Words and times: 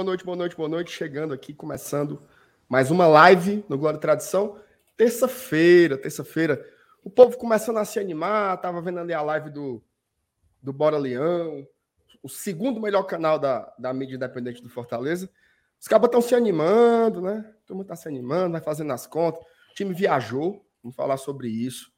Boa 0.00 0.06
noite, 0.06 0.24
boa 0.24 0.36
noite, 0.36 0.56
boa 0.56 0.68
noite. 0.68 0.92
Chegando 0.92 1.34
aqui, 1.34 1.52
começando 1.52 2.22
mais 2.66 2.90
uma 2.90 3.06
live 3.06 3.62
no 3.68 3.76
Glória 3.76 3.98
e 3.98 4.00
Tradição. 4.00 4.58
Terça-feira, 4.96 5.98
terça-feira. 5.98 6.66
O 7.04 7.10
povo 7.10 7.36
começando 7.36 7.76
a 7.76 7.84
se 7.84 7.98
animar. 7.98 8.58
Tava 8.62 8.80
vendo 8.80 8.98
ali 8.98 9.12
a 9.12 9.20
live 9.20 9.50
do, 9.50 9.84
do 10.62 10.72
Bora 10.72 10.96
Leão, 10.96 11.68
o 12.22 12.30
segundo 12.30 12.80
melhor 12.80 13.02
canal 13.02 13.38
da, 13.38 13.70
da 13.78 13.92
mídia 13.92 14.16
independente 14.16 14.62
do 14.62 14.70
Fortaleza. 14.70 15.28
Os 15.78 15.86
cabos 15.86 16.06
estão 16.06 16.22
se 16.22 16.34
animando, 16.34 17.20
né? 17.20 17.52
Todo 17.66 17.76
mundo 17.76 17.84
está 17.84 17.94
se 17.94 18.08
animando, 18.08 18.52
vai 18.52 18.62
fazendo 18.62 18.94
as 18.94 19.06
contas. 19.06 19.42
O 19.42 19.74
time 19.74 19.92
viajou, 19.92 20.64
vamos 20.82 20.96
falar 20.96 21.18
sobre 21.18 21.48
isso. 21.48 21.92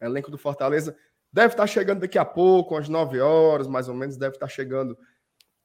O 0.00 0.04
elenco 0.04 0.30
do 0.30 0.38
Fortaleza 0.38 0.96
deve 1.32 1.54
estar 1.54 1.66
chegando 1.66 2.02
daqui 2.02 2.20
a 2.20 2.24
pouco, 2.24 2.76
às 2.76 2.88
9 2.88 3.18
horas, 3.18 3.66
mais 3.66 3.88
ou 3.88 3.96
menos, 3.96 4.16
deve 4.16 4.36
estar 4.36 4.46
chegando 4.46 4.96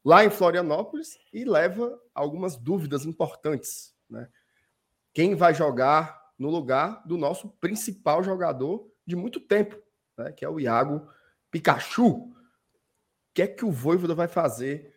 lá 0.03 0.23
em 0.25 0.29
Florianópolis 0.29 1.17
e 1.31 1.45
leva 1.45 1.99
algumas 2.13 2.55
dúvidas 2.55 3.05
importantes, 3.05 3.93
né? 4.09 4.27
Quem 5.13 5.35
vai 5.35 5.53
jogar 5.53 6.23
no 6.37 6.49
lugar 6.49 7.01
do 7.05 7.17
nosso 7.17 7.49
principal 7.59 8.23
jogador 8.23 8.89
de 9.05 9.15
muito 9.15 9.39
tempo, 9.39 9.81
né? 10.17 10.31
que 10.31 10.43
é 10.43 10.49
o 10.49 10.59
Iago 10.59 11.07
Pikachu. 11.51 12.07
O 12.09 12.33
que 13.33 13.41
é 13.41 13.47
que 13.47 13.65
o 13.65 13.71
Voivoda 13.71 14.15
vai 14.15 14.27
fazer 14.27 14.93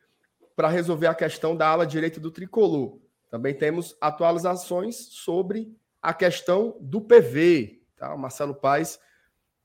para 0.55 0.69
resolver 0.69 1.07
a 1.07 1.15
questão 1.15 1.57
da 1.57 1.69
ala 1.69 1.87
direita 1.87 2.19
do 2.19 2.31
tricolor? 2.31 2.99
Também 3.31 3.55
temos 3.55 3.97
atualizações 4.01 4.97
sobre 4.97 5.77
a 6.01 6.15
questão 6.15 6.79
do 6.81 7.01
PV. 7.01 7.83
Tá? 7.97 8.15
O 8.15 8.19
Marcelo 8.19 8.55
Paes 8.55 8.99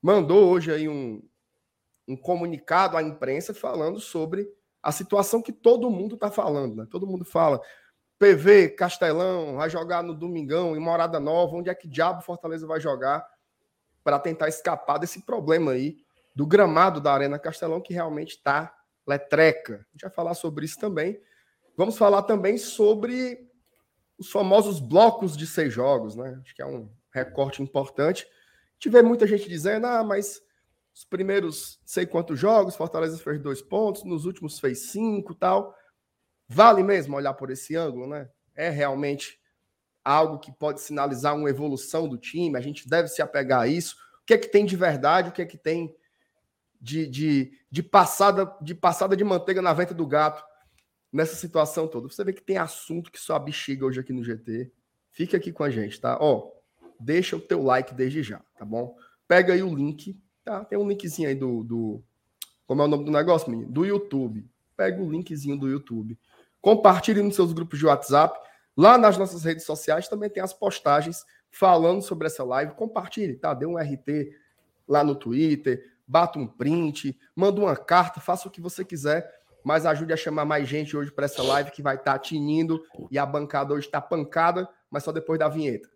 mandou 0.00 0.50
hoje 0.50 0.72
aí 0.72 0.88
um, 0.88 1.22
um 2.06 2.16
comunicado 2.16 2.96
à 2.96 3.02
imprensa 3.02 3.54
falando 3.54 4.00
sobre 4.00 4.48
a 4.82 4.90
situação 4.90 5.40
que 5.40 5.52
todo 5.52 5.90
mundo 5.90 6.14
está 6.16 6.30
falando. 6.30 6.76
Né? 6.76 6.86
Todo 6.90 7.06
mundo 7.06 7.24
fala 7.24 7.60
PV, 8.18 8.70
Castelão, 8.70 9.56
vai 9.56 9.70
jogar 9.70 10.02
no 10.02 10.14
Domingão, 10.14 10.76
em 10.76 10.80
Morada 10.80 11.20
Nova, 11.20 11.56
onde 11.56 11.70
é 11.70 11.74
que 11.74 11.88
diabo 11.88 12.22
Fortaleza 12.22 12.66
vai 12.66 12.80
jogar 12.80 13.26
para 14.02 14.18
tentar 14.18 14.48
escapar 14.48 14.98
desse 14.98 15.22
problema 15.22 15.72
aí 15.72 15.96
do 16.34 16.46
gramado 16.46 17.00
da 17.00 17.12
Arena 17.12 17.38
Castelão, 17.38 17.80
que 17.80 17.92
realmente 17.92 18.36
está 18.36 18.74
letreca. 19.06 19.74
A 19.74 19.92
gente 19.92 20.02
vai 20.02 20.10
falar 20.10 20.34
sobre 20.34 20.64
isso 20.64 20.78
também. 20.78 21.20
Vamos 21.76 21.96
falar 21.96 22.22
também 22.22 22.58
sobre 22.58 23.48
os 24.18 24.30
famosos 24.30 24.80
blocos 24.80 25.36
de 25.36 25.46
seis 25.46 25.72
jogos, 25.72 26.16
né? 26.16 26.40
Acho 26.42 26.54
que 26.54 26.62
é 26.62 26.66
um 26.66 26.90
recorte 27.12 27.62
importante. 27.62 28.26
Tive 28.78 29.02
muita 29.02 29.26
gente 29.26 29.48
dizendo, 29.48 29.86
ah, 29.86 30.02
mas 30.02 30.40
os 30.94 31.04
primeiros 31.04 31.80
sei 31.84 32.04
quantos 32.06 32.38
jogos, 32.38 32.76
Fortaleza 32.76 33.16
fez 33.18 33.40
dois 33.40 33.62
pontos, 33.62 34.04
nos 34.04 34.24
últimos 34.26 34.58
fez 34.58 34.90
cinco 34.90 35.34
tal. 35.34 35.74
Vale 36.48 36.82
mesmo 36.82 37.16
olhar 37.16 37.34
por 37.34 37.50
esse 37.50 37.74
ângulo, 37.76 38.06
né? 38.06 38.28
É 38.54 38.68
realmente 38.68 39.40
algo 40.04 40.38
que 40.38 40.52
pode 40.52 40.80
sinalizar 40.80 41.36
uma 41.36 41.48
evolução 41.48 42.08
do 42.08 42.18
time, 42.18 42.58
a 42.58 42.60
gente 42.60 42.88
deve 42.88 43.08
se 43.08 43.22
apegar 43.22 43.60
a 43.62 43.66
isso. 43.66 43.96
O 44.22 44.26
que 44.26 44.34
é 44.34 44.38
que 44.38 44.48
tem 44.48 44.64
de 44.66 44.76
verdade, 44.76 45.30
o 45.30 45.32
que 45.32 45.42
é 45.42 45.46
que 45.46 45.56
tem 45.56 45.94
de, 46.80 47.06
de, 47.06 47.52
de, 47.70 47.82
passada, 47.82 48.52
de 48.60 48.74
passada 48.74 49.16
de 49.16 49.24
manteiga 49.24 49.62
na 49.62 49.72
venta 49.72 49.94
do 49.94 50.06
gato 50.06 50.44
nessa 51.12 51.36
situação 51.36 51.86
toda. 51.86 52.08
Você 52.08 52.24
vê 52.24 52.32
que 52.32 52.42
tem 52.42 52.58
assunto 52.58 53.10
que 53.10 53.20
só 53.20 53.38
bexiga 53.38 53.86
hoje 53.86 54.00
aqui 54.00 54.12
no 54.12 54.24
GT. 54.24 54.72
Fica 55.10 55.36
aqui 55.36 55.52
com 55.52 55.62
a 55.62 55.70
gente, 55.70 56.00
tá? 56.00 56.18
Ó, 56.20 56.50
deixa 56.98 57.36
o 57.36 57.40
teu 57.40 57.62
like 57.62 57.94
desde 57.94 58.22
já, 58.22 58.40
tá 58.56 58.64
bom? 58.64 58.96
Pega 59.28 59.52
aí 59.52 59.62
o 59.62 59.74
link, 59.74 60.18
tá? 60.44 60.64
Tem 60.64 60.78
um 60.78 60.88
linkzinho 60.88 61.28
aí 61.28 61.34
do, 61.34 61.62
do 61.64 62.02
como 62.66 62.82
é 62.82 62.84
o 62.84 62.88
nome 62.88 63.04
do 63.04 63.10
negócio, 63.10 63.50
menino? 63.50 63.70
Do 63.70 63.84
YouTube. 63.84 64.48
Pega 64.76 65.02
o 65.02 65.10
linkzinho 65.10 65.58
do 65.58 65.68
YouTube. 65.68 66.18
Compartilhe 66.60 67.22
nos 67.22 67.34
seus 67.34 67.52
grupos 67.52 67.78
de 67.78 67.86
WhatsApp. 67.86 68.38
Lá 68.76 68.96
nas 68.96 69.18
nossas 69.18 69.44
redes 69.44 69.64
sociais 69.64 70.08
também 70.08 70.30
tem 70.30 70.42
as 70.42 70.52
postagens 70.52 71.24
falando 71.50 72.00
sobre 72.00 72.26
essa 72.26 72.42
live. 72.42 72.74
Compartilhe, 72.74 73.34
tá? 73.34 73.52
Dê 73.52 73.66
um 73.66 73.76
RT 73.76 74.32
lá 74.88 75.04
no 75.04 75.14
Twitter, 75.14 75.84
bata 76.06 76.38
um 76.38 76.46
print, 76.46 77.18
manda 77.36 77.60
uma 77.60 77.76
carta, 77.76 78.20
faça 78.20 78.48
o 78.48 78.50
que 78.50 78.60
você 78.60 78.84
quiser, 78.84 79.30
mas 79.62 79.86
ajude 79.86 80.12
a 80.12 80.16
chamar 80.16 80.44
mais 80.44 80.68
gente 80.68 80.96
hoje 80.96 81.12
para 81.12 81.26
essa 81.26 81.42
live 81.42 81.70
que 81.70 81.82
vai 81.82 81.96
estar 81.96 82.14
tá 82.14 82.18
tinindo 82.18 82.82
e 83.10 83.18
a 83.18 83.26
bancada 83.26 83.74
hoje 83.74 83.86
está 83.86 84.00
pancada, 84.00 84.68
mas 84.90 85.04
só 85.04 85.12
depois 85.12 85.38
da 85.38 85.48
vinheta. 85.48 85.88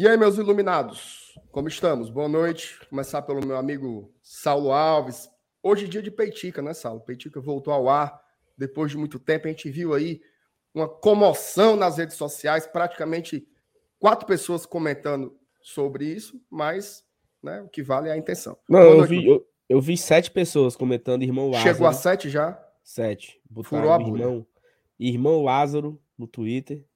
E 0.00 0.08
aí, 0.08 0.16
meus 0.16 0.38
iluminados, 0.38 1.38
como 1.52 1.68
estamos? 1.68 2.08
Boa 2.08 2.26
noite. 2.26 2.74
Vou 2.78 2.88
começar 2.88 3.20
pelo 3.20 3.46
meu 3.46 3.58
amigo 3.58 4.10
Saulo 4.22 4.72
Alves. 4.72 5.28
Hoje 5.62 5.84
é 5.84 5.88
dia 5.88 6.00
de 6.00 6.10
Peitica, 6.10 6.62
né, 6.62 6.72
Saulo? 6.72 7.02
Peitica 7.02 7.38
voltou 7.38 7.70
ao 7.70 7.86
ar 7.86 8.18
depois 8.56 8.90
de 8.90 8.96
muito 8.96 9.18
tempo. 9.18 9.46
A 9.46 9.50
gente 9.50 9.68
viu 9.68 9.92
aí 9.92 10.22
uma 10.74 10.88
comoção 10.88 11.76
nas 11.76 11.98
redes 11.98 12.16
sociais, 12.16 12.66
praticamente 12.66 13.46
quatro 13.98 14.26
pessoas 14.26 14.64
comentando 14.64 15.38
sobre 15.60 16.06
isso, 16.06 16.42
mas 16.48 17.04
né, 17.42 17.60
o 17.60 17.68
que 17.68 17.82
vale 17.82 18.08
é 18.08 18.12
a 18.12 18.16
intenção. 18.16 18.56
Não, 18.66 18.80
eu 18.80 19.04
vi, 19.04 19.26
eu, 19.26 19.46
eu, 19.68 19.82
vi 19.82 19.98
sete 19.98 20.30
pessoas 20.30 20.76
comentando 20.76 21.24
irmão 21.24 21.50
Lázaro. 21.50 21.74
Chegou 21.74 21.86
a 21.86 21.92
sete 21.92 22.30
já? 22.30 22.58
Sete. 22.82 23.38
Botaram 23.50 23.82
Furou 23.82 23.92
a 23.92 24.00
irmão, 24.00 24.46
irmão 24.98 25.42
Lázaro 25.42 26.00
no 26.16 26.26
Twitter. 26.26 26.86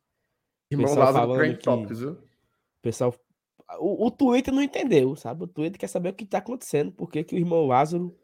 Irmão 0.71 0.95
Lázaro 0.95 1.35
Trend. 1.35 1.59
Topics, 1.59 1.99
viu? 1.99 2.17
Pessoal. 2.85 3.15
O, 3.79 4.07
o 4.07 4.11
Twitter 4.11 4.53
não 4.53 4.63
entendeu, 4.63 5.17
sabe? 5.17 5.45
O 5.45 5.47
Twitter 5.47 5.81
quer 5.81 5.89
saber 5.89 6.11
o 6.11 6.15
que 6.15 6.25
está 6.25 6.39
acontecendo, 6.39 6.93
porque 6.93 7.25
que 7.25 7.35
o 7.35 7.39
irmão 7.39 7.67
Lázaro 7.67 8.15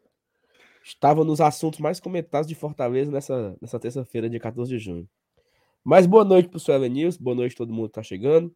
estava 0.83 1.23
nos 1.23 1.41
assuntos 1.41 1.79
mais 1.79 1.99
comentados 1.99 2.47
de 2.47 2.53
Fortaleza 2.53 3.11
nessa, 3.11 3.57
nessa 3.59 3.79
terça-feira, 3.79 4.29
dia 4.29 4.39
14 4.39 4.69
de 4.69 4.77
junho. 4.77 5.09
Mas 5.83 6.05
boa 6.05 6.23
noite 6.23 6.47
para 6.47 6.57
o 6.57 6.59
Suelen 6.59 6.91
News, 6.91 7.17
boa 7.17 7.35
noite 7.35 7.55
todo 7.55 7.73
mundo 7.73 7.85
que 7.85 7.99
está 7.99 8.03
chegando. 8.03 8.55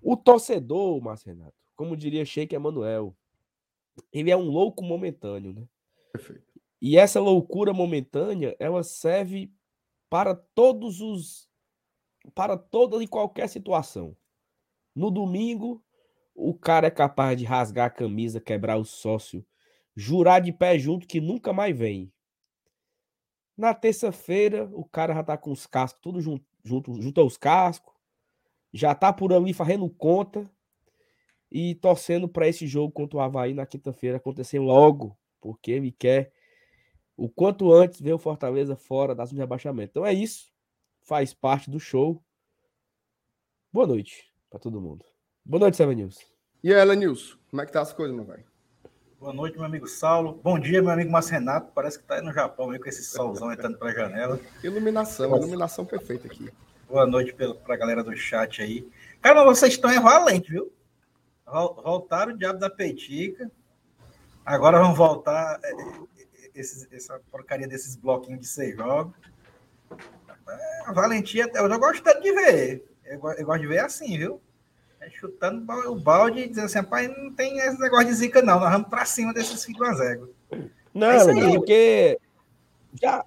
O 0.00 0.16
torcedor, 0.16 1.02
Márcio 1.02 1.30
Renato, 1.30 1.56
como 1.74 1.96
diria 1.96 2.24
Sheik 2.24 2.54
Emanuel, 2.54 3.16
ele 4.12 4.30
é 4.30 4.36
um 4.36 4.48
louco 4.48 4.84
momentâneo, 4.84 5.52
né? 5.52 5.66
Perfeito. 6.12 6.44
E 6.80 6.96
essa 6.96 7.18
loucura 7.18 7.72
momentânea, 7.72 8.54
ela 8.60 8.84
serve 8.84 9.52
para 10.08 10.34
todos 10.34 11.00
os 11.00 11.48
para 12.34 12.56
toda 12.56 13.02
e 13.02 13.08
qualquer 13.08 13.48
situação. 13.48 14.16
No 14.94 15.10
domingo, 15.10 15.82
o 16.34 16.54
cara 16.54 16.86
é 16.86 16.90
capaz 16.90 17.36
de 17.36 17.44
rasgar 17.44 17.86
a 17.86 17.90
camisa, 17.90 18.40
quebrar 18.40 18.76
o 18.76 18.84
sócio, 18.84 19.44
jurar 19.96 20.40
de 20.40 20.52
pé 20.52 20.78
junto 20.78 21.06
que 21.06 21.20
nunca 21.20 21.52
mais 21.52 21.76
vem. 21.76 22.12
Na 23.56 23.74
terça-feira, 23.74 24.68
o 24.72 24.84
cara 24.84 25.14
já 25.14 25.22
tá 25.22 25.36
com 25.36 25.50
os 25.50 25.66
cascos 25.66 26.00
tudo 26.00 26.20
junto, 26.20 26.44
junto, 26.64 27.00
junto 27.00 27.20
aos 27.20 27.36
cascos, 27.36 27.94
já 28.72 28.94
tá 28.94 29.12
por 29.12 29.32
ali 29.32 29.52
fazendo 29.52 29.88
conta 29.88 30.50
e 31.50 31.76
torcendo 31.76 32.28
para 32.28 32.48
esse 32.48 32.66
jogo 32.66 32.92
contra 32.92 33.18
o 33.18 33.20
Havaí 33.20 33.54
na 33.54 33.66
quinta-feira 33.66 34.16
acontecer 34.16 34.58
logo, 34.58 35.16
porque 35.40 35.70
ele 35.70 35.92
quer 35.92 36.32
o 37.16 37.28
quanto 37.28 37.72
antes 37.72 38.00
ver 38.00 38.12
o 38.12 38.18
Fortaleza 38.18 38.74
fora 38.74 39.14
das 39.14 39.30
rebaixamento. 39.30 39.90
Então 39.90 40.06
é 40.06 40.12
isso, 40.12 40.52
faz 41.00 41.32
parte 41.32 41.70
do 41.70 41.78
show. 41.78 42.20
Boa 43.72 43.86
noite 43.86 44.33
para 44.54 44.60
todo 44.60 44.80
mundo. 44.80 45.04
Boa 45.44 45.58
noite, 45.58 45.76
Seven 45.76 45.96
News. 45.96 46.16
E 46.62 46.72
aí, 46.72 46.78
Ela 46.78 46.94
News, 46.94 47.36
como 47.50 47.60
é 47.60 47.66
que 47.66 47.72
tá 47.72 47.80
as 47.80 47.92
coisas, 47.92 48.14
meu 48.14 48.24
velho? 48.24 48.44
Boa 49.18 49.32
noite, 49.32 49.56
meu 49.56 49.64
amigo 49.64 49.88
Saulo. 49.88 50.40
Bom 50.44 50.60
dia, 50.60 50.80
meu 50.80 50.92
amigo 50.92 51.10
Márcio 51.10 51.32
Renato. 51.32 51.72
Parece 51.74 51.98
que 51.98 52.04
tá 52.04 52.14
aí 52.14 52.22
no 52.22 52.32
Japão 52.32 52.70
aí 52.70 52.78
com 52.78 52.88
esse 52.88 53.02
solzão 53.02 53.52
entrando 53.52 53.76
pela 53.76 53.92
janela. 53.92 54.38
Iluminação, 54.62 55.30
Nossa. 55.30 55.42
iluminação 55.42 55.84
perfeita 55.84 56.28
aqui. 56.28 56.52
Boa 56.88 57.04
noite 57.04 57.34
para 57.34 57.74
a 57.74 57.76
galera 57.76 58.04
do 58.04 58.14
chat 58.16 58.62
aí. 58.62 58.88
Cara, 59.20 59.42
vocês 59.42 59.72
estão 59.72 59.90
é 59.90 59.98
valente, 59.98 60.52
viu? 60.52 60.72
Voltaram 61.44 62.32
o 62.32 62.38
diabo 62.38 62.60
da 62.60 62.70
petica. 62.70 63.50
Agora 64.46 64.78
vão 64.78 64.94
voltar 64.94 65.58
é, 65.64 65.72
é, 65.72 66.50
esses, 66.54 66.86
essa 66.92 67.20
porcaria 67.28 67.66
desses 67.66 67.96
bloquinhos 67.96 68.40
de 68.40 68.46
seis 68.46 68.76
jogos. 68.76 69.16
É, 70.46 70.82
a 70.86 70.92
valentia, 70.92 71.50
eu 71.52 71.68
já 71.68 71.76
gosto 71.76 72.20
de 72.20 72.32
ver. 72.32 72.93
Eu, 73.04 73.20
eu 73.38 73.46
gosto 73.46 73.60
de 73.60 73.66
ver 73.66 73.80
assim, 73.80 74.16
viu? 74.16 74.40
É 75.00 75.10
chutando 75.10 75.70
o 75.90 76.00
balde 76.00 76.40
e 76.40 76.48
dizendo 76.48 76.64
assim, 76.64 76.78
rapaz, 76.78 77.08
não 77.16 77.32
tem 77.32 77.58
esse 77.58 77.78
negócio 77.78 78.06
de 78.06 78.14
zica, 78.14 78.40
não. 78.40 78.58
Nós 78.58 78.72
vamos 78.72 78.88
pra 78.88 79.04
cima 79.04 79.34
desses 79.34 79.64
filhos 79.64 79.98
Não, 80.94 81.10
é 81.10 81.54
porque 81.56 82.18
já 83.00 83.24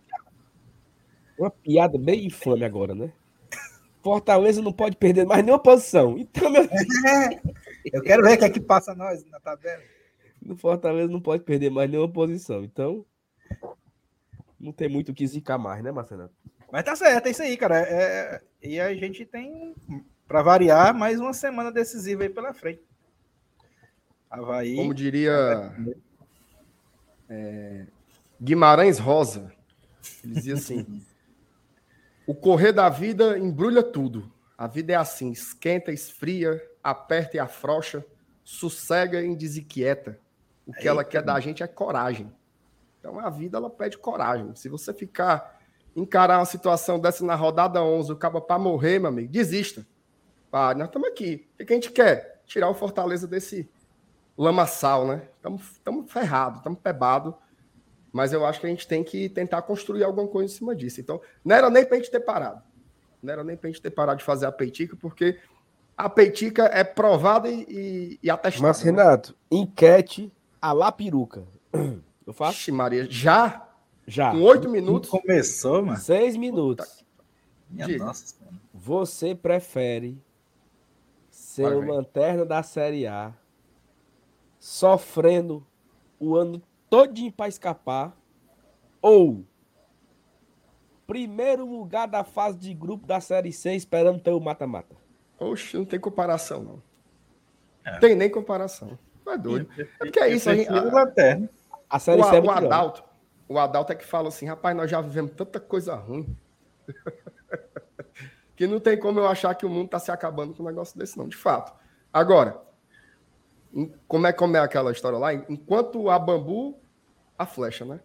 uma 1.37 1.51
piada 1.51 1.97
bem 1.97 2.25
infame 2.25 2.65
agora, 2.65 2.95
né? 2.95 3.11
Fortaleza 4.01 4.61
não 4.61 4.73
pode 4.73 4.95
perder 4.97 5.25
mais 5.25 5.43
nenhuma 5.43 5.61
posição. 5.61 6.17
Então, 6.17 6.49
meu... 6.49 6.63
é, 6.63 7.41
eu 7.93 8.01
quero 8.01 8.23
ver 8.23 8.35
o 8.35 8.39
que 8.39 8.45
é 8.45 8.49
que 8.49 8.59
passa 8.59 8.95
nós 8.95 9.23
na 9.25 9.39
tabela. 9.39 9.83
No 10.41 10.57
Fortaleza 10.57 11.11
não 11.11 11.21
pode 11.21 11.43
perder 11.43 11.69
mais 11.69 11.89
nenhuma 11.89 12.11
posição. 12.11 12.63
Então, 12.63 13.05
Não 14.59 14.71
tem 14.71 14.89
muito 14.89 15.11
o 15.11 15.13
que 15.13 15.27
zicar 15.27 15.57
mais, 15.57 15.83
né, 15.83 15.91
Marcelo? 15.91 16.29
Mas 16.71 16.83
tá 16.83 16.95
certo, 16.95 17.27
é 17.27 17.31
isso 17.31 17.41
aí, 17.41 17.55
cara. 17.55 17.79
É, 17.79 18.41
e 18.61 18.79
a 18.79 18.93
gente 18.93 19.25
tem, 19.25 19.75
para 20.27 20.41
variar, 20.41 20.93
mais 20.93 21.19
uma 21.19 21.33
semana 21.33 21.71
decisiva 21.71 22.23
aí 22.23 22.29
pela 22.29 22.53
frente. 22.53 22.81
Havaí. 24.29 24.75
Como 24.75 24.93
diria 24.93 25.73
é, 27.29 27.87
Guimarães 28.41 28.99
Rosa, 28.99 29.51
ele 30.23 30.33
dizia 30.33 30.55
assim: 30.55 31.01
o 32.25 32.35
correr 32.35 32.73
da 32.73 32.89
vida 32.89 33.37
embrulha 33.39 33.81
tudo. 33.81 34.31
A 34.57 34.67
vida 34.67 34.93
é 34.93 34.95
assim: 34.95 35.31
esquenta, 35.31 35.91
esfria, 35.91 36.61
aperta 36.83 37.37
e 37.37 37.39
afrouxa, 37.39 38.05
sossega 38.43 39.21
e 39.21 39.35
desinquieta. 39.35 40.19
O 40.65 40.73
que 40.73 40.87
ela 40.87 41.05
quer 41.05 41.23
da 41.23 41.39
gente 41.39 41.63
é 41.63 41.67
coragem. 41.67 42.29
Então 42.99 43.17
a 43.19 43.29
vida 43.29 43.57
ela 43.57 43.69
pede 43.69 43.97
coragem. 43.97 44.53
Se 44.55 44.67
você 44.67 44.93
ficar 44.93 45.56
encarar 45.97 46.37
uma 46.37 46.45
situação 46.45 46.99
dessa 46.99 47.25
na 47.25 47.33
rodada 47.33 47.83
11, 47.83 48.11
o 48.11 48.15
cabo 48.15 48.39
para 48.39 48.59
morrer, 48.59 48.99
meu 48.99 49.09
amigo, 49.09 49.31
desista. 49.31 49.85
Pá, 50.51 50.75
nós 50.75 50.87
estamos 50.87 51.07
aqui. 51.09 51.47
O 51.59 51.65
que 51.65 51.73
a 51.73 51.75
gente 51.75 51.91
quer? 51.91 52.43
Tirar 52.45 52.69
o 52.69 52.75
Fortaleza 52.75 53.27
desse 53.27 53.67
lamaçal, 54.37 55.07
né? 55.07 55.27
Estamos 55.35 56.11
ferrados, 56.11 56.59
estamos 56.59 56.79
pebados. 56.79 57.33
Mas 58.13 58.31
eu 58.31 58.45
acho 58.45 58.59
que 58.59 58.67
a 58.67 58.69
gente 58.69 58.87
tem 58.87 59.03
que 59.03 59.27
tentar 59.27 59.63
construir 59.63 60.03
alguma 60.03 60.27
coisa 60.27 60.53
em 60.53 60.55
cima 60.55 60.75
disso. 60.75 61.01
Então, 61.01 61.19
não 61.43 61.55
era 61.55 61.69
nem 61.69 61.83
para 61.83 61.95
a 61.95 61.99
gente 61.99 62.11
ter 62.11 62.19
parado. 62.19 62.61
Não 63.21 63.33
era 63.33 63.43
nem 63.43 63.57
para 63.57 63.67
a 63.67 63.71
gente 63.71 63.81
ter 63.81 63.89
parado 63.89 64.19
de 64.19 64.23
fazer 64.23 64.45
a 64.45 64.51
peitica, 64.51 64.95
porque 64.95 65.39
a 65.97 66.07
peitica 66.07 66.65
é 66.65 66.83
provada 66.83 67.49
e, 67.49 67.65
e, 67.67 68.19
e 68.21 68.29
atestada. 68.29 68.67
Mas, 68.67 68.83
né? 68.83 68.91
Renato, 68.91 69.35
enquete 69.49 70.31
a 70.61 70.71
lá 70.73 70.91
peruca. 70.91 71.43
Eu 72.25 72.33
faço? 72.33 72.59
Ixi, 72.59 72.71
Maria, 72.71 73.07
já? 73.09 73.66
Já. 74.07 74.31
Com 74.31 74.41
oito 74.43 74.69
minutos? 74.69 75.09
Começou, 75.09 75.85
mano. 75.85 75.99
Seis 75.99 76.37
minutos. 76.37 77.05
Minha 77.69 77.97
nossa, 77.97 78.33
Você 78.73 79.35
prefere 79.35 80.17
ser 81.29 81.75
o 81.75 81.81
lanterna 81.81 82.45
da 82.45 82.63
Série 82.63 83.05
A 83.05 83.33
sofrendo 84.57 85.65
o 86.17 86.35
ano 86.35 86.61
todinho 86.89 87.31
para 87.31 87.49
escapar 87.49 88.17
ou 89.01 89.43
primeiro 91.05 91.65
lugar 91.65 92.07
da 92.07 92.23
fase 92.23 92.57
de 92.57 92.73
grupo 92.73 93.05
da 93.05 93.19
Série 93.19 93.51
C 93.51 93.75
esperando 93.75 94.21
ter 94.21 94.31
o 94.31 94.39
mata-mata? 94.39 94.95
Oxe, 95.37 95.77
não 95.77 95.85
tem 95.85 95.99
comparação, 95.99 96.63
não. 96.63 96.83
É. 97.85 97.99
Tem 97.99 98.15
nem 98.15 98.29
comparação. 98.29 98.97
É 99.27 99.37
doido. 99.37 99.69
É 99.77 99.83
porque 99.99 100.19
é 100.19 100.29
isso. 100.29 100.49
A, 100.49 100.55
gente, 100.55 100.69
a, 100.69 101.37
a 101.89 101.99
série 101.99 102.21
o, 102.21 102.25
C 102.25 102.35
é 102.37 102.41
o 102.41 102.49
Adalto, 102.49 103.03
o 103.47 103.57
Adalto 103.57 103.91
é 103.91 103.95
que 103.95 104.05
fala 104.05 104.27
assim, 104.27 104.45
rapaz, 104.45 104.75
nós 104.75 104.89
já 104.89 104.99
vivemos 105.01 105.31
tanta 105.31 105.59
coisa 105.59 105.95
ruim. 105.95 106.35
que 108.55 108.67
não 108.67 108.79
tem 108.79 108.99
como 108.99 109.19
eu 109.19 109.27
achar 109.27 109.53
que 109.55 109.65
o 109.65 109.69
mundo 109.69 109.85
está 109.85 109.99
se 109.99 110.11
acabando 110.11 110.53
com 110.53 110.63
um 110.63 110.65
negócio 110.65 110.97
desse, 110.97 111.17
não, 111.17 111.27
de 111.27 111.37
fato. 111.37 111.73
Agora, 112.11 112.59
como 114.07 114.27
é, 114.27 114.33
como 114.33 114.57
é 114.57 114.59
aquela 114.59 114.91
história 114.91 115.17
lá? 115.17 115.33
Enquanto 115.33 116.09
há 116.09 116.17
bambu, 116.17 116.75
a 117.37 117.45
flecha, 117.45 117.85
né? 117.85 117.99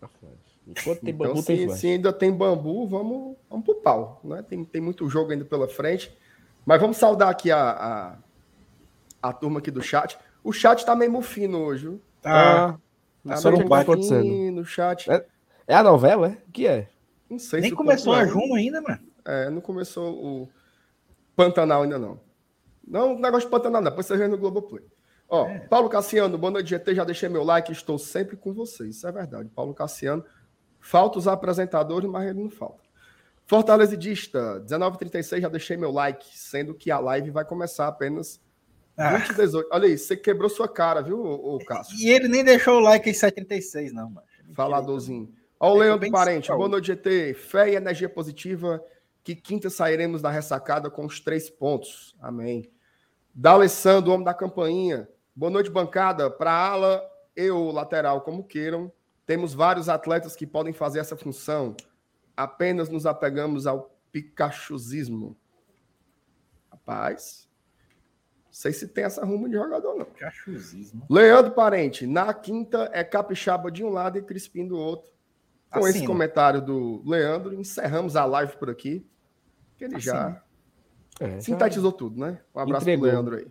A 0.00 0.08
flecha. 0.08 0.36
Enquanto 0.66 1.00
tem 1.00 1.14
então, 1.14 1.26
bambu, 1.26 1.40
se, 1.40 1.46
tem 1.46 1.56
flecha. 1.66 1.80
Se 1.80 1.86
ainda 1.88 2.12
tem 2.12 2.32
bambu, 2.32 2.86
vamos, 2.86 3.36
vamos 3.50 3.64
pro 3.64 3.74
pau. 3.76 4.20
Né? 4.22 4.42
Tem, 4.42 4.64
tem 4.64 4.80
muito 4.80 5.08
jogo 5.08 5.32
ainda 5.32 5.44
pela 5.44 5.68
frente. 5.68 6.16
Mas 6.64 6.80
vamos 6.80 6.96
saudar 6.96 7.28
aqui 7.28 7.50
a, 7.50 7.70
a, 7.70 9.28
a 9.28 9.32
turma 9.32 9.58
aqui 9.58 9.70
do 9.70 9.82
chat. 9.82 10.18
O 10.42 10.52
chat 10.52 10.84
tá 10.86 10.94
meio 10.94 11.10
mufino 11.10 11.58
hoje, 11.58 11.88
viu? 11.88 12.00
Tá. 12.22 12.78
Só 13.36 13.50
não 13.50 13.66
vai 13.66 13.82
acontecendo. 13.82 14.52
No 14.52 14.64
chat. 14.64 15.10
É, 15.10 15.24
é, 15.66 15.74
a 15.74 15.82
novela, 15.82 16.28
é? 16.28 16.38
O 16.48 16.52
que 16.52 16.66
é? 16.66 16.88
Não 17.28 17.38
sei 17.38 17.60
Nem 17.60 17.70
se 17.70 17.76
começou 17.76 18.12
a 18.12 18.24
Juno 18.24 18.54
ainda, 18.54 18.80
mano. 18.80 19.00
É, 19.24 19.50
não 19.50 19.60
começou 19.60 20.14
o 20.14 20.48
Pantanal 21.34 21.82
ainda 21.82 21.98
não. 21.98 22.20
Não, 22.86 23.18
negócio 23.18 23.48
de 23.48 23.50
Pantanal 23.50 23.82
não, 23.82 23.90
depois 23.90 24.06
você 24.06 24.16
vê 24.16 24.28
no 24.28 24.38
Globoplay. 24.38 24.84
Ó, 25.28 25.46
é. 25.46 25.58
Paulo 25.60 25.88
Cassiano, 25.88 26.38
boa 26.38 26.52
noite, 26.52 26.70
GT. 26.70 26.94
Já 26.94 27.04
deixei 27.04 27.28
meu 27.28 27.42
like, 27.42 27.72
estou 27.72 27.98
sempre 27.98 28.36
com 28.36 28.52
vocês. 28.52 28.96
Isso 28.96 29.08
é 29.08 29.12
verdade. 29.12 29.48
Paulo 29.48 29.74
Cassiano, 29.74 30.24
falta 30.78 31.18
os 31.18 31.26
apresentadores, 31.26 32.08
mas 32.08 32.28
ele 32.28 32.40
não 32.40 32.50
falta. 32.50 32.86
Fortaleza 33.44 33.96
Dista, 33.96 34.60
1936, 34.68 35.42
já 35.42 35.48
deixei 35.48 35.76
meu 35.76 35.90
like, 35.90 36.26
sendo 36.36 36.74
que 36.74 36.90
a 36.90 36.98
live 36.98 37.30
vai 37.30 37.44
começar 37.44 37.86
apenas 37.86 38.40
ah. 38.96 39.18
2018. 39.18 39.68
Olha 39.70 39.86
aí, 39.86 39.98
você 39.98 40.16
quebrou 40.16 40.48
sua 40.48 40.68
cara, 40.68 41.02
viu, 41.02 41.20
o 41.20 41.58
Cássio? 41.64 41.96
E 41.98 42.10
ele 42.10 42.28
nem 42.28 42.44
deixou 42.44 42.76
o 42.76 42.80
like 42.80 43.08
em 43.08 43.14
736, 43.14 43.92
não, 43.92 44.10
mano. 44.10 44.26
Faladorzinho. 44.54 45.32
Ó, 45.58 45.72
o 45.72 45.78
Leandro 45.78 46.10
Parente, 46.10 46.48
boa 46.48 46.68
noite, 46.68 46.88
GT. 46.88 47.34
Fé 47.34 47.70
e 47.70 47.76
energia 47.76 48.08
positiva, 48.08 48.82
que 49.24 49.34
quinta 49.34 49.70
sairemos 49.70 50.20
da 50.20 50.30
ressacada 50.30 50.90
com 50.90 51.04
os 51.06 51.20
três 51.20 51.48
pontos. 51.48 52.14
Amém. 52.20 52.70
D'Alessandro, 53.34 54.12
homem 54.12 54.24
da 54.24 54.34
campainha. 54.34 55.08
Boa 55.34 55.50
noite, 55.50 55.70
bancada. 55.70 56.30
Para 56.30 56.52
ala 56.52 57.02
e 57.36 57.50
o 57.50 57.70
lateral, 57.70 58.20
como 58.20 58.44
queiram. 58.44 58.92
Temos 59.26 59.52
vários 59.52 59.88
atletas 59.88 60.36
que 60.36 60.46
podem 60.46 60.72
fazer 60.72 61.00
essa 61.00 61.16
função. 61.16 61.76
Apenas 62.36 62.88
nos 62.88 63.06
apegamos 63.06 63.66
ao 63.66 63.90
Pikachuzismo. 64.12 65.36
Rapaz, 66.70 67.48
sei 68.56 68.72
se 68.72 68.88
tem 68.88 69.04
essa 69.04 69.22
rumo 69.22 69.48
de 69.48 69.54
jogador, 69.54 69.94
não. 69.96 70.06
Pikachuzismo. 70.06 71.06
Leandro 71.10 71.52
Parente, 71.52 72.06
na 72.06 72.32
quinta 72.32 72.90
é 72.90 73.04
capixaba 73.04 73.70
de 73.70 73.84
um 73.84 73.90
lado 73.90 74.18
e 74.18 74.22
crispim 74.22 74.66
do 74.66 74.78
outro. 74.78 75.12
Com 75.70 75.80
Assina. 75.80 75.90
esse 75.90 76.06
comentário 76.06 76.62
do 76.62 77.02
Leandro, 77.04 77.52
encerramos 77.52 78.16
a 78.16 78.24
live 78.24 78.56
por 78.56 78.70
aqui. 78.70 79.06
Ele 79.78 79.96
Assina. 79.96 80.14
já 80.14 80.42
é, 81.20 81.38
sintetizou 81.38 81.90
já... 81.90 81.96
tudo, 81.98 82.18
né? 82.18 82.40
Um 82.54 82.60
abraço 82.60 82.84
entregou, 82.84 83.02
pro 83.02 83.12
Leandro 83.12 83.36
aí. 83.36 83.46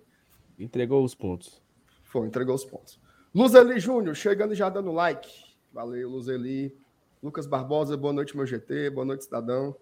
Entregou 0.58 1.04
os 1.04 1.14
pontos. 1.14 1.62
Foi, 2.04 2.26
entregou 2.26 2.56
os 2.56 2.66
pontos. 2.66 3.00
Luzeli 3.34 3.80
Júnior, 3.80 4.16
chegando 4.16 4.54
e 4.54 4.56
já 4.56 4.70
dando 4.70 4.92
like. 4.92 5.30
Valeu, 5.72 6.10
Luzeli. 6.10 6.76
Lucas 7.22 7.46
Barbosa, 7.46 7.96
boa 7.96 8.14
noite, 8.14 8.36
meu 8.36 8.46
GT. 8.48 8.90
Boa 8.90 9.06
noite, 9.06 9.26
cidadão. 9.26 9.76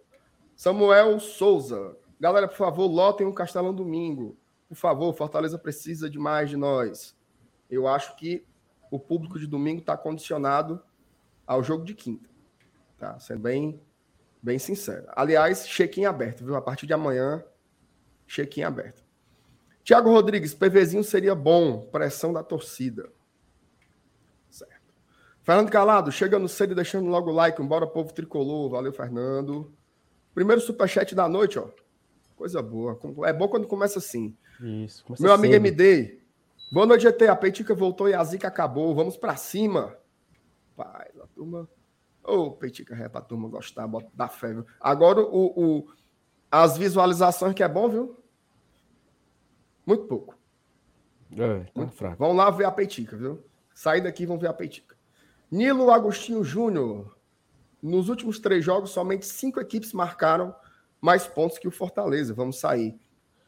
Samuel 0.53 1.17
Souza. 1.21 1.95
Galera, 2.19 2.47
por 2.47 2.57
favor, 2.57 2.87
lotem 2.87 3.25
o 3.25 3.29
um 3.29 3.33
Castelão 3.33 3.73
domingo. 3.73 4.37
Por 4.67 4.75
favor, 4.75 5.13
Fortaleza 5.13 5.58
precisa 5.58 6.10
de 6.10 6.17
mais 6.17 6.50
de 6.50 6.58
nós. 6.58 7.15
Eu 7.70 7.88
acho 7.88 8.15
que 8.15 8.46
o 8.89 9.00
público 9.00 9.39
de 9.39 9.48
domingo 9.48 9.79
está 9.79 9.98
condicionado 9.98 10.82
ao 11.46 11.63
jogo 11.63 11.84
de 11.84 11.93
quinta. 11.93 12.29
Tá? 12.98 13.20
Sendo 13.20 13.39
bem, 13.39 13.82
bem 14.41 14.60
sincero. 14.60 15.08
Aliás, 15.15 15.65
check-in 15.67 16.05
aberto, 16.05 16.46
viu? 16.46 16.55
A 16.55 16.62
partir 16.62 16.86
de 16.86 16.93
amanhã, 16.93 17.43
check-in 18.27 18.63
aberto. 18.63 19.03
Tiago 19.84 20.10
Rodrigues, 20.10 20.53
PVzinho 20.53 21.03
seria 21.03 21.36
bom, 21.36 21.82
pressão 21.82 22.32
da 22.32 22.41
torcida. 22.41 23.12
Certo. 24.50 24.93
Fernando 25.41 25.70
Calado, 25.70 26.12
chegando 26.12 26.48
cedo 26.48 26.72
e 26.72 26.75
deixando 26.75 27.10
logo 27.10 27.32
o 27.32 27.34
like. 27.34 27.62
Embora 27.62 27.86
povo 27.86 28.13
tricolor. 28.13 28.70
Valeu, 28.70 28.93
Fernando. 28.93 29.74
Primeiro 30.34 30.62
superchat 30.62 31.13
da 31.13 31.27
noite, 31.27 31.60
ó. 31.60 31.67
Coisa 32.38 32.62
boa. 32.62 32.98
É 33.25 33.34
bom 33.34 33.48
quando 33.48 33.67
começa 33.67 34.00
assim. 34.00 34.38
Isso. 34.62 35.03
Meu 35.19 35.33
amigo 35.33 35.53
MD. 35.53 36.19
Boa 36.72 36.86
noite, 36.86 37.03
GT. 37.03 37.27
A 37.27 37.36
Peitica 37.36 37.74
voltou 37.74 38.10
e 38.10 38.13
a 38.13 38.24
Zica 38.24 38.48
acabou. 38.48 38.95
Vamos 38.95 39.17
para 39.17 39.36
cima. 39.36 39.95
Pai, 40.75 41.10
a 41.22 41.27
turma. 41.27 41.69
Ô, 42.24 42.36
oh, 42.36 42.51
Peitica, 42.51 42.95
é 42.95 43.10
pra 43.10 43.22
turma 43.22 43.50
gostar, 43.50 43.86
bota 43.86 44.10
da 44.13 44.27
fé, 44.29 44.53
viu? 44.53 44.65
Agora, 44.79 45.19
o, 45.19 45.53
o, 45.55 45.88
as 46.50 46.77
visualizações 46.77 47.53
que 47.53 47.62
é 47.62 47.67
bom, 47.67 47.89
viu? 47.89 48.24
Muito 49.86 50.05
pouco. 50.05 50.38
É, 51.38 51.65
tá 51.74 51.88
fraco. 51.88 52.17
Vão 52.17 52.33
lá 52.33 52.50
ver 52.50 52.65
a 52.65 52.72
peitica, 52.72 53.17
viu? 53.17 53.43
Sair 53.74 54.01
daqui 54.01 54.24
e 54.24 54.25
vão 54.25 54.38
ver 54.38 54.48
a 54.48 54.53
peitica. 54.53 54.95
Nilo 55.51 55.91
Agostinho 55.91 56.43
Júnior. 56.43 57.17
Nos 57.81 58.07
últimos 58.07 58.39
três 58.39 58.63
jogos, 58.63 58.91
somente 58.91 59.25
cinco 59.25 59.60
equipes 59.60 59.93
marcaram 59.93 60.55
mais 61.01 61.27
pontos 61.27 61.57
que 61.57 61.67
o 61.67 61.72
Fortaleza. 61.72 62.33
Vamos 62.33 62.60
sair. 62.60 62.98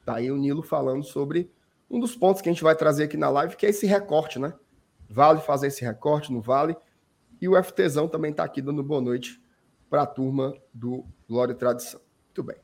Tá 0.05 0.15
aí 0.17 0.31
o 0.31 0.37
Nilo 0.37 0.61
falando 0.61 1.03
sobre 1.03 1.51
um 1.89 1.99
dos 1.99 2.15
pontos 2.15 2.41
que 2.41 2.47
a 2.47 2.51
gente 2.51 2.63
vai 2.63 2.75
trazer 2.75 3.05
aqui 3.05 3.17
na 3.17 3.29
live, 3.29 3.55
que 3.55 3.65
é 3.65 3.69
esse 3.69 3.87
recorte, 3.87 4.37
né? 4.37 4.53
Vale 5.09 5.41
fazer 5.41 5.67
esse 5.67 5.83
recorte, 5.83 6.31
não 6.31 6.41
vale? 6.41 6.75
E 7.41 7.49
o 7.49 7.61
FTzão 7.61 8.07
também 8.07 8.31
está 8.31 8.43
aqui 8.43 8.61
dando 8.61 8.83
boa 8.83 9.01
noite 9.01 9.41
para 9.89 10.03
a 10.03 10.05
turma 10.05 10.53
do 10.73 11.05
Glória 11.27 11.53
e 11.53 11.55
Tradição. 11.55 11.99
Muito 12.27 12.43
bem. 12.43 12.57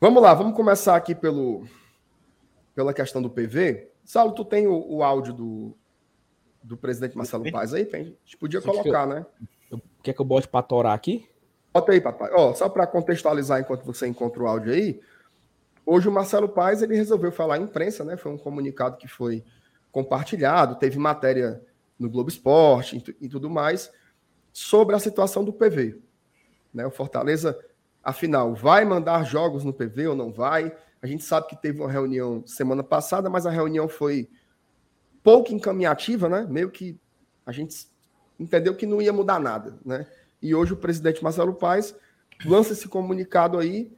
Vamos 0.00 0.22
lá, 0.22 0.32
vamos 0.34 0.54
começar 0.54 0.94
aqui 0.94 1.14
pelo, 1.14 1.66
pela 2.74 2.92
questão 2.92 3.20
do 3.20 3.30
PV. 3.30 3.90
Saulo, 4.04 4.32
tu 4.32 4.44
tem 4.44 4.66
o, 4.66 4.96
o 4.96 5.02
áudio 5.02 5.32
do, 5.32 5.76
do 6.62 6.76
presidente 6.76 7.16
Marcelo 7.16 7.50
Paz 7.50 7.74
aí? 7.74 7.88
A 7.92 7.96
gente 7.96 8.36
podia 8.38 8.60
Você 8.60 8.66
colocar, 8.66 9.06
né? 9.06 9.26
Quer 10.02 10.12
que 10.12 10.20
eu 10.20 10.24
bote 10.24 10.46
para 10.46 10.62
torar 10.62 10.94
aqui? 10.94 11.28
Bota 11.72 11.92
aí, 11.92 12.00
papai. 12.00 12.30
Ó, 12.32 12.54
só 12.54 12.68
para 12.68 12.86
contextualizar 12.86 13.60
enquanto 13.60 13.84
você 13.84 14.06
encontra 14.06 14.42
o 14.42 14.46
áudio 14.46 14.72
aí, 14.72 15.00
hoje 15.86 16.08
o 16.08 16.12
Marcelo 16.12 16.48
Paz 16.48 16.82
ele 16.82 16.96
resolveu 16.96 17.30
falar 17.30 17.54
à 17.54 17.58
imprensa, 17.58 18.04
né? 18.04 18.16
Foi 18.16 18.32
um 18.32 18.36
comunicado 18.36 18.96
que 18.96 19.06
foi 19.06 19.44
compartilhado, 19.92 20.74
teve 20.74 20.98
matéria 20.98 21.62
no 21.98 22.10
Globo 22.10 22.28
Esporte 22.28 23.02
e 23.18 23.28
tudo 23.28 23.48
mais, 23.48 23.90
sobre 24.52 24.94
a 24.94 24.98
situação 24.98 25.42
do 25.42 25.52
PV. 25.52 25.98
Né? 26.74 26.84
O 26.86 26.90
Fortaleza, 26.90 27.58
afinal, 28.04 28.54
vai 28.54 28.84
mandar 28.84 29.24
jogos 29.24 29.64
no 29.64 29.72
PV 29.72 30.08
ou 30.08 30.16
não 30.16 30.30
vai? 30.30 30.76
A 31.00 31.06
gente 31.06 31.24
sabe 31.24 31.46
que 31.46 31.56
teve 31.56 31.80
uma 31.80 31.90
reunião 31.90 32.42
semana 32.46 32.82
passada, 32.82 33.30
mas 33.30 33.46
a 33.46 33.50
reunião 33.50 33.88
foi 33.88 34.28
pouco 35.22 35.52
encaminhativa, 35.52 36.28
né? 36.28 36.46
Meio 36.48 36.70
que 36.70 37.00
a 37.46 37.52
gente 37.52 37.86
entendeu 38.38 38.74
que 38.74 38.84
não 38.84 39.00
ia 39.00 39.12
mudar 39.12 39.40
nada, 39.40 39.78
né? 39.84 40.06
E 40.42 40.54
hoje 40.54 40.74
o 40.74 40.76
presidente 40.76 41.22
Marcelo 41.24 41.54
Paes 41.54 41.94
lança 42.44 42.74
esse 42.74 42.86
comunicado 42.88 43.58
aí, 43.58 43.95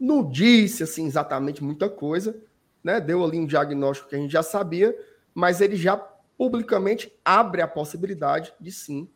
não 0.00 0.26
disse 0.28 0.82
assim 0.82 1.06
exatamente 1.06 1.62
muita 1.62 1.88
coisa, 1.90 2.40
né? 2.82 2.98
Deu 2.98 3.22
ali 3.22 3.38
um 3.38 3.46
diagnóstico 3.46 4.08
que 4.08 4.16
a 4.16 4.18
gente 4.18 4.32
já 4.32 4.42
sabia, 4.42 4.96
mas 5.34 5.60
ele 5.60 5.76
já 5.76 5.96
publicamente 6.38 7.12
abre 7.22 7.60
a 7.60 7.68
possibilidade 7.68 8.54
de 8.58 8.72
sim 8.72 9.06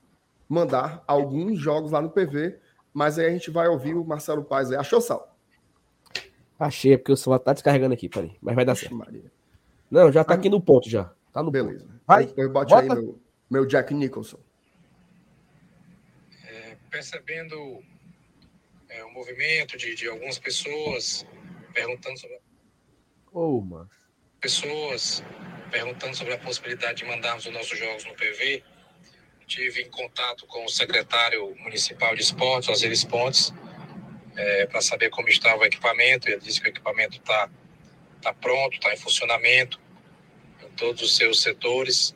mandar 0.46 1.02
alguns 1.06 1.58
jogos 1.58 1.90
lá 1.90 2.02
no 2.02 2.10
PV, 2.10 2.58
mas 2.92 3.18
aí 3.18 3.26
a 3.26 3.30
gente 3.30 3.50
vai 3.50 3.66
ouvir 3.66 3.94
o 3.94 4.04
Marcelo 4.04 4.44
Paes 4.44 4.70
aí. 4.70 4.76
Achou, 4.76 5.00
Sal? 5.00 5.34
Achei, 6.58 6.92
é 6.92 6.98
porque 6.98 7.12
o 7.12 7.16
celular 7.16 7.38
tá 7.38 7.54
descarregando 7.54 7.94
aqui, 7.94 8.08
peraí. 8.08 8.36
Mas 8.42 8.54
vai 8.54 8.64
dar 8.64 8.74
certo. 8.74 8.94
Maria. 8.94 9.32
Não, 9.90 10.12
já 10.12 10.22
tá 10.22 10.34
aqui 10.34 10.50
no 10.50 10.60
ponto 10.60 10.88
já. 10.88 11.10
Tá 11.32 11.42
no 11.42 11.50
Beleza. 11.50 11.84
Ponto. 11.84 12.00
Vai. 12.06 12.32
Eu 12.36 12.52
bote 12.52 12.70
Bota. 12.70 12.82
aí 12.82 12.88
meu, 12.88 13.18
meu 13.50 13.66
Jack 13.66 13.92
Nicholson. 13.94 14.38
É, 16.46 16.76
percebendo 16.90 17.82
é, 18.94 19.04
o 19.04 19.10
movimento 19.10 19.76
de, 19.76 19.94
de 19.94 20.08
algumas 20.08 20.38
pessoas 20.38 21.26
perguntando 21.72 22.18
sobre. 22.18 22.38
Oh, 23.32 23.60
mano. 23.60 23.90
Pessoas 24.40 25.22
perguntando 25.70 26.16
sobre 26.16 26.34
a 26.34 26.38
possibilidade 26.38 26.98
de 26.98 27.04
mandarmos 27.04 27.46
os 27.46 27.52
nossos 27.52 27.78
jogos 27.78 28.04
no 28.04 28.14
PV. 28.14 28.62
Tive 29.46 29.82
em 29.82 29.90
contato 29.90 30.46
com 30.46 30.64
o 30.64 30.68
secretário 30.68 31.54
municipal 31.56 32.14
de 32.14 32.22
esportes, 32.22 32.68
Osiris 32.68 33.04
Pontes, 33.04 33.52
é, 34.36 34.66
para 34.66 34.80
saber 34.80 35.10
como 35.10 35.28
estava 35.28 35.62
o 35.62 35.64
equipamento. 35.64 36.28
Ele 36.28 36.40
disse 36.40 36.60
que 36.60 36.68
o 36.68 36.70
equipamento 36.70 37.18
está 37.18 37.50
tá 38.22 38.32
pronto, 38.32 38.74
está 38.74 38.92
em 38.92 38.96
funcionamento 38.96 39.80
em 40.62 40.70
todos 40.70 41.02
os 41.02 41.16
seus 41.16 41.42
setores, 41.42 42.14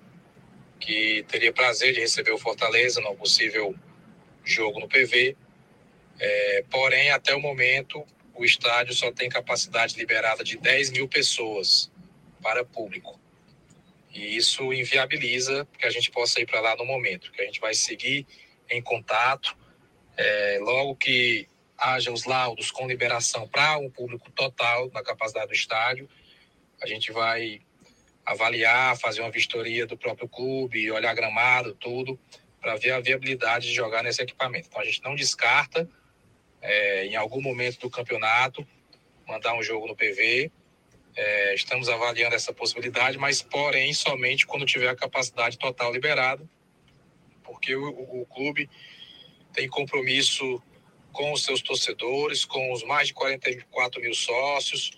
que 0.78 1.24
teria 1.28 1.52
prazer 1.52 1.92
de 1.92 2.00
receber 2.00 2.30
o 2.30 2.38
Fortaleza 2.38 3.00
no 3.00 3.14
possível 3.16 3.74
jogo 4.44 4.80
no 4.80 4.88
PV. 4.88 5.36
É, 6.18 6.64
porém, 6.70 7.10
até 7.10 7.34
o 7.34 7.40
momento, 7.40 8.04
o 8.34 8.44
estádio 8.44 8.94
só 8.94 9.12
tem 9.12 9.28
capacidade 9.28 9.96
liberada 9.96 10.42
de 10.42 10.56
10 10.56 10.90
mil 10.90 11.08
pessoas 11.08 11.90
para 12.42 12.64
público. 12.64 13.18
E 14.12 14.36
isso 14.36 14.72
inviabiliza 14.72 15.66
que 15.78 15.86
a 15.86 15.90
gente 15.90 16.10
possa 16.10 16.40
ir 16.40 16.46
para 16.46 16.60
lá 16.60 16.76
no 16.76 16.84
momento, 16.84 17.30
que 17.30 17.42
a 17.42 17.44
gente 17.44 17.60
vai 17.60 17.74
seguir 17.74 18.26
em 18.70 18.82
contato. 18.82 19.56
É, 20.16 20.58
logo 20.60 20.96
que 20.96 21.48
haja 21.76 22.10
os 22.10 22.24
laudos 22.24 22.70
com 22.72 22.88
liberação 22.88 23.46
para 23.46 23.78
um 23.78 23.88
público 23.88 24.30
total 24.32 24.90
na 24.92 25.02
capacidade 25.02 25.46
do 25.46 25.54
estádio, 25.54 26.08
a 26.82 26.86
gente 26.86 27.12
vai 27.12 27.60
avaliar, 28.26 28.98
fazer 28.98 29.20
uma 29.20 29.30
vistoria 29.30 29.86
do 29.86 29.96
próprio 29.96 30.28
clube, 30.28 30.90
olhar 30.90 31.14
gramado, 31.14 31.74
tudo, 31.74 32.18
para 32.60 32.76
ver 32.76 32.92
a 32.92 33.00
viabilidade 33.00 33.68
de 33.68 33.74
jogar 33.74 34.02
nesse 34.02 34.20
equipamento. 34.20 34.68
Então 34.68 34.82
a 34.82 34.84
gente 34.84 35.02
não 35.02 35.14
descarta, 35.14 35.88
é, 36.62 37.06
em 37.06 37.16
algum 37.16 37.40
momento 37.40 37.78
do 37.80 37.90
campeonato, 37.90 38.66
mandar 39.26 39.54
um 39.54 39.62
jogo 39.62 39.86
no 39.86 39.96
PV. 39.96 40.50
É, 41.16 41.54
estamos 41.54 41.88
avaliando 41.88 42.34
essa 42.34 42.52
possibilidade, 42.52 43.18
mas 43.18 43.42
porém 43.42 43.92
somente 43.92 44.46
quando 44.46 44.64
tiver 44.64 44.88
a 44.88 44.96
capacidade 44.96 45.58
total 45.58 45.92
liberada, 45.92 46.48
porque 47.42 47.74
o, 47.74 47.90
o, 47.90 48.22
o 48.22 48.26
clube 48.26 48.70
tem 49.52 49.68
compromisso 49.68 50.62
com 51.12 51.32
os 51.32 51.42
seus 51.42 51.60
torcedores, 51.60 52.44
com 52.44 52.72
os 52.72 52.84
mais 52.84 53.08
de 53.08 53.14
44 53.14 54.00
mil 54.00 54.14
sócios, 54.14 54.92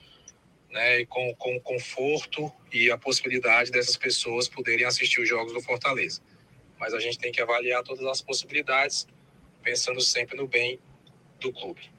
né, 0.71 1.01
e 1.01 1.07
com, 1.07 1.35
com 1.37 1.57
o 1.57 1.61
conforto 1.61 2.53
e 2.73 2.91
a 2.91 2.99
possibilidade 2.99 3.71
dessas 3.71 3.97
pessoas 3.97 4.49
poderem 4.49 4.85
assistir 4.85 5.21
os 5.21 5.29
jogos 5.29 5.53
do 5.53 5.61
Fortaleza. 5.61 6.21
Mas 6.79 6.95
a 6.95 7.01
gente 7.01 7.19
tem 7.19 7.33
que 7.33 7.41
avaliar 7.41 7.83
todas 7.83 8.05
as 8.07 8.21
possibilidades, 8.21 9.07
pensando 9.63 10.01
sempre 10.01 10.37
no 10.37 10.47
bem 10.47 10.79
do 11.41 11.53
clube. 11.53 11.91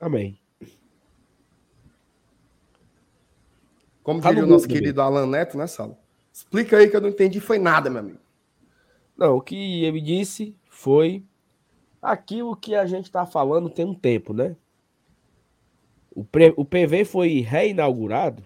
Amém. 0.00 0.38
Como 4.02 4.20
tá 4.20 4.28
diria 4.28 4.44
o 4.44 4.46
nosso 4.46 4.68
querido 4.68 5.00
Alan 5.00 5.26
Neto, 5.26 5.58
né, 5.58 5.66
Salo? 5.66 5.96
Explica 6.32 6.76
aí 6.76 6.88
que 6.88 6.96
eu 6.96 7.00
não 7.00 7.08
entendi, 7.08 7.40
foi 7.40 7.58
nada, 7.58 7.90
meu 7.90 8.00
amigo. 8.00 8.20
Não, 9.16 9.36
o 9.36 9.40
que 9.40 9.84
ele 9.84 10.00
disse 10.00 10.54
foi 10.68 11.24
aquilo 12.00 12.54
que 12.54 12.74
a 12.74 12.86
gente 12.86 13.06
está 13.06 13.24
falando 13.24 13.70
tem 13.70 13.84
um 13.84 13.94
tempo, 13.94 14.34
né? 14.34 14.54
O, 16.14 16.24
pre, 16.24 16.52
o 16.56 16.64
PV 16.64 17.04
foi 17.04 17.40
reinaugurado, 17.40 18.44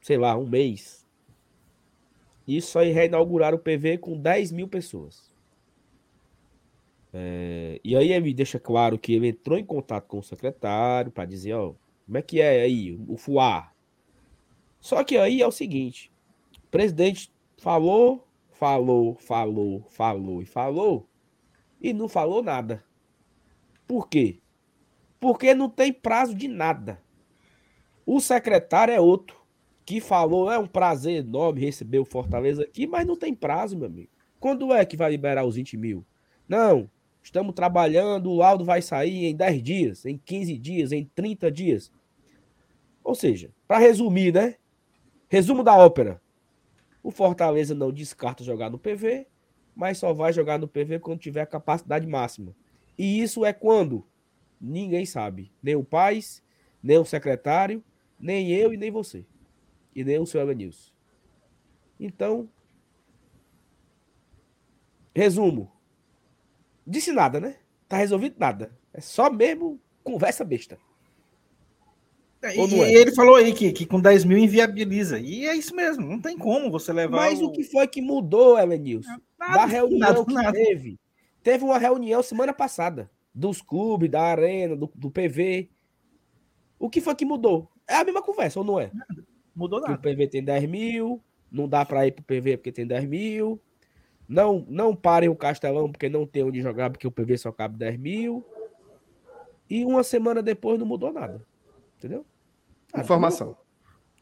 sei 0.00 0.16
lá, 0.16 0.36
um 0.36 0.46
mês. 0.46 1.04
E 2.46 2.60
só 2.60 2.80
reinauguraram 2.80 3.56
o 3.56 3.60
PV 3.60 3.98
com 3.98 4.16
10 4.16 4.52
mil 4.52 4.68
pessoas. 4.68 5.31
É, 7.12 7.80
e 7.84 7.94
aí 7.94 8.12
ele 8.12 8.32
deixa 8.32 8.58
claro 8.58 8.98
que 8.98 9.12
ele 9.12 9.28
entrou 9.28 9.58
em 9.58 9.64
contato 9.64 10.06
com 10.06 10.18
o 10.18 10.22
secretário 10.22 11.10
para 11.10 11.26
dizer, 11.26 11.52
ó, 11.54 11.74
como 12.06 12.18
é 12.18 12.22
que 12.22 12.40
é 12.40 12.62
aí 12.62 12.92
o 13.06 13.16
FUAR. 13.16 13.74
Só 14.80 15.04
que 15.04 15.16
aí 15.16 15.42
é 15.42 15.46
o 15.46 15.52
seguinte, 15.52 16.10
o 16.64 16.68
presidente 16.68 17.32
falou, 17.58 18.26
falou, 18.50 19.16
falou, 19.16 19.84
falou 19.88 20.42
e 20.42 20.46
falou, 20.46 21.06
e 21.80 21.92
não 21.92 22.08
falou 22.08 22.42
nada. 22.42 22.82
Por 23.86 24.08
quê? 24.08 24.38
Porque 25.20 25.54
não 25.54 25.68
tem 25.68 25.92
prazo 25.92 26.34
de 26.34 26.48
nada. 26.48 27.00
O 28.04 28.20
secretário 28.20 28.92
é 28.92 29.00
outro, 29.00 29.36
que 29.84 30.00
falou: 30.00 30.50
é 30.50 30.58
um 30.58 30.66
prazer 30.66 31.24
enorme 31.24 31.60
receber 31.60 31.98
o 31.98 32.04
Fortaleza 32.04 32.62
aqui, 32.62 32.86
mas 32.86 33.06
não 33.06 33.16
tem 33.16 33.34
prazo, 33.34 33.76
meu 33.76 33.86
amigo. 33.86 34.10
Quando 34.40 34.72
é 34.72 34.84
que 34.84 34.96
vai 34.96 35.10
liberar 35.10 35.44
os 35.44 35.54
20 35.54 35.76
mil? 35.76 36.04
Não, 36.48 36.90
estamos 37.22 37.54
trabalhando, 37.54 38.30
o 38.30 38.36
laudo 38.36 38.64
vai 38.64 38.82
sair 38.82 39.26
em 39.26 39.36
10 39.36 39.62
dias, 39.62 40.06
em 40.06 40.18
15 40.18 40.58
dias, 40.58 40.92
em 40.92 41.04
30 41.14 41.50
dias. 41.50 41.92
Ou 43.04 43.14
seja, 43.14 43.50
para 43.66 43.78
resumir, 43.78 44.32
né? 44.32 44.56
Resumo 45.28 45.62
da 45.62 45.76
ópera. 45.76 46.20
O 47.02 47.10
Fortaleza 47.10 47.74
não 47.74 47.90
descarta 47.90 48.44
jogar 48.44 48.70
no 48.70 48.78
PV, 48.78 49.26
mas 49.74 49.98
só 49.98 50.12
vai 50.12 50.32
jogar 50.32 50.58
no 50.58 50.68
PV 50.68 51.00
quando 51.00 51.20
tiver 51.20 51.40
a 51.40 51.46
capacidade 51.46 52.06
máxima. 52.06 52.54
E 52.96 53.20
isso 53.20 53.44
é 53.44 53.52
quando? 53.52 54.06
Ninguém 54.60 55.04
sabe. 55.04 55.50
Nem 55.62 55.74
o 55.74 55.82
Paz, 55.82 56.42
nem 56.82 56.98
o 56.98 57.04
secretário, 57.04 57.82
nem 58.20 58.50
eu 58.52 58.72
e 58.72 58.76
nem 58.76 58.90
você. 58.90 59.24
E 59.94 60.04
nem 60.04 60.18
o 60.18 60.26
seu 60.26 60.40
Evanilson. 60.40 60.92
Então, 61.98 62.48
resumo. 65.14 65.70
Disse 66.86 67.12
nada, 67.12 67.40
né? 67.40 67.56
Tá 67.88 67.96
resolvido 67.96 68.36
nada. 68.38 68.72
É 68.92 69.00
só 69.00 69.30
mesmo 69.30 69.80
conversa 70.02 70.44
besta. 70.44 70.78
É, 72.42 72.56
e, 72.56 72.80
é? 72.80 72.92
ele 72.94 73.14
falou 73.14 73.36
aí 73.36 73.52
que, 73.52 73.70
que 73.70 73.86
com 73.86 74.00
10 74.00 74.24
mil 74.24 74.36
inviabiliza. 74.36 75.18
E 75.18 75.46
é 75.46 75.54
isso 75.54 75.74
mesmo, 75.76 76.04
não 76.04 76.20
tem 76.20 76.36
como 76.36 76.70
você 76.70 76.92
levar. 76.92 77.16
Mas 77.16 77.40
o, 77.40 77.46
o 77.46 77.52
que 77.52 77.62
foi 77.62 77.86
que 77.86 78.02
mudou, 78.02 78.58
Elenilson? 78.58 79.16
Nada, 79.38 79.54
da 79.54 79.64
reunião 79.64 79.98
nada, 79.98 80.24
que 80.24 80.34
nada. 80.34 80.52
teve. 80.52 80.98
Teve 81.42 81.64
uma 81.64 81.78
reunião 81.78 82.22
semana 82.22 82.52
passada 82.52 83.08
dos 83.34 83.62
clubes, 83.62 84.10
da 84.10 84.22
arena, 84.22 84.76
do, 84.76 84.90
do 84.94 85.10
PV. 85.10 85.70
O 86.78 86.90
que 86.90 87.00
foi 87.00 87.14
que 87.14 87.24
mudou? 87.24 87.70
É 87.88 87.96
a 87.96 88.04
mesma 88.04 88.22
conversa, 88.22 88.58
ou 88.58 88.64
não 88.64 88.78
é? 88.78 88.90
Nada. 88.92 89.24
Mudou 89.54 89.80
nada. 89.80 89.96
Que 89.96 89.98
o 89.98 90.02
PV 90.02 90.26
tem 90.28 90.42
10 90.42 90.68
mil, 90.68 91.22
não 91.50 91.68
dá 91.68 91.84
para 91.84 92.06
ir 92.06 92.12
pro 92.12 92.24
PV 92.24 92.56
porque 92.56 92.72
tem 92.72 92.86
10 92.86 93.04
mil. 93.06 93.60
Não, 94.32 94.64
não 94.66 94.96
parem 94.96 95.28
o 95.28 95.36
Castelão 95.36 95.92
porque 95.92 96.08
não 96.08 96.26
tem 96.26 96.42
onde 96.42 96.62
jogar, 96.62 96.88
porque 96.88 97.06
o 97.06 97.12
PV 97.12 97.36
só 97.36 97.52
cabe 97.52 97.76
10 97.76 97.98
mil. 97.98 98.42
E 99.68 99.84
uma 99.84 100.02
semana 100.02 100.42
depois 100.42 100.78
não 100.78 100.86
mudou 100.86 101.12
nada. 101.12 101.44
Entendeu? 101.98 102.24
Ah, 102.94 103.02
informação. 103.02 103.54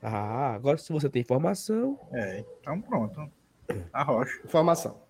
Ah, 0.02 0.52
agora 0.52 0.78
se 0.78 0.92
você 0.92 1.08
tem 1.08 1.22
informação. 1.22 1.96
É, 2.12 2.44
então 2.60 2.80
pronto. 2.80 3.30
Arrocha. 3.92 4.40
Informação. 4.44 5.00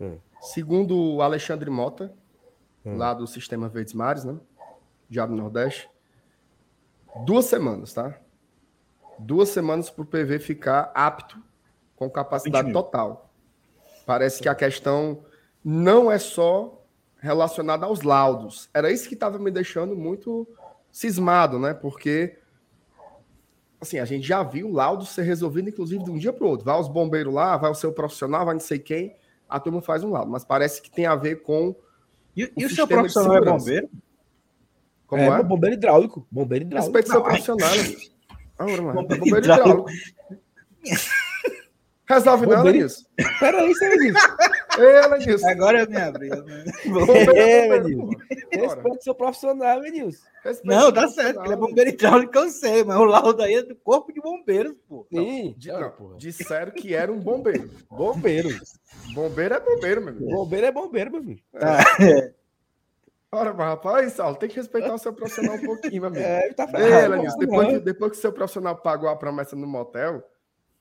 Hum. 0.00 0.18
Segundo 0.40 0.96
o 0.96 1.22
Alexandre 1.22 1.70
Mota, 1.70 2.12
hum. 2.84 2.96
lá 2.96 3.14
do 3.14 3.24
Sistema 3.24 3.68
Verdes 3.68 3.94
Mares, 3.94 4.24
né? 4.24 4.36
Diabo 5.08 5.36
Nordeste. 5.36 5.88
Duas 7.24 7.44
semanas, 7.44 7.94
tá? 7.94 8.18
Duas 9.16 9.50
semanas 9.50 9.88
para 9.90 10.02
o 10.02 10.06
PV 10.06 10.40
ficar 10.40 10.90
apto 10.92 11.40
com 11.94 12.10
capacidade 12.10 12.72
total. 12.72 13.27
Parece 14.08 14.40
que 14.40 14.48
a 14.48 14.54
questão 14.54 15.22
não 15.62 16.10
é 16.10 16.18
só 16.18 16.82
relacionada 17.18 17.84
aos 17.84 18.00
laudos. 18.00 18.70
Era 18.72 18.90
isso 18.90 19.06
que 19.06 19.12
estava 19.12 19.38
me 19.38 19.50
deixando 19.50 19.94
muito 19.94 20.48
cismado, 20.90 21.58
né? 21.58 21.74
Porque 21.74 22.38
assim, 23.78 23.98
a 23.98 24.06
gente 24.06 24.26
já 24.26 24.42
viu 24.42 24.72
laudo 24.72 25.04
ser 25.04 25.24
resolvido, 25.24 25.68
inclusive, 25.68 26.02
de 26.02 26.10
um 26.10 26.16
dia 26.16 26.32
para 26.32 26.46
o 26.46 26.48
outro. 26.48 26.64
Vai 26.64 26.80
os 26.80 26.88
bombeiros 26.88 27.34
lá, 27.34 27.54
vai 27.58 27.70
o 27.70 27.74
seu 27.74 27.92
profissional, 27.92 28.46
vai 28.46 28.54
não 28.54 28.62
sei 28.62 28.78
quem, 28.78 29.14
a 29.46 29.60
turma 29.60 29.82
faz 29.82 30.02
um 30.02 30.10
laudo. 30.10 30.30
Mas 30.30 30.42
parece 30.42 30.80
que 30.80 30.90
tem 30.90 31.04
a 31.04 31.14
ver 31.14 31.42
com. 31.42 31.76
E 32.34 32.44
o, 32.44 32.50
e 32.56 32.64
o 32.64 32.70
seu 32.70 32.88
profissional 32.88 33.36
é 33.36 33.44
bombeiro? 33.44 33.90
Como 35.06 35.20
é, 35.20 35.26
é? 35.26 35.42
Bombeiro 35.42 35.76
hidráulico. 35.76 36.26
Bombeiro 36.30 36.64
hidráulico. 36.64 36.96
Respeito 36.96 37.12
seu 37.12 37.22
profissional. 37.22 37.68
Ah, 38.58 38.64
mano, 38.64 38.94
bombeiro, 39.04 39.22
bombeiro 39.22 39.44
hidráulico. 39.44 39.90
Resolve 42.08 42.46
não, 42.46 42.62
Lenilson. 42.62 43.04
Peraí, 43.38 43.74
seu 43.74 43.90
Lenilson. 43.90 44.28
Ei, 44.78 45.06
Lenilson. 45.08 45.48
Agora 45.48 45.80
eu 45.80 45.90
me 45.90 45.96
abri. 45.96 46.30
É, 47.36 47.68
Lenilson. 47.68 48.10
Respeite 48.50 49.04
seu 49.04 49.14
profissional, 49.14 49.78
Lenilson. 49.78 50.26
Não, 50.64 50.90
tá 50.90 51.06
certo, 51.08 51.44
ele 51.44 51.52
é 51.52 51.56
bombeiro 51.56 51.90
hidráulico, 51.90 52.38
eu 52.38 52.48
sei, 52.48 52.82
mas 52.82 52.96
o 52.96 53.04
laudo 53.04 53.42
aí 53.42 53.56
é 53.56 53.62
do 53.62 53.76
corpo 53.76 54.10
de 54.12 54.20
bombeiros, 54.20 54.74
pô. 54.88 55.06
Sim. 55.12 55.54
Não, 55.66 56.16
disseram 56.16 56.72
que 56.72 56.94
era 56.94 57.12
um 57.12 57.18
bombeiro. 57.18 57.70
Bombeiro. 57.90 58.48
Bombeiro 59.12 59.54
é 59.54 59.60
bombeiro, 59.60 60.00
meu 60.00 60.10
amigo. 60.14 60.30
Bombeiro 60.30 60.66
é 60.66 60.72
bombeiro, 60.72 61.10
meu 61.10 61.20
amigo. 61.20 61.40
É. 61.54 62.32
Ora, 63.30 63.52
mas 63.52 63.68
rapaz, 63.68 64.12
Saulo, 64.14 64.36
tem 64.36 64.48
que 64.48 64.56
respeitar 64.56 64.94
o 64.94 64.98
seu 64.98 65.12
profissional 65.12 65.56
um 65.56 65.62
pouquinho, 65.62 66.00
meu 66.00 66.06
amigo. 66.06 66.24
É, 66.24 66.50
tá 66.54 66.66
Ei, 66.74 67.08
Lenilson, 67.08 67.38
depois, 67.38 67.68
que, 67.68 67.78
depois 67.80 68.12
que 68.12 68.18
o 68.18 68.20
seu 68.22 68.32
profissional 68.32 68.76
pagou 68.76 69.10
a 69.10 69.16
promessa 69.16 69.54
no 69.54 69.66
motel, 69.66 70.24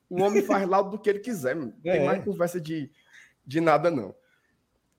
o 0.10 0.22
homem 0.22 0.42
faz 0.42 0.68
laudo 0.68 0.92
do 0.92 1.00
que 1.00 1.10
ele 1.10 1.20
quiser, 1.20 1.56
não 1.56 1.72
tem 1.72 2.02
é. 2.02 2.06
mais 2.06 2.24
conversa 2.24 2.60
de, 2.60 2.92
de 3.46 3.60
nada, 3.60 3.92
não. 3.92 4.16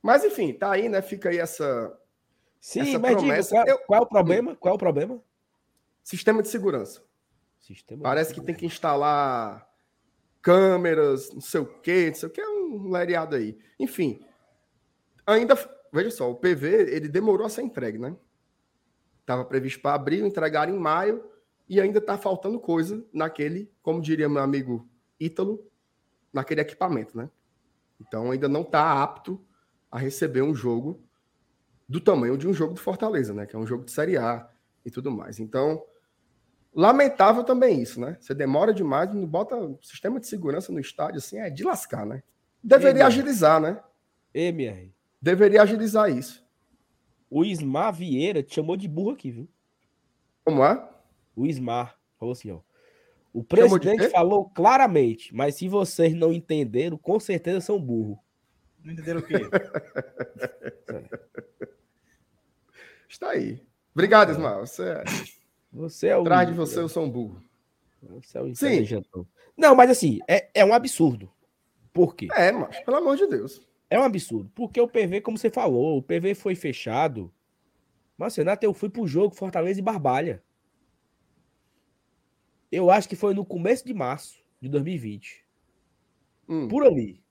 Mas 0.03 0.25
enfim, 0.25 0.53
tá 0.53 0.73
aí, 0.73 0.89
né? 0.89 1.03
Fica 1.03 1.31
aí 1.31 1.39
essa. 1.39 1.99
Sim, 2.61 2.81
essa 2.81 2.99
mas 2.99 3.13
promessa. 3.17 3.51
Diga, 3.51 3.65
qual, 3.65 3.69
Eu... 3.69 3.79
qual 3.87 4.01
é 4.01 4.03
o 4.03 4.07
problema? 4.07 4.57
Qual 4.57 4.73
é 4.73 4.77
o 4.77 4.79
problema? 4.79 5.23
Sistema 6.03 6.43
de 6.43 6.49
segurança. 6.49 7.03
Sistema 7.59 8.03
Parece 8.03 8.33
que 8.33 8.41
tem 8.41 8.55
que 8.55 8.67
instalar 8.67 9.69
câmeras, 10.41 11.33
não 11.33 11.41
sei 11.41 11.61
o 11.61 11.67
quê, 11.67 12.07
não 12.09 12.15
sei 12.15 12.29
o 12.29 12.33
que, 12.33 12.41
é 12.41 12.49
um 12.49 12.91
lereado 12.91 13.37
aí. 13.37 13.59
Enfim, 13.79 14.25
ainda, 15.27 15.55
veja 15.93 16.11
só, 16.11 16.31
o 16.31 16.37
PV, 16.37 16.95
ele 16.95 17.09
demorou 17.09 17.47
a 17.47 17.51
ser 17.51 17.63
entregue, 17.63 17.99
né? 17.99 18.17
Estava 19.21 19.45
previsto 19.45 19.83
para 19.83 19.95
abril, 19.95 20.27
entregar 20.27 20.69
em 20.69 20.79
maio, 20.79 21.23
e 21.69 21.81
ainda 21.81 21.99
está 21.99 22.17
faltando 22.17 22.59
coisa 22.59 23.05
naquele, 23.13 23.71
como 23.83 24.01
diria 24.01 24.29
meu 24.29 24.43
amigo 24.43 24.89
Ítalo 25.21 25.65
naquele 26.33 26.61
equipamento, 26.61 27.17
né? 27.17 27.31
Então 28.01 28.31
ainda 28.31 28.49
não 28.49 28.63
está 28.63 29.03
apto 29.03 29.45
a 29.91 29.99
receber 29.99 30.43
um 30.43 30.55
jogo 30.55 31.03
do 31.89 32.01
tamanho 32.01 32.37
de 32.37 32.47
um 32.47 32.53
jogo 32.53 32.75
do 32.75 32.81
Fortaleza, 32.81 33.33
né? 33.33 33.47
Que 33.47 33.57
é 33.57 33.59
um 33.59 33.67
jogo 33.67 33.85
de 33.85 33.91
Série 33.91 34.19
A 34.19 34.49
e 34.85 34.91
tudo 34.91 35.11
mais. 35.11 35.41
Então, 35.41 35.83
lamentável 36.75 37.43
também 37.43 37.81
isso, 37.81 38.01
né? 38.01 38.17
Você 38.21 38.35
demora 38.35 38.75
demais, 38.75 39.13
não 39.13 39.27
bota 39.27 39.57
sistema 39.83 40.21
de 40.21 40.27
segurança 40.27 40.71
no 40.71 40.79
estádio, 40.79 41.19
assim, 41.19 41.39
é 41.39 41.49
de 41.49 41.65
lascar, 41.65 42.05
né? 42.05 42.23
Deveria 42.63 43.03
MR. 43.03 43.07
agilizar, 43.07 43.61
né? 43.61 43.81
MR. 44.35 44.95
Deveria 45.21 45.63
agilizar 45.63 46.11
isso. 46.11 46.47
O 47.31 47.45
Ismar 47.45 47.93
Vieira 47.93 48.43
te 48.43 48.55
chamou 48.55 48.77
de 48.77 48.87
burro 48.87 49.11
aqui, 49.11 49.31
viu? 49.31 49.49
Como 50.45 50.65
é? 50.65 50.89
O 51.35 51.47
Ismar 51.47 51.99
falou 52.19 52.33
assim, 52.33 52.51
ó. 52.51 52.61
O 53.33 53.45
presidente 53.45 54.09
falou 54.09 54.49
claramente, 54.51 55.35
mas 55.35 55.55
se 55.55 55.69
vocês 55.69 56.15
não 56.15 56.33
entenderam, 56.33 56.97
com 56.97 57.21
certeza 57.21 57.61
são 57.61 57.81
burros. 57.81 58.19
Não 58.83 58.93
entenderam 58.93 59.21
o 59.21 59.23
quê? 59.23 59.35
Está 63.09 63.31
aí. 63.31 63.63
Obrigado, 63.95 64.31
Ismael. 64.31 64.67
Você 64.67 64.83
é... 64.83 65.05
Você 65.73 66.09
é 66.09 66.17
o. 66.17 66.23
Atrás 66.23 66.49
de 66.49 66.55
você, 66.55 66.79
eu 66.81 66.89
sou 66.89 67.05
um 67.05 67.11
burro. 67.11 67.43
Você 68.03 68.39
é 68.39 68.41
o 68.41 68.55
Sim. 68.55 68.85
Não, 69.57 69.75
mas 69.75 69.91
assim, 69.91 70.19
é, 70.29 70.49
é 70.55 70.65
um 70.65 70.73
absurdo. 70.73 71.31
Por 71.93 72.15
quê? 72.15 72.29
É, 72.33 72.53
mas 72.53 72.79
pelo 72.81 72.97
amor 72.97 73.17
de 73.17 73.27
Deus. 73.27 73.61
É 73.91 73.99
um 73.99 74.03
absurdo. 74.03 74.51
Porque 74.55 74.81
o 74.81 74.89
PV, 74.89 75.21
como 75.21 75.37
você 75.37 75.51
falou, 75.51 75.99
o 75.99 76.03
PV 76.03 76.35
foi 76.35 76.55
fechado. 76.55 77.33
Mas, 78.17 78.37
Renato, 78.37 78.65
eu 78.65 78.75
fui 78.75 78.89
pro 78.89 79.07
jogo 79.07 79.35
Fortaleza 79.35 79.81
e 79.81 79.83
Barbalha. 79.83 80.43
Eu 82.71 82.91
acho 82.91 83.09
que 83.09 83.17
foi 83.17 83.35
no 83.35 83.45
começo 83.45 83.87
de 83.87 83.95
março 83.95 84.43
de 84.61 84.69
2020. 84.69 85.45
Hum. 86.49 86.69
Por 86.69 86.85
ali. 86.85 87.23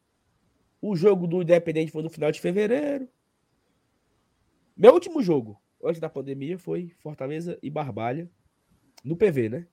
O 0.81 0.95
jogo 0.95 1.27
do 1.27 1.41
Independente 1.41 1.91
foi 1.91 2.03
no 2.03 2.09
final 2.09 2.31
de 2.31 2.39
fevereiro. 2.39 3.07
Meu 4.75 4.93
último 4.93 5.21
jogo, 5.23 5.59
antes 5.83 5.99
da 5.99 6.09
pandemia, 6.09 6.57
foi 6.57 6.89
Fortaleza 6.99 7.57
e 7.63 7.69
Barbalha, 7.69 8.29
no 9.03 9.15
PV, 9.15 9.49
né? 9.49 9.67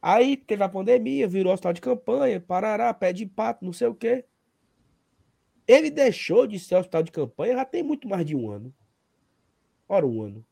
Aí 0.00 0.36
teve 0.36 0.62
a 0.62 0.68
pandemia, 0.68 1.28
virou 1.28 1.52
hospital 1.52 1.72
de 1.72 1.80
campanha, 1.80 2.40
parará, 2.40 2.92
pé 2.92 3.12
de 3.12 3.26
pato, 3.26 3.64
não 3.64 3.72
sei 3.72 3.86
o 3.86 3.94
quê. 3.94 4.24
Ele 5.66 5.90
deixou 5.90 6.46
de 6.46 6.58
ser 6.58 6.76
hospital 6.76 7.02
de 7.02 7.10
campanha 7.10 7.54
já 7.54 7.64
tem 7.64 7.82
muito 7.82 8.06
mais 8.06 8.24
de 8.24 8.36
um 8.36 8.50
ano. 8.50 8.74
Ora, 9.88 10.06
um 10.06 10.22
ano. 10.22 10.44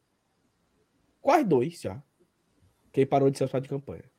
Quase 1.21 1.45
dois 1.45 1.81
já. 1.81 2.03
Quem 2.92 3.07
parou 3.07 3.31
de 3.31 3.38
ser 3.38 3.45
hospital 3.45 3.61
de 3.61 3.68
campanha. 3.68 4.12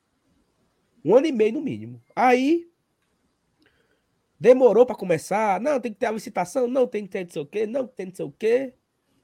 Um 1.03 1.15
ano 1.15 1.27
e 1.27 1.31
meio 1.31 1.53
no 1.53 1.61
mínimo. 1.61 2.01
Aí 2.15 2.67
demorou 4.39 4.85
para 4.85 4.95
começar. 4.95 5.59
Não, 5.59 5.79
tem 5.79 5.91
que 5.91 5.99
ter 5.99 6.05
a 6.07 6.11
licitação. 6.11 6.67
Não, 6.67 6.87
tem 6.87 7.03
que 7.05 7.09
ter 7.09 7.23
não 7.23 7.31
sei 7.31 7.41
o 7.41 7.45
quê. 7.45 7.67
Não, 7.67 7.87
tem 7.87 8.05
não 8.07 8.15
sei 8.15 8.25
o 8.25 8.31
quê. 8.31 8.73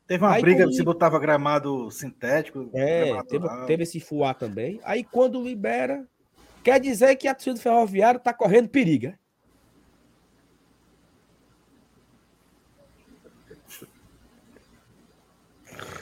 Teve 0.08 0.24
uma 0.24 0.34
aí, 0.34 0.42
briga 0.42 0.64
quando... 0.64 0.74
se 0.74 0.84
botava 0.84 1.20
gramado 1.20 1.92
sintético. 1.92 2.70
É, 2.74 3.22
teve, 3.24 3.48
teve, 3.68 3.84
esse 3.84 4.00
fuá 4.00 4.34
também. 4.34 4.80
Aí 4.84 5.04
quando 5.04 5.44
libera, 5.44 6.08
quer 6.64 6.80
dizer 6.80 7.16
que 7.16 7.28
a 7.28 7.34
torcida 7.36 7.54
do 7.54 7.62
ferroviário 7.62 8.20
tá 8.20 8.34
correndo 8.34 8.70
perigo. 8.70 9.08
É? 9.08 9.20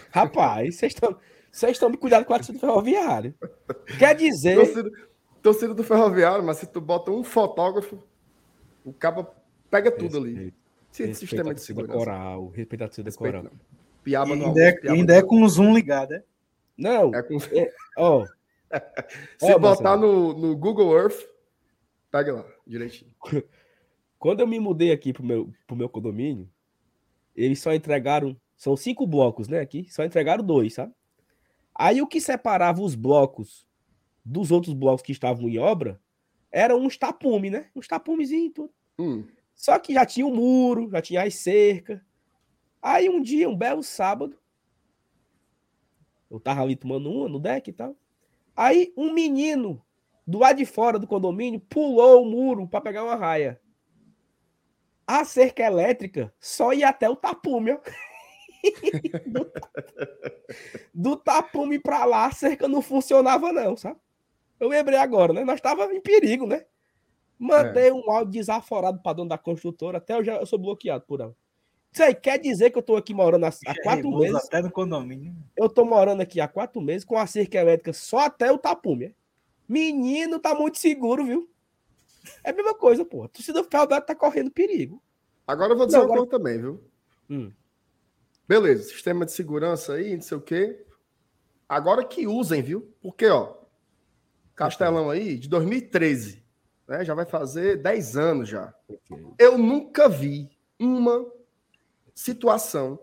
Rapaz, 0.10 0.76
vocês 0.76 0.94
estão. 0.94 1.18
Vocês 1.52 1.72
estão 1.72 1.90
me 1.90 1.98
cuidando 1.98 2.24
com 2.24 2.34
a 2.34 2.38
torcida 2.38 2.58
do 2.58 2.62
ferroviário. 2.62 3.34
Quer 3.98 4.16
dizer. 4.16 4.56
Torcida 4.56 4.92
do 5.52 5.84
Ferroviário, 5.84 6.44
mas 6.44 6.58
se 6.58 6.68
tu 6.68 6.82
bota 6.82 7.12
um 7.12 7.24
fotógrafo, 7.24 8.02
o 8.84 8.94
cabo 8.94 9.28
pega 9.70 9.92
tudo 9.92 10.20
respeito, 10.20 10.40
ali. 10.40 10.54
Sim, 10.92 11.14
sistema 11.14 11.54
de 11.54 11.62
segurança. 11.62 11.94
Coral, 11.94 12.48
respeita 12.48 12.86
a 12.86 12.88
torcida 12.88 13.12
coral. 13.12 13.46
Piaba 14.04 14.36
e 14.36 14.44
ainda, 14.44 14.62
é, 14.62 14.90
ainda 14.90 15.16
é 15.16 15.22
com 15.22 15.44
o 15.44 15.50
zoom 15.50 15.76
ligado, 15.76 16.14
é? 16.14 16.24
Não. 16.78 17.14
É 17.14 17.22
com... 17.22 17.38
é, 17.38 17.72
oh. 17.98 18.26
se 19.38 19.54
oh, 19.54 19.60
botar 19.60 19.98
no, 19.98 20.34
no 20.34 20.56
Google 20.56 20.98
Earth, 20.98 21.28
pega 22.10 22.34
lá, 22.34 22.46
direitinho. 22.66 23.12
Quando 24.18 24.40
eu 24.40 24.48
me 24.48 24.60
mudei 24.60 24.92
aqui 24.92 25.14
pro 25.14 25.24
meu, 25.24 25.54
pro 25.68 25.76
meu 25.76 25.90
condomínio, 25.90 26.50
eles 27.36 27.62
só 27.62 27.74
entregaram. 27.74 28.36
São 28.56 28.76
cinco 28.76 29.06
blocos, 29.06 29.48
né? 29.48 29.60
Aqui, 29.60 29.86
só 29.90 30.04
entregaram 30.04 30.44
dois, 30.44 30.74
sabe? 30.74 30.92
Aí 31.76 32.02
o 32.02 32.08
que 32.08 32.20
separava 32.20 32.82
os 32.82 32.96
blocos 32.96 33.67
dos 34.28 34.52
outros 34.52 34.74
blocos 34.74 35.02
que 35.02 35.12
estavam 35.12 35.48
em 35.48 35.58
obra 35.58 36.00
eram 36.52 36.82
uns 36.82 36.98
tapumes, 36.98 37.52
né? 37.52 37.70
Uns 37.76 37.88
tapumezinhos 37.88 38.50
e 38.50 38.54
tudo. 38.54 38.74
Hum. 39.00 39.26
Só 39.56 39.80
que 39.80 39.94
já 39.94 40.06
tinha 40.06 40.26
o 40.26 40.32
um 40.32 40.36
muro, 40.36 40.90
já 40.92 41.02
tinha 41.02 41.24
as 41.24 41.36
cercas. 41.36 42.00
Aí 42.82 43.10
um 43.10 43.22
dia, 43.22 43.50
um 43.50 43.56
belo 43.56 43.82
sábado, 43.82 44.38
eu 46.30 46.40
tava 46.40 46.62
ali 46.62 46.76
tomando 46.76 47.10
uma 47.10 47.30
no 47.30 47.40
deck 47.40 47.70
e 47.70 47.74
tal. 47.74 47.96
Aí 48.56 48.94
um 48.98 49.14
menino 49.14 49.82
do 50.26 50.40
lado 50.40 50.58
de 50.58 50.66
fora 50.66 51.00
do 51.00 51.08
condomínio 51.08 51.60
pulou 51.60 52.24
o 52.24 52.30
muro 52.30 52.68
para 52.68 52.82
pegar 52.82 53.04
uma 53.04 53.16
raia. 53.16 53.62
A 55.06 55.24
cerca 55.24 55.64
elétrica 55.64 56.34
só 56.38 56.74
ia 56.74 56.90
até 56.90 57.10
o 57.10 57.16
tapume, 57.16 57.72
ó. 57.72 57.80
do, 59.26 59.52
do 60.94 61.16
tapume 61.16 61.80
pra 61.80 62.04
lá, 62.04 62.26
a 62.26 62.32
cerca 62.32 62.68
não 62.68 62.82
funcionava, 62.82 63.54
não, 63.54 63.78
sabe? 63.78 64.00
Eu 64.60 64.70
lembrei 64.70 64.98
agora, 64.98 65.34
né? 65.34 65.44
Nós 65.44 65.56
estávamos 65.56 65.96
em 65.96 66.02
perigo, 66.02 66.46
né? 66.48 66.66
Mandei 67.38 67.90
é. 67.90 67.94
um 67.94 68.10
áudio 68.10 68.34
desaforado 68.34 69.00
para 69.02 69.14
dono 69.14 69.30
da 69.30 69.38
construtora, 69.38 70.00
até 70.00 70.16
eu 70.16 70.24
já 70.24 70.38
eu 70.38 70.46
sou 70.46 70.58
bloqueado 70.58 71.06
por 71.06 71.22
ela. 71.22 71.36
Isso 71.92 72.04
aí 72.04 72.14
quer 72.14 72.40
dizer 72.40 72.70
que 72.72 72.78
eu 72.78 72.82
estou 72.82 72.98
aqui 72.98 73.14
morando 73.14 73.46
há, 73.46 73.50
há 73.50 73.82
quatro 73.82 74.10
meses. 74.12 74.36
Até 74.46 74.62
no 74.62 74.72
condomínio. 74.72 75.36
Eu 75.56 75.68
estou 75.68 75.86
morando 75.86 76.22
aqui 76.22 76.42
há 76.42 76.48
quatro 76.48 76.82
meses 76.82 77.06
com 77.06 77.18
a 77.18 77.26
cerca 77.26 77.58
elétrica 77.58 77.94
só 77.94 78.20
até 78.20 78.52
o 78.52 78.58
tapume. 78.58 79.06
É? 79.06 79.14
Menino, 79.68 80.40
tá 80.40 80.54
muito 80.54 80.78
seguro, 80.78 81.26
viu? 81.26 81.50
É 82.44 82.52
a 82.52 82.54
mesma 82.54 82.74
coisa, 82.74 83.06
pô. 83.06 83.24
A 83.24 83.28
torcida 83.28 83.62
do 83.62 83.70
Ferroviário 83.70 84.06
tá 84.06 84.16
correndo 84.16 84.52
perigo. 84.52 85.02
Agora 85.46 85.74
eu 85.74 85.78
vou 85.78 85.86
dizer 85.86 85.98
não, 85.98 86.06
uma 86.06 86.14
agora... 86.14 86.28
coisa 86.28 86.44
também, 86.44 86.62
viu? 86.62 86.84
Hum. 87.30 87.52
Beleza, 88.48 88.84
sistema 88.84 89.26
de 89.26 89.32
segurança 89.32 89.94
aí, 89.94 90.16
não 90.16 90.22
sei 90.22 90.38
o 90.38 90.42
quê. 90.42 90.86
Agora 91.68 92.06
que 92.06 92.28
usem, 92.28 92.62
viu? 92.62 92.94
Porque, 93.02 93.28
ó, 93.28 93.56
Castelão 94.58 95.12
aí, 95.12 95.38
de 95.38 95.48
2013. 95.48 96.44
Né? 96.88 97.06
Já 97.06 97.14
vai 97.14 97.26
fazer 97.26 97.78
10 97.78 98.18
anos 98.18 98.50
já. 98.50 98.74
Eu 99.38 99.56
nunca 99.56 100.10
vi 100.10 100.50
uma 100.80 101.24
situação 102.16 103.00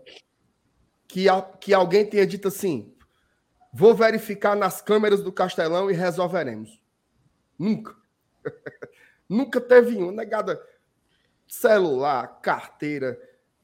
que, 1.07 1.29
a, 1.29 1.41
que 1.41 1.73
alguém 1.73 2.05
tenha 2.05 2.27
dito 2.27 2.49
assim: 2.49 2.93
vou 3.73 3.95
verificar 3.95 4.53
nas 4.53 4.81
câmeras 4.81 5.23
do 5.23 5.31
Castelão 5.31 5.89
e 5.89 5.93
resolveremos. 5.93 6.83
Nunca. 7.57 7.95
Nunca 9.27 9.61
teve 9.61 9.95
um. 9.95 10.11
Negada 10.11 10.61
celular, 11.47 12.41
carteira, 12.41 13.17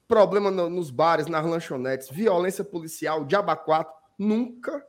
problema 0.08 0.50
no, 0.50 0.70
nos 0.70 0.90
bares, 0.90 1.28
nas 1.28 1.46
lanchonetes, 1.46 2.10
violência 2.10 2.64
policial, 2.64 3.26
diaba 3.26 3.56
4. 3.56 3.94
Nunca 4.18 4.86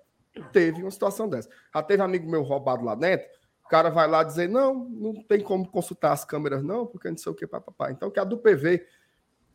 teve 0.52 0.82
uma 0.82 0.90
situação 0.90 1.28
dessa. 1.28 1.48
Já 1.74 1.82
teve 1.82 2.02
amigo 2.02 2.30
meu 2.30 2.42
roubado 2.42 2.84
lá 2.84 2.94
dentro. 2.94 3.26
O 3.64 3.68
cara 3.68 3.90
vai 3.90 4.06
lá 4.08 4.22
dizer: 4.22 4.48
não, 4.48 4.74
não 4.74 5.14
tem 5.22 5.40
como 5.40 5.66
consultar 5.68 6.12
as 6.12 6.24
câmeras, 6.24 6.62
não, 6.62 6.86
porque 6.86 7.08
não 7.10 7.16
sei 7.16 7.32
o 7.32 7.34
que, 7.34 7.46
papapá. 7.46 7.90
Então, 7.90 8.10
que 8.10 8.20
a 8.20 8.24
do 8.24 8.38
PV 8.38 8.84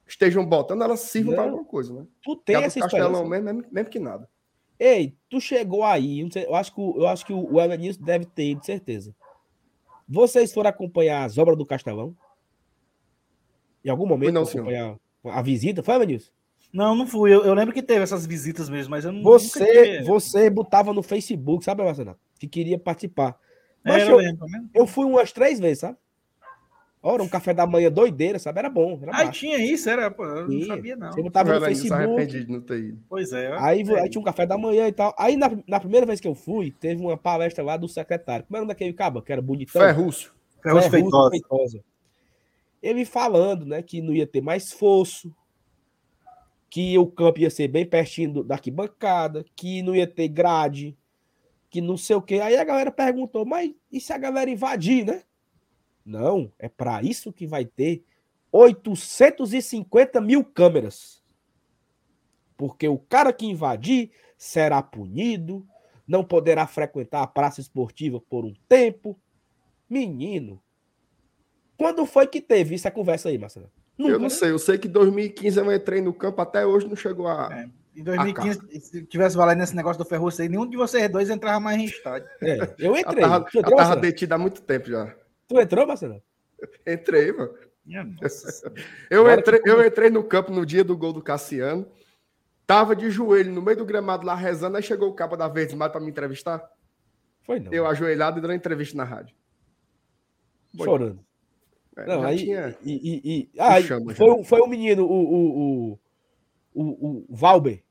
estejam 0.07 0.45
botando, 0.45 0.83
elas 0.83 1.01
sirvam 1.01 1.33
para 1.35 1.43
alguma 1.43 1.65
coisa, 1.65 1.93
né? 1.93 2.07
Tu 2.23 2.35
tem 2.37 2.55
que 2.55 2.63
a 2.63 2.65
essa 2.67 2.79
Castelão 2.79 3.27
mesmo, 3.27 3.45
mesmo, 3.45 3.65
mesmo 3.71 3.89
que 3.89 3.99
nada. 3.99 4.29
Ei, 4.79 5.17
tu 5.29 5.41
chegou 5.41 5.83
aí, 5.83 6.27
eu 6.47 6.55
acho 6.55 6.73
que, 6.73 6.79
o- 6.79 6.95
eu 6.97 7.07
acho 7.07 7.25
que 7.25 7.33
o 7.33 7.59
Evanilson 7.59 8.03
deve 8.03 8.25
ter 8.25 8.51
ido, 8.51 8.63
certeza. 8.65 9.15
Vocês 10.07 10.53
foram 10.53 10.69
acompanhar 10.69 11.23
as 11.25 11.37
obras 11.37 11.57
do 11.57 11.65
Castelão? 11.65 12.15
Em 13.83 13.89
algum 13.89 14.05
momento 14.05 14.33
não, 14.33 14.43
acompanhar 14.43 14.97
a 15.25 15.41
visita? 15.41 15.83
Foi, 15.83 15.95
Evanilson? 15.95 16.31
Não, 16.71 16.93
não 16.95 17.07
fui. 17.07 17.33
Eu, 17.33 17.43
eu 17.43 17.53
lembro 17.53 17.73
que 17.73 17.81
teve 17.81 18.03
essas 18.03 18.25
visitas 18.25 18.69
mesmo, 18.69 18.91
mas 18.91 19.05
eu 19.05 19.11
não. 19.11 19.23
Você, 19.23 20.01
você 20.03 20.49
botava 20.49 20.93
no 20.93 21.01
Facebook, 21.01 21.63
sabe, 21.63 21.83
Marcelo? 21.83 22.15
Que 22.39 22.47
queria 22.47 22.77
participar. 22.77 23.37
É, 23.83 23.91
Mas 23.91 24.03
eu 24.03 24.11
eu, 24.11 24.17
lembro, 24.17 24.45
né? 24.47 24.65
eu 24.73 24.85
fui 24.85 25.05
umas 25.05 25.31
três 25.31 25.59
vezes, 25.59 25.79
sabe? 25.79 25.97
Ora, 27.01 27.23
um 27.23 27.29
café 27.29 27.53
da 27.53 27.65
manhã 27.65 27.89
doideira, 27.89 28.37
sabe? 28.37 28.59
Era 28.59 28.69
bom. 28.69 28.99
Era 29.01 29.29
tinha 29.29 29.57
isso, 29.57 29.89
era, 29.89 30.11
pô, 30.11 30.25
eu 30.25 30.47
não 30.47 30.65
sabia, 30.65 30.95
não. 30.95 31.11
Você 31.13 31.21
botava 31.21 31.53
no 31.53 31.65
Facebook. 31.65 32.47
não 32.49 32.77
ido. 32.77 32.99
Pois 33.07 33.31
é. 33.31 33.55
Aí, 33.59 33.81
É 33.81 34.01
aí 34.01 34.09
tinha 34.09 34.19
um 34.19 34.25
café 34.25 34.45
da 34.45 34.57
manhã 34.57 34.87
e 34.87 34.91
tal. 34.91 35.15
Aí 35.17 35.37
na, 35.37 35.49
na 35.67 35.79
primeira 35.79 36.05
vez 36.05 36.19
que 36.19 36.27
eu 36.27 36.35
fui, 36.35 36.71
teve 36.71 37.01
uma 37.01 37.15
palestra 37.15 37.63
lá 37.63 37.77
do 37.77 37.87
secretário. 37.87 38.45
Como 38.45 38.57
era 38.57 38.63
o 38.63 38.65
nome 38.65 38.73
daquele 38.73 38.93
cabo? 38.93 39.21
Que 39.21 39.31
era 39.31 39.41
bonitão. 39.41 39.81
Ferrúcio. 39.81 40.33
Ferrugem 40.61 40.89
Feitosa. 40.89 41.29
Feitosa. 41.29 41.79
Ele 42.81 43.05
falando, 43.05 43.65
né, 43.65 43.81
que 43.81 44.01
não 44.01 44.13
ia 44.13 44.27
ter 44.27 44.41
mais 44.41 44.71
fosso, 44.71 45.33
que 46.69 46.97
o 46.97 47.07
campo 47.07 47.39
ia 47.39 47.49
ser 47.49 47.67
bem 47.67 47.85
pertinho 47.85 48.43
da 48.43 48.55
arquibancada, 48.55 49.45
que 49.55 49.81
não 49.81 49.95
ia 49.95 50.07
ter 50.07 50.27
grade, 50.27 50.97
que 51.69 51.81
não 51.81 51.97
sei 51.97 52.15
o 52.15 52.21
quê. 52.21 52.39
Aí 52.39 52.57
a 52.57 52.63
galera 52.63 52.91
perguntou, 52.91 53.45
mas 53.45 53.73
e 53.91 53.99
se 53.99 54.11
a 54.13 54.17
galera 54.17 54.49
invadir, 54.49 55.05
né? 55.05 55.23
Não, 56.05 56.51
é 56.57 56.69
para 56.69 57.01
isso 57.03 57.33
que 57.33 57.45
vai 57.45 57.65
ter 57.65 58.03
850 58.51 60.21
mil 60.21 60.43
câmeras. 60.43 61.23
Porque 62.55 62.87
o 62.87 62.97
cara 62.97 63.31
que 63.31 63.45
invadir 63.45 64.11
será 64.37 64.81
punido, 64.81 65.67
não 66.07 66.23
poderá 66.23 66.65
frequentar 66.65 67.21
a 67.21 67.27
praça 67.27 67.59
esportiva 67.59 68.19
por 68.21 68.45
um 68.45 68.53
tempo. 68.67 69.19
Menino, 69.89 70.61
quando 71.77 72.05
foi 72.05 72.25
que 72.25 72.41
teve 72.41 72.75
essa 72.75 72.89
conversa 72.89 73.29
aí, 73.29 73.37
Marcelo? 73.37 73.71
Nunca, 73.97 74.11
eu 74.13 74.19
não 74.19 74.25
né? 74.25 74.29
sei, 74.29 74.51
eu 74.51 74.59
sei 74.59 74.77
que 74.77 74.87
em 74.87 74.91
2015 74.91 75.57
eu 75.59 75.73
entrei 75.73 76.01
no 76.01 76.13
campo, 76.13 76.41
até 76.41 76.65
hoje 76.65 76.87
não 76.87 76.95
chegou 76.95 77.27
a. 77.27 77.49
É. 77.51 77.69
Em 77.99 78.03
2015, 78.03 78.79
se 78.79 79.03
tivesse 79.05 79.35
valendo 79.35 79.63
esse 79.63 79.75
negócio 79.75 80.03
do 80.03 80.41
aí, 80.41 80.47
nenhum 80.47 80.69
de 80.69 80.77
vocês 80.77 81.09
dois 81.09 81.31
entrava 81.31 81.59
mais 81.59 81.79
em 81.79 81.85
estádio. 81.85 82.29
É, 82.41 82.59
eu 82.77 82.93
Eu 82.93 82.97
entrei. 82.97 83.21
tava, 83.21 83.47
eu 83.51 83.59
entrou, 83.59 83.75
tava 83.77 83.95
detido 83.95 84.33
há 84.35 84.37
muito 84.37 84.61
tempo 84.61 84.87
já. 84.87 85.15
Tu 85.47 85.59
entrou, 85.59 85.87
Marcelo? 85.87 86.21
Entrei, 86.85 87.31
mano. 87.31 87.53
Minha 87.83 88.03
nossa 88.03 88.51
senhora. 88.51 88.81
Eu 89.09 89.31
entrei, 89.31 89.59
que- 89.61 89.69
eu 89.69 89.85
entrei 89.85 90.09
no 90.11 90.23
campo 90.23 90.51
no 90.51 90.65
dia 90.65 90.83
do 90.83 90.95
gol 90.95 91.11
do 91.13 91.21
Cassiano. 91.23 91.87
Tava 92.67 92.95
de 92.95 93.09
joelho 93.09 93.51
no 93.51 93.61
meio 93.61 93.77
do 93.77 93.85
gramado 93.85 94.25
lá 94.27 94.35
rezando, 94.35 94.75
aí 94.77 94.83
chegou 94.83 95.09
o 95.09 95.13
capa 95.15 95.37
da 95.37 95.47
Verde 95.47 95.75
Mar 95.75 95.89
pra 95.89 96.01
me 96.01 96.09
entrevistar. 96.09 96.69
Foi 97.43 97.59
não. 97.59 97.71
Eu 97.71 97.87
ajoelhado 97.87 98.37
e 98.37 98.41
dando 98.41 98.53
entrevista 98.53 98.95
na 98.97 99.05
rádio. 99.05 99.33
Foi. 100.75 100.85
Chorando. 100.85 101.25
É, 101.97 102.05
Não, 102.05 102.23
aí. 102.23 102.37
tinha- 102.37 102.77
E, 102.83 102.93
e, 102.93 103.21
e- 103.33 103.49
ah, 103.59 103.81
chama, 103.81 104.13
foi, 104.13 104.29
o- 104.29 104.43
foi 104.43 104.61
o 104.61 104.67
menino, 104.67 105.03
o, 105.05 105.09
o, 105.09 105.89
o, 105.95 106.83
o, 106.83 107.25
o 107.29 107.35
Valber. 107.35 107.83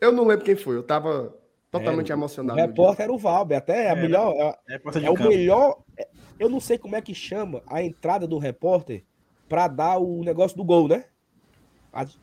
Eu 0.00 0.12
não 0.12 0.24
lembro 0.26 0.44
quem 0.44 0.56
foi, 0.56 0.76
eu 0.76 0.82
tava 0.82 1.34
totalmente 1.70 2.12
É, 2.12 2.14
O 2.14 2.18
emocionado. 2.18 2.56
dia. 2.58 2.66
repórter 2.66 3.04
era 3.04 3.12
o 3.12 3.18
Valber. 3.18 3.56
Até 3.58 3.88
a 3.88 3.92
Era. 3.92 4.02
melhor. 4.02 4.34
É, 4.36 4.74
É, 4.74 5.04
é 5.04 5.10
o 5.10 5.14
campo. 5.14 5.28
melhor. 5.30 5.78
é- 5.96 6.08
Eu 6.38 6.48
não 6.50 6.60
sei 6.60 6.76
como 6.76 6.96
é 6.96 7.00
que 7.00 7.14
chama 7.14 7.62
a 7.66 7.82
entrada 7.82 8.26
do 8.26 8.36
repórter 8.36 9.04
pra 9.48 9.68
dar 9.68 9.98
o 9.98 10.22
negócio 10.24 10.56
do 10.56 10.64
gol, 10.64 10.88
né? 10.88 11.04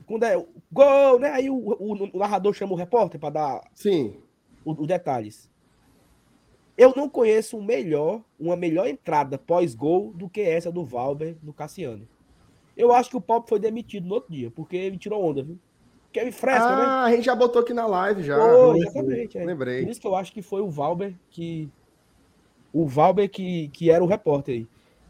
Quando 0.05 0.23
é 0.23 0.37
o 0.37 0.47
gol, 0.71 1.19
né? 1.19 1.29
Aí 1.29 1.49
o, 1.49 1.55
o- 1.55 2.09
o 2.13 2.17
narrador 2.19 2.53
chama 2.53 2.73
o 2.73 2.75
repórter 2.75 3.19
pra 3.19 3.29
dar 3.29 3.61
Sim. 3.73 4.15
o- 4.65 4.73
os 4.81 4.87
detalhes. 4.87 5.48
Eu 6.81 6.93
não 6.95 7.09
conheço 7.09 7.57
um 7.57 7.61
melhor, 7.63 8.21
uma 8.39 8.55
melhor 8.55 8.87
entrada 8.87 9.37
pós-gol 9.37 10.13
do 10.13 10.29
que 10.29 10.39
essa 10.39 10.71
do 10.71 10.85
Valber 10.85 11.35
no 11.43 11.51
Cassiano. 11.51 12.07
Eu 12.77 12.93
acho 12.93 13.09
que 13.09 13.17
o 13.17 13.21
Pop 13.21 13.49
foi 13.49 13.59
demitido 13.59 14.07
no 14.07 14.13
outro 14.15 14.31
dia, 14.31 14.49
porque 14.49 14.77
ele 14.77 14.97
tirou 14.97 15.21
onda, 15.21 15.43
viu? 15.43 15.59
Porque 16.05 16.19
ele 16.19 16.31
fresca, 16.31 16.75
né? 16.75 16.83
ah, 16.85 17.03
a 17.03 17.11
gente 17.11 17.25
já 17.25 17.35
botou 17.35 17.61
aqui 17.61 17.73
na 17.73 17.85
live 17.85 18.23
já. 18.23 18.37
Foi, 18.37 18.77
exatamente. 18.79 19.37
é. 19.37 19.43
Lembrei. 19.45 19.83
Por 19.83 19.91
isso 19.91 19.99
que 19.99 20.07
eu 20.07 20.15
acho 20.15 20.31
que 20.31 20.41
foi 20.41 20.61
o 20.61 20.69
Valber 20.69 21.13
que. 21.29 21.69
O 22.71 22.87
Valber 22.87 23.29
que, 23.29 23.67
que 23.69 23.91
era 23.91 24.01
o 24.03 24.07
repórter 24.07 24.55
aí. 24.55 24.67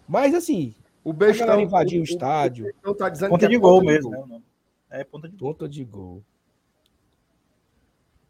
Mas 0.08 0.34
assim, 0.34 0.74
O 1.04 1.14
bestão 1.14 1.62
invadiu 1.62 2.00
o 2.00 2.02
o- 2.02 2.04
estádio. 2.04 2.74
O 2.84 2.96
tá 2.96 3.10
dizendo 3.10 3.30
Ponta 3.30 3.46
que 3.46 3.50
de 3.50 3.56
é 3.56 3.60
gol 3.60 3.80
ponta 3.80 3.86
de 3.86 3.94
mesmo, 3.94 4.12
gol. 4.12 4.28
né? 4.28 4.42
É 4.90 5.04
ponta 5.04 5.30
de 5.30 5.38
gol. 5.38 5.54
Ponta 5.54 5.70
de 5.70 5.86
gol. 5.86 6.24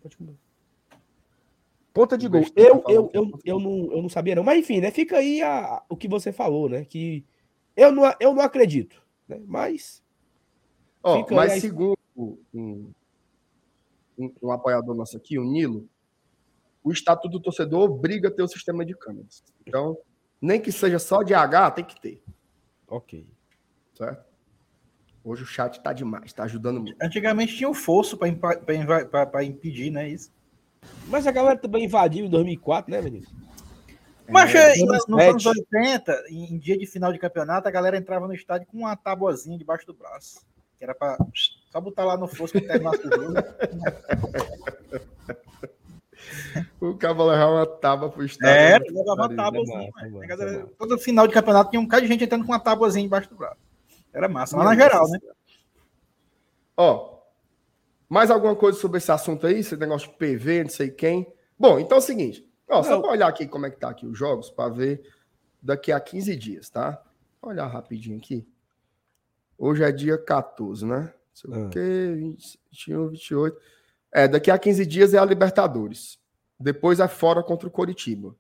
Pode 0.02 0.17
comer. 0.17 0.36
Ponta 1.93 2.17
de 2.17 2.28
gol. 2.28 2.43
Eu, 2.56 2.84
eu, 2.88 3.10
eu, 3.13 3.39
eu, 3.43 3.60
não, 3.60 3.91
eu 3.91 4.02
não 4.02 4.10
sabia, 4.10 4.36
não. 4.36 4.43
Mas 4.43 4.60
enfim, 4.60 4.80
né? 4.80 4.91
Fica 4.91 5.17
aí 5.17 5.41
a- 5.41 5.82
o 5.89 5.97
que 5.97 6.08
você 6.08 6.32
falou, 6.32 6.69
né? 6.69 6.86
Que 6.86 7.25
eu 7.75 7.91
não, 7.91 8.04
eu 8.19 8.34
não 8.34 8.41
acredito. 8.41 9.02
Né? 9.28 9.41
Mas. 9.45 10.04
Fica 11.17 11.34
mas 11.36 11.54
aí. 11.54 11.62
segundo 11.62 11.97
um, 12.15 12.38
um, 14.17 14.32
um 14.41 14.52
apoiador 14.52 14.93
nosso 14.93 15.15
aqui, 15.17 15.39
o 15.39 15.43
Nilo, 15.43 15.88
o 16.84 16.91
Estatuto 16.91 17.30
do 17.38 17.41
Torcedor 17.41 17.82
obriga 17.89 18.28
a 18.28 18.32
ter 18.32 18.43
o 18.43 18.47
sistema 18.47 18.86
de 18.86 18.93
câmeras. 18.95 19.43
Então, 19.65 19.97
nem 20.41 20.60
que 20.60 20.71
seja 20.71 20.99
só 20.99 21.23
de 21.23 21.34
H, 21.34 21.71
tem 21.71 21.86
que 21.86 21.99
ter, 21.99 22.21
Ok. 22.88 23.25
certo? 23.93 24.28
Hoje 25.23 25.43
o 25.43 25.45
chat 25.45 25.82
tá 25.82 25.93
demais, 25.93 26.34
tá 26.34 26.43
ajudando 26.43 26.82
muito. 26.82 26.95
Antigamente 27.02 27.56
tinha 27.56 27.69
o 27.69 27.73
fosso 27.73 28.17
para 28.17 29.43
impedir, 29.43 29.91
né? 29.91 30.10
Isso. 30.10 30.32
Mas 31.08 31.26
a 31.28 31.32
galera 31.32 31.58
também 31.58 31.86
invadiu 31.86 32.26
em 32.26 32.30
2004, 32.30 32.92
né, 32.92 33.02
Vinícius? 33.02 33.34
Mas 34.28 34.54
É, 34.54 34.76
é, 34.80 34.86
nos 34.86 35.06
2007. 35.08 35.30
anos 35.32 35.46
80, 35.46 36.24
em, 36.30 36.54
em 36.54 36.58
dia 36.60 36.78
de 36.78 36.86
final 36.86 37.12
de 37.12 37.18
campeonato, 37.18 37.68
a 37.68 37.72
galera 37.72 37.98
entrava 37.98 38.28
no 38.28 38.34
estádio 38.34 38.68
com 38.68 38.78
uma 38.80 38.96
tabuazinha 38.96 39.58
debaixo 39.58 39.86
do 39.88 39.94
braço. 39.94 40.42
Que 40.78 40.84
era 40.84 40.94
para 40.96 41.18
só 41.72 41.82
botar 41.82 42.06
lá 42.06 42.15
no 42.15 42.28
fosso 42.28 42.54
que 42.54 42.62
terminasse 42.62 43.06
o 43.08 43.10
jogo. 43.12 43.34
O 46.82 46.96
cabo 46.96 47.26
levar 47.26 47.48
uma 47.50 47.65
tábua 47.65 48.10
pro 48.10 48.24
estádio. 48.26 48.54
Era, 48.54 48.80
né? 48.80 48.86
levava 48.92 49.12
uma 49.22 49.28
Pariu. 49.30 49.38
tabuazinha. 49.38 49.78
massa, 49.78 49.92
mas 49.96 50.12
massa, 50.12 50.24
a 50.24 50.28
galera- 50.28 50.60
massa. 50.60 50.74
todo 50.78 50.98
final 51.00 51.28
de 51.28 51.34
campeonato 51.34 51.70
tinha 51.72 51.80
um 51.80 51.88
cara 51.88 52.02
de 52.02 52.08
gente 52.08 52.24
entrando 52.24 52.46
com 52.46 52.52
uma 52.52 52.60
tabuazinha 52.60 53.04
debaixo 53.04 53.30
do 53.30 53.36
braço. 53.36 53.58
Era 54.13 54.28
massa. 54.28 54.58
Lá 54.58 54.63
na 54.65 54.76
geral, 54.76 55.10
né? 55.10 55.20
Ó, 56.78 57.19
mais 58.10 58.32
alguma 58.32 58.56
coisa 58.56 58.78
sobre 58.80 58.98
esse 58.98 59.12
assunto 59.12 59.45
aí? 59.48 59.60
Esse 59.60 59.78
negócio 59.78 60.10
de 60.10 60.17
PV, 60.17 60.63
não 60.63 60.69
sei 60.69 60.89
quem. 60.89 61.32
Bom, 61.58 61.80
então 61.80 61.98
é 61.98 62.00
o 62.00 62.04
seguinte. 62.04 62.45
Ó, 62.67 62.84
só 62.84 63.00
para 63.02 63.12
olhar 63.12 63.28
aqui 63.28 63.48
como 63.48 63.65
é 63.65 63.69
que 63.69 63.78
tá 63.80 63.89
aqui 63.89 64.06
os 64.06 64.17
jogos, 64.17 64.50
para 64.50 64.69
ver 64.74 65.02
daqui 65.62 65.91
a 65.91 66.00
15 66.00 66.36
dias, 66.36 66.69
tá? 66.69 67.02
Vou 67.41 67.52
olhar 67.52 67.67
rapidinho 67.67 68.17
aqui. 68.17 68.48
Hoje 69.58 69.84
é 69.84 69.91
dia 69.91 70.17
14, 70.17 70.86
né? 70.86 71.00
Não 71.02 71.12
sei 71.34 71.50
o 71.52 71.65
Ah. 71.65 71.69
quê, 71.69 72.13
20, 72.15 72.60
21, 72.72 73.08
28. 73.10 73.58
É, 74.12 74.28
daqui 74.28 74.50
a 74.52 74.58
15 74.58 74.86
dias 74.86 75.13
é 75.13 75.17
a 75.19 75.26
Libertadores. 75.26 76.17
Depois 76.60 77.00
é 77.00 77.08
fora 77.08 77.43
contra 77.43 77.67
o 77.67 77.72
Coritiba. 77.72 78.36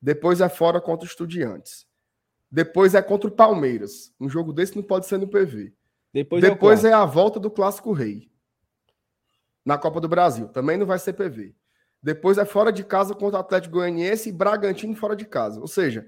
Depois 0.00 0.40
é 0.40 0.48
fora 0.48 0.80
contra 0.80 1.04
o 1.06 1.08
Estudiantes. 1.08 1.86
Depois 2.50 2.94
é 2.94 3.02
contra 3.02 3.28
o 3.28 3.32
Palmeiras. 3.32 4.12
Um 4.20 4.28
jogo 4.28 4.52
desse 4.52 4.76
não 4.76 4.82
pode 4.82 5.06
ser 5.06 5.18
no 5.18 5.26
PV. 5.26 5.72
Depois, 6.12 6.42
é 6.44 6.46
o 6.46 6.50
Depois 6.52 6.80
clássico. 6.80 6.86
é 6.86 6.92
a 6.92 7.04
volta 7.04 7.40
do 7.40 7.50
Clássico 7.50 7.92
Rei. 7.92 8.30
Na 9.64 9.78
Copa 9.78 10.00
do 10.00 10.08
Brasil. 10.08 10.48
Também 10.48 10.76
não 10.76 10.86
vai 10.86 10.98
ser 10.98 11.14
PV. 11.14 11.54
Depois 12.02 12.36
é 12.36 12.44
fora 12.44 12.70
de 12.70 12.84
casa 12.84 13.14
contra 13.14 13.38
o 13.38 13.40
Atlético 13.40 13.76
Goianiense 13.76 14.28
e 14.28 14.32
Bragantino 14.32 14.94
fora 14.94 15.16
de 15.16 15.24
casa. 15.24 15.60
Ou 15.60 15.66
seja, 15.66 16.06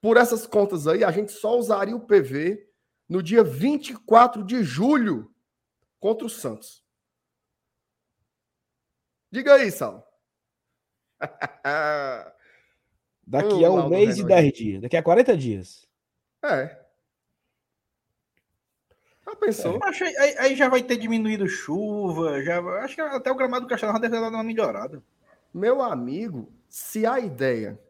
por 0.00 0.16
essas 0.16 0.46
contas 0.46 0.86
aí, 0.86 1.02
a 1.02 1.10
gente 1.10 1.32
só 1.32 1.58
usaria 1.58 1.96
o 1.96 2.06
PV 2.06 2.68
no 3.08 3.22
dia 3.22 3.42
24 3.42 4.44
de 4.44 4.62
julho 4.62 5.34
contra 5.98 6.26
o 6.26 6.30
Santos. 6.30 6.84
Diga 9.30 9.54
aí, 9.54 9.70
Sal. 9.70 10.06
Daqui 13.26 13.64
a 13.64 13.70
um 13.70 13.88
mês 13.88 14.18
e 14.18 14.22
Renault. 14.22 14.42
10 14.42 14.52
dias. 14.52 14.82
Daqui 14.82 14.96
a 14.96 15.02
40 15.02 15.36
dias. 15.36 15.86
é. 16.44 16.87
Pensou? 19.40 19.78
Acho 19.82 20.04
aí, 20.04 20.16
aí- 20.16 20.38
aí 20.38 20.56
já 20.56 20.68
vai 20.68 20.82
ter 20.82 20.96
diminuído 20.96 21.48
chuva. 21.48 22.42
Já, 22.42 22.60
acho 22.82 22.94
que 22.94 23.00
até 23.00 23.30
o 23.30 23.34
gramado 23.34 23.66
do 23.66 23.68
Castelão 23.68 23.98
deve 23.98 24.14
ter 24.14 24.20
dado 24.20 24.34
uma 24.34 24.44
melhorada. 24.44 25.02
Meu 25.52 25.80
amigo, 25.82 26.52
se 26.68 27.06
a 27.06 27.18
ideia 27.18 27.80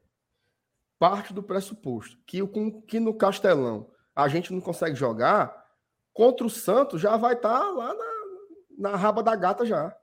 parte 0.98 1.32
do 1.32 1.42
pressuposto 1.42 2.18
que, 2.26 2.42
o, 2.42 2.48
que 2.82 2.98
no 2.98 3.14
Castelão 3.14 3.90
a 4.14 4.26
gente 4.28 4.52
não 4.52 4.61
consegue 4.61 4.96
jogar, 4.96 5.72
contra 6.12 6.44
o 6.44 6.50
Santos 6.50 7.00
já 7.00 7.16
vai 7.16 7.34
estar 7.34 7.61
tá 7.61 7.70
lá 7.70 7.94
na, 7.94 8.90
na 8.90 8.96
raba 8.96 9.22
da 9.22 9.37
gata 9.37 9.64
já. 9.64 9.96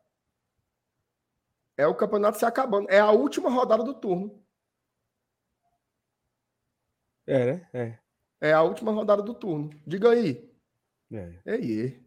É 1.77 1.86
o 1.86 1.95
campeonato 1.95 2.38
se 2.38 2.45
acabando. 2.45 2.89
É 2.89 2.99
a 2.99 3.12
última 3.12 3.49
rodada 3.49 3.84
do 3.84 3.93
turno. 3.93 4.41
É, 7.27 7.45
né? 7.53 7.69
É. 7.73 7.99
É 8.39 8.53
a 8.53 8.62
última 8.62 8.91
rodada 8.91 9.21
do 9.21 9.34
turno. 9.34 9.69
Diga 9.86 10.12
aí. 10.12 10.55
É. 11.12 11.34
É 11.46 11.54
aí. 11.54 12.00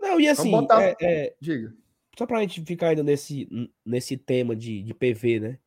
Não, 0.00 0.20
e 0.20 0.28
assim, 0.28 0.50
botar... 0.50 0.82
é, 0.82 0.96
é... 1.00 1.36
diga. 1.40 1.74
Só 2.18 2.26
pra 2.26 2.40
gente 2.40 2.62
ficar 2.64 2.88
ainda 2.88 3.02
nesse, 3.02 3.48
nesse 3.84 4.16
tema 4.16 4.54
de, 4.54 4.82
de 4.82 4.94
PV, 4.94 5.40
né? 5.40 5.58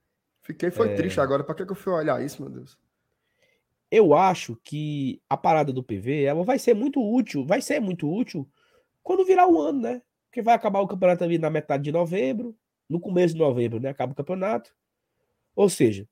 Fiquei, 0.41 0.69
foi 0.71 0.89
é... 0.89 0.95
triste 0.95 1.19
agora. 1.19 1.43
Pra 1.43 1.55
que, 1.55 1.65
que 1.65 1.71
eu 1.71 1.75
fui 1.75 1.93
olhar 1.93 2.23
isso, 2.23 2.41
meu 2.41 2.51
Deus? 2.51 2.77
eu 3.93 4.15
acho 4.15 4.59
que 4.63 5.21
a 5.29 5.37
parada 5.37 5.71
do 5.71 5.83
PV 5.83 6.23
ela 6.23 6.43
vai 6.43 6.57
ser 6.57 6.73
muito 6.73 6.99
útil, 6.99 7.45
vai 7.45 7.61
ser 7.61 7.79
muito 7.79 8.11
útil 8.11 8.49
quando 9.03 9.23
virar 9.23 9.47
o 9.47 9.61
ano, 9.61 9.81
né? 9.81 10.01
Porque 10.25 10.41
vai 10.41 10.55
acabar 10.55 10.79
o 10.79 10.87
campeonato 10.87 11.23
ali 11.23 11.37
na 11.37 11.47
metade 11.47 11.83
de 11.83 11.91
novembro, 11.91 12.57
no 12.89 12.99
começo 12.99 13.35
de 13.35 13.39
novembro, 13.39 13.79
né? 13.79 13.89
Acaba 13.89 14.11
o 14.11 14.15
campeonato. 14.15 14.73
Ou 15.55 15.69
seja, 15.69 16.09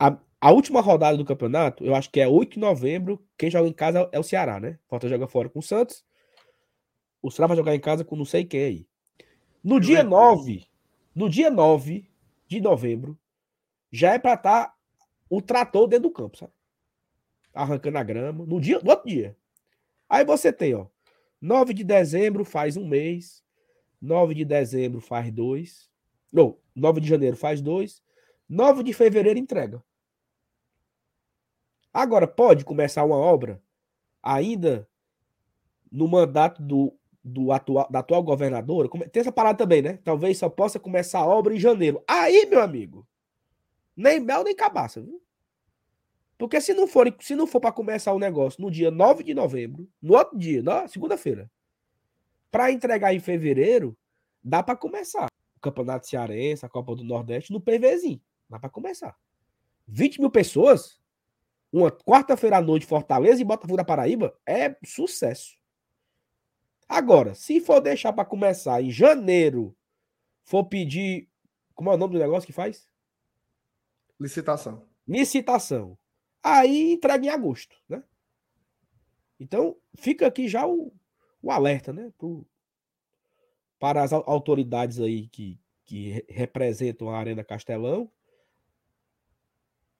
a, 0.00 0.18
a 0.40 0.50
última 0.50 0.80
rodada 0.80 1.16
do 1.16 1.24
campeonato, 1.24 1.84
eu 1.84 1.94
acho 1.94 2.10
que 2.10 2.20
é 2.20 2.28
8 2.28 2.54
de 2.54 2.58
novembro. 2.58 3.24
Quem 3.38 3.50
joga 3.50 3.68
em 3.68 3.72
casa 3.72 4.08
é 4.12 4.18
o 4.18 4.22
Ceará, 4.22 4.60
né? 4.60 4.78
Falta 4.88 5.08
joga 5.08 5.26
fora 5.26 5.48
com 5.48 5.58
o 5.58 5.62
Santos. 5.62 6.04
O 7.22 7.30
Ceará 7.30 7.48
vai 7.48 7.56
jogar 7.56 7.74
em 7.74 7.80
casa 7.80 8.04
com 8.04 8.16
não 8.16 8.24
sei 8.24 8.44
quem 8.44 8.62
aí. 8.62 8.86
No 9.64 9.80
dia 9.80 10.04
9, 10.04 10.64
no 11.14 11.28
dia 11.28 11.50
9 11.50 12.08
de 12.46 12.60
novembro, 12.60 13.18
já 13.90 14.14
é 14.14 14.18
para 14.18 14.34
estar 14.34 14.66
tá 14.66 14.74
o 15.28 15.42
trator 15.42 15.88
dentro 15.88 16.08
do 16.08 16.14
campo, 16.14 16.36
sabe? 16.36 16.52
arrancando 17.56 17.98
a 17.98 18.02
grama, 18.02 18.44
no 18.44 18.60
dia, 18.60 18.78
no 18.80 18.90
outro 18.90 19.08
dia. 19.08 19.36
Aí 20.08 20.24
você 20.24 20.52
tem, 20.52 20.74
ó, 20.74 20.86
9 21.40 21.72
de 21.72 21.82
dezembro 21.82 22.44
faz 22.44 22.76
um 22.76 22.86
mês, 22.86 23.42
9 24.00 24.34
de 24.34 24.44
dezembro 24.44 25.00
faz 25.00 25.32
dois, 25.32 25.90
não, 26.32 26.58
9 26.74 27.00
de 27.00 27.08
janeiro 27.08 27.36
faz 27.36 27.60
dois, 27.60 28.02
9 28.48 28.82
de 28.82 28.92
fevereiro 28.92 29.38
entrega. 29.38 29.82
Agora, 31.96 32.26
pode 32.26 32.62
começar 32.62 33.02
uma 33.04 33.16
obra 33.16 33.58
ainda 34.22 34.86
no 35.90 36.06
mandato 36.06 36.60
do, 36.60 36.94
do 37.24 37.50
atual, 37.50 37.88
da 37.90 38.00
atual 38.00 38.22
governadora? 38.22 38.86
Tem 39.10 39.22
essa 39.22 39.32
parada 39.32 39.56
também, 39.56 39.80
né? 39.80 39.98
Talvez 40.04 40.36
só 40.36 40.50
possa 40.50 40.78
começar 40.78 41.20
a 41.20 41.26
obra 41.26 41.54
em 41.54 41.58
janeiro. 41.58 42.04
Aí, 42.06 42.44
meu 42.44 42.60
amigo, 42.60 43.08
nem 43.96 44.20
mel 44.20 44.44
nem 44.44 44.54
cabaça, 44.54 45.00
viu? 45.00 45.22
Porque 46.36 46.60
se 46.60 46.74
não 46.74 46.86
for, 46.86 47.10
se 47.18 47.34
não 47.34 47.46
for 47.46 47.60
para 47.60 47.72
começar 47.72 48.12
o 48.12 48.18
negócio 48.18 48.60
no 48.60 48.70
dia 48.70 48.90
9 48.90 49.24
de 49.24 49.32
novembro, 49.32 49.88
no 50.02 50.18
outro 50.18 50.36
dia, 50.36 50.62
na 50.62 50.86
segunda-feira, 50.86 51.50
para 52.50 52.70
entregar 52.70 53.14
em 53.14 53.20
fevereiro, 53.20 53.96
dá 54.44 54.62
para 54.62 54.76
começar. 54.76 55.28
O 55.56 55.60
Campeonato 55.60 56.06
Cearense, 56.06 56.66
a 56.66 56.68
Copa 56.68 56.94
do 56.94 57.02
Nordeste, 57.02 57.54
no 57.54 57.58
PVzinho. 57.58 58.20
Dá 58.50 58.58
para 58.58 58.68
começar. 58.68 59.16
20 59.88 60.20
mil 60.20 60.30
pessoas, 60.30 61.00
uma 61.78 61.90
quarta-feira 61.90 62.58
à 62.58 62.60
noite, 62.60 62.86
Fortaleza 62.86 63.40
e 63.40 63.44
Botafogo 63.44 63.76
da 63.76 63.84
Paraíba, 63.84 64.36
é 64.46 64.76
sucesso. 64.84 65.56
Agora, 66.88 67.34
se 67.34 67.60
for 67.60 67.80
deixar 67.80 68.12
para 68.12 68.24
começar 68.24 68.82
em 68.82 68.90
janeiro, 68.90 69.76
for 70.44 70.64
pedir. 70.64 71.28
Como 71.74 71.90
é 71.90 71.94
o 71.94 71.98
nome 71.98 72.14
do 72.14 72.20
negócio 72.20 72.46
que 72.46 72.52
faz? 72.52 72.88
Licitação. 74.18 74.88
Licitação 75.06 75.98
aí 76.46 76.92
entrega 76.92 77.26
em 77.26 77.28
agosto, 77.28 77.76
né? 77.88 78.02
Então, 79.38 79.76
fica 79.96 80.26
aqui 80.26 80.48
já 80.48 80.66
o, 80.66 80.92
o 81.42 81.50
alerta, 81.50 81.92
né? 81.92 82.12
Pro, 82.16 82.46
para 83.78 84.02
as 84.02 84.12
autoridades 84.12 85.00
aí 85.00 85.28
que, 85.28 85.58
que 85.84 86.24
representam 86.28 87.10
a 87.10 87.18
Arena 87.18 87.44
Castelão. 87.44 88.10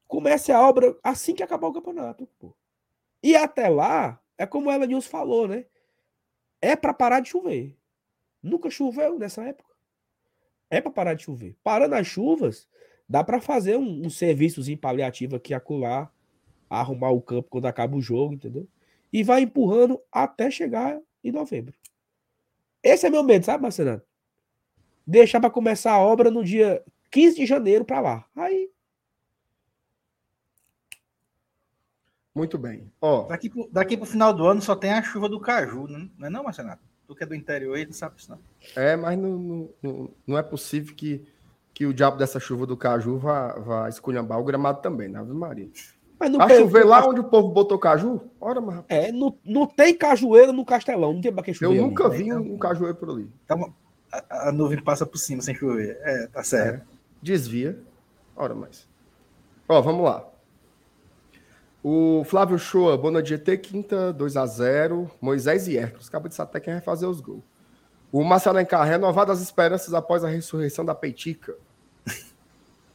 Comece 0.07 0.53
a 0.53 0.61
obra 0.61 0.97
assim 1.03 1.35
que 1.35 1.42
acabar 1.42 1.69
o 1.69 1.73
campeonato. 1.73 2.27
Pô. 2.38 2.55
E 3.23 3.35
até 3.35 3.69
lá, 3.69 4.21
é 4.38 4.47
como 4.47 4.71
ela 4.71 4.87
News 4.87 5.07
falou, 5.07 5.49
né? 5.49 5.66
É 6.61 6.77
para 6.77 6.95
parar 6.95 7.21
de 7.21 7.29
chover. 7.29 7.77
Nunca 8.42 8.71
choveu 8.71 9.19
nessa 9.19 9.42
época. 9.42 9.75
É 10.71 10.81
para 10.81 10.90
parar 10.90 11.14
de 11.14 11.25
chover. 11.25 11.57
Parando 11.62 11.95
as 11.95 12.07
chuvas, 12.07 12.69
dá 13.09 13.25
para 13.25 13.40
fazer 13.40 13.77
um, 13.77 14.07
um 14.07 14.11
serviçozinho 14.11 14.79
paliativo 14.79 15.37
aqui 15.37 15.55
acolá 15.55 16.11
arrumar 16.69 17.11
o 17.11 17.23
campo 17.23 17.49
quando 17.49 17.66
acaba 17.66 17.97
o 17.97 18.03
jogo, 18.03 18.35
entendeu? 18.35 18.69
E 19.12 19.23
vai 19.23 19.42
empurrando 19.42 20.01
até 20.11 20.51
chegar 20.51 21.01
em 21.23 21.33
novembro. 21.33 21.75
Esse 22.83 23.07
é 23.07 23.11
meu 23.11 23.23
medo, 23.23 23.45
sabe, 23.45 23.62
Marcelo? 23.62 24.03
Deixar 25.07 25.40
para 25.40 25.51
começar 25.51 25.92
a 25.92 26.01
obra 26.01 26.31
no 26.31 26.45
dia 26.45 26.85
15 27.11 27.37
de 27.37 27.47
janeiro 27.47 27.85
para 27.85 28.01
lá. 28.01 28.27
Aí. 28.35 28.71
Muito 32.37 32.59
bem. 32.59 32.92
Ó, 33.01 33.22
daqui, 33.22 33.49
pro, 33.49 33.66
daqui 33.72 33.96
pro 33.96 34.05
final 34.05 34.31
do 34.35 34.46
ano 34.46 34.61
só 34.61 34.77
tem 34.77 34.92
a 34.92 35.03
chuva 35.03 35.27
do 35.27 35.40
caju, 35.40 35.88
não 35.88 36.27
é 36.27 36.29
não, 36.29 36.44
Marcelo? 36.44 36.72
Tu 37.09 37.14
que 37.14 37.25
é 37.25 37.27
do 37.27 37.35
interior 37.35 37.75
aí, 37.75 37.87
não 37.87 37.94
sabe 37.94 38.16
isso 38.18 38.31
não. 38.31 38.38
É, 38.77 38.94
mas 38.94 39.18
não, 39.18 39.70
não, 39.83 40.11
não 40.27 40.37
é 40.37 40.42
possível 40.42 40.94
que, 40.94 41.27
que 41.72 41.87
o 41.87 41.94
diabo 41.94 42.18
dessa 42.18 42.38
chuva 42.38 42.66
do 42.66 42.77
caju 42.77 43.16
vá, 43.16 43.55
vá 43.55 43.88
esculhambar 43.88 44.38
o 44.38 44.44
gramado 44.44 44.83
também, 44.83 45.09
né, 45.09 45.18
Ave 45.18 45.33
Maria? 45.33 45.70
Mas 46.20 46.31
não 46.31 46.38
Vai 46.38 46.59
chover 46.59 46.85
lá 46.85 47.09
onde 47.09 47.20
o 47.20 47.25
povo 47.25 47.49
botou 47.49 47.79
caju? 47.79 48.20
Ora, 48.38 48.61
mas... 48.61 48.85
É, 48.88 49.11
não, 49.11 49.35
não 49.42 49.66
tem 49.66 49.96
cajueiro 49.96 50.53
no 50.53 50.64
Castelão, 50.64 51.14
não 51.14 51.22
tem 51.22 51.33
pra 51.33 51.42
que 51.42 51.55
chover. 51.55 51.79
Eu 51.79 51.87
nunca 51.87 52.05
ali. 52.05 52.25
vi 52.25 52.35
um, 52.35 52.55
um 52.55 52.59
cajueiro 52.59 52.96
por 52.96 53.09
ali. 53.09 53.31
Então, 53.46 53.72
a, 54.12 54.49
a, 54.49 54.53
nuvem 54.53 54.83
passa 54.83 55.07
por 55.07 55.16
cima 55.16 55.40
sem 55.40 55.55
chover. 55.55 55.99
É, 56.03 56.27
tá 56.27 56.42
certo. 56.42 56.83
É, 56.83 56.96
desvia. 57.22 57.79
Ora, 58.35 58.55
mais. 58.55 58.87
Ó, 59.66 59.81
vamos 59.81 60.05
lá. 60.05 60.36
O 61.88 62.25
Flávio 62.25 62.59
Shoa, 62.59 62.99
Bona 62.99 63.25
GT, 63.25 63.59
quinta, 63.59 64.12
2x0. 64.12 65.09
Moisés 65.20 65.68
e 65.68 65.79
Hércules. 65.79 66.09
Acaba 66.09 66.29
de 66.29 66.35
saber 66.35 66.49
até 66.49 66.59
quem 66.59 66.75
vai 66.75 66.83
fazer 66.83 67.07
os 67.07 67.20
gols. 67.20 67.44
O 68.11 68.25
Marcelo 68.25 68.59
Encar, 68.59 68.85
renovado 68.85 69.31
as 69.31 69.40
esperanças 69.40 69.94
após 69.94 70.25
a 70.25 70.29
ressurreição 70.29 70.85
da 70.85 70.96
Peitica. 70.96 71.57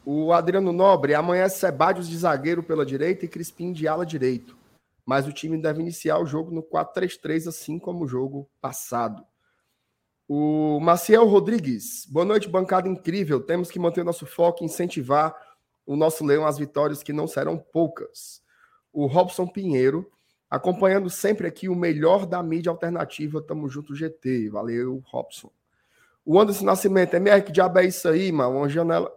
O 0.05 0.33
Adriano 0.33 0.73
Nobre, 0.73 1.15
amanhã 1.15 1.43
é 1.43 1.47
Sebadios 1.47 2.05
de 2.09 2.17
zagueiro 2.17 2.61
pela 2.61 2.85
direita 2.85 3.23
e 3.23 3.29
Crispim 3.29 3.71
de 3.71 3.87
ala 3.87 4.05
direito. 4.05 4.57
Mas 5.05 5.25
o 5.25 5.31
time 5.31 5.57
deve 5.57 5.79
iniciar 5.79 6.19
o 6.19 6.25
jogo 6.25 6.51
no 6.51 6.61
4-3-3, 6.61 7.47
assim 7.47 7.79
como 7.79 8.03
o 8.03 8.07
jogo 8.09 8.49
passado. 8.59 9.23
O 10.27 10.81
Maciel 10.81 11.25
Rodrigues, 11.27 12.05
boa 12.07 12.25
noite, 12.25 12.49
bancada 12.49 12.89
incrível. 12.89 13.39
Temos 13.39 13.71
que 13.71 13.79
manter 13.79 14.03
nosso 14.03 14.25
foco 14.25 14.63
e 14.63 14.65
incentivar 14.65 15.33
o 15.85 15.95
nosso 15.95 16.25
leão 16.25 16.45
às 16.45 16.57
vitórias 16.57 17.01
que 17.01 17.13
não 17.13 17.25
serão 17.25 17.57
poucas. 17.57 18.41
O 18.91 19.05
Robson 19.05 19.47
Pinheiro, 19.47 20.11
acompanhando 20.49 21.09
sempre 21.09 21.47
aqui 21.47 21.69
o 21.69 21.75
melhor 21.75 22.25
da 22.25 22.41
mídia 22.43 22.69
alternativa. 22.69 23.41
Tamo 23.41 23.69
junto, 23.69 23.95
GT. 23.95 24.49
Valeu, 24.49 25.01
Robson. 25.05 25.51
O 26.25 26.39
Anderson 26.39 26.65
Nascimento, 26.65 27.15
MR, 27.15 27.41
que 27.41 27.51
diabo 27.51 27.79
é 27.79 27.85
isso 27.85 28.07
aí, 28.07 28.31
mano? 28.31 28.57
Uma 28.57 28.69
janela. 28.69 29.11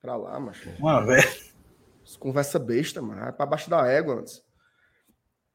Pra 0.00 0.16
lá, 0.16 0.38
macho. 0.38 0.70
Uma 0.78 1.04
vez. 1.04 1.52
Conversa 2.18 2.58
besta, 2.58 3.02
mano. 3.02 3.22
É 3.22 3.32
pra 3.32 3.46
baixo 3.46 3.68
da 3.68 3.86
égua 3.86 4.16
antes. 4.20 4.42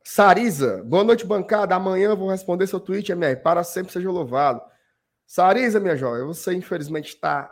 Sariza, 0.03 0.83
boa 0.83 1.03
noite, 1.03 1.25
bancada. 1.25 1.75
Amanhã 1.75 2.09
eu 2.09 2.17
vou 2.17 2.29
responder 2.29 2.67
seu 2.67 2.79
tweet, 2.79 3.11
MR. 3.11 3.41
Para 3.41 3.63
sempre 3.63 3.91
seja 3.91 4.09
louvado. 4.11 4.61
Sariza, 5.25 5.79
minha 5.79 5.95
joia, 5.95 6.23
você 6.23 6.53
infelizmente 6.53 7.09
está 7.09 7.51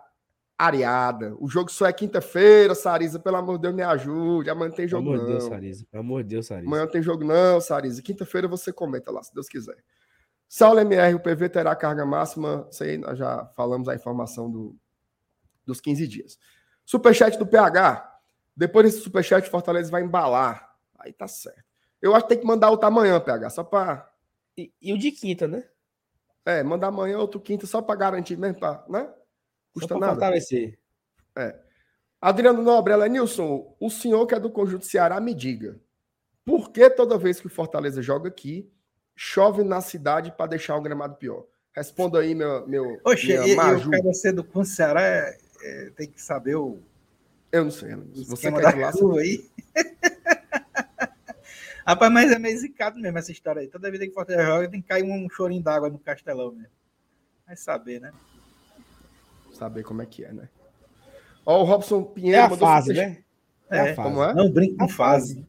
areada. 0.65 1.35
O 1.39 1.47
jogo 1.47 1.71
só 1.71 1.85
é 1.85 1.93
quinta-feira, 1.93 2.73
Sariza. 2.75 3.19
Pelo 3.19 3.37
amor 3.37 3.57
de 3.57 3.63
Deus, 3.63 3.75
me 3.75 3.81
ajude. 3.81 4.49
Amanhã 4.49 4.71
tem 4.71 4.87
jogo 4.87 5.03
Pelo 5.03 5.15
amor 5.15 5.27
não. 5.27 5.37
Deus, 5.37 5.43
Sariza. 5.49 5.85
Pelo 5.89 6.03
amor 6.03 6.23
de 6.23 6.29
Deus, 6.29 6.45
Sariza. 6.45 6.67
Amanhã 6.67 6.87
tem 6.87 7.01
jogo 7.01 7.23
não, 7.23 7.61
Sariza. 7.61 8.01
Quinta-feira 8.01 8.47
você 8.47 8.71
comenta 8.71 9.11
lá, 9.11 9.21
se 9.23 9.33
Deus 9.33 9.47
quiser. 9.47 9.77
Saulo 10.47 10.79
MR, 10.79 11.15
o 11.15 11.19
PV 11.19 11.49
terá 11.49 11.75
carga 11.75 12.05
máxima. 12.05 12.67
Isso 12.71 12.83
aí 12.83 12.97
nós 12.97 13.17
já 13.17 13.45
falamos 13.55 13.89
a 13.89 13.95
informação 13.95 14.49
do, 14.49 14.75
dos 15.65 15.81
15 15.81 16.07
dias. 16.07 16.37
Superchat 16.85 17.37
do 17.37 17.45
PH. 17.45 18.19
Depois 18.55 18.85
desse 18.85 19.03
superchat, 19.03 19.47
o 19.47 19.51
Fortaleza 19.51 19.89
vai 19.89 20.03
embalar. 20.03 20.75
Aí 20.99 21.11
tá 21.11 21.27
certo. 21.27 21.63
Eu 22.01 22.13
acho 22.13 22.25
que 22.25 22.29
tem 22.29 22.39
que 22.39 22.45
mandar 22.45 22.69
outro 22.69 22.87
amanhã, 22.87 23.19
PH, 23.19 23.49
só 23.49 23.63
para. 23.63 24.07
E, 24.57 24.71
e, 24.81 24.93
o 24.93 24.97
de 24.97 25.11
quinta, 25.11 25.47
né? 25.47 25.63
É, 26.45 26.61
mandar 26.61 26.87
amanhã 26.87 27.17
outro 27.17 27.39
quinta 27.39 27.65
só 27.65 27.81
para 27.81 27.95
garantir 27.95 28.37
mesmo, 28.37 28.59
pra, 28.59 28.85
né? 28.89 29.09
Custa 29.73 29.95
nada. 29.95 30.13
fortalecer. 30.13 30.77
É. 31.35 31.55
Adriano 32.21 32.61
Nobre, 32.61 32.95
Nilson, 33.09 33.75
o 33.79 33.89
senhor 33.89 34.25
que 34.25 34.35
é 34.35 34.39
do 34.39 34.49
Conjunto 34.49 34.85
Ceará, 34.85 35.19
me 35.19 35.33
diga. 35.33 35.79
Por 36.45 36.71
que 36.71 36.89
toda 36.89 37.17
vez 37.17 37.39
que 37.39 37.47
o 37.47 37.49
Fortaleza 37.49 38.01
joga 38.01 38.29
aqui, 38.29 38.71
chove 39.15 39.63
na 39.63 39.81
cidade 39.81 40.31
para 40.31 40.47
deixar 40.47 40.77
o 40.77 40.81
gramado 40.81 41.15
pior? 41.15 41.45
Responda 41.73 42.19
aí, 42.19 42.35
meu. 42.35 42.67
meu 42.67 42.99
Oxe, 43.03 43.27
minha 43.27 43.39
eu, 43.39 43.79
eu 43.79 43.89
quero 43.89 44.13
ser 44.13 44.33
do 44.33 44.43
Conjunto 44.43 44.75
Ceará 44.75 45.01
é 45.01 45.37
é, 45.63 45.89
tem 45.91 46.09
que 46.09 46.21
saber 46.21 46.55
o, 46.55 46.77
Eu 47.51 47.63
não 47.63 47.71
sei, 47.71 47.93
Alex. 47.93 48.27
Você 48.27 48.51
quer 48.51 48.75
lá? 48.75 48.91
aí. 49.19 49.49
Rapaz, 51.85 52.13
mas 52.13 52.31
é 52.31 52.39
meio 52.39 52.57
zicado 52.57 52.99
mesmo 52.99 53.17
essa 53.17 53.31
história 53.31 53.61
aí. 53.61 53.67
Toda 53.67 53.91
vida 53.91 54.05
que 54.05 54.13
Fortaleza 54.13 54.45
joga, 54.45 54.69
tem 54.69 54.81
que 54.81 54.87
cair 54.87 55.03
um 55.03 55.29
chorinho 55.29 55.63
d'água 55.63 55.89
no 55.89 55.99
castelão 55.99 56.51
mesmo. 56.51 56.71
Vai 57.45 57.55
saber, 57.55 57.99
né? 57.99 58.11
Saber 59.63 59.83
como 59.83 60.01
é 60.01 60.05
que 60.05 60.25
é, 60.25 60.33
né? 60.33 60.49
Ó, 61.45 61.61
o 61.61 61.63
Robson 61.63 62.01
É 62.01 62.13
Pinheiro 62.13 62.41
a 62.41 62.49
mandou 62.49 62.67
fase, 62.67 62.93
né? 62.93 63.23
É 63.69 63.79
a 63.79 63.95
fase. 63.95 64.09
Como 64.09 64.21
é? 64.21 64.33
Não 64.33 64.51
brinque 64.51 64.75
com 64.75 64.83
A 64.83 64.89
fase. 64.89 65.47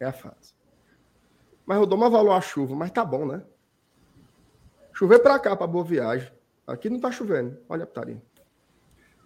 É 0.00 0.06
a 0.06 0.12
fase. 0.12 0.52
Mas 1.64 1.78
eu 1.78 1.86
dou 1.86 1.96
uma 1.96 2.10
valor 2.10 2.32
à 2.32 2.40
chuva, 2.40 2.74
mas 2.74 2.90
tá 2.90 3.04
bom, 3.04 3.24
né? 3.24 3.44
Chover 4.92 5.20
pra 5.20 5.38
cá, 5.38 5.54
pra 5.54 5.64
boa 5.64 5.84
viagem. 5.84 6.28
Aqui 6.66 6.90
não 6.90 6.98
tá 6.98 7.12
chovendo. 7.12 7.56
Olha 7.68 7.84
a 7.84 7.86
putaria. 7.86 8.20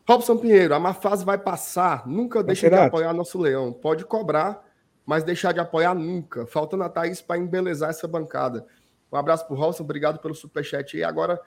Robson 0.07 0.37
Pinheiro, 0.37 0.75
a 0.75 0.79
má 0.79 0.93
fase 0.93 1.25
vai 1.25 1.39
passar. 1.39 2.07
Nunca 2.07 2.43
deixe 2.43 2.69
de 2.69 2.77
apoiar 2.77 3.15
nosso 3.15 3.39
leão. 3.39 3.73
Pode 3.73 4.05
cobrar, 4.05 4.69
mas 5.07 5.25
deixar 5.25 5.53
de 5.53 5.61
apoiar 5.61 5.95
nunca. 5.95 6.47
Faltando 6.47 6.83
a 6.83 6.91
Thaís 6.91 7.23
para 7.23 7.39
embelezar 7.39 7.89
essa 7.89 8.07
bancada. 8.07 8.67
Um 9.11 9.17
abraço 9.17 9.47
pro 9.47 9.57
Robson, 9.57 9.83
obrigado 9.83 10.19
pelo 10.19 10.35
superchat. 10.35 10.95
E 10.95 11.03
agora, 11.03 11.41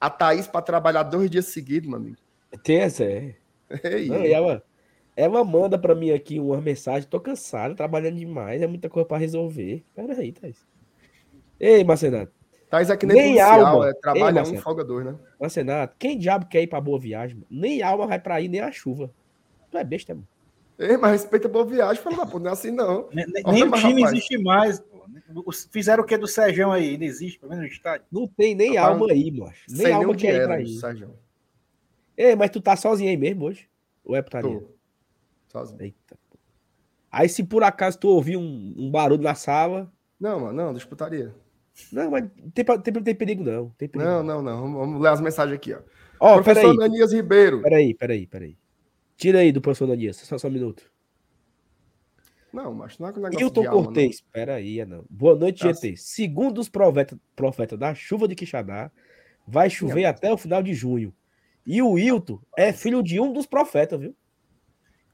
a 0.00 0.10
Thaís 0.10 0.46
para 0.46 0.62
trabalhar 0.62 1.02
dois 1.04 1.30
dias 1.30 1.46
seguidos, 1.46 1.88
meu 1.88 1.98
amigo. 1.98 2.16
Tem 2.62 2.78
essa, 2.78 3.04
é. 3.04 3.34
Ei, 3.84 4.08
Não, 4.08 4.24
e 4.24 4.32
ela, 4.32 4.62
ela 5.16 5.44
manda 5.44 5.78
pra 5.78 5.94
mim 5.94 6.10
aqui 6.12 6.38
uma 6.38 6.60
mensagem. 6.60 7.08
Tô 7.08 7.18
cansado, 7.20 7.74
trabalhando 7.74 8.16
demais. 8.16 8.62
É 8.62 8.66
muita 8.66 8.88
coisa 8.88 9.06
pra 9.08 9.16
resolver. 9.18 9.84
Pera 9.94 10.12
aí, 10.14 10.32
Thaís. 10.32 10.66
Ei, 11.58 11.82
Marcenato. 11.84 12.32
Thaís 12.70 12.90
é 12.90 12.96
que 12.96 13.06
nem, 13.06 13.16
Nem 13.16 13.24
policial, 13.34 13.66
alma. 13.66 13.88
é, 13.88 13.94
trabalha 13.94 14.42
Ei, 14.44 14.52
um, 14.52 14.60
folga 14.60 14.84
dois, 14.84 15.04
né? 15.06 15.14
Marcenato, 15.40 15.94
quem 15.98 16.18
diabo 16.18 16.46
quer 16.46 16.62
ir 16.62 16.66
pra 16.66 16.80
boa 16.80 16.98
viagem? 16.98 17.36
mano? 17.36 17.46
Nem 17.50 17.82
alma 17.82 18.06
vai 18.06 18.18
pra 18.18 18.40
ir, 18.40 18.48
nem 18.48 18.60
a 18.60 18.70
chuva. 18.72 19.10
Tu 19.70 19.78
é 19.78 19.84
besta, 19.84 20.14
mano. 20.14 20.26
Ei, 20.78 20.96
mas 20.96 21.12
respeita 21.12 21.48
a 21.48 21.50
boa 21.50 21.64
viagem, 21.64 22.02
fala 22.02 22.26
puta, 22.26 22.38
não 22.40 22.50
é 22.50 22.52
assim 22.52 22.70
não. 22.70 23.08
Nem, 23.12 23.24
nem- 23.28 23.42
Olha, 23.46 23.52
nem 23.54 23.62
o 23.64 23.72
time 23.72 24.02
rapaz. 24.02 24.12
existe 24.12 24.38
mais. 24.38 24.84
Fizeram 25.70 26.02
o 26.02 26.06
que 26.06 26.16
do 26.16 26.26
Sérgio 26.26 26.70
aí? 26.70 26.90
Ainda 26.90 27.04
existe, 27.04 27.38
pelo 27.38 27.50
menos 27.50 27.66
no 27.66 27.72
estádio? 27.72 28.06
Não 28.10 28.26
tem 28.26 28.54
nem 28.54 28.76
Rapaz, 28.76 29.00
alma 29.00 29.12
aí, 29.12 29.30
macho. 29.30 29.64
Nem 29.68 29.92
alma 29.92 30.14
quer 30.14 30.34
ir 30.34 30.44
pra 30.44 30.60
ir. 30.60 30.68
Sérgio. 30.68 31.14
Ei, 32.16 32.34
mas 32.34 32.50
tu 32.50 32.60
tá 32.60 32.76
sozinho 32.76 33.10
aí 33.10 33.16
mesmo 33.16 33.44
hoje? 33.44 33.68
Ou 34.04 34.16
é 34.16 34.22
putaria? 34.22 34.60
Tô. 34.60 34.68
Sozinho. 35.48 35.82
Eita. 35.82 36.18
Aí 37.10 37.28
se 37.28 37.44
por 37.44 37.62
acaso 37.62 37.98
tu 37.98 38.08
ouvir 38.08 38.36
um, 38.36 38.74
um 38.76 38.90
barulho 38.90 39.22
na 39.22 39.34
sala. 39.34 39.90
Não, 40.18 40.40
mano, 40.40 40.52
não, 40.52 40.74
disputaria. 40.74 41.34
Não, 41.92 42.10
mas 42.10 42.24
tem, 42.54 42.64
tem, 42.64 43.02
tem 43.02 43.14
perigo 43.14 43.44
não. 43.44 43.70
Tem 43.70 43.88
perigo. 43.88 44.08
Não, 44.08 44.22
não, 44.22 44.42
não. 44.42 44.60
Vamos, 44.60 44.78
vamos 44.78 45.02
ler 45.02 45.10
as 45.10 45.20
mensagens 45.20 45.56
aqui, 45.56 45.74
ó. 45.74 45.80
Ó, 46.18 46.34
Professor 46.36 46.62
peraí. 46.62 46.76
Ananias 46.76 47.12
Ribeiro. 47.12 47.62
Peraí, 47.62 47.94
peraí, 47.94 48.26
peraí. 48.26 48.58
Tira 49.16 49.40
aí 49.40 49.52
do 49.52 49.60
professor 49.60 49.88
Nanias, 49.88 50.16
só, 50.16 50.38
só 50.38 50.48
um 50.48 50.50
minuto. 50.50 50.90
Não, 52.56 52.72
mas 52.72 52.98
não 52.98 53.06
é 53.08 53.12
com 53.12 53.20
negócio 53.20 53.38
Hilton 53.38 53.60
de 53.60 53.66
alma, 53.66 53.84
Cortez, 53.84 54.22
peraí, 54.32 54.80
é 54.80 54.86
não. 54.86 55.04
Boa 55.10 55.36
noite, 55.36 55.60
Tá 55.60 55.70
GT. 55.74 55.94
Segundo 55.98 56.58
os 56.58 56.70
profetas 56.70 57.18
profeta 57.36 57.76
da 57.76 57.94
chuva 57.94 58.26
de 58.26 58.34
Quixadá, 58.34 58.90
vai 59.46 59.68
chover 59.68 60.06
até 60.06 60.32
o 60.32 60.38
final 60.38 60.62
de 60.62 60.72
junho. 60.72 61.14
E 61.66 61.82
o 61.82 61.98
Hilton 61.98 62.40
é 62.56 62.72
filho 62.72 63.02
de 63.02 63.20
um 63.20 63.30
dos 63.30 63.44
profetas, 63.44 64.00
viu? 64.00 64.16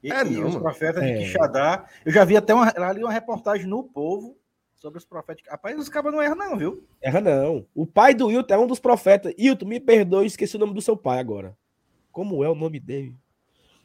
E, 0.01 0.09
É, 0.09 0.25
e 0.25 0.29
não, 0.37 0.47
os 0.47 0.55
profetas 0.55 1.03
É. 1.03 1.17
de 1.17 1.25
Quixadá. 1.25 1.85
Eu 2.05 2.13
já 2.13 2.23
vi 2.23 2.37
até 2.37 2.53
uma, 2.53 2.71
ali 2.77 3.03
uma 3.03 3.11
reportagem 3.11 3.67
no 3.67 3.83
Povo 3.83 4.37
sobre 4.73 4.97
os 4.97 5.03
profetas. 5.03 5.43
Rapaz, 5.45 5.77
os 5.77 5.89
cabas 5.89 6.13
não 6.13 6.21
erram, 6.21 6.37
não, 6.37 6.57
viu? 6.57 6.87
Erra 7.01 7.19
não. 7.19 7.65
O 7.75 7.85
pai 7.85 8.13
do 8.13 8.31
Hilton 8.31 8.53
é 8.53 8.57
um 8.57 8.67
dos 8.67 8.79
profetas. 8.79 9.33
Hilton, 9.37 9.65
me 9.65 9.81
perdoe, 9.81 10.27
esqueci 10.27 10.55
o 10.55 10.59
nome 10.59 10.73
do 10.73 10.81
seu 10.81 10.95
pai 10.95 11.19
agora. 11.19 11.57
Como 12.09 12.41
é 12.41 12.49
o 12.49 12.55
nome 12.55 12.79
dele? 12.79 13.13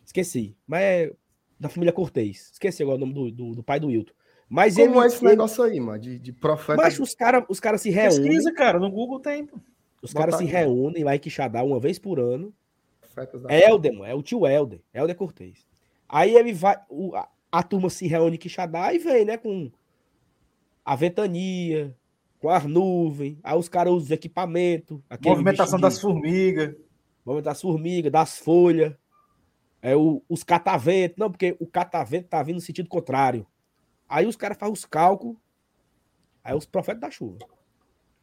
Esqueci. 0.06 0.56
Mas 0.64 0.80
é 0.80 1.12
da 1.58 1.68
família 1.68 1.92
Cortez. 1.92 2.50
Esqueci 2.52 2.82
agora 2.82 2.96
o 2.96 3.00
nome 3.00 3.12
do, 3.14 3.30
do, 3.30 3.54
do 3.56 3.62
pai 3.62 3.78
do 3.80 3.90
Hilton. 3.90 4.12
Mas 4.48 4.76
Como 4.76 4.88
ele, 4.96 4.98
é 4.98 5.06
esse 5.06 5.22
ele- 5.24 5.30
negócio 5.30 5.62
aí, 5.64 5.78
mano? 5.80 5.98
De, 5.98 6.18
de 6.18 6.32
profeta. 6.32 6.80
Mas 6.80 6.98
os 6.98 7.14
caras 7.14 7.44
os 7.48 7.60
cara 7.60 7.76
se 7.76 7.90
reúnem. 7.90 8.22
Pesquisa, 8.22 8.52
cara, 8.52 8.78
no 8.78 8.90
Google 8.90 9.20
tem. 9.20 9.48
Os 10.00 10.12
caras 10.12 10.36
se 10.36 10.44
reúnem 10.44 11.04
lá 11.04 11.14
em 11.16 11.18
Quixadá 11.18 11.62
uma 11.62 11.78
vez 11.80 11.98
por 11.98 12.18
ano. 12.20 12.52
Helder, 13.50 13.92
mano, 13.92 14.04
é 14.04 14.14
o 14.14 14.22
tio 14.22 14.46
Helder, 14.46 14.80
Helder 14.94 15.16
Cortez. 15.16 15.66
Aí 16.08 16.34
ele 16.36 16.52
vai, 16.52 16.76
o- 16.88 17.14
a, 17.16 17.28
a 17.50 17.62
turma 17.62 17.90
se 17.90 18.06
reúne 18.06 18.36
em 18.36 18.38
Quixadá 18.38 18.92
e 18.94 18.98
vem, 18.98 19.24
né, 19.24 19.36
com 19.36 19.70
a 20.84 20.94
ventania, 20.94 21.94
com 22.38 22.48
as 22.48 22.64
nuvens, 22.64 23.36
aí 23.42 23.58
os 23.58 23.68
caras 23.68 23.92
usam 23.92 24.04
os 24.04 24.10
equipamentos, 24.12 25.00
aquele 25.10 25.30
Movimentação 25.34 25.78
das 25.80 26.00
formigas. 26.00 26.74
movimento 27.26 27.44
das 27.46 27.60
formigas, 27.60 28.12
das 28.12 28.38
folhas, 28.38 28.94
é 29.88 29.96
o, 29.96 30.22
os 30.28 30.42
cataventos, 30.42 31.16
não, 31.18 31.30
porque 31.30 31.56
o 31.58 31.66
catavento 31.66 32.28
tá 32.28 32.42
vindo 32.42 32.56
no 32.56 32.60
sentido 32.60 32.88
contrário. 32.88 33.46
Aí 34.08 34.26
os 34.26 34.36
caras 34.36 34.56
fazem 34.58 34.72
os 34.72 34.84
cálculos, 34.84 35.36
aí 36.42 36.54
os 36.54 36.66
profetas 36.66 37.00
da 37.00 37.10
chuva. 37.10 37.38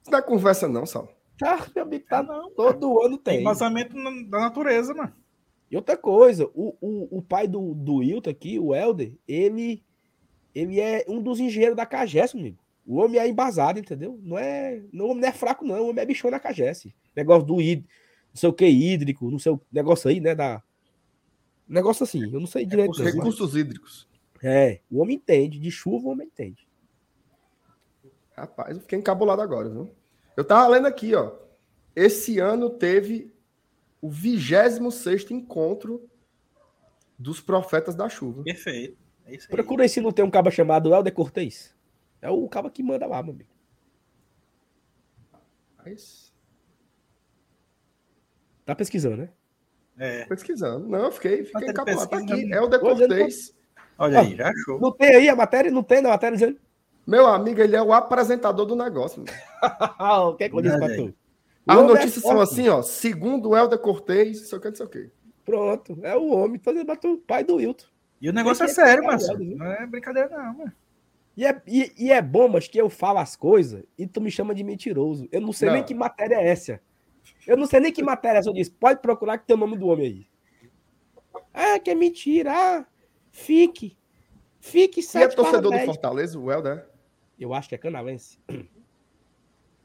Isso 0.01 0.11
não 0.11 0.19
é 0.19 0.21
conversa, 0.21 0.67
não, 0.67 0.85
Sal. 0.85 1.09
Tá, 1.37 1.67
meu 1.75 1.83
amigo, 1.83 2.05
tá, 2.07 2.23
não. 2.23 2.49
todo 2.51 3.03
ano 3.03 3.17
Tem 3.17 3.41
embasamento 3.41 3.95
da 4.29 4.39
natureza, 4.39 4.93
mano. 4.93 5.13
E 5.69 5.75
outra 5.75 5.97
coisa, 5.97 6.49
o, 6.53 6.75
o, 6.79 7.17
o 7.17 7.21
pai 7.21 7.47
do, 7.47 7.73
do 7.73 8.01
Hilton 8.01 8.29
aqui, 8.29 8.59
o 8.59 8.73
Helder, 8.73 9.13
ele, 9.27 9.83
ele 10.53 10.79
é 10.79 11.03
um 11.07 11.21
dos 11.21 11.39
engenheiros 11.39 11.75
da 11.75 11.85
Cagesse, 11.85 12.37
amigo. 12.37 12.59
O 12.85 12.97
homem 12.97 13.19
é 13.19 13.27
embasado, 13.27 13.79
entendeu? 13.79 14.19
Não 14.21 14.37
é, 14.37 14.81
não, 14.93 15.05
o 15.05 15.09
homem 15.09 15.21
não 15.21 15.29
é 15.29 15.31
fraco, 15.31 15.65
não. 15.65 15.75
O 15.81 15.89
homem 15.89 16.03
é 16.03 16.05
bichão 16.05 16.29
na 16.29 16.39
Cagesse. 16.39 16.95
Negócio 17.15 17.45
do 17.45 17.59
hid, 17.59 17.83
não 18.29 18.35
sei 18.35 18.49
o 18.49 18.53
que, 18.53 18.65
hídrico, 18.65 19.29
não 19.31 19.39
sei 19.39 19.53
o 19.53 19.61
negócio 19.71 20.09
aí, 20.09 20.19
né? 20.19 20.35
Da... 20.35 20.61
Negócio 21.67 22.03
assim, 22.03 22.23
eu 22.23 22.39
não 22.39 22.47
sei 22.47 22.65
direito. 22.65 22.91
Os 22.91 22.97
não, 22.99 23.05
mas- 23.05 23.15
recursos 23.15 23.55
hídricos. 23.55 24.07
É, 24.43 24.81
o 24.91 24.99
homem 24.99 25.15
entende. 25.17 25.59
De 25.59 25.71
chuva, 25.71 26.07
o 26.07 26.11
homem 26.11 26.27
entende. 26.27 26.67
Rapaz, 28.35 28.75
eu 28.75 28.81
fiquei 28.81 28.99
encabulado 28.99 29.41
agora, 29.41 29.69
viu? 29.69 29.89
Eu 30.35 30.43
tava 30.43 30.67
lendo 30.67 30.85
aqui, 30.87 31.15
ó. 31.15 31.33
Esse 31.95 32.39
ano 32.39 32.69
teve 32.69 33.33
o 34.01 34.09
26 34.09 35.31
encontro 35.31 36.07
dos 37.17 37.39
profetas 37.41 37.95
da 37.95 38.09
chuva. 38.09 38.43
Perfeito. 38.43 38.97
É 39.25 39.35
isso 39.35 39.47
aí. 39.47 39.51
Procura 39.51 39.83
aí 39.83 39.89
se 39.89 40.01
não 40.01 40.11
tem 40.11 40.23
um 40.23 40.29
caba 40.29 40.51
chamado 40.51 40.93
Helder 40.93 41.13
Cortez. 41.13 41.73
É 42.21 42.29
o 42.29 42.47
caba 42.49 42.69
que 42.69 42.83
manda 42.83 43.07
lá, 43.07 43.23
meu 43.23 43.33
amigo. 43.33 43.49
Mas, 45.77 46.33
Tá 48.65 48.75
pesquisando, 48.75 49.17
né? 49.17 49.29
É. 49.97 50.25
pesquisando. 50.25 50.87
Não, 50.87 51.05
eu 51.05 51.11
fiquei, 51.11 51.43
fiquei 51.45 51.61
Mas 51.61 51.69
encabulado. 51.69 52.09
Tá 52.09 52.17
aqui, 52.17 52.33
mesmo. 52.33 52.53
é 52.53 52.61
o 52.61 52.67
de 52.67 52.77
Olha, 52.77 53.03
ele 53.03 53.07
Cortez. 53.07 53.55
Olha 53.97 54.19
aí, 54.19 54.35
já 54.35 54.49
achou. 54.49 54.79
Não 54.79 54.91
tem 54.91 55.15
aí 55.15 55.29
a 55.29 55.35
matéria? 55.35 55.71
Não 55.71 55.83
tem 55.83 56.01
na 56.01 56.09
matéria 56.09 56.37
dizendo. 56.37 56.59
Meu 57.07 57.27
amigo, 57.27 57.61
ele 57.61 57.75
é 57.75 57.81
o 57.81 57.93
apresentador 57.93 58.65
do 58.65 58.75
negócio. 58.75 59.23
Ah, 59.61 60.27
o 60.27 60.35
que 60.35 60.45
é 60.45 60.49
que 60.49 60.55
eu 60.55 60.61
disse 60.61 60.77
pra 60.77 60.95
tu? 60.95 61.13
As 61.67 61.77
é 61.77 61.81
notícias 61.83 62.23
são 62.23 62.35
forte. 62.35 62.51
assim, 62.51 62.69
ó. 62.69 62.81
Segundo 62.81 63.49
o 63.49 63.57
Helder 63.57 63.79
Cortez, 63.79 64.41
não 64.41 64.47
sei 64.47 64.57
o 64.57 64.61
que, 64.61 64.67
não 64.69 64.75
sei 64.75 64.85
o 64.85 64.89
que. 64.89 65.11
Pronto, 65.45 65.97
é 66.01 66.15
o 66.15 66.31
homem 66.31 66.59
fazendo 66.59 66.85
pra 66.85 66.95
tu, 66.95 67.17
pai 67.25 67.43
do 67.43 67.55
Wilton. 67.55 67.85
E 68.19 68.29
o 68.29 68.33
negócio 68.33 68.63
é 68.63 68.65
é 68.65 68.69
sério, 68.69 69.03
viu? 69.37 69.57
Não 69.57 69.65
é 69.67 69.85
brincadeira, 69.85 70.29
não, 70.29 70.53
mano. 70.53 70.73
E 71.37 71.45
é, 71.45 71.61
e, 71.67 71.91
e 71.97 72.11
é 72.11 72.21
bom, 72.21 72.47
mas 72.47 72.67
que 72.67 72.77
eu 72.77 72.89
falo 72.89 73.19
as 73.19 73.35
coisas 73.35 73.83
e 73.97 74.07
tu 74.07 74.21
me 74.21 74.31
chama 74.31 74.55
de 74.55 74.63
mentiroso. 74.63 75.27
Eu 75.31 75.41
não 75.41 75.51
sei 75.51 75.67
Não. 75.67 75.75
nem 75.75 75.83
que 75.83 75.93
matéria 75.93 76.35
é 76.35 76.47
essa. 76.47 76.79
Eu 77.47 77.57
não 77.57 77.65
sei 77.65 77.79
nem 77.79 77.91
que 77.91 78.03
matéria 78.03 78.39
é. 78.39 78.47
Eu 78.47 78.53
disse, 78.53 78.71
pode 78.71 79.01
procurar 79.01 79.37
que 79.37 79.45
tem 79.45 79.55
o 79.55 79.59
nome 79.59 79.77
do 79.77 79.87
homem 79.87 80.05
aí. 80.07 80.27
Ah, 81.53 81.79
que 81.79 81.89
é 81.89 81.95
mentira. 81.95 82.51
Ah, 82.53 82.85
fique. 83.31 83.97
Fique 84.59 84.99
E 84.99 85.03
é 85.03 85.05
sete 85.05 85.35
torcedor 85.35 85.71
do. 85.71 85.85
Fortaleza, 85.85 86.39
o 86.39 86.51
Helder? 86.51 86.87
Eu 87.39 87.53
acho 87.53 87.69
que 87.69 87.75
é 87.75 87.77
canalense. 87.77 88.39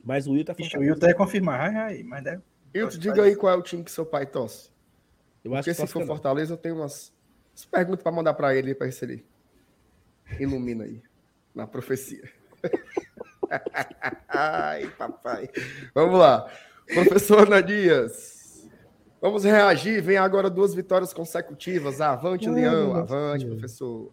Mas 0.02 0.26
o 0.26 0.32
Wilton 0.32 0.52
é 0.52 0.54
Ixi, 0.54 0.62
o 0.62 0.64
Fortaleza. 0.70 0.92
Wilton 0.94 1.06
ia 1.06 1.14
confirmar. 1.14 1.76
Ai, 1.76 2.02
mas 2.02 2.24
deve. 2.24 2.42
Diga 2.98 3.24
aí 3.24 3.36
qual 3.36 3.52
é 3.52 3.56
o 3.56 3.62
time 3.62 3.84
que 3.84 3.90
seu 3.90 4.06
pai 4.06 4.24
torce. 4.24 4.70
Eu 5.44 5.54
acho 5.54 5.64
Porque 5.68 5.78
que 5.78 5.86
se 5.86 5.92
for. 5.92 6.06
Fortaleza, 6.06 6.54
eu 6.54 6.56
tenho 6.56 6.76
umas, 6.76 7.12
umas 7.52 7.66
perguntas 7.66 8.02
para 8.02 8.12
mandar 8.12 8.32
para 8.32 8.54
ele, 8.54 8.74
para 8.74 8.86
ver 8.86 8.92
se 8.92 9.04
ele 9.04 9.26
ilumina 10.38 10.84
aí, 10.84 11.02
na 11.54 11.66
profecia. 11.66 12.30
Ai, 14.28 14.88
papai. 14.96 15.50
Vamos 15.94 16.18
lá. 16.18 16.50
Professor 16.94 17.46
Ana 17.46 17.62
Dias. 17.62 18.68
Vamos 19.20 19.44
reagir. 19.44 20.00
Vem 20.02 20.16
agora 20.16 20.48
duas 20.50 20.74
vitórias 20.74 21.12
consecutivas. 21.12 22.00
Avante, 22.00 22.48
Ai, 22.48 22.54
Leão. 22.54 22.94
Avante, 22.96 23.44
Deus. 23.44 23.58
professor. 23.58 24.12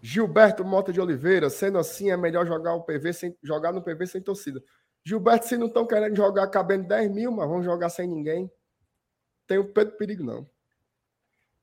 Gilberto 0.00 0.64
Mota 0.64 0.92
de 0.92 1.00
Oliveira. 1.00 1.48
Sendo 1.50 1.78
assim, 1.78 2.10
é 2.10 2.16
melhor 2.16 2.46
jogar, 2.46 2.74
o 2.74 2.82
PV 2.82 3.12
sem, 3.12 3.36
jogar 3.42 3.72
no 3.72 3.82
PV 3.82 4.06
sem 4.06 4.20
torcida. 4.20 4.62
Gilberto, 5.04 5.46
se 5.46 5.56
não 5.56 5.66
estão 5.66 5.86
querendo 5.86 6.16
jogar 6.16 6.46
cabendo 6.48 6.88
10 6.88 7.10
mil, 7.10 7.30
mas 7.30 7.48
vão 7.48 7.62
jogar 7.62 7.90
sem 7.90 8.08
ninguém. 8.08 8.50
Tem 9.46 9.58
o 9.58 9.64
Pedro 9.64 9.96
Perigo, 9.96 10.24
não. 10.24 10.46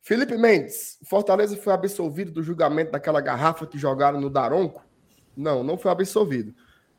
Felipe 0.03 0.35
Mendes, 0.37 0.97
Fortaleza 1.07 1.55
foi 1.57 1.73
absolvido 1.73 2.31
do 2.31 2.41
julgamento 2.43 2.91
daquela 2.91 3.21
garrafa 3.21 3.67
que 3.67 3.77
jogaram 3.77 4.19
no 4.19 4.29
Daronco? 4.29 4.83
Não, 5.37 5.63
não 5.63 5.77
foi 5.77 5.91
absolvido. 5.91 6.53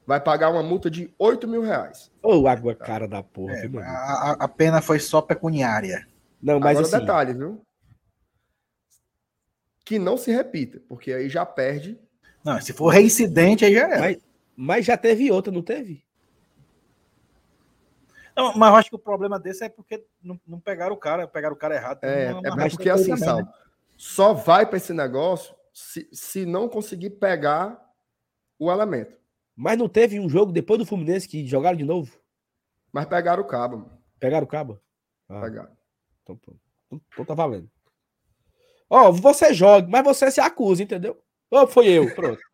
Vai 0.07 0.21
pagar 0.21 0.51
uma 0.51 0.63
multa 0.63 0.91
de 0.91 1.13
8 1.19 1.47
mil 1.47 1.63
reais. 1.63 2.11
Ô, 2.23 2.47
água 2.49 2.75
cara 2.75 3.07
da 3.07 3.23
porra. 3.23 3.55
É, 3.55 3.71
a, 3.81 4.37
a- 4.45 4.49
pena 4.49 4.83
foi 4.83 4.99
só 4.99 5.23
pecuniária. 5.23 6.07
Não, 6.43 6.59
mas 6.59 6.77
Agora 6.79 6.87
assim, 6.87 6.99
detalhe, 7.07 7.35
viu? 7.35 7.63
que 9.85 9.99
não 9.99 10.17
se 10.17 10.31
repita, 10.33 10.81
porque 10.89 11.13
aí 11.13 11.29
já 11.29 11.45
perde. 11.45 11.99
Não, 12.45 12.61
se 12.61 12.73
for 12.73 12.89
reincidente, 12.89 13.65
aí 13.65 13.75
já 13.75 13.89
é. 13.89 13.99
Mas, 13.99 14.19
mas 14.57 14.87
já 14.87 14.97
teve 14.97 15.31
outra, 15.31 15.53
não 15.53 15.63
teve? 15.63 16.05
Não, 18.35 18.57
mas 18.57 18.71
eu 18.71 18.77
acho 18.77 18.89
que 18.91 18.97
o 18.97 18.99
problema 18.99 19.39
desse 19.39 19.65
é 19.65 19.69
porque 19.69 20.05
não, 20.23 20.41
não 20.47 20.59
pegaram 20.59 20.95
o 20.95 20.99
cara, 20.99 21.29
pegaram 21.29 21.55
o 21.55 21.59
cara 21.59 21.75
errado. 21.75 21.99
É, 22.03 22.33
Não- 22.33 22.41
é 22.61 22.69
porque 22.69 22.89
assim, 22.89 23.17
Sal, 23.17 23.41
só 23.97 24.33
vai 24.33 24.65
para 24.67 24.79
esse 24.79 24.93
negócio 24.93 25.55
se, 25.73 26.09
se 26.13 26.47
não 26.47 26.69
conseguir 26.69 27.11
pegar 27.11 27.81
o 28.59 28.71
elemento. 28.71 29.17
Mas 29.57 29.77
não 29.79 29.89
teve 29.89 30.19
um 30.19 30.29
jogo 30.29 30.51
depois 30.53 30.79
do 30.79 30.87
Fluminense 30.87 31.29
que 31.29 31.47
jogaram 31.47 31.77
de 31.77 31.85
novo? 31.85 32.17
Mas 32.93 33.07
pegaram 33.07 33.43
o 33.43 33.47
cabo, 33.47 33.79
mano. 33.79 33.99
Pegaram 34.19 34.45
o 34.45 34.49
cabo? 34.49 34.81
Ah, 35.29 35.41
Pegaram. 35.41 35.73
então, 36.23 36.37
pronto. 36.37 36.61
Então, 36.87 37.01
então 37.13 37.25
tá 37.25 37.35
valendo. 37.35 37.71
Ó, 38.89 39.11
você 39.11 39.53
joga, 39.55 39.89
mas 39.89 40.05
você 40.05 40.31
se 40.31 40.41
acusa, 40.41 40.83
entendeu? 40.83 41.23
Ou 41.51 41.67
foi 41.67 41.89
eu, 41.89 42.15
pronto. 42.15 42.41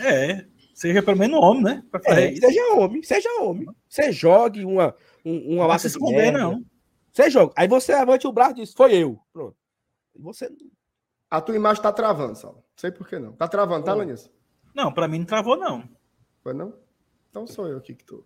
É, 0.00 0.46
seja 0.74 1.02
pelo 1.02 1.18
menos 1.18 1.38
um 1.38 1.42
homem, 1.42 1.62
né? 1.64 1.82
É, 2.06 2.34
seja 2.34 2.72
homem, 2.74 3.02
seja 3.02 3.28
homem. 3.42 3.66
Você 3.88 4.10
jogue 4.10 4.64
uma, 4.64 4.96
um- 5.24 5.56
uma 5.56 5.68
Não 5.68 5.78
se 5.78 5.88
de 5.88 5.92
esconder, 5.92 6.16
merda. 6.32 6.38
não. 6.38 6.64
Você 7.12 7.28
joga. 7.30 7.52
Aí 7.56 7.68
você 7.68 7.94
levante 7.94 8.26
o 8.26 8.32
braço 8.32 8.52
e 8.52 8.54
diz, 8.62 8.72
foi 8.72 8.94
eu. 8.96 9.20
Pronto. 9.32 9.54
E 10.14 10.18
você. 10.22 10.48
A 11.30 11.40
tua 11.42 11.54
imagem 11.56 11.82
tá 11.82 11.92
travando, 11.92 12.36
Sal. 12.38 12.54
Não 12.54 12.62
sei 12.76 12.90
por 12.90 13.06
que 13.06 13.18
não. 13.18 13.32
Tá 13.34 13.46
travando, 13.46 13.84
tá, 13.84 13.94
Ô. 13.94 14.30
Não, 14.74 14.92
pra 14.92 15.08
mim 15.08 15.18
não 15.18 15.26
travou, 15.26 15.56
não. 15.56 15.88
Foi 16.42 16.52
não? 16.52 16.74
Então 17.30 17.46
sou 17.46 17.66
eu 17.68 17.78
aqui 17.78 17.94
que 17.94 18.04
tô, 18.04 18.24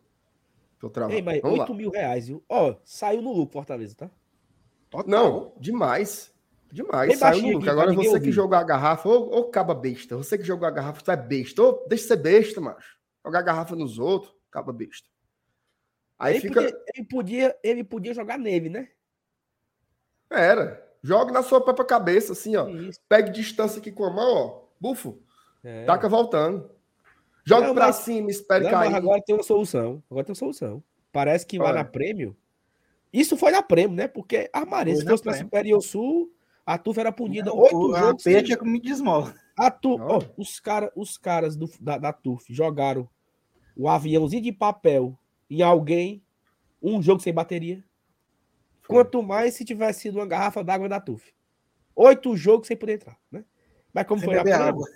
tô 0.78 0.90
travando. 0.90 1.16
Ei, 1.16 1.22
mas 1.22 1.40
Vamos 1.40 1.60
8 1.60 1.74
mil 1.74 1.90
reais, 1.90 2.28
viu? 2.28 2.44
Ó, 2.48 2.76
saiu 2.84 3.22
no 3.22 3.32
lucro, 3.32 3.52
Fortaleza, 3.52 3.94
tá? 3.94 4.10
lá. 4.92 5.04
Não, 5.06 5.52
demais. 5.58 6.34
Demais. 6.72 7.08
Bem 7.08 7.16
Saiu 7.16 7.42
no 7.42 7.46
aqui, 7.46 7.54
lucro. 7.54 7.70
Agora 7.70 7.92
você 7.92 8.08
que 8.10 8.16
ouvir. 8.16 8.32
jogou 8.32 8.58
a 8.58 8.64
garrafa, 8.64 9.08
ô, 9.08 9.38
ô 9.38 9.44
caba 9.50 9.74
besta. 9.74 10.16
Você 10.16 10.36
que 10.36 10.44
jogou 10.44 10.66
a 10.66 10.70
garrafa, 10.70 11.02
tu 11.02 11.10
é 11.10 11.16
besta. 11.16 11.62
Ô, 11.62 11.84
deixa 11.88 12.02
de 12.04 12.08
ser 12.08 12.16
besta, 12.16 12.60
macho. 12.60 12.96
Jogar 13.24 13.38
a 13.38 13.42
garrafa 13.42 13.76
nos 13.76 13.98
outros, 13.98 14.34
caba 14.50 14.72
besta. 14.72 15.08
Aí 16.18 16.34
ele, 16.34 16.40
fica. 16.40 16.62
podia, 16.62 16.84
ele, 16.94 17.06
podia, 17.06 17.58
ele 17.62 17.84
podia 17.84 18.14
jogar 18.14 18.38
nele, 18.38 18.68
né? 18.68 18.88
Era. 20.30 20.84
Jogue 21.02 21.32
na 21.32 21.42
sua 21.42 21.60
própria 21.60 21.86
cabeça, 21.86 22.32
assim, 22.32 22.56
ó. 22.56 22.68
Isso. 22.68 23.00
Pegue 23.08 23.30
distância 23.30 23.78
aqui 23.78 23.92
com 23.92 24.04
a 24.04 24.10
mão, 24.10 24.34
ó. 24.34 24.66
Bufo. 24.80 25.22
É. 25.68 25.84
Taca 25.84 26.08
voltando. 26.08 26.70
Jogue 27.44 27.66
Não, 27.68 27.74
pra 27.74 27.86
mas- 27.86 27.96
cima, 27.96 28.30
espere 28.30 28.64
Não, 28.64 28.70
cair. 28.70 28.86
mas 28.90 28.94
agora 28.94 29.20
tem 29.24 29.34
uma 29.34 29.42
solução. 29.42 30.02
Agora 30.10 30.24
tem 30.24 30.30
uma 30.32 30.36
solução. 30.36 30.82
Parece 31.12 31.44
que 31.46 31.58
lá 31.58 31.66
Olha. 31.66 31.74
na 31.74 31.84
Prêmio. 31.84 32.36
Isso 33.12 33.36
foi 33.36 33.50
na 33.50 33.62
Prêmio, 33.62 33.96
né? 33.96 34.06
Porque 34.06 34.48
a 34.52 34.64
Maria, 34.64 34.94
Foi 34.94 35.02
se 35.02 35.08
fosse 35.08 35.26
na. 35.26 35.32
Superior 35.34 35.80
Sul, 35.80 36.30
a 36.64 36.76
Turfa 36.78 37.00
era 37.00 37.12
punida 37.12 37.52
O- 37.52 37.62
oito 37.62 37.76
o- 37.76 37.94
a 37.94 37.98
jogos. 38.00 38.22
Peia 38.22 38.36
sem- 38.38 38.44
tinha 38.46 38.56
comido 38.58 38.82
de 38.84 38.92
esmola. 38.92 39.34
A 39.58 39.70
tu... 39.70 39.96
Ó, 40.00 40.20
os, 40.36 40.60
cara, 40.60 40.92
os 40.94 41.16
caras 41.16 41.56
do, 41.56 41.68
da, 41.80 41.96
da 41.98 42.12
Turf 42.12 42.44
jogaram 42.52 43.08
o 43.76 43.88
aviãozinho 43.88 44.42
de 44.42 44.52
papel 44.52 45.18
em 45.48 45.62
alguém, 45.62 46.22
um 46.82 47.00
jogo 47.02 47.20
sem 47.22 47.32
bateria. 47.32 47.82
Foi. 48.82 48.96
Quanto 48.96 49.22
mais 49.22 49.54
se 49.54 49.64
tivesse 49.64 50.00
sido 50.02 50.18
uma 50.18 50.26
garrafa 50.26 50.62
d'água 50.62 50.88
da 50.88 51.00
Turf. 51.00 51.24
Oito 51.94 52.36
jogos 52.36 52.66
sem 52.68 52.76
poder 52.76 52.94
entrar, 52.94 53.18
né? 53.32 53.44
Mas 53.94 54.06
como 54.06 54.20
Sem 54.20 54.26
foi 54.28 54.36
na 54.36 54.44
beber 54.44 54.56
Prêmio, 54.56 54.68
água. 54.74 54.88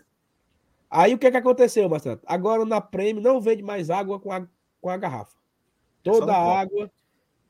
Aí 0.91 1.15
o 1.15 1.19
que 1.19 1.31
que 1.31 1.37
aconteceu, 1.37 1.89
Marcelo? 1.89 2.21
Agora 2.27 2.65
na 2.65 2.81
Prêmio 2.81 3.23
não 3.23 3.41
vende 3.41 3.63
mais 3.63 3.91
água 3.91 4.19
com 4.19 4.33
a, 4.33 4.45
com 4.81 4.89
a 4.91 4.97
garrafa. 4.97 5.37
É 5.37 6.11
Toda 6.11 6.21
copo. 6.27 6.33
a 6.33 6.61
água 6.61 6.91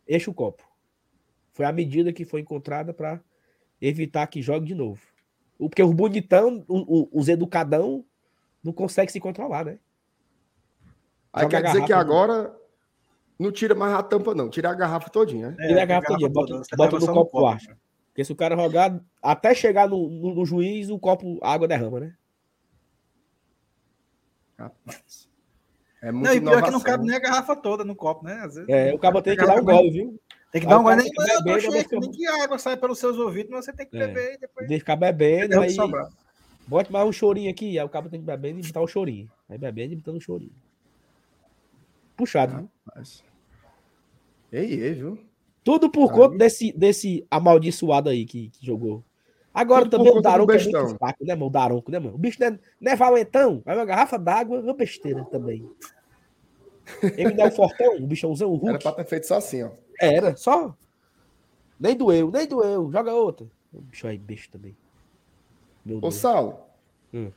enche 0.09 0.29
o 0.29 0.35
copo. 0.35 0.63
Foi 1.53 1.65
a 1.65 1.73
medida 1.73 2.13
que 2.13 2.25
foi 2.25 2.41
encontrada 2.43 2.93
para 2.93 3.21
evitar 3.81 4.27
que 4.27 4.43
jogue 4.43 4.67
de 4.67 4.75
novo. 4.75 5.01
O- 5.59 5.69
Porque 5.71 5.83
os 5.83 5.93
bonitão, 5.95 6.65
os 6.69 7.29
educadão, 7.29 8.05
não 8.63 8.73
conseguem 8.73 9.11
se 9.11 9.21
controlar, 9.21 9.65
né? 9.65 9.79
Aí 11.33 11.45
Joga 11.45 11.51
quer 11.63 11.67
a 11.69 11.71
dizer 11.73 11.83
que 11.85 11.89
garrafa 11.93 12.11
agora 12.11 12.57
não 13.39 13.51
tira 13.53 13.75
mais 13.75 13.95
a 13.95 14.03
tampa, 14.03 14.35
não. 14.35 14.51
Tira 14.51 14.69
a 14.71 14.75
garrafa 14.75 15.09
todinha, 15.09 15.51
né? 15.53 15.67
Tira 15.67 15.83
a 15.83 15.87
garrafa 15.87 16.09
todinha, 16.09 16.29
bota- 16.29 16.47
toda, 16.53 16.65
você 16.65 16.77
bota 16.77 16.93
leva 16.97 16.99
no 17.01 17.07
só 17.07 17.15
copo 17.15 17.39
plástico. 17.39 17.75
Porque 18.09 18.25
se 18.25 18.33
o 18.33 18.37
cara 18.37 18.57
jogar, 18.57 19.01
até 19.23 19.55
chegar 19.55 19.89
no, 19.89 20.09
no- 20.11 20.35
no 20.35 20.45
juiz, 20.45 20.91
o 20.91 20.99
copo, 20.99 21.39
a 21.43 21.53
água 21.53 21.67
derrama, 21.69 22.01
né? 22.01 22.15
Rapaz. 24.61 25.29
É 26.03 26.13
muito 26.13 26.27
Não, 26.27 26.35
e 26.35 26.41
pior 26.41 26.51
que 26.57 26.61
não 26.61 26.69
inovação, 26.69 26.81
cabe 26.83 27.05
nem 27.07 27.17
a 27.17 27.19
garrafa 27.19 27.57
toda 27.57 27.85
no 27.85 27.95
copo, 27.95 28.25
né? 28.25 28.35
Às 28.45 28.55
vezes 28.55 28.69
É, 28.69 28.93
o 28.95 28.99
cara 28.99 29.23
tem 29.23 29.37
que 29.37 29.43
a 29.43 29.47
dar 29.47 29.57
um 29.61 29.65
gole, 29.65 29.91
viu? 29.91 30.21
Tem 30.53 30.61
que 30.61 30.67
dar 30.67 30.79
um 30.79 30.83
gole, 30.83 30.97
cara 30.97 31.03
nem, 31.03 31.45
bebendo, 31.45 31.61
cheio, 31.61 31.73
você- 31.89 31.99
nem 31.99 32.11
que 32.11 32.27
a 32.27 32.45
água 32.45 32.59
sai 32.59 32.77
pelos 32.77 32.99
seus 32.99 33.17
ouvidos, 33.19 33.51
mas 33.51 33.65
você 33.65 33.73
tem 33.73 33.87
que 33.87 33.97
É. 33.97 34.07
beber 34.07 34.35
e 34.35 34.39
depois 34.39 34.69
De 34.69 34.79
ficar 34.79 34.97
bebendo, 34.97 35.61
aí 35.61 35.71
sobrar. 35.71 36.09
bote 36.67 36.91
mais 36.93 37.07
um 37.09 37.13
chorinho 37.13 37.51
aqui, 37.51 37.79
aí 37.79 37.85
o 37.85 37.89
cara 37.89 38.09
tem 38.09 38.21
que 38.21 38.27
beber 38.27 38.57
e 38.59 38.63
botar 38.63 38.81
o 38.83 38.87
chorinho. 38.87 39.31
Aí 39.49 39.57
bebendo 39.59 39.93
e 39.93 39.97
botando 39.97 40.17
o 40.17 40.21
chorinho. 40.21 40.53
Puxado, 42.17 42.57
viu? 42.57 42.71
Rapaz. 42.87 43.25
Ei, 44.53 44.83
ei, 44.83 44.95
viu? 44.95 45.19
Tudo 45.63 45.91
por 45.91 46.11
Aí. 46.11 46.17
conta 46.17 46.37
desse, 46.39 46.73
desse 46.73 47.27
amaldiçoado 47.31 48.09
aí 48.09 48.25
que, 48.27 48.51
que 48.51 48.65
jogou. 48.67 49.05
Agora 49.53 49.85
Tudo 49.85 49.99
também 49.99 50.17
o 50.17 50.21
Daronco 50.21 50.53
é 50.53 50.63
muito 50.63 50.89
fraco, 50.97 51.25
né, 51.25 51.35
mano? 51.35 51.47
O 51.47 51.51
Daronco, 51.51 51.91
né, 51.91 51.99
mano? 51.99 52.15
O 52.15 52.19
bicho 52.19 52.39
não 52.41 52.47
é, 52.47 52.59
não 52.81 52.93
é 52.93 52.97
valentão. 52.97 53.63
Aí 53.67 53.77
uma 53.77 53.85
garrafa 53.85 54.19
d'água 54.19 54.59
é 54.59 54.61
uma 54.61 54.75
besteira 54.75 55.25
também. 55.25 55.69
Ele 57.03 57.35
não 57.35 57.45
é 57.45 57.49
o 57.49 57.53
fortão, 57.53 57.97
o 57.97 58.07
bichãozão, 58.07 58.51
o 58.51 58.57
Era 58.57 58.73
Hulk. 58.73 58.83
pra 58.83 58.93
ter 58.93 59.05
feito 59.05 59.27
só 59.27 59.37
assim, 59.37 59.63
ó. 59.63 59.71
Era, 60.01 60.37
só. 60.37 60.75
Nem 61.79 61.97
doeu, 61.97 62.31
nem 62.31 62.47
doeu. 62.47 62.91
Joga 62.93 63.13
outra. 63.13 63.47
O 63.73 63.81
bicho 63.81 64.07
aí, 64.07 64.19
besta 64.19 64.59
também. 64.59 64.77
Meu 65.85 65.99
Ô, 65.99 66.01
Deus. 66.01 66.15
Saulo. 66.17 66.59
Hum. 67.13 67.31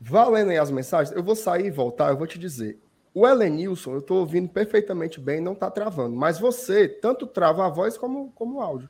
Valendo 0.00 0.50
aí 0.50 0.58
as 0.58 0.70
mensagens, 0.70 1.14
eu 1.14 1.22
vou 1.22 1.36
sair 1.36 1.66
e 1.66 1.70
voltar, 1.70 2.10
eu 2.10 2.16
vou 2.16 2.26
te 2.26 2.38
dizer. 2.38 2.78
O 3.14 3.26
Elenilson, 3.26 3.94
eu 3.94 4.02
tô 4.02 4.16
ouvindo 4.16 4.48
perfeitamente 4.48 5.20
bem, 5.20 5.40
não 5.40 5.54
tá 5.54 5.70
travando. 5.70 6.16
Mas 6.16 6.38
você, 6.38 6.88
tanto 6.88 7.26
trava 7.26 7.66
a 7.66 7.68
voz 7.68 7.98
como, 7.98 8.32
como 8.34 8.56
o 8.56 8.60
áudio. 8.60 8.88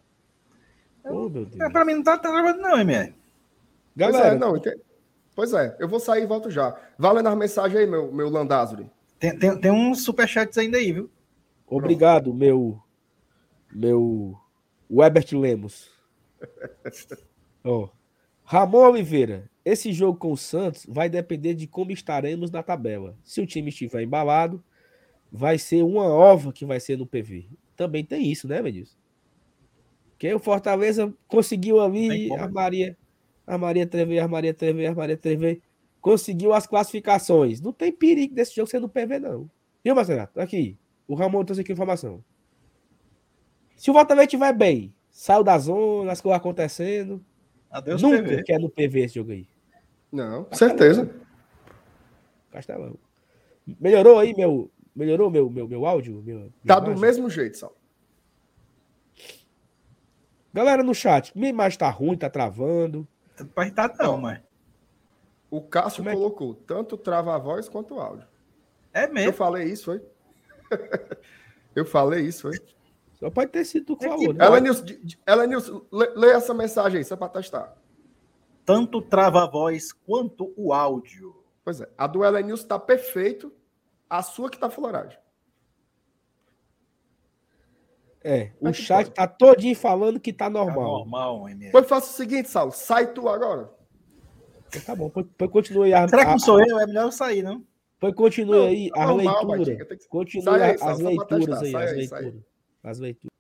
Oh, 1.04 1.28
meu 1.28 1.48
É, 1.60 1.70
pra 1.70 1.84
mim 1.84 1.94
não 1.94 2.02
tá 2.02 2.16
travando, 2.18 2.60
não, 2.60 2.78
MR. 2.78 3.12
Pois 3.96 4.12
Galera, 4.12 4.34
é, 4.34 4.38
não, 4.38 4.56
ente- 4.56 4.78
Pois 5.34 5.52
é, 5.52 5.76
eu 5.78 5.88
vou 5.88 5.98
sair 5.98 6.22
e 6.22 6.26
volto 6.26 6.50
já. 6.50 6.78
Valendo 6.98 7.28
as 7.28 7.36
mensagens 7.36 7.78
aí, 7.80 7.86
meu, 7.86 8.12
meu 8.12 8.28
Landázuri. 8.28 8.90
Tem, 9.18 9.36
tem, 9.38 9.58
tem 9.58 9.70
uns 9.70 10.04
superchats 10.04 10.58
ainda 10.58 10.76
aí, 10.78 10.92
viu? 10.92 11.10
Obrigado, 11.66 12.34
meu. 12.34 12.78
Meu. 13.72 14.36
Webert 14.90 15.32
Lemos. 15.32 15.90
Ó. 17.64 17.88
Ramon 18.44 18.90
Oliveira. 18.90 19.50
Esse 19.64 19.92
jogo 19.92 20.18
com 20.18 20.32
o 20.32 20.36
Santos 20.36 20.84
vai 20.88 21.08
depender 21.08 21.54
de 21.54 21.66
como 21.66 21.92
estaremos 21.92 22.50
na 22.50 22.62
tabela. 22.62 23.16
Se 23.22 23.40
o 23.40 23.46
time 23.46 23.68
estiver 23.70 24.02
embalado, 24.02 24.62
vai 25.30 25.56
ser 25.56 25.82
uma 25.82 26.04
ova 26.04 26.52
que 26.52 26.66
vai 26.66 26.80
ser 26.80 26.98
no 26.98 27.06
PV. 27.06 27.48
Também 27.76 28.04
tem 28.04 28.30
isso, 28.30 28.46
né, 28.48 28.60
Medilson? 28.60 28.96
Que 30.22 30.32
o 30.32 30.38
Fortaleza 30.38 31.12
conseguiu 31.26 31.80
ali 31.80 32.28
como. 32.28 32.40
a 32.44 32.48
Maria, 32.48 32.96
a 33.44 33.58
Maria 33.58 33.84
Treve, 33.84 34.20
a 34.20 34.28
Maria 34.28 34.54
Treve, 34.54 34.86
a 34.86 34.94
Maria 34.94 35.16
Treve, 35.16 35.60
conseguiu 36.00 36.52
as 36.52 36.64
classificações. 36.64 37.60
Não 37.60 37.72
tem 37.72 37.90
perigo 37.90 38.32
desse 38.32 38.54
jogo 38.54 38.70
ser 38.70 38.78
no 38.78 38.88
PV, 38.88 39.18
não. 39.18 39.50
Viu, 39.84 39.96
Marcelo? 39.96 40.28
Aqui. 40.36 40.78
O 41.08 41.16
Ramon 41.16 41.44
trouxe 41.44 41.62
aqui 41.62 41.72
informação. 41.72 42.22
Se 43.76 43.90
o 43.90 43.94
Fortaleza 43.94 44.26
estiver 44.26 44.52
bem, 44.52 44.94
saiu 45.10 45.42
da 45.42 45.58
zona, 45.58 46.12
as 46.12 46.20
coisas 46.20 46.38
acontecendo. 46.38 47.20
Adeus, 47.68 48.00
nunca 48.00 48.22
PV. 48.22 48.42
quer 48.44 48.60
no 48.60 48.70
PV 48.70 49.00
esse 49.00 49.16
jogo 49.16 49.32
aí. 49.32 49.44
Não, 50.12 50.46
certeza. 50.52 51.10
Castelão. 52.52 52.96
Melhorou 53.80 54.20
aí, 54.20 54.32
meu. 54.36 54.70
Melhorou 54.94 55.28
meu, 55.28 55.50
meu, 55.50 55.66
meu 55.66 55.84
áudio? 55.84 56.22
Meu, 56.24 56.48
Tá 56.64 56.78
do 56.78 56.92
imagem? 56.92 57.00
mesmo 57.00 57.28
jeito, 57.28 57.58
Saulo. 57.58 57.74
Galera 60.52 60.82
no 60.82 60.94
chat, 60.94 61.36
minha 61.36 61.50
imagem 61.50 61.78
tá 61.78 61.88
ruim, 61.88 62.16
tá 62.16 62.28
travando. 62.28 63.06
Pra 63.54 63.64
irritar 63.64 63.94
não, 63.98 64.18
mas. 64.18 64.40
O 65.50 65.60
Cássio 65.60 65.98
Como 66.02 66.10
é 66.10 66.12
colocou 66.14 66.54
tanto 66.54 66.96
trava 66.96 67.34
a 67.34 67.38
voz 67.38 67.68
quanto 67.68 67.94
o 67.96 68.00
áudio. 68.00 68.26
É 68.92 69.04
Eu 69.04 69.12
mesmo. 69.12 69.32
falei 69.32 69.64
isso, 69.64 69.84
foi? 69.86 70.02
eu 71.74 71.84
falei 71.84 72.20
isso, 72.26 72.42
foi? 72.42 72.58
Só 73.14 73.30
pode 73.30 73.50
ter 73.50 73.64
sido 73.64 73.86
tu 73.86 73.96
que 73.96 74.04
É 74.04 74.08
falou, 74.08 74.26
que- 74.28 74.32
né? 74.34 74.44
Ela 74.44 74.60
Nilson, 74.60 74.84
Ela 75.26 75.46
Nilson, 75.46 75.82
lê, 75.92 76.06
lê 76.16 76.30
essa 76.32 76.52
mensagem 76.54 76.98
aí, 76.98 77.04
só 77.04 77.16
pra 77.16 77.28
testar. 77.28 77.76
Tanto 78.64 79.00
trava 79.02 79.42
a 79.44 79.46
voz 79.46 79.92
quanto 79.92 80.52
o 80.56 80.72
áudio. 80.72 81.34
Pois 81.64 81.80
é, 81.80 81.88
a 81.96 82.06
do 82.06 82.24
Elenilson 82.24 82.66
tá 82.66 82.78
perfeito, 82.78 83.52
a 84.10 84.22
sua 84.22 84.50
que 84.50 84.58
tá 84.58 84.68
floragem. 84.68 85.18
É, 88.24 88.50
o 88.60 88.64
Mas 88.66 88.76
chat 88.76 89.04
pode. 89.06 89.14
tá 89.16 89.26
todinho 89.26 89.74
falando 89.74 90.20
que 90.20 90.32
tá 90.32 90.44
Tá 90.46 90.50
normal. 90.50 90.98
normal, 90.98 91.48
MR. 91.48 91.72
Pois 91.72 91.86
faça 91.88 92.10
o 92.12 92.16
seguinte, 92.16 92.48
Saulo, 92.48 92.70
sai 92.72 93.12
tu 93.12 93.28
agora. 93.28 93.68
Então 94.68 94.80
Tá 94.82 94.94
bom, 94.96 95.10
pois, 95.10 95.26
pois 95.36 95.50
continue 95.50 95.92
a, 95.92 96.06
Será 96.08 96.22
que 96.22 96.28
a- 96.28 96.32
não 96.32 96.38
sou 96.38 96.60
eu? 96.60 96.78
É 96.80 96.86
melhor 96.86 97.04
eu 97.06 97.12
sair, 97.12 97.42
não? 97.42 97.64
pois 98.00 98.14
continue 98.14 98.56
Não, 98.58 98.66
aí 98.66 98.90
tá 98.90 99.02
as 99.02 99.08
normal, 99.08 99.46
leituras. 99.46 99.66
Que- 99.66 99.72
aí, 100.50 100.70
as 100.72 100.80
Sal, 100.80 100.96
leituras 100.98 101.46
testar, 101.60 101.78
aí, 101.78 101.84
as 101.84 101.90
aí, 101.90 101.90
aí. 101.90 101.96
leituras. 101.96 102.42
As 102.82 102.98
leituras. 102.98 103.32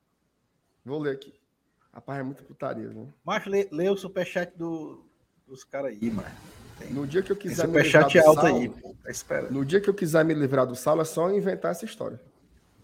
Vou 0.84 0.98
ler 0.98 1.12
aqui. 1.14 1.32
Rapaz, 1.92 2.20
é 2.20 2.22
muita 2.22 2.42
putaria, 2.42 2.88
viu? 2.88 3.08
Mas 3.24 3.46
lê, 3.46 3.68
lê 3.70 3.88
o 3.88 3.96
superchat 3.96 4.56
do, 4.56 5.04
dos 5.46 5.62
caras 5.62 5.92
aí, 5.92 6.10
mano. 6.10 6.28
No 6.90 7.06
dia 7.06 7.22
que 7.22 7.30
eu 7.30 7.36
quiser 7.36 7.68
me 7.68 7.80
livrar 7.80 8.02
superchat 8.10 8.22
do 8.24 8.28
alto 8.28 8.40
Saulo, 8.40 8.56
aí, 8.60 8.68
pô. 8.68 8.94
Tá 9.04 9.10
esperando. 9.10 9.52
no 9.52 9.64
dia 9.64 9.80
que 9.80 9.88
eu 9.88 9.94
quiser 9.94 10.24
me 10.24 10.34
livrar 10.34 10.66
do 10.66 10.74
Saulo, 10.74 11.02
é 11.02 11.04
só 11.04 11.30
inventar 11.30 11.70
essa 11.70 11.84
história. 11.84 12.20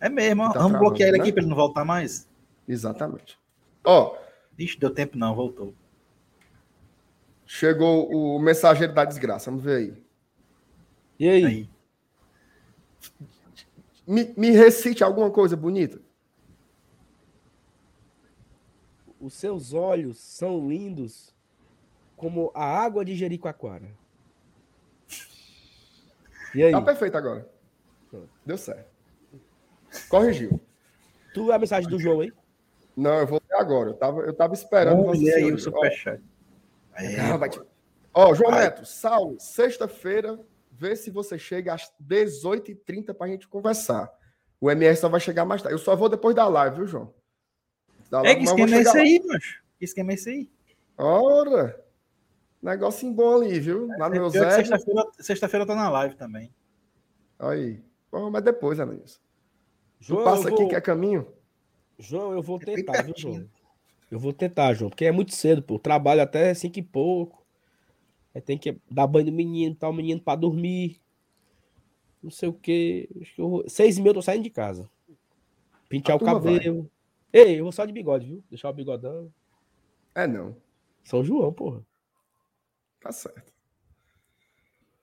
É 0.00 0.08
mesmo, 0.08 0.42
ó. 0.42 0.46
Tá 0.46 0.60
vamos 0.60 0.72
travando, 0.72 0.78
bloquear 0.78 1.08
ele 1.08 1.18
né? 1.18 1.22
aqui 1.22 1.32
pra 1.32 1.42
ele 1.42 1.50
não 1.50 1.56
voltar 1.56 1.84
mais. 1.84 2.28
Exatamente. 2.66 3.38
Ó, 3.84 4.16
Ixi, 4.58 4.78
deu 4.78 4.90
tempo 4.90 5.16
não, 5.16 5.34
voltou. 5.34 5.72
chegou 7.46 8.10
o 8.10 8.38
mensageiro 8.38 8.92
da 8.92 9.04
desgraça. 9.04 9.50
Vamos 9.50 9.64
ver 9.64 9.76
aí. 9.76 10.02
E 11.18 11.28
aí? 11.28 11.44
Aí. 11.44 11.70
Me, 14.06 14.34
me 14.36 14.50
recite 14.50 15.04
alguma 15.04 15.30
coisa 15.30 15.56
bonita. 15.56 16.00
Os 19.20 19.34
seus 19.34 19.72
olhos 19.72 20.18
são 20.18 20.68
lindos 20.68 21.34
como 22.16 22.50
a 22.54 22.64
água 22.64 23.04
de 23.04 23.14
Jericoacoara. 23.14 23.90
E 26.54 26.62
aí? 26.62 26.72
Tá 26.72 26.80
perfeito 26.80 27.16
agora. 27.16 27.48
Deu 28.44 28.58
certo. 28.58 28.97
Corrigiu. 30.08 30.60
Tu 31.34 31.52
a 31.52 31.58
mensagem 31.58 31.88
do 31.88 31.98
João 31.98 32.20
aí? 32.20 32.32
Não, 32.96 33.18
eu 33.20 33.26
vou 33.26 33.40
ler 33.48 33.56
agora. 33.56 33.90
Eu 33.90 33.94
tava, 33.94 34.20
eu 34.22 34.32
tava 34.34 34.54
esperando. 34.54 34.96
Vamos 35.02 35.18
você 35.18 35.24
ler 35.24 35.34
aí 35.34 35.52
o 35.52 35.58
superchat. 35.58 36.22
Aí, 36.92 37.16
Ó, 38.12 38.34
João 38.34 38.50
Vai. 38.50 38.64
Neto, 38.64 38.84
Saulo, 38.84 39.38
sexta-feira, 39.38 40.40
vê 40.72 40.96
se 40.96 41.10
você 41.10 41.38
chega 41.38 41.74
às 41.74 41.92
18h30 42.02 43.14
pra 43.14 43.28
gente 43.28 43.46
conversar. 43.46 44.12
O 44.60 44.68
MR 44.70 44.96
só 44.96 45.08
vai 45.08 45.20
chegar 45.20 45.44
mais 45.44 45.62
tarde. 45.62 45.74
Eu 45.74 45.78
só 45.78 45.94
vou 45.94 46.08
depois 46.08 46.34
da 46.34 46.48
live, 46.48 46.76
viu, 46.76 46.86
João? 46.86 47.14
Da 48.10 48.18
É, 48.18 48.22
live, 48.22 48.40
que 48.40 48.44
mas 48.46 48.50
eu 48.50 48.56
vou 48.56 48.66
esquema 48.66 48.76
é 48.76 48.82
esse 48.82 48.96
lá. 48.96 49.02
aí, 49.02 49.26
macho? 49.26 49.62
Que 49.78 49.84
esquema 49.84 50.10
é 50.10 50.14
esse 50.14 50.30
aí? 50.30 50.50
Ora! 50.96 51.84
Negocinho 52.60 53.12
bom 53.12 53.36
ali, 53.36 53.60
viu? 53.60 53.86
Lá 53.98 54.08
no 54.08 54.16
meu 54.16 54.30
que 54.32 54.38
Zé. 54.40 54.50
Sexta-feira 54.50 55.04
sexta-feira 55.20 55.64
tá 55.66 55.76
na 55.76 55.88
live 55.88 56.16
também. 56.16 56.52
Aí. 57.38 57.80
Pô, 58.10 58.28
mas 58.30 58.42
depois, 58.42 58.80
Anaís. 59.98 60.06
Tu 60.06 60.06
João, 60.06 60.24
passa 60.24 60.48
eu 60.48 60.54
aqui 60.54 60.62
vou... 60.62 60.68
que 60.68 60.74
é 60.74 60.80
caminho? 60.80 61.26
João, 61.98 62.32
eu 62.32 62.42
vou 62.42 62.58
bem 62.58 62.76
tentar, 62.76 63.02
viu. 63.02 63.14
João? 63.16 63.48
Eu 64.10 64.18
vou 64.18 64.32
tentar, 64.32 64.72
João, 64.74 64.88
porque 64.88 65.04
é 65.04 65.12
muito 65.12 65.34
cedo, 65.34 65.62
pô. 65.62 65.74
Eu 65.74 65.78
Trabalho 65.78 66.22
até 66.22 66.54
cinco 66.54 66.78
e 66.78 66.82
pouco. 66.82 67.44
Aí 68.34 68.40
tem 68.40 68.56
que 68.56 68.80
dar 68.90 69.06
banho 69.06 69.26
no 69.26 69.32
menino, 69.32 69.74
tá 69.74 69.88
o 69.88 69.92
menino 69.92 70.20
pra 70.20 70.36
dormir. 70.36 71.00
Não 72.22 72.30
sei 72.30 72.48
o 72.48 72.52
quê. 72.52 73.08
Acho 73.20 73.34
que 73.34 73.40
eu 73.40 73.48
vou... 73.48 73.68
Seis 73.68 73.98
e 73.98 74.02
meia 74.02 74.10
eu 74.10 74.14
tô 74.14 74.22
saindo 74.22 74.42
de 74.42 74.50
casa. 74.50 74.88
Pentear 75.88 76.14
A 76.14 76.16
o 76.16 76.18
turma 76.18 76.38
vai. 76.38 76.54
cabelo. 76.54 76.90
Ei, 77.32 77.58
eu 77.58 77.64
vou 77.64 77.72
só 77.72 77.84
de 77.84 77.92
bigode, 77.92 78.26
viu? 78.26 78.44
Deixar 78.48 78.70
o 78.70 78.72
bigodão. 78.72 79.32
É, 80.14 80.26
não. 80.26 80.56
São 81.04 81.22
João, 81.24 81.52
porra. 81.52 81.82
Tá 83.00 83.12
certo. 83.12 83.52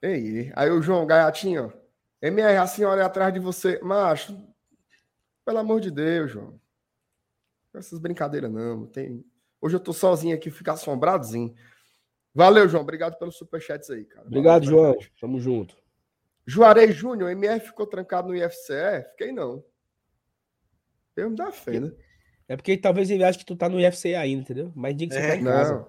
Ei, 0.02 0.38
ei. 0.38 0.52
aí 0.54 0.70
o 0.70 0.82
João 0.82 1.06
Gaiatinho, 1.06 1.66
ó. 1.66 1.86
MR, 2.20 2.56
a 2.58 2.66
senhora 2.66 3.02
é 3.02 3.04
atrás 3.04 3.32
de 3.32 3.40
você. 3.40 3.80
Macho, 3.82 4.36
pelo 5.46 5.58
amor 5.58 5.80
de 5.80 5.92
Deus, 5.92 6.32
João. 6.32 6.60
Essas 7.72 8.00
brincadeiras 8.00 8.50
não. 8.50 8.86
Tem... 8.86 9.24
Hoje 9.60 9.76
eu 9.76 9.80
tô 9.80 9.92
sozinho 9.92 10.34
aqui, 10.34 10.50
ficar 10.50 10.72
assombradozinho. 10.72 11.54
Valeu, 12.34 12.68
João. 12.68 12.82
Obrigado 12.82 13.16
pelos 13.16 13.36
superchats 13.36 13.88
aí, 13.88 14.04
cara. 14.04 14.26
Obrigado, 14.26 14.64
Valeu, 14.64 14.78
João. 14.78 14.90
verdade. 14.92 15.12
Tamo 15.20 15.40
junto. 15.40 15.76
Juarez 16.44 16.94
Júnior, 16.94 17.30
MR 17.30 17.60
ficou 17.60 17.86
trancado 17.86 18.28
no 18.28 18.36
IFCE? 18.36 19.04
Fiquei 19.12 19.32
não. 19.32 19.64
Eu 21.16 21.30
me 21.30 21.36
dá 21.36 21.50
fé, 21.50 21.80
né? 21.80 21.92
É 22.48 22.56
porque 22.56 22.76
talvez 22.76 23.10
ele 23.10 23.24
ache 23.24 23.38
que 23.38 23.44
tu 23.44 23.56
tá 23.56 23.68
no 23.68 23.76
UFC 23.76 24.14
ainda, 24.14 24.42
entendeu? 24.42 24.72
Mas 24.74 24.96
diga 24.96 25.14
que 25.14 25.20
você 25.20 25.26
É, 25.26 25.30
tá 25.30 25.36
em 25.36 25.44
casa. 25.44 25.74
Não, 25.74 25.86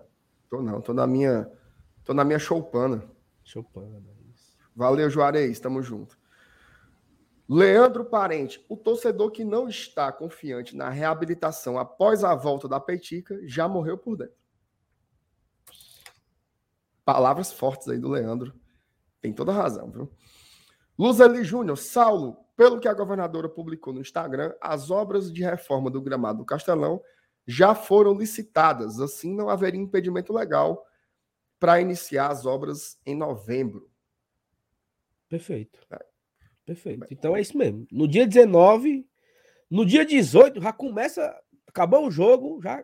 tô 0.49 0.61
não. 0.61 0.81
Tô 0.81 0.93
na 0.93 1.05
minha, 1.05 1.51
tô 2.03 2.13
na 2.13 2.23
minha 2.23 2.39
choupana. 2.39 3.03
Chopana. 3.43 4.01
isso. 4.33 4.57
Valeu, 4.75 5.09
Juarez, 5.09 5.59
tamo 5.59 5.83
junto. 5.83 6.17
Leandro 7.49 8.03
Parente, 8.03 8.63
o 8.67 8.75
torcedor 8.75 9.31
que 9.31 9.45
não 9.45 9.69
está 9.69 10.11
confiante 10.11 10.75
na 10.75 10.89
reabilitação 10.89 11.79
após 11.79 12.23
a 12.23 12.35
volta 12.35 12.67
da 12.67 12.79
Petica 12.79 13.39
já 13.47 13.67
morreu 13.69 13.97
por 13.97 14.17
dentro. 14.17 14.35
Palavras 17.05 17.53
fortes 17.53 17.87
aí 17.87 17.97
do 17.97 18.09
Leandro. 18.09 18.53
Tem 19.21 19.31
toda 19.31 19.53
razão, 19.53 19.89
viu? 19.89 20.11
Luzeli 20.99 21.43
Júnior, 21.43 21.77
Saulo, 21.77 22.37
pelo 22.57 22.79
que 22.79 22.87
a 22.87 22.93
governadora 22.93 23.47
publicou 23.47 23.93
no 23.93 24.01
Instagram, 24.01 24.53
as 24.59 24.91
obras 24.91 25.31
de 25.31 25.41
reforma 25.41 25.89
do 25.89 26.01
gramado 26.01 26.39
do 26.39 26.45
Castelão 26.45 27.01
já 27.45 27.73
foram 27.73 28.13
licitadas, 28.13 28.99
assim 28.99 29.33
não 29.33 29.47
haveria 29.49 29.79
impedimento 29.79 30.33
legal 30.33 30.85
para 31.57 31.79
iniciar 31.79 32.29
as 32.29 32.45
obras 32.45 32.99
em 33.05 33.15
novembro. 33.15 33.89
Perfeito. 35.29 35.79
Perfeito. 36.67 37.07
Então 37.09 37.35
é 37.35 37.39
isso 37.39 37.57
mesmo. 37.57 37.87
No 37.89 38.05
dia 38.07 38.27
19, 38.27 39.07
no 39.71 39.85
dia 39.85 40.05
18, 40.05 40.61
já 40.61 40.73
começa. 40.73 41.41
Acabou 41.65 42.05
o 42.05 42.11
jogo, 42.11 42.61
já 42.61 42.83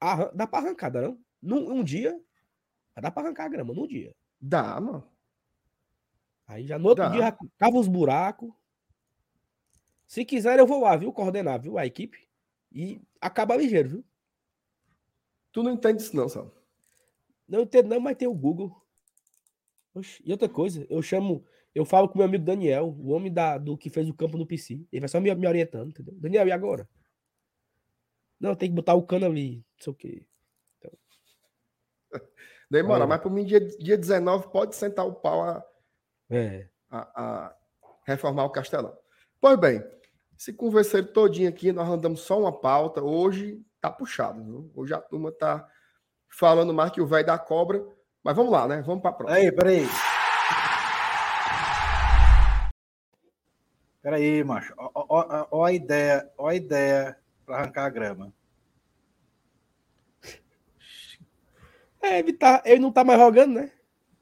arran- 0.00 0.30
dá 0.34 0.46
pra 0.46 0.60
arrancada, 0.60 1.02
não? 1.02 1.20
Num 1.42 1.70
um 1.70 1.84
dia, 1.84 2.18
já 2.96 3.02
dá 3.02 3.10
pra 3.10 3.22
arrancar 3.22 3.44
a 3.44 3.48
grama, 3.48 3.74
num 3.74 3.86
dia. 3.86 4.14
Dá, 4.40 4.80
mano. 4.80 5.06
Aí 6.46 6.66
já 6.66 6.78
no 6.78 6.88
outro 6.88 7.04
Dá. 7.04 7.10
dia 7.10 7.20
já 7.20 7.38
cava 7.58 7.76
os 7.78 7.86
buracos. 7.86 8.50
Se 10.06 10.24
quiser, 10.24 10.58
eu 10.58 10.66
vou 10.66 10.80
lá, 10.80 10.96
viu? 10.96 11.12
Coordenar, 11.12 11.60
viu? 11.60 11.76
A 11.76 11.84
equipe. 11.84 12.26
E 12.72 12.98
acaba 13.20 13.56
ligeiro, 13.56 13.88
viu? 13.90 14.04
Tu 15.52 15.62
não 15.62 15.72
entende 15.72 16.02
isso, 16.02 16.16
não, 16.16 16.30
Saulo. 16.30 16.54
Não 17.46 17.60
entendo, 17.60 17.88
não, 17.90 18.00
mas 18.00 18.16
tem 18.16 18.26
o 18.26 18.32
Google. 18.34 18.74
E 20.24 20.32
outra 20.32 20.48
coisa, 20.48 20.86
eu 20.88 21.02
chamo, 21.02 21.44
eu 21.78 21.84
falo 21.84 22.08
com 22.08 22.18
meu 22.18 22.26
amigo 22.26 22.44
Daniel, 22.44 22.88
o 22.98 23.10
homem 23.10 23.32
da, 23.32 23.56
do 23.56 23.78
que 23.78 23.88
fez 23.88 24.08
o 24.08 24.14
campo 24.14 24.36
no 24.36 24.44
PC. 24.44 24.84
Ele 24.90 25.00
vai 25.00 25.08
só 25.08 25.20
me, 25.20 25.32
me 25.32 25.46
orientando, 25.46 25.90
entendeu? 25.90 26.12
Daniel, 26.16 26.48
e 26.48 26.50
agora? 26.50 26.88
Não, 28.40 28.56
tem 28.56 28.68
que 28.68 28.74
botar 28.74 28.94
o 28.94 29.02
cano 29.02 29.26
ali, 29.26 29.58
não 29.58 29.64
sei 29.84 29.92
o 29.92 29.94
quê. 29.94 30.26
Demora, 32.68 33.04
Aí. 33.04 33.08
mas 33.08 33.20
por 33.20 33.30
mim, 33.30 33.44
dia, 33.44 33.60
dia 33.60 33.96
19, 33.96 34.48
pode 34.48 34.74
sentar 34.74 35.06
o 35.06 35.14
pau 35.14 35.42
a, 35.42 35.64
É. 36.28 36.68
a, 36.90 37.22
a 37.22 37.56
reformar 38.04 38.44
o 38.44 38.50
Castelão. 38.50 38.98
Pois 39.40 39.56
bem, 39.56 39.80
esse 40.36 40.52
converseiro 40.52 41.06
todinho 41.06 41.48
aqui, 41.48 41.70
nós 41.70 41.88
andamos 41.88 42.22
só 42.22 42.40
uma 42.40 42.52
pauta. 42.52 43.00
Hoje 43.00 43.64
tá 43.80 43.88
puxado, 43.88 44.42
viu? 44.42 44.68
Hoje 44.74 44.94
a 44.94 45.00
turma 45.00 45.30
tá 45.30 45.64
falando 46.28 46.74
mais 46.74 46.90
que 46.90 47.00
o 47.00 47.06
velho 47.06 47.24
da 47.26 47.38
cobra. 47.38 47.86
Mas 48.24 48.34
vamos 48.34 48.50
lá, 48.50 48.66
né? 48.66 48.82
Vamos 48.82 49.00
pra 49.00 49.12
próxima. 49.12 49.38
Aí, 49.38 49.52
peraí. 49.52 49.86
Peraí, 54.08 54.42
macho. 54.42 54.72
Ó, 54.78 54.90
ó, 54.94 55.06
ó, 55.10 55.48
ó 55.50 55.64
a 55.66 55.70
ideia, 55.70 56.32
ó 56.38 56.48
a 56.48 56.54
ideia 56.54 57.14
para 57.44 57.58
arrancar 57.58 57.84
a 57.84 57.90
grama. 57.90 58.32
É, 62.00 62.18
ele, 62.20 62.32
tá, 62.32 62.62
ele 62.64 62.80
não 62.80 62.90
tá 62.90 63.04
mais 63.04 63.20
jogando, 63.20 63.56
né? 63.56 63.70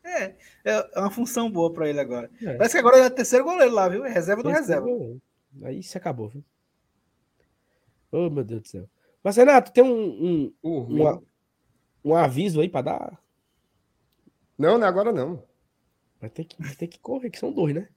É, 0.03 0.35
é 0.65 0.99
uma 0.99 1.11
função 1.11 1.49
boa 1.49 1.73
para 1.73 1.89
ele 1.89 2.01
agora. 2.01 2.29
É. 2.43 2.57
Parece 2.57 2.75
que 2.75 2.81
agora 2.81 2.97
ele 2.97 3.07
é 3.07 3.11
terceiro 3.11 3.45
goleiro 3.45 3.73
lá, 3.73 3.89
viu? 3.89 4.05
É 4.05 4.09
reserva 4.09 4.43
do 4.43 4.49
reserva. 4.49 4.89
jogou. 4.89 5.21
Aí 5.63 5.81
se 5.85 5.97
acabou, 5.97 6.31
viu? 6.31 6.45
Oh, 8.11 8.29
meu 8.29 8.43
Deus 8.43 8.63
do 8.63 8.67
céu. 8.69 8.91
Mas, 9.23 9.37
Renato, 9.37 9.71
tem 9.71 9.85
um, 9.85 10.53
um, 10.65 10.87
mim. 10.89 11.01
um, 11.05 11.23
um 12.07 12.17
aviso 12.17 12.61
aí 12.61 12.69
pra 12.69 12.83
dar? 12.83 13.23
Não, 14.59 14.79
não 14.79 14.85
é 14.85 14.91
agora 14.91 15.13
não. 15.13 15.45
Mas 16.21 16.33
tem 16.33 16.45
que, 16.45 16.57
tem 16.77 16.89
que 16.89 16.99
correr, 16.99 17.31
que 17.31 17.39
são 17.39 17.53
dois, 17.53 17.73
né? 17.73 17.89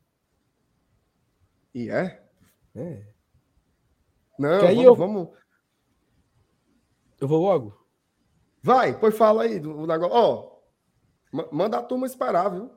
E 1.74 1.90
é? 1.90 2.22
É. 2.76 3.04
Não, 4.38 4.62
vamos, 4.62 4.84
eu- 4.84 4.96
vamos. 4.96 5.28
Eu 7.20 7.28
vou 7.28 7.42
logo. 7.42 7.78
Vai, 8.62 8.98
pois 8.98 9.18
fala 9.18 9.44
aí 9.44 9.60
do 9.60 9.86
negócio. 9.86 10.16
Ó, 10.16 10.60
ma- 11.32 11.48
manda 11.52 11.78
a 11.78 11.84
turma 11.84 12.06
esperar, 12.06 12.50
viu? 12.50 12.70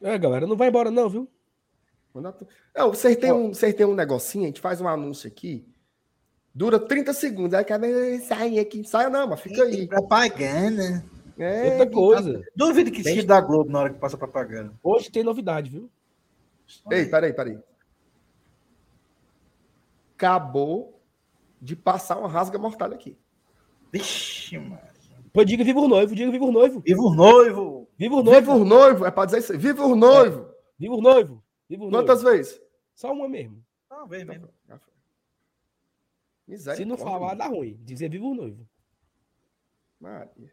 É, 0.00 0.16
galera, 0.18 0.46
não 0.46 0.56
vai 0.56 0.68
embora 0.68 0.90
não, 0.90 1.08
viu? 1.08 1.28
Manda 2.14 2.28
a 2.28 2.32
turma... 2.32 2.52
Não, 2.76 2.90
vocês 2.90 3.16
têm, 3.16 3.32
um, 3.32 3.52
vocês 3.52 3.74
têm 3.74 3.86
um 3.86 3.94
negocinho, 3.94 4.44
a 4.44 4.46
gente 4.48 4.60
faz 4.60 4.80
um 4.80 4.88
anúncio 4.88 5.26
aqui. 5.28 5.66
Dura 6.54 6.78
30 6.78 7.12
segundos. 7.12 7.54
Aí 7.54 7.64
cada 7.64 7.86
sai 8.20 8.58
aqui. 8.58 8.82
Sai 8.84 9.10
não, 9.10 9.26
mas 9.28 9.40
fica 9.40 9.62
aí. 9.62 9.86
Propaganda. 9.86 11.04
É, 11.38 11.70
Outra 11.72 11.90
coisa. 11.90 12.42
Duvido 12.56 12.90
que 12.90 13.02
Tem- 13.02 13.14
tire 13.16 13.26
da 13.26 13.40
Globo 13.40 13.70
na 13.70 13.80
hora 13.80 13.92
que 13.92 13.98
passa 14.00 14.16
propaganda. 14.16 14.72
Hoje 14.82 15.10
tem 15.10 15.22
novidade, 15.22 15.70
viu? 15.70 15.90
Ei, 16.90 17.04
peraí, 17.06 17.32
peraí. 17.34 17.58
Acabou 20.16 20.98
de 21.60 21.76
passar 21.76 22.18
uma 22.18 22.26
rasga 22.28 22.58
mortal 22.58 22.90
aqui. 22.92 23.18
Vixe, 23.92 24.56
mano. 24.58 24.80
Pô, 25.30 25.44
diga 25.44 25.62
viva 25.62 25.80
o 25.80 25.86
noivo, 25.88 26.14
diga 26.14 26.30
viva 26.30 26.46
o 26.46 26.50
noivo. 26.52 26.80
Viva 26.80 27.02
o 27.02 27.14
noivo! 27.14 27.86
Viva 27.98 28.14
o 28.14 28.22
noivo. 28.22 28.40
Viva 28.40 28.54
o 28.54 28.64
noivo, 28.64 29.04
é 29.04 29.10
pra 29.10 29.26
dizer 29.26 29.38
isso 29.40 29.52
aí. 29.52 29.58
Viva 29.58 29.84
o 29.84 29.94
noivo! 29.94 30.48
Viva 30.78 30.94
o 30.94 31.00
noivo. 31.02 31.44
Viva 31.68 31.84
o 31.84 31.90
noivo. 31.90 32.06
Quantas 32.06 32.22
vezes? 32.22 32.58
Só 32.94 33.12
uma 33.12 33.28
mesmo. 33.28 33.62
Não, 33.90 34.06
vem 34.06 34.24
mesmo. 34.24 34.48
Miséria. 36.48 36.78
Se 36.78 36.84
não 36.86 36.96
falar, 36.96 37.34
dá 37.34 37.46
ruim. 37.48 37.78
Dizer 37.82 38.08
viva 38.08 38.24
o 38.24 38.34
noivo. 38.34 38.66
Maria. 40.00 40.52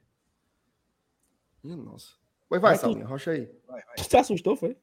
Minha 1.64 1.78
nossa. 1.78 2.14
Pois 2.49 2.61
vai, 2.61 2.72
Mas 2.72 2.82
tu- 2.82 2.88
Salinha, 2.88 3.05
rocha 3.05 3.32
aí. 3.32 3.45
Vai, 3.66 3.82
vai. 3.86 3.97
Se 3.97 4.18
assustou, 4.18 4.57
foi? 4.57 4.76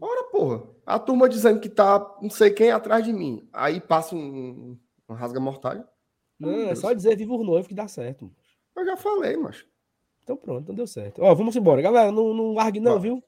Ora, 0.00 0.24
porra. 0.30 0.62
A 0.86 0.98
turma 0.98 1.28
dizendo 1.28 1.60
que 1.60 1.68
tá 1.68 2.16
não 2.22 2.30
sei 2.30 2.50
quem 2.50 2.70
atrás 2.70 3.04
de 3.04 3.12
mim. 3.12 3.48
Aí 3.52 3.80
passa 3.80 4.16
um, 4.16 4.78
um 5.08 5.14
rasga-mortalha. 5.14 5.86
Não, 6.38 6.70
é 6.70 6.74
só 6.74 6.92
dizer 6.92 7.16
viva 7.16 7.34
o 7.34 7.44
noivo 7.44 7.68
que 7.68 7.74
dá 7.74 7.86
certo. 7.86 8.30
Eu 8.74 8.84
já 8.84 8.96
falei, 8.96 9.36
mas. 9.36 9.64
Então 10.22 10.36
pronto, 10.36 10.62
então 10.62 10.74
deu 10.74 10.86
certo. 10.86 11.22
Ó, 11.22 11.34
vamos 11.34 11.54
embora. 11.54 11.82
Galera, 11.82 12.10
não, 12.10 12.32
não 12.32 12.54
largue 12.54 12.80
não, 12.80 12.92
Bora. 12.92 13.02
viu? 13.02 13.24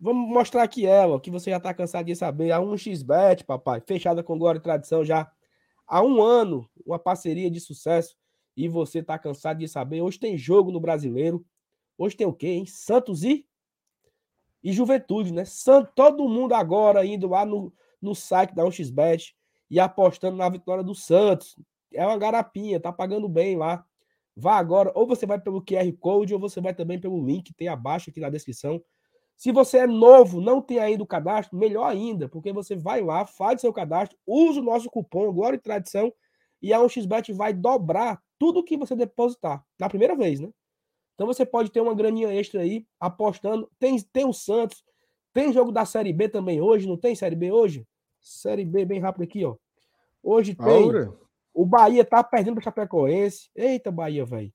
Vamos 0.00 0.28
mostrar 0.28 0.62
aqui 0.62 0.86
ela, 0.86 1.20
que 1.20 1.30
você 1.30 1.50
já 1.50 1.58
tá 1.58 1.74
cansado 1.74 2.06
de 2.06 2.14
saber. 2.14 2.52
A 2.52 2.60
1xBet, 2.60 3.44
papai, 3.44 3.80
fechada 3.80 4.22
com 4.22 4.38
Glória 4.38 4.58
e 4.58 4.62
Tradição 4.62 5.04
já 5.04 5.28
há 5.86 6.02
um 6.02 6.22
ano, 6.22 6.70
uma 6.86 7.00
parceria 7.00 7.50
de 7.50 7.58
sucesso. 7.58 8.16
E 8.56 8.68
você 8.68 9.02
tá 9.02 9.18
cansado 9.18 9.58
de 9.58 9.66
saber. 9.66 10.02
Hoje 10.02 10.18
tem 10.20 10.38
jogo 10.38 10.70
no 10.70 10.78
Brasileiro. 10.78 11.44
Hoje 11.96 12.16
tem 12.16 12.26
o 12.26 12.32
quê, 12.32 12.48
hein? 12.48 12.66
Santos 12.66 13.24
e, 13.24 13.47
e 14.62 14.72
Juventude, 14.72 15.32
né? 15.32 15.44
San- 15.44 15.84
Todo 15.94 16.28
mundo 16.28 16.54
agora 16.54 17.04
indo 17.04 17.28
lá 17.28 17.44
no, 17.44 17.72
no 18.00 18.14
site 18.14 18.54
da 18.54 18.64
1xBet 18.64 19.34
e 19.70 19.78
apostando 19.80 20.36
na 20.36 20.48
vitória 20.48 20.82
do 20.84 20.94
Santos. 20.94 21.56
É 21.92 22.04
uma 22.06 22.18
garapinha, 22.18 22.80
tá 22.80 22.92
pagando 22.92 23.28
bem 23.28 23.56
lá. 23.56 23.84
Vá 24.36 24.56
agora, 24.56 24.92
ou 24.94 25.06
você 25.06 25.26
vai 25.26 25.40
pelo 25.40 25.62
QR 25.62 25.92
Code, 25.98 26.32
ou 26.32 26.40
você 26.40 26.60
vai 26.60 26.72
também 26.74 27.00
pelo 27.00 27.24
link 27.24 27.46
que 27.46 27.54
tem 27.54 27.68
abaixo 27.68 28.10
aqui 28.10 28.20
na 28.20 28.30
descrição. 28.30 28.80
Se 29.36 29.52
você 29.52 29.78
é 29.78 29.86
novo, 29.86 30.40
não 30.40 30.60
tem 30.60 30.78
ainda 30.78 31.02
o 31.02 31.06
cadastro, 31.06 31.56
melhor 31.56 31.86
ainda, 31.86 32.28
porque 32.28 32.52
você 32.52 32.74
vai 32.76 33.00
lá, 33.00 33.24
faz 33.24 33.60
seu 33.60 33.72
cadastro, 33.72 34.18
usa 34.26 34.60
o 34.60 34.64
nosso 34.64 34.90
cupom 34.90 35.32
Glória 35.32 35.56
e 35.56 35.60
Tradição 35.60 36.12
e 36.60 36.72
a 36.72 36.80
1xBet 36.80 37.32
vai 37.32 37.52
dobrar 37.52 38.20
tudo 38.38 38.64
que 38.64 38.76
você 38.76 38.96
depositar 38.96 39.64
na 39.78 39.88
primeira 39.88 40.16
vez, 40.16 40.40
né? 40.40 40.48
Então 41.18 41.26
você 41.26 41.44
pode 41.44 41.68
ter 41.72 41.80
uma 41.80 41.96
graninha 41.96 42.32
extra 42.32 42.60
aí 42.60 42.86
apostando. 43.00 43.68
Tem, 43.76 44.00
tem 44.00 44.24
o 44.24 44.32
Santos, 44.32 44.84
tem 45.32 45.52
jogo 45.52 45.72
da 45.72 45.84
Série 45.84 46.12
B 46.12 46.28
também 46.28 46.60
hoje, 46.60 46.86
não 46.86 46.96
tem 46.96 47.12
Série 47.16 47.34
B 47.34 47.50
hoje? 47.50 47.84
Série 48.20 48.64
B 48.64 48.84
bem 48.84 49.00
rápido 49.00 49.24
aqui, 49.24 49.44
ó. 49.44 49.56
Hoje 50.22 50.54
tem. 50.54 50.84
Aura. 50.84 51.12
O 51.52 51.66
Bahia 51.66 52.04
tá 52.04 52.22
perdendo 52.22 52.54
para 52.54 52.62
Chapecoense. 52.62 53.50
Eita, 53.52 53.90
Bahia, 53.90 54.24
velho. 54.24 54.52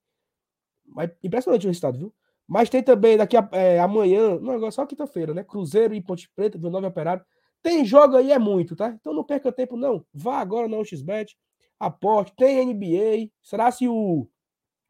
Impressionante 1.21 1.65
o 1.65 1.67
resultado, 1.67 1.97
viu? 1.97 2.13
Mas 2.47 2.69
tem 2.69 2.81
também 2.81 3.17
daqui 3.17 3.35
a, 3.35 3.45
é, 3.51 3.79
amanhã, 3.79 4.39
não, 4.39 4.53
agora 4.53 4.71
só 4.71 4.85
quinta-feira, 4.85 5.33
né? 5.33 5.43
Cruzeiro 5.43 5.93
e 5.93 6.01
Ponte 6.01 6.31
Preta, 6.33 6.57
do 6.57 6.69
Nova 6.69 6.87
Operário. 6.87 7.25
Tem 7.61 7.83
jogo 7.83 8.15
aí, 8.15 8.31
é 8.31 8.39
muito, 8.39 8.73
tá? 8.73 8.87
Então 8.87 9.13
não 9.13 9.25
perca 9.25 9.51
tempo, 9.51 9.75
não. 9.75 10.05
Vá 10.13 10.37
agora 10.37 10.69
na 10.69 10.81
XBet, 10.81 11.37
aposte. 11.77 12.33
Tem 12.37 12.65
NBA. 12.65 13.29
Será 13.41 13.69
se 13.69 13.85
o, 13.85 14.29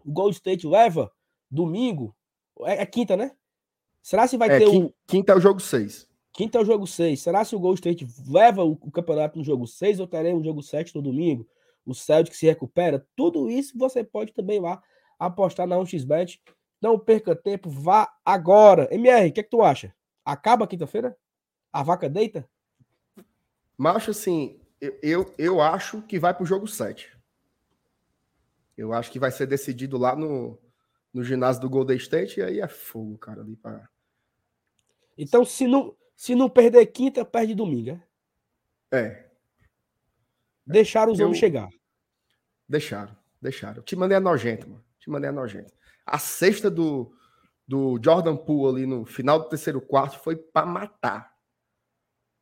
o 0.05 0.11
Gold 0.11 0.35
State 0.35 0.67
leva 0.67 1.11
domingo? 1.53 2.15
É, 2.61 2.81
é 2.81 2.85
quinta, 2.85 3.15
né? 3.15 3.31
Será 4.01 4.27
se 4.27 4.35
vai 4.37 4.49
É, 4.49 4.59
ter 4.59 4.69
quin- 4.69 4.83
o. 4.85 4.93
quinta 5.07 5.31
é 5.31 5.35
o 5.35 5.39
jogo 5.39 5.59
6. 5.59 6.09
Quinta 6.33 6.57
é 6.57 6.61
o 6.61 6.65
jogo 6.65 6.87
6. 6.87 7.21
Será 7.21 7.45
se 7.45 7.55
o 7.55 7.59
Gold 7.59 7.77
State 7.79 8.07
leva 8.27 8.63
o, 8.63 8.71
o 8.71 8.91
campeonato 8.91 9.37
no 9.37 9.43
jogo 9.45 9.67
6 9.67 9.99
ou 9.99 10.07
teremos 10.07 10.41
um 10.41 10.43
jogo 10.43 10.61
7 10.63 10.95
no 10.95 11.01
domingo? 11.01 11.47
O 11.85 11.93
Celtic 11.93 12.33
se 12.35 12.45
recupera? 12.45 13.05
Tudo 13.15 13.49
isso 13.49 13.77
você 13.77 14.03
pode 14.03 14.33
também 14.33 14.59
lá 14.59 14.81
apostar 15.19 15.67
na 15.67 15.75
1xBet. 15.77 16.39
Não 16.81 16.97
perca 16.99 17.35
tempo, 17.35 17.69
vá 17.69 18.11
agora. 18.25 18.87
MR, 18.93 19.29
o 19.29 19.31
que, 19.33 19.39
é 19.39 19.43
que 19.43 19.49
tu 19.49 19.61
acha? 19.61 19.93
Acaba 20.25 20.67
quinta-feira? 20.67 21.15
A 21.71 21.83
vaca 21.83 22.09
deita? 22.09 22.49
Mas 23.77 24.07
assim, 24.09 24.59
eu, 24.81 24.97
eu, 25.01 25.33
eu 25.37 25.61
acho 25.61 26.01
que 26.03 26.19
vai 26.19 26.33
pro 26.33 26.45
jogo 26.45 26.67
7. 26.67 27.11
Eu 28.77 28.91
acho 28.93 29.11
que 29.11 29.19
vai 29.19 29.31
ser 29.31 29.45
decidido 29.45 29.97
lá 29.97 30.15
no, 30.15 30.57
no 31.13 31.23
ginásio 31.23 31.61
do 31.61 31.69
Golden 31.69 31.97
State 31.97 32.39
e 32.39 32.43
aí 32.43 32.59
é 32.59 32.67
fogo, 32.67 33.17
cara, 33.17 33.41
ali 33.41 33.55
pra... 33.55 33.87
Então, 35.17 35.45
se 35.45 35.67
não, 35.67 35.95
se 36.15 36.33
não 36.33 36.49
perder 36.49 36.85
quinta, 36.87 37.23
perde 37.23 37.53
domingo. 37.53 37.91
é? 38.91 38.97
É, 38.99 39.29
Deixaram 40.65 41.11
os 41.11 41.19
Eu- 41.19 41.25
homens 41.27 41.39
chegar. 41.39 41.69
deixaram, 42.67 43.15
deixaram. 43.41 43.81
O 43.81 43.83
time 43.85 44.11
é 44.13 44.19
nojento, 44.19 44.67
mano. 44.69 44.81
O 44.95 44.99
time 44.99 45.27
é 45.27 45.31
nojento. 45.31 45.73
A 46.05 46.17
sexta 46.17 46.71
do, 46.71 47.13
do 47.67 47.99
Jordan 48.03 48.35
Poole 48.37 48.77
ali 48.77 48.85
no 48.87 49.05
final 49.05 49.39
do 49.39 49.49
terceiro 49.49 49.81
quarto 49.81 50.19
foi 50.19 50.35
pra 50.37 50.65
matar. 50.65 51.33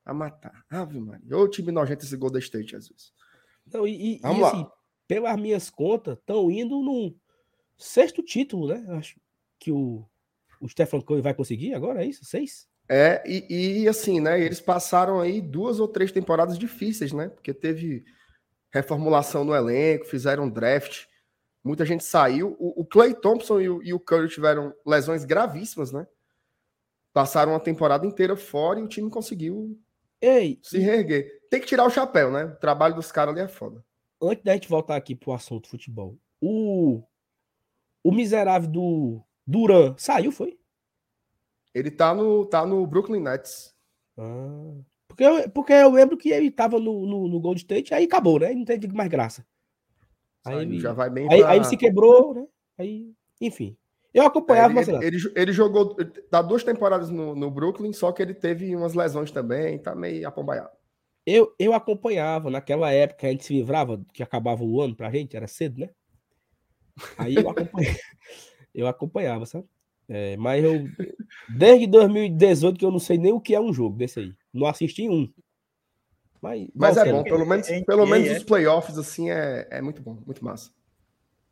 Pra 0.03 0.13
matar. 0.13 0.65
Ave 0.69 0.99
Maria. 0.99 1.35
Ô 1.37 1.47
time 1.47 1.71
nojento 1.71 2.05
esse 2.05 2.15
Golden 2.15 2.39
State, 2.41 2.75
às 2.75 2.87
vezes. 2.87 3.11
Não, 3.73 3.87
e, 3.87 4.17
e- 4.17 4.19
Vamos 4.19 4.37
e, 4.37 4.41
lá. 4.41 4.47
assim, 4.49 4.67
pelas 5.07 5.39
minhas 5.39 5.69
contas, 5.69 6.17
estão 6.17 6.49
indo 6.51 6.79
no 6.81 7.15
sexto 7.83 8.21
título, 8.23 8.67
né? 8.67 8.85
Acho 8.97 9.19
que 9.59 9.71
o, 9.71 10.05
o 10.59 10.67
Stephen 10.67 11.01
Curry 11.01 11.21
vai 11.21 11.33
conseguir 11.33 11.73
agora, 11.73 12.03
é 12.03 12.07
isso? 12.07 12.25
Seis? 12.25 12.67
É, 12.89 13.23
e, 13.25 13.83
e 13.83 13.87
assim, 13.87 14.19
né? 14.19 14.39
Eles 14.39 14.59
passaram 14.59 15.19
aí 15.19 15.41
duas 15.41 15.79
ou 15.79 15.87
três 15.87 16.11
temporadas 16.11 16.57
difíceis, 16.57 17.13
né? 17.13 17.29
Porque 17.29 17.53
teve 17.53 18.03
reformulação 18.71 19.43
no 19.43 19.55
elenco, 19.55 20.05
fizeram 20.05 20.49
draft, 20.49 21.05
muita 21.63 21.85
gente 21.85 22.03
saiu. 22.03 22.55
O, 22.59 22.81
o 22.81 22.85
Clay 22.85 23.13
Thompson 23.13 23.61
e 23.61 23.69
o, 23.69 23.83
e 23.83 23.93
o 23.93 23.99
Curry 23.99 24.29
tiveram 24.29 24.73
lesões 24.85 25.25
gravíssimas, 25.25 25.91
né? 25.91 26.07
Passaram 27.13 27.51
uma 27.53 27.59
temporada 27.59 28.05
inteira 28.05 28.35
fora 28.35 28.79
e 28.79 28.83
o 28.83 28.87
time 28.87 29.09
conseguiu 29.09 29.77
Ei, 30.21 30.59
se 30.61 30.77
reerguer. 30.77 31.41
Tem 31.49 31.59
que 31.59 31.65
tirar 31.65 31.85
o 31.85 31.89
chapéu, 31.89 32.31
né? 32.31 32.45
O 32.45 32.55
trabalho 32.57 32.93
dos 32.93 33.11
caras 33.11 33.33
ali 33.33 33.43
é 33.43 33.47
foda. 33.47 33.83
antes 34.21 34.43
da 34.43 34.53
gente 34.53 34.69
voltar 34.69 34.95
aqui 34.95 35.15
pro 35.15 35.33
assunto 35.33 35.67
futebol, 35.67 36.17
o, 36.39 37.03
o 38.03 38.11
miserável 38.11 38.69
do 38.69 39.21
Duran 39.45 39.95
saiu, 39.97 40.31
foi? 40.31 40.57
Ele 41.73 41.89
tá 41.89 42.13
no, 42.13 42.45
tá 42.45 42.65
no 42.65 42.85
Brooklyn 42.85 43.21
Nets. 43.21 43.73
Ah, 44.17 44.73
porque, 45.07 45.23
eu, 45.23 45.49
porque 45.49 45.73
eu 45.73 45.91
lembro 45.91 46.17
que 46.17 46.29
ele 46.29 46.51
tava 46.51 46.79
no, 46.79 47.05
no, 47.05 47.27
no 47.27 47.39
Gold 47.39 47.59
State, 47.59 47.93
aí 47.93 48.05
acabou, 48.05 48.39
né? 48.39 48.53
Não 48.53 48.65
tem 48.65 48.79
mais 48.93 49.09
graça. 49.09 49.45
Aí, 50.45 50.55
Saiu, 50.55 50.61
ele, 50.61 50.79
já 50.79 50.93
vai 50.93 51.09
bem 51.09 51.27
aí, 51.31 51.39
pra- 51.39 51.49
aí 51.51 51.57
ele 51.57 51.65
se 51.65 51.77
quebrou, 51.77 52.33
né? 52.33 52.45
Aí, 52.77 53.13
enfim. 53.39 53.77
Eu 54.13 54.23
É, 54.23 54.25
acompanhava, 54.25 54.67
ele, 54.69 54.75
mas 54.75 54.87
ele, 54.89 55.05
ele, 55.05 55.33
ele 55.35 55.51
jogou 55.53 55.95
tá 56.29 56.41
duas 56.41 56.63
temporadas 56.63 57.09
no, 57.09 57.33
no 57.35 57.49
Brooklyn, 57.49 57.93
só 57.93 58.11
que 58.11 58.21
ele 58.21 58.33
teve 58.33 58.75
umas 58.75 58.93
lesões 58.93 59.31
também, 59.31 59.79
tá 59.79 59.95
meio 59.95 60.27
apombaiado. 60.27 60.71
Eu, 61.25 61.53
eu 61.59 61.73
acompanhava 61.73 62.49
naquela 62.49 62.91
época, 62.91 63.27
a 63.27 63.31
gente 63.31 63.45
se 63.45 63.53
livrava 63.53 64.03
que 64.11 64.23
acabava 64.23 64.63
o 64.63 64.81
ano 64.81 64.95
pra 64.95 65.11
gente, 65.11 65.37
era 65.37 65.47
cedo, 65.47 65.79
né? 65.79 65.89
Aí 67.17 67.35
eu 67.35 67.49
acompanhava, 67.49 67.97
eu 68.73 68.87
acompanhava 68.87 69.45
sabe? 69.45 69.65
É, 70.09 70.35
mas 70.37 70.63
eu, 70.63 70.89
desde 71.47 71.87
2018, 71.87 72.77
que 72.77 72.85
eu 72.85 72.91
não 72.91 72.99
sei 72.99 73.17
nem 73.17 73.31
o 73.31 73.39
que 73.39 73.55
é 73.55 73.59
um 73.61 73.71
jogo 73.71 73.97
desse 73.97 74.19
aí. 74.19 74.33
Não 74.53 74.67
assisti 74.67 75.07
um. 75.07 75.31
Mas, 76.41 76.67
Mas 76.73 76.97
é 76.97 77.11
bom, 77.11 77.23
pelo 77.23 77.45
menos, 77.45 77.69
NBA, 77.69 77.85
pelo 77.85 78.05
menos 78.05 78.27
é? 78.27 78.37
os 78.37 78.43
playoffs, 78.43 78.97
assim, 78.97 79.29
é, 79.29 79.67
é 79.69 79.81
muito 79.81 80.01
bom, 80.01 80.17
muito 80.25 80.43
massa. 80.43 80.71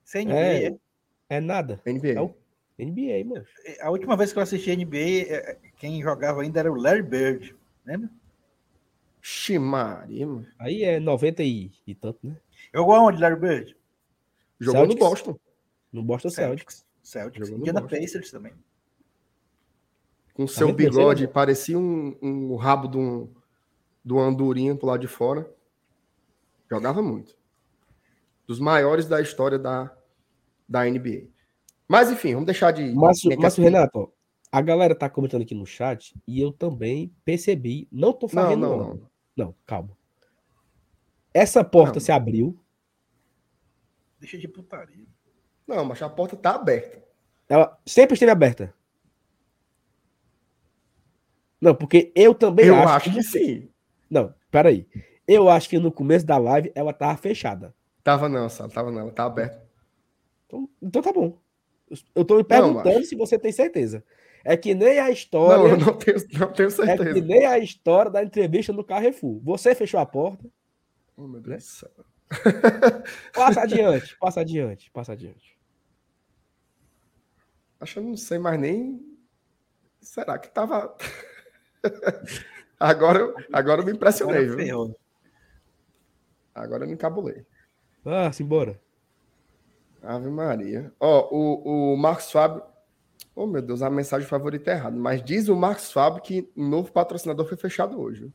Sem 0.03 0.29
É, 0.31 0.65
NBA. 0.65 0.79
é 1.29 1.39
nada. 1.39 1.79
NBA. 1.85 2.13
É 2.13 2.21
o- 2.21 2.35
NBA, 2.77 3.25
mano. 3.25 3.45
A 3.81 3.91
última 3.91 4.17
vez 4.17 4.33
que 4.33 4.39
eu 4.39 4.43
assisti 4.43 4.71
NBA, 4.71 5.31
é, 5.31 5.57
quem 5.77 6.01
jogava 6.01 6.41
ainda 6.41 6.59
era 6.59 6.71
o 6.71 6.75
Larry 6.75 7.03
Bird. 7.03 7.55
Lembra? 7.85 8.09
Ximari, 9.21 10.25
mano. 10.25 10.47
Aí 10.57 10.83
é 10.83 10.99
90 10.99 11.43
e, 11.43 11.71
e 11.85 11.93
tanto, 11.93 12.19
né? 12.25 12.35
Jogou 12.73 12.95
aonde, 12.95 13.21
Larry 13.21 13.39
Bird? 13.39 13.77
Jogou 14.59 14.81
Celtics. 14.81 14.99
no 15.01 15.09
Boston, 15.09 15.39
No 15.93 16.03
Boston 16.03 16.29
Celtics. 16.29 16.85
Celtics. 17.01 17.47
Jogou 17.47 17.59
no 17.59 17.63
Indiana 17.63 17.81
Boston. 17.81 17.97
Pacers 17.99 18.31
também. 18.31 18.53
com 20.33 20.47
seu 20.47 20.67
vendo? 20.67 20.77
Você 20.77 20.89
bigode, 20.89 21.21
lembra? 21.21 21.33
parecia 21.33 21.77
um, 21.77 22.17
um 22.21 22.55
rabo 22.55 22.87
de 22.87 22.97
um, 22.97 23.29
de 24.03 24.13
uma 24.13 24.23
andorinha 24.23 24.75
pro 24.75 24.87
lado 24.87 25.01
de 25.01 25.07
fora. 25.07 25.49
Jogava 26.69 27.01
muito. 27.01 27.37
Dos 28.47 28.59
maiores 28.59 29.05
da 29.07 29.21
história 29.21 29.57
da, 29.59 29.95
da 30.67 30.85
NBA. 30.85 31.27
Mas 31.87 32.11
enfim, 32.11 32.33
vamos 32.33 32.45
deixar 32.45 32.71
de. 32.71 32.93
Márcio, 32.93 33.29
de- 33.29 33.37
Márcio 33.37 33.63
Renato, 33.63 34.11
a 34.51 34.61
galera 34.61 34.93
tá 34.95 35.09
comentando 35.09 35.41
aqui 35.41 35.55
no 35.55 35.65
chat 35.65 36.15
e 36.27 36.39
eu 36.39 36.51
também 36.51 37.13
percebi. 37.25 37.87
Não 37.91 38.13
tô 38.13 38.27
Não, 38.27 38.43
fazendo 38.43 38.59
não, 38.61 38.77
não. 38.77 38.87
não. 38.95 39.09
Não, 39.35 39.55
calma. 39.65 39.97
Essa 41.33 41.63
porta 41.63 41.95
Não. 41.95 41.99
se 42.01 42.11
abriu. 42.11 42.59
Deixa 44.19 44.37
de 44.37 44.47
putaria. 44.47 45.05
Não, 45.67 45.85
mas 45.85 46.01
a 46.01 46.09
porta 46.09 46.35
tá 46.35 46.55
aberta. 46.55 47.01
Ela 47.47 47.79
sempre 47.85 48.13
esteve 48.13 48.31
aberta. 48.31 48.73
Não, 51.61 51.75
porque 51.75 52.11
eu 52.15 52.33
também 52.33 52.65
Eu 52.67 52.75
acho. 52.75 53.09
acho 53.09 53.13
que 53.13 53.23
sim. 53.23 53.69
Não, 54.09 54.33
peraí. 54.49 54.87
Eu 55.27 55.49
acho 55.49 55.69
que 55.69 55.77
no 55.77 55.91
começo 55.91 56.25
da 56.25 56.37
live 56.37 56.71
ela 56.73 56.93
tava 56.93 57.17
fechada. 57.17 57.73
Tava 58.03 58.27
não, 58.29 58.49
sabe? 58.49 58.73
Tava 58.73 58.91
não, 58.91 59.01
ela 59.01 59.11
tá 59.11 59.25
aberta. 59.25 59.67
Então, 60.47 60.69
então 60.81 61.01
tá 61.01 61.11
bom. 61.13 61.37
Eu- 61.89 61.97
Eu 62.15 62.25
tô 62.25 62.37
me 62.37 62.43
perguntando 62.43 62.95
macho. 62.95 63.05
se 63.07 63.15
você 63.15 63.37
tem 63.37 63.51
certeza. 63.51 64.03
É 64.43 64.55
que 64.55 64.73
nem 64.73 64.99
a 64.99 65.05
Não, 65.05 65.11
história. 65.11 65.71
eu 65.73 65.77
não 65.77 65.93
tenho, 65.97 66.17
não 66.39 66.51
tenho 66.53 66.67
é 66.67 66.71
certeza. 66.71 67.13
que 67.13 67.21
nem 67.21 67.45
a 67.45 67.59
história 67.59 68.09
da 68.09 68.23
entrevista 68.23 68.71
no 68.71 68.83
Carrefour. 68.83 69.39
Você 69.43 69.75
fechou 69.75 69.99
a 69.99 70.05
porta. 70.05 70.45
Oh, 71.17 71.27
meu 71.27 71.41
Deus 71.41 71.57
do 71.57 71.61
céu. 71.63 71.91
Passa 73.33 73.61
adiante, 73.61 74.15
passa 74.17 74.41
adiante, 74.41 74.91
passa 74.91 75.13
adiante. 75.13 75.57
Acho 77.79 77.93
que 77.93 77.99
eu 77.99 78.03
não 78.03 78.17
sei 78.17 78.37
mais 78.37 78.59
nem. 78.59 79.17
Será 80.01 80.37
que 80.37 80.49
tava. 80.49 80.95
agora, 82.79 83.19
eu- 83.19 83.35
agora 83.51 83.81
eu 83.81 83.85
me 83.85 83.93
impressionei, 83.93 84.43
Agora 84.45 84.63
viu? 84.63 84.95
Agora 86.53 86.83
eu 86.83 86.87
me 86.87 86.93
encabulei. 86.93 87.45
Ah, 88.05 88.31
simbora. 88.31 88.79
Ave 90.01 90.29
Maria. 90.29 90.93
Ó, 90.99 91.29
o, 91.35 91.93
o 91.93 91.97
Marcos 91.97 92.31
Fábio. 92.31 92.63
Oh, 93.35 93.47
meu 93.47 93.61
Deus, 93.61 93.81
a 93.81 93.89
mensagem 93.89 94.27
favorita 94.27 94.71
é 94.71 94.73
errada. 94.75 94.95
Mas 94.95 95.23
diz 95.23 95.47
o 95.47 95.55
Marcos 95.55 95.91
Fábio 95.91 96.21
que 96.21 96.51
um 96.55 96.67
novo 96.67 96.91
patrocinador 96.91 97.45
foi 97.47 97.57
fechado 97.57 97.99
hoje. 97.99 98.31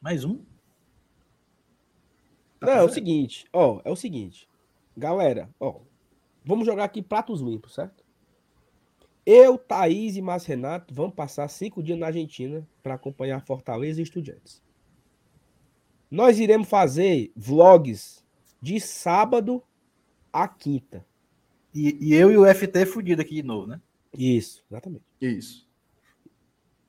Mais 0.00 0.24
um? 0.24 0.44
Tá 2.60 2.66
Não, 2.66 2.72
é 2.74 2.82
o 2.82 2.88
seguinte, 2.88 3.44
ó, 3.52 3.80
é 3.84 3.90
o 3.90 3.96
seguinte. 3.96 4.48
Galera, 4.96 5.50
ó, 5.60 5.80
vamos 6.44 6.66
jogar 6.66 6.84
aqui 6.84 7.02
pratos 7.02 7.40
limpos, 7.40 7.74
certo? 7.74 8.04
Eu, 9.26 9.58
Thaís 9.58 10.16
e 10.16 10.22
Márcio 10.22 10.50
Renato 10.50 10.94
vamos 10.94 11.14
passar 11.14 11.48
cinco 11.48 11.82
dias 11.82 11.98
na 11.98 12.06
Argentina 12.06 12.66
para 12.82 12.94
acompanhar 12.94 13.44
Fortaleza 13.44 14.00
e 14.00 14.04
Estudiantes. 14.04 14.62
Nós 16.08 16.38
iremos 16.38 16.68
fazer 16.68 17.32
vlogs 17.34 18.24
de 18.62 18.80
sábado 18.80 19.62
a 20.32 20.46
quinta. 20.46 21.04
E, 21.74 21.98
e 22.00 22.14
eu 22.14 22.30
e 22.30 22.36
o 22.36 22.54
FT 22.54 22.86
fudido 22.86 23.20
aqui 23.20 23.34
de 23.34 23.42
novo, 23.42 23.66
né? 23.66 23.80
Isso, 24.16 24.64
exatamente. 24.70 25.04
Isso. 25.20 25.65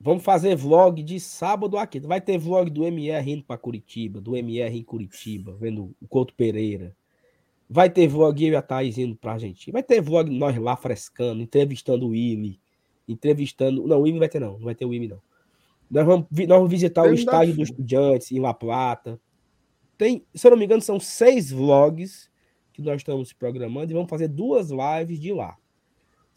Vamos 0.00 0.22
fazer 0.22 0.54
vlog 0.54 1.02
de 1.02 1.18
sábado 1.18 1.76
a 1.76 1.86
quinta. 1.86 2.06
Vai 2.06 2.20
ter 2.20 2.38
vlog 2.38 2.70
do 2.70 2.84
MR 2.84 3.32
indo 3.32 3.42
para 3.42 3.58
Curitiba, 3.58 4.20
do 4.20 4.36
MR 4.36 4.78
em 4.78 4.82
Curitiba, 4.84 5.56
vendo 5.58 5.94
o 6.00 6.06
Couto 6.06 6.32
Pereira. 6.34 6.94
Vai 7.68 7.90
ter 7.90 8.06
vlog 8.06 8.42
eu 8.42 8.52
e 8.52 8.56
a 8.56 8.62
Thaís 8.62 8.96
indo 8.96 9.16
pra 9.16 9.32
Argentina. 9.32 9.72
Vai 9.72 9.82
ter 9.82 10.00
vlog 10.00 10.30
nós 10.30 10.56
lá 10.56 10.76
frescando, 10.76 11.42
entrevistando 11.42 12.06
o 12.06 12.10
Willi. 12.10 12.60
Entrevistando. 13.06 13.86
Não, 13.86 13.98
o 13.98 14.02
Willi 14.02 14.12
não 14.12 14.20
vai 14.20 14.28
ter, 14.28 14.40
não. 14.40 14.52
Não 14.52 14.64
vai 14.64 14.74
ter 14.74 14.84
o 14.84 14.90
Willi, 14.90 15.08
não. 15.08 15.20
Nós 15.90 16.06
vamos, 16.06 16.26
nós 16.30 16.48
vamos 16.48 16.70
visitar 16.70 17.02
o 17.02 17.06
Tem 17.06 17.14
estádio 17.14 17.48
daqui. 17.48 17.58
dos 17.60 17.70
estudiantes 17.70 18.30
em 18.30 18.40
La 18.40 18.54
Plata. 18.54 19.20
Tem, 19.96 20.24
se 20.34 20.46
eu 20.46 20.52
não 20.52 20.58
me 20.58 20.64
engano, 20.64 20.80
são 20.80 21.00
seis 21.00 21.50
vlogs 21.50 22.30
que 22.72 22.80
nós 22.80 23.00
estamos 23.00 23.32
programando 23.32 23.90
e 23.90 23.94
vamos 23.94 24.08
fazer 24.08 24.28
duas 24.28 24.70
lives 24.70 25.18
de 25.18 25.32
lá. 25.32 25.56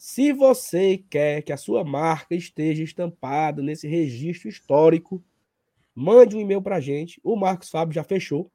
Se 0.03 0.33
você 0.33 0.97
quer 0.97 1.43
que 1.43 1.53
a 1.53 1.57
sua 1.57 1.83
marca 1.83 2.33
esteja 2.33 2.81
estampada 2.81 3.61
nesse 3.61 3.87
registro 3.87 4.49
histórico, 4.49 5.23
mande 5.93 6.35
um 6.35 6.41
e-mail 6.41 6.59
para 6.59 6.77
a 6.77 6.79
gente. 6.79 7.21
O 7.23 7.35
Marcos 7.35 7.69
Fábio 7.69 7.93
já 7.93 8.03
fechou. 8.03 8.51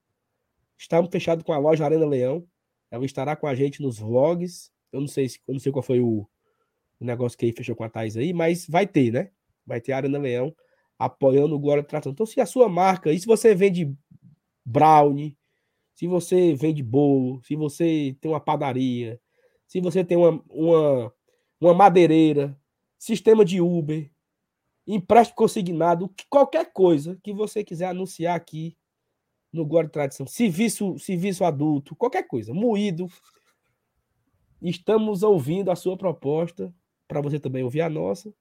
Estamos 0.77 1.09
fechados 1.09 1.45
com 1.45 1.53
a 1.53 1.59
loja 1.59 1.85
Arena 1.85 2.05
Leão. 2.05 2.45
Ela 2.91 3.07
estará 3.07 3.37
com 3.37 3.47
a 3.47 3.55
gente 3.55 3.81
nos 3.81 4.01
vlogs. 4.01 4.73
Eu 4.91 5.01
não 5.01 5.07
sei, 5.07 5.29
se, 5.29 5.41
eu 5.47 5.55
não 5.55 5.61
sei 5.61 5.71
qual 5.71 5.85
foi 5.85 6.01
o, 6.01 6.29
o 6.99 7.05
negócio 7.05 7.39
que 7.39 7.47
ele 7.47 7.57
fechou 7.57 7.77
com 7.77 7.85
a 7.85 7.89
Thais 7.89 8.17
aí, 8.17 8.33
mas 8.33 8.67
vai 8.69 8.85
ter, 8.85 9.13
né? 9.13 9.31
Vai 9.65 9.81
ter 9.81 9.93
a 9.93 9.99
Arena 9.99 10.19
Leão 10.19 10.53
apoiando 10.99 11.55
o 11.55 11.61
Glória 11.61 11.85
Tração. 11.85 12.11
Então, 12.11 12.27
se 12.27 12.41
a 12.41 12.47
sua 12.47 12.69
marca, 12.69 13.13
e 13.13 13.21
se 13.21 13.25
você 13.25 13.55
vende 13.55 13.95
brownie, 14.65 15.37
se 15.95 16.09
você 16.09 16.55
vende 16.55 16.83
bolo, 16.83 17.41
se 17.45 17.55
você 17.55 18.17
tem 18.21 18.33
uma 18.33 18.41
padaria, 18.41 19.21
se 19.65 19.81
você 19.81 20.05
tem 20.05 20.17
uma, 20.17 20.43
uma, 20.51 21.15
uma 21.61 21.75
madeireira, 21.75 22.59
sistema 22.99 23.45
de 23.45 23.61
Uber, 23.61 24.11
empréstimo 24.87 25.37
consignado, 25.37 26.09
que- 26.11 26.25
qualquer 26.29 26.73
coisa 26.73 27.19
que 27.23 27.33
você 27.33 27.65
quiser 27.65 27.87
anunciar 27.87 28.37
aqui 28.37 28.77
no 29.53 29.67
e 29.87 29.89
Tradição, 29.89 30.27
serviço, 30.27 30.99
serviço 30.99 31.45
adulto, 31.45 31.97
qualquer 31.97 32.25
coisa, 32.27 32.53
moído, 32.53 33.09
estamos 34.61 35.23
ouvindo 35.23 35.71
a 35.71 35.77
sua 35.77 35.97
proposta 35.97 36.75
para 37.09 37.21
você 37.21 37.39
também 37.39 37.63
ouvir 37.63 37.81
a 37.81 37.89
nossa. 37.91 38.33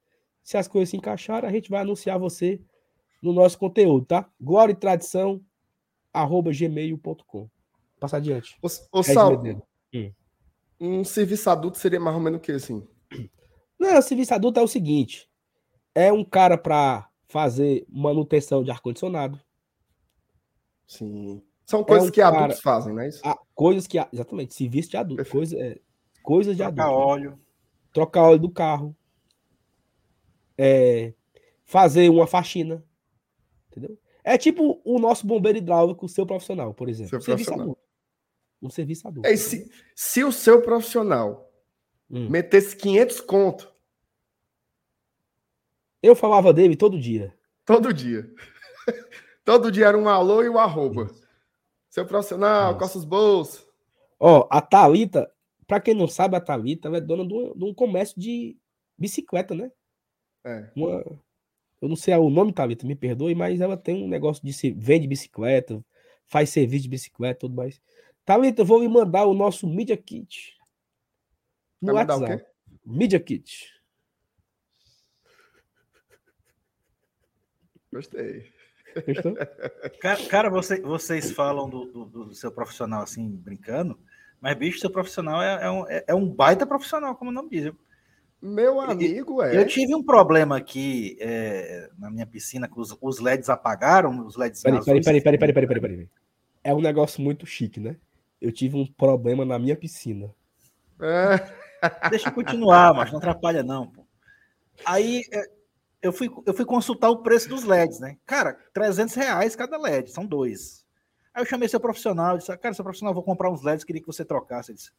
Se 0.42 0.56
as 0.56 0.68
coisas 0.68 0.90
se 0.90 0.96
encaixarem, 0.96 1.48
a 1.48 1.52
gente 1.52 1.70
vai 1.70 1.80
anunciar 1.80 2.18
você 2.18 2.60
no 3.22 3.32
nosso 3.32 3.58
conteúdo, 3.58 4.04
tá? 4.06 4.30
Glória 4.40 4.72
e 4.72 4.76
Tradição, 4.76 5.40
arroba 6.12 6.52
gmail.com. 6.52 7.48
Passa 7.98 8.18
adiante. 8.18 8.56
Ô, 8.62 8.66
ô 8.98 9.02
Sal, 9.02 9.30
Medeiros. 9.42 9.62
um 10.78 11.02
serviço 11.02 11.48
adulto 11.48 11.78
seria 11.78 11.98
mais 11.98 12.14
ou 12.14 12.22
menos 12.22 12.38
o 12.38 12.42
que, 12.42 12.52
assim? 12.52 12.86
Não, 13.78 13.98
o 13.98 14.02
serviço 14.02 14.32
adulto 14.34 14.58
é 14.60 14.62
o 14.62 14.68
seguinte: 14.68 15.28
é 15.94 16.12
um 16.12 16.24
cara 16.24 16.56
para 16.58 17.08
fazer 17.28 17.84
manutenção 17.88 18.62
de 18.62 18.70
ar-condicionado, 18.70 19.40
Sim. 20.86 21.42
São 21.64 21.82
coisas 21.82 22.08
um 22.08 22.12
que 22.12 22.20
cara- 22.20 22.36
adultos 22.38 22.60
fazem, 22.60 22.94
não 22.94 23.02
é 23.02 23.08
isso? 23.08 23.20
a- 23.26 23.36
coisas 23.54 23.86
que. 23.88 23.98
Exatamente, 24.12 24.54
serviço 24.54 24.90
de 24.90 24.96
adulto. 24.96 25.16
Perfeito. 25.16 25.32
Coisa, 25.36 25.58
é, 25.58 25.80
coisas 26.22 26.56
de 26.56 26.62
Trocar 26.62 26.84
adulto. 26.86 27.00
óleo. 27.08 27.40
Trocar 27.92 28.22
óleo 28.22 28.38
do 28.38 28.50
carro. 28.50 28.96
É, 30.56 31.12
fazer 31.64 32.08
uma 32.08 32.26
faxina. 32.26 32.84
Entendeu? 33.70 33.98
É 34.22 34.38
tipo 34.38 34.80
o 34.84 34.98
nosso 34.98 35.26
bombeiro 35.26 35.58
hidráulico, 35.58 36.06
o 36.06 36.08
seu 36.08 36.24
profissional, 36.24 36.72
por 36.72 36.88
exemplo. 36.88 37.10
Seu 37.10 37.18
Um 37.18 37.22
serviço 37.22 37.50
profissional. 37.50 37.62
adulto. 37.64 37.82
Um 38.62 38.70
serviço 38.70 39.08
adulto. 39.08 39.28
É, 39.28 39.36
se, 39.36 39.70
se 39.94 40.24
o 40.24 40.32
seu 40.32 40.62
profissional 40.62 41.45
Hum. 42.10 42.28
metesse 42.30 42.76
500 42.76 43.20
conto 43.20 43.72
Eu 46.02 46.14
falava 46.14 46.52
dele 46.52 46.76
todo 46.76 46.98
dia. 46.98 47.34
todo 47.64 47.92
dia, 47.92 48.32
todo 49.44 49.72
dia 49.72 49.86
era 49.86 49.98
um 49.98 50.08
alô 50.08 50.42
e 50.42 50.48
um 50.48 50.58
arroba. 50.58 51.10
Seu 51.88 52.06
profissional, 52.06 52.70
Isso. 52.72 52.78
coça 52.78 52.98
os 52.98 53.04
bolsos. 53.04 53.66
Ó, 54.20 54.46
a 54.50 54.60
Thalita, 54.60 55.30
pra 55.66 55.80
quem 55.80 55.94
não 55.94 56.06
sabe, 56.06 56.36
a 56.36 56.40
Thalita 56.40 56.88
é 56.88 57.00
dona 57.00 57.26
de 57.26 57.34
um, 57.34 57.54
de 57.56 57.64
um 57.64 57.74
comércio 57.74 58.18
de 58.20 58.56
bicicleta, 58.98 59.54
né? 59.54 59.70
É. 60.44 60.70
Uma, 60.76 61.02
eu 61.80 61.88
não 61.88 61.96
sei 61.96 62.14
o 62.14 62.30
nome, 62.30 62.52
Thalita, 62.52 62.86
me 62.86 62.94
perdoe, 62.94 63.34
mas 63.34 63.60
ela 63.60 63.76
tem 63.76 64.04
um 64.04 64.08
negócio 64.08 64.44
de 64.44 64.52
se 64.52 64.70
vende 64.70 65.06
bicicleta, 65.08 65.84
faz 66.26 66.50
serviço 66.50 66.84
de 66.84 66.90
bicicleta 66.90 67.38
e 67.38 67.40
tudo 67.40 67.54
mais. 67.56 67.80
Thalita, 68.24 68.62
eu 68.62 68.66
vou 68.66 68.80
lhe 68.80 68.88
mandar 68.88 69.24
o 69.26 69.34
nosso 69.34 69.66
Media 69.66 69.96
Kit. 69.96 70.55
No 71.80 71.92
Vai 71.92 72.02
mandar 72.04 72.16
o 72.16 72.20
WhatsApp. 72.22 72.46
Media 72.84 73.20
Kit. 73.20 73.72
Gostei. 77.92 78.50
Gostou? 79.06 79.36
Cara, 80.00 80.26
cara, 80.28 80.50
você- 80.50 80.80
vocês 80.80 81.30
falam 81.30 81.68
do, 81.68 81.84
do- 81.86 82.04
do 82.06 82.34
seu 82.34 82.50
profissional 82.50 83.02
assim, 83.02 83.28
brincando, 83.28 83.98
mas, 84.40 84.56
bicho, 84.56 84.78
seu 84.80 84.90
profissional 84.90 85.42
é, 85.42 85.64
é 85.66 85.70
um, 85.70 85.86
é- 85.88 86.04
é 86.08 86.14
um 86.14 86.26
baita 86.28 86.66
profissional, 86.66 87.14
como 87.14 87.30
o 87.30 87.34
nome 87.34 87.50
diz. 87.50 87.66
Eu- 87.66 87.76
Meu 88.40 88.80
amigo, 88.80 89.42
é. 89.42 89.56
Eu 89.56 89.66
tive 89.66 89.94
um 89.94 90.02
problema 90.02 90.56
aqui 90.56 91.16
é, 91.20 91.90
na 91.98 92.10
minha 92.10 92.26
piscina, 92.26 92.68
que 92.68 92.78
os, 92.78 92.96
os 93.00 93.18
LEDs 93.18 93.48
apagaram, 93.50 94.26
os 94.26 94.36
LEDs 94.36 94.62
Peraí, 94.62 94.84
peraí, 94.84 95.00
peraí, 95.02 95.20
peraí, 95.22 95.38
peraí, 95.38 95.52
peraí, 95.52 95.66
peraí, 95.66 95.80
peraí. 95.96 96.08
É 96.64 96.74
um 96.74 96.80
negócio 96.80 97.22
muito 97.22 97.46
chique, 97.46 97.78
né? 97.80 97.96
Eu 98.40 98.50
tive 98.52 98.76
um 98.76 98.86
problema 98.86 99.44
na 99.44 99.58
minha 99.58 99.76
piscina. 99.76 100.34
É. 101.00 101.65
Deixa 102.10 102.28
eu 102.28 102.32
continuar, 102.32 102.94
mas 102.94 103.10
não 103.10 103.18
atrapalha 103.18 103.62
não, 103.62 103.86
pô. 103.86 104.06
Aí 104.84 105.22
é, 105.32 105.50
eu 106.02 106.12
fui, 106.12 106.30
eu 106.44 106.54
fui 106.54 106.64
consultar 106.64 107.10
o 107.10 107.22
preço 107.22 107.48
dos 107.48 107.64
LEDs, 107.64 108.00
né? 108.00 108.16
Cara, 108.26 108.54
300 108.72 109.14
reais 109.14 109.56
cada 109.56 109.76
LED, 109.76 110.10
são 110.10 110.26
dois. 110.26 110.84
Aí 111.34 111.42
eu 111.42 111.46
chamei 111.46 111.68
seu 111.68 111.80
profissional, 111.80 112.38
disse, 112.38 112.56
cara, 112.58 112.74
seu 112.74 112.84
profissional, 112.84 113.14
vou 113.14 113.22
comprar 113.22 113.50
uns 113.50 113.62
LEDs, 113.62 113.84
queria 113.84 114.00
que 114.00 114.06
você 114.06 114.24
trocasse. 114.24 114.70
Ele 114.70 114.78
disse, 114.78 114.90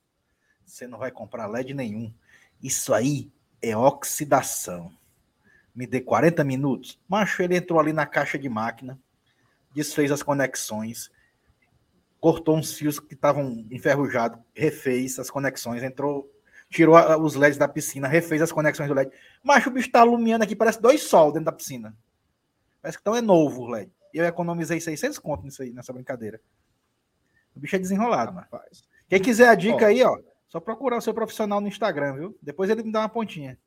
você 0.65 0.88
não 0.88 0.99
vai 0.99 1.11
comprar 1.11 1.47
LED 1.47 1.73
nenhum. 1.73 2.13
Isso 2.61 2.93
aí 2.93 3.31
é 3.61 3.75
oxidação. 3.75 4.91
Me 5.73 5.88
dê 5.88 6.01
40 6.01 6.43
minutos. 6.43 6.99
Macho, 7.07 7.41
ele 7.41 7.55
entrou 7.55 7.79
ali 7.79 7.93
na 7.93 8.05
caixa 8.05 8.38
de 8.38 8.49
máquina, 8.49 8.99
desfez 9.73 10.11
as 10.11 10.23
conexões, 10.23 11.11
cortou 12.19 12.57
uns 12.57 12.73
fios 12.73 12.99
que 12.99 13.13
estavam 13.13 13.65
enferrujados, 13.71 14.39
refez 14.53 15.19
as 15.19 15.29
conexões, 15.29 15.83
entrou 15.83 16.29
tirou 16.70 16.95
a- 16.95 17.18
os 17.18 17.36
LEDs 17.36 17.57
da 17.57 17.68
piscina, 17.68 18.07
refez 18.07 18.41
as 18.41 18.51
conexões 18.51 18.88
do 18.89 18.93
LED. 18.93 19.11
Mas 19.43 19.65
o 19.65 19.72
bicho 19.72 19.91
tá 19.91 20.01
alumiando 20.01 20.43
aqui, 20.43 20.55
parece 20.55 20.82
dois 20.82 21.03
sol 21.03 21.32
dentro 21.32 21.45
da 21.45 21.51
piscina. 21.51 21.95
Parece 22.82 22.97
que 22.97 23.01
então 23.01 23.15
é 23.15 23.22
novo 23.22 23.63
o 23.63 23.68
LED. 23.68 23.91
Eu 24.13 24.26
economizei 24.26 24.80
600 24.80 25.20
conto 25.20 25.43
nisso 25.43 25.61
aí, 25.61 25.72
nessa 25.74 25.93
brincadeira. 25.93 26.39
O 27.55 27.59
bicho 27.59 27.76
é 27.76 27.80
desenrolado. 27.80 28.34
Rapaz. 28.34 28.84
Quem 29.09 29.22
quiser 29.22 29.49
a 29.49 29.55
dica 29.55 29.86
Ó. 29.86 29.88
aí, 29.88 30.03
ó, 30.03 30.18
só 30.47 30.59
procurar 30.59 30.97
o 30.97 31.01
seu 31.01 31.13
profissional 31.13 31.59
no 31.61 31.68
Instagram, 31.68 32.13
viu? 32.13 32.38
Depois 32.41 32.70
ele 32.70 32.84
me 32.84 32.91
dá 32.91 32.99
uma 33.01 33.09
pontinha. 33.09 33.57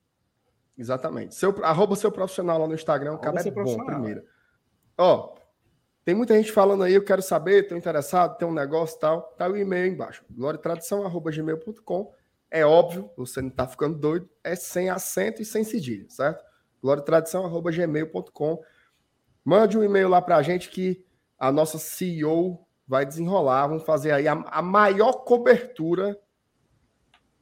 Exatamente. 0.76 1.34
Seu, 1.34 1.62
arroba 1.64 1.94
seu 1.96 2.10
profissional 2.10 2.58
lá 2.58 2.66
no 2.66 2.74
Instagram, 2.74 3.12
o 3.14 3.18
cara 3.18 3.40
é 3.40 3.50
bom 3.50 3.84
primeiro. 3.84 4.24
Ó, 4.96 5.34
tem 6.04 6.14
muita 6.14 6.34
gente 6.34 6.50
falando 6.52 6.82
aí, 6.84 6.94
eu 6.94 7.04
quero 7.04 7.20
saber, 7.20 7.68
tô 7.68 7.76
interessado, 7.76 8.36
tem 8.38 8.48
um 8.48 8.52
negócio 8.52 8.96
e 8.96 9.00
tal. 9.00 9.22
Tá 9.36 9.46
o 9.48 9.56
e-mail 9.56 9.84
aí 9.84 9.90
embaixo. 9.90 10.24
gloriatradição.gmail.com. 10.30 12.14
É 12.50 12.64
óbvio, 12.64 13.10
você 13.16 13.40
não 13.40 13.50
tá 13.50 13.66
ficando 13.66 13.96
doido, 13.98 14.28
é 14.42 14.56
sem 14.56 14.90
acento 14.90 15.40
e 15.40 15.44
sem 15.44 15.62
cedilha, 15.62 16.06
certo? 16.08 16.44
gloriatradição.gmail.com. 16.82 18.62
Mande 19.44 19.78
um 19.78 19.84
e-mail 19.84 20.08
lá 20.08 20.20
pra 20.20 20.42
gente 20.42 20.70
que 20.70 21.04
a 21.38 21.52
nossa 21.52 21.78
CEO 21.78 22.66
vai 22.86 23.06
desenrolar. 23.06 23.66
Vamos 23.68 23.84
fazer 23.84 24.12
aí 24.12 24.26
a, 24.26 24.32
a 24.32 24.62
maior 24.62 25.12
cobertura 25.24 26.18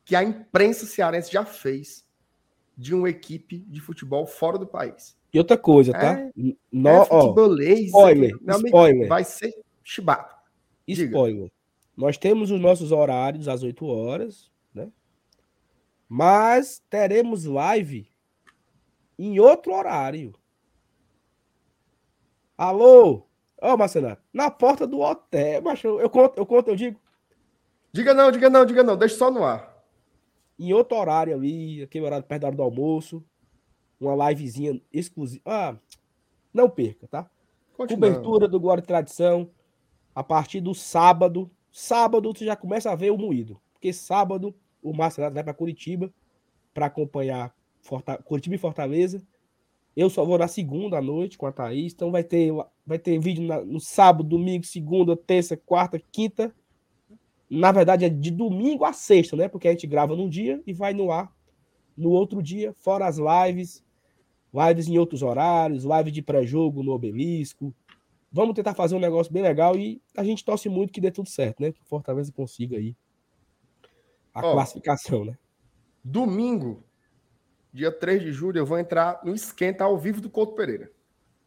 que 0.04 0.14
a 0.14 0.22
imprensa 0.22 0.86
cearense 0.86 1.32
já 1.32 1.44
fez 1.44 2.04
de 2.76 2.94
uma 2.94 3.10
equipe 3.10 3.58
de 3.58 3.80
futebol 3.80 4.26
fora 4.26 4.58
do 4.58 4.66
país. 4.66 5.16
E 5.32 5.38
outra 5.38 5.58
coisa, 5.58 5.92
tá? 5.92 6.18
É, 6.20 6.30
No, 6.72 6.88
é 6.90 7.04
futebolês. 7.04 7.86
spoiler, 7.86 8.34
amigo, 8.46 8.66
spoiler. 8.66 9.08
Vai 9.08 9.24
ser 9.24 9.52
chibata. 9.82 10.34
diga. 10.86 11.04
spoiler. 11.04 11.50
Nós 11.96 12.16
temos 12.16 12.50
os 12.50 12.60
nossos 12.60 12.92
horários 12.92 13.48
às 13.48 13.62
8 13.62 13.84
horas? 13.84 14.50
Mas 16.08 16.82
teremos 16.88 17.44
live 17.44 18.10
em 19.18 19.38
outro 19.38 19.74
horário. 19.74 20.32
Alô? 22.56 23.26
Ô, 23.60 23.76
Marcenato, 23.76 24.22
na 24.32 24.50
porta 24.50 24.86
do 24.86 25.00
hotel, 25.00 25.62
eu 26.00 26.08
conto, 26.08 26.38
eu 26.38 26.46
conto, 26.46 26.68
eu 26.68 26.76
digo, 26.76 27.00
Diga 27.92 28.12
não, 28.14 28.30
diga 28.30 28.50
não, 28.50 28.64
diga 28.64 28.82
não. 28.82 28.96
Deixa 28.96 29.16
só 29.16 29.30
no 29.30 29.44
ar. 29.44 29.76
em 30.58 30.72
outro 30.72 30.96
horário 30.98 31.34
ali, 31.34 31.82
aquele 31.82 32.04
horário 32.04 32.26
perto 32.26 32.42
da 32.42 32.48
hora 32.48 32.56
do 32.56 32.62
almoço, 32.62 33.24
uma 34.00 34.28
livezinha 34.30 34.80
exclusiva. 34.92 35.42
Ah, 35.46 35.76
não 36.52 36.68
perca, 36.68 37.06
tá? 37.08 37.30
Continua. 37.76 38.08
Cobertura 38.08 38.48
do 38.48 38.60
Glória 38.60 38.82
e 38.82 38.86
Tradição 38.86 39.50
a 40.14 40.22
partir 40.22 40.60
do 40.60 40.74
sábado. 40.74 41.50
Sábado 41.70 42.32
você 42.32 42.44
já 42.44 42.56
começa 42.56 42.90
a 42.90 42.94
ver 42.94 43.10
o 43.10 43.18
moído. 43.18 43.60
Porque 43.72 43.92
sábado 43.92 44.54
o 44.82 44.92
Marcelo 44.92 45.32
vai 45.32 45.42
para 45.44 45.54
Curitiba 45.54 46.12
para 46.72 46.86
acompanhar 46.86 47.54
Forta- 47.80 48.18
Curitiba 48.18 48.54
e 48.54 48.58
Fortaleza. 48.58 49.22
Eu 49.96 50.08
só 50.08 50.24
vou 50.24 50.38
na 50.38 50.46
segunda 50.46 50.98
à 50.98 51.02
noite 51.02 51.36
com 51.36 51.46
a 51.46 51.52
Thaís. 51.52 51.92
Então 51.92 52.10
vai 52.10 52.22
ter, 52.22 52.52
vai 52.86 52.98
ter 52.98 53.18
vídeo 53.18 53.42
na- 53.44 53.64
no 53.64 53.80
sábado, 53.80 54.22
domingo, 54.28 54.64
segunda, 54.64 55.16
terça, 55.16 55.56
quarta, 55.56 56.00
quinta. 56.12 56.54
Na 57.50 57.72
verdade 57.72 58.04
é 58.04 58.08
de 58.08 58.30
domingo 58.30 58.84
a 58.84 58.92
sexta, 58.92 59.34
né? 59.36 59.48
Porque 59.48 59.66
a 59.66 59.70
gente 59.72 59.86
grava 59.86 60.14
num 60.14 60.28
dia 60.28 60.62
e 60.66 60.72
vai 60.72 60.92
no 60.92 61.10
ar 61.10 61.32
no 61.96 62.10
outro 62.10 62.42
dia, 62.42 62.72
fora 62.74 63.06
as 63.06 63.18
lives. 63.18 63.82
Lives 64.54 64.88
em 64.88 64.96
outros 64.98 65.22
horários, 65.22 65.84
live 65.84 66.10
de 66.10 66.22
pré-jogo 66.22 66.82
no 66.82 66.92
Obelisco. 66.92 67.74
Vamos 68.30 68.54
tentar 68.54 68.74
fazer 68.74 68.94
um 68.94 69.00
negócio 69.00 69.32
bem 69.32 69.42
legal 69.42 69.76
e 69.76 70.00
a 70.16 70.22
gente 70.22 70.44
torce 70.44 70.68
muito 70.68 70.92
que 70.92 71.00
dê 71.00 71.10
tudo 71.10 71.28
certo, 71.28 71.60
né? 71.60 71.72
Que 71.72 71.82
Fortaleza 71.84 72.32
consiga 72.32 72.76
aí 72.76 72.94
a 74.38 74.46
Ó. 74.46 74.52
classificação, 74.52 75.24
né? 75.24 75.36
Domingo, 76.02 76.84
dia 77.72 77.90
3 77.92 78.22
de 78.22 78.32
julho, 78.32 78.58
eu 78.58 78.66
vou 78.66 78.78
entrar 78.78 79.20
no 79.24 79.34
Esquenta 79.34 79.84
ao 79.84 79.98
vivo 79.98 80.20
do 80.20 80.30
Couto 80.30 80.54
Pereira. 80.54 80.90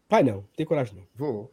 Vai 0.10 0.24
não, 0.24 0.44
tem 0.56 0.66
coragem 0.66 0.96
não. 0.96 1.08
Vou. 1.16 1.52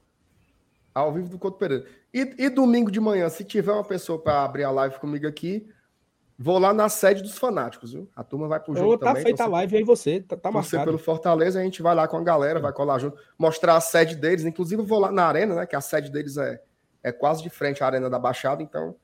Ao 0.95 1.13
vivo 1.13 1.29
do 1.29 1.39
Couto 1.39 1.59
Pereira. 1.59 1.87
E, 2.13 2.35
e 2.39 2.49
domingo 2.51 2.91
de 2.91 3.01
manhã, 3.01 3.29
se 3.29 3.45
tiver 3.45 3.73
uma 3.73 3.85
pessoa 3.85 4.21
para 4.21 4.43
abrir 4.43 4.65
a 4.65 4.71
live 4.71 4.99
comigo 4.99 5.27
aqui, 5.27 5.69
vou 6.37 6.59
lá 6.59 6.73
na 6.75 6.89
sede 6.89 7.23
dos 7.23 7.39
fanáticos, 7.39 7.93
viu? 7.93 8.09
A 8.17 8.25
turma 8.25 8.49
vai 8.49 8.59
pro 8.59 8.75
jogo 8.75 8.95
Então 8.95 8.99
tá 8.99 9.07
também. 9.11 9.23
feita 9.23 9.45
a 9.45 9.49
live 9.49 9.77
aí 9.77 9.85
você, 9.85 10.21
tá, 10.21 10.37
tá 10.37 10.51
marcado. 10.51 10.85
pelo 10.85 10.99
Fortaleza, 10.99 11.61
a 11.61 11.63
gente 11.63 11.83
vai 11.83 11.95
lá 11.95 12.09
com 12.09 12.17
a 12.17 12.23
galera, 12.23 12.59
vai 12.59 12.73
colar 12.73 12.99
junto, 12.99 13.17
mostrar 13.39 13.77
a 13.77 13.81
sede 13.81 14.17
deles. 14.17 14.45
Inclusive, 14.45 14.83
eu 14.83 14.87
vou 14.87 14.99
lá 14.99 15.13
na 15.13 15.25
arena, 15.25 15.55
né? 15.55 15.67
Que 15.67 15.77
a 15.77 15.81
sede 15.81 16.11
deles 16.11 16.37
é, 16.37 16.61
é 17.03 17.13
quase 17.13 17.43
de 17.43 17.51
frente 17.51 17.83
à 17.83 17.87
Arena 17.87 18.11
da 18.11 18.19
Baixada, 18.19 18.63
então 18.63 18.97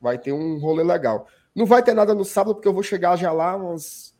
vai 0.00 0.18
ter 0.18 0.32
um 0.32 0.58
rolê 0.58 0.82
legal. 0.82 1.26
Não 1.54 1.66
vai 1.66 1.82
ter 1.82 1.94
nada 1.94 2.14
no 2.14 2.24
sábado, 2.24 2.54
porque 2.54 2.68
eu 2.68 2.72
vou 2.72 2.82
chegar 2.82 3.16
já 3.16 3.30
lá 3.32 3.54
umas. 3.56 4.14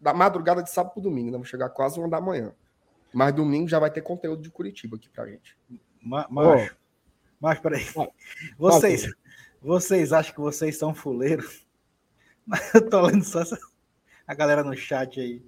Da 0.00 0.12
madrugada 0.12 0.62
de 0.62 0.70
sábado 0.70 0.92
pro 0.92 1.02
domingo, 1.02 1.30
né? 1.30 1.36
Vou 1.38 1.44
chegar 1.46 1.68
quase 1.70 1.98
uma 1.98 2.08
da 2.08 2.20
manhã. 2.20 2.52
Mas 3.12 3.32
domingo 3.32 3.68
já 3.68 3.78
vai 3.78 3.90
ter 3.90 4.02
conteúdo 4.02 4.42
de 4.42 4.50
Curitiba 4.50 4.96
aqui 4.96 5.08
pra 5.08 5.26
gente. 5.26 5.56
Ma- 6.02 6.26
Macho, 6.28 6.76
macho, 7.40 7.62
peraí. 7.62 7.86
Ó. 7.94 8.08
Vocês, 8.58 9.06
vocês 9.62 10.12
acham 10.12 10.34
que 10.34 10.40
vocês 10.40 10.76
são 10.76 10.92
fuleiros? 10.94 11.64
Mas 12.44 12.74
eu 12.74 12.90
tô 12.90 13.00
lendo 13.02 13.24
só 13.24 13.40
essa- 13.40 13.58
a 14.26 14.34
galera 14.34 14.62
no 14.64 14.76
chat 14.76 15.20
aí. 15.20 15.42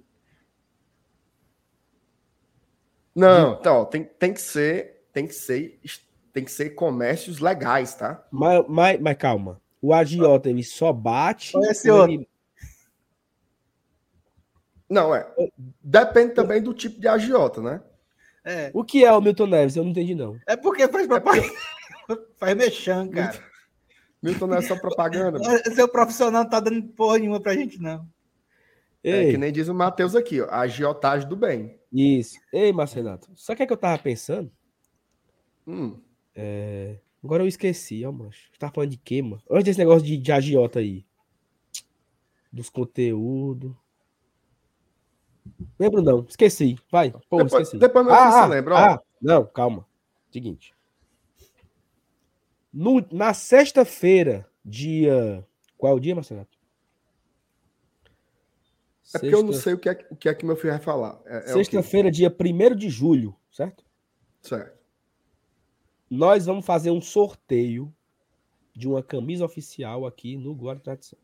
Não, 3.13 3.53
então, 3.59 3.85
tem, 3.85 4.03
tem 4.03 4.33
que 4.33 4.41
ser, 4.41 5.07
tem 5.11 5.27
que 5.27 5.33
ser, 5.33 5.79
tem 6.31 6.43
que 6.43 6.51
ser 6.51 6.71
comércios 6.71 7.39
legais, 7.39 7.95
tá? 7.95 8.25
Mas, 8.31 8.65
mas, 8.67 8.99
mas 9.01 9.17
calma. 9.17 9.59
O 9.81 9.93
agiota 9.93 10.49
ele 10.49 10.63
só 10.63 10.91
bate. 10.91 11.57
Esse 11.69 11.89
ou 11.91 11.97
outro. 11.99 12.13
ele- 12.13 12.29
Não, 14.89 15.13
é. 15.13 15.29
Depende 15.81 16.33
também 16.33 16.61
do 16.61 16.73
tipo 16.73 16.99
de 16.99 17.07
agiota, 17.07 17.61
né? 17.61 17.81
É, 18.45 18.71
O 18.73 18.83
que 18.83 19.03
é 19.03 19.11
o 19.11 19.19
Milton 19.21 19.47
Neves? 19.47 19.75
Eu 19.75 19.83
não 19.83 19.91
entendi, 19.91 20.15
não. 20.15 20.39
é 20.47 20.55
porque 20.55 20.87
faz 20.87 21.05
propaganda. 21.07 21.47
Faz 22.37 22.55
mexão, 22.55 23.09
cara. 23.09 23.37
Milton 24.23 24.47
não 24.47 24.55
é 24.57 24.61
só 24.61 24.77
propaganda. 24.79 25.37
mano. 25.39 25.75
Seu 25.75 25.89
profissional 25.89 26.43
não 26.43 26.49
tá 26.49 26.61
dando 26.61 26.81
porra 26.93 27.17
nenhuma 27.19 27.41
pra 27.41 27.53
gente, 27.53 27.81
não. 27.81 28.07
É 29.03 29.23
Ei, 29.23 29.31
que 29.31 29.37
nem 29.37 29.51
diz 29.51 29.67
o 29.67 29.73
Matheus 29.73 30.15
aqui, 30.15 30.39
ó, 30.41 30.45
a 30.49 30.59
agiotagem 30.61 31.27
do 31.27 31.35
bem. 31.35 31.77
Isso. 31.91 32.39
Ei, 32.53 32.71
Marcenato, 32.71 33.27
sabe 33.35 33.55
o 33.55 33.57
que, 33.57 33.63
é 33.63 33.67
que 33.67 33.73
eu 33.73 33.77
tava 33.77 34.01
pensando? 34.01 34.49
Hum, 35.67 35.99
Agora 37.23 37.43
eu 37.43 37.47
esqueci, 37.47 38.05
ó, 38.05 38.11
mancho. 38.11 38.49
Você 38.51 38.57
tava 38.59 38.73
falando 38.73 38.91
de 38.91 38.97
quê, 38.97 39.21
mano? 39.21 39.41
Antes 39.49 39.65
desse 39.65 39.79
negócio 39.79 40.05
de, 40.05 40.17
de 40.17 40.31
agiota 40.31 40.79
aí. 40.79 41.05
Dos 42.51 42.69
conteúdos. 42.69 43.71
Lembro 45.79 46.01
não, 46.01 46.25
esqueci. 46.27 46.77
Vai. 46.91 47.11
Pô, 47.29 47.37
Depois- 47.43 47.63
esqueci. 47.63 47.77
depois 47.77 48.05
meu 48.05 48.15
filho 48.15 48.31
se 48.43 48.47
lembra, 48.49 48.73
ó. 48.73 48.77
ah, 48.77 49.01
não, 49.21 49.45
calma. 49.45 49.85
Seguinte. 50.31 50.73
No, 52.73 53.05
na 53.11 53.33
sexta-feira, 53.33 54.47
dia. 54.63 55.45
Qual 55.77 55.93
é 55.93 55.95
o 55.95 55.99
dia, 55.99 56.15
Marcelo? 56.15 56.41
é 56.41 56.45
porque 59.19 59.33
eu 59.33 59.41
não 59.43 59.53
sei 59.53 59.73
o 59.73 59.79
que 59.79 59.89
é, 59.89 59.95
que- 59.95 60.13
o 60.13 60.17
que 60.17 60.29
é 60.29 60.33
que 60.35 60.45
meu 60.45 60.55
filho 60.55 60.73
vai 60.73 60.81
falar. 60.81 61.19
É, 61.25 61.37
é? 61.37 61.41
Sexta-feira, 61.53 62.11
dia 62.11 62.29
1 62.29 62.75
de 62.75 62.89
julho, 62.89 63.35
certo? 63.51 63.83
Certo. 64.41 64.76
Nós 66.09 66.45
vamos 66.45 66.65
fazer 66.65 66.91
um 66.91 67.01
sorteio 67.01 67.93
de 68.73 68.87
uma 68.87 69.01
camisa 69.01 69.43
oficial 69.43 70.05
aqui 70.05 70.37
no 70.37 70.55
e 70.71 70.79
Tradição. 70.79 71.19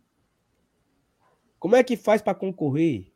Como 1.59 1.75
é 1.75 1.83
que 1.83 1.95
faz 1.95 2.21
para 2.21 2.35
concorrer? 2.35 3.13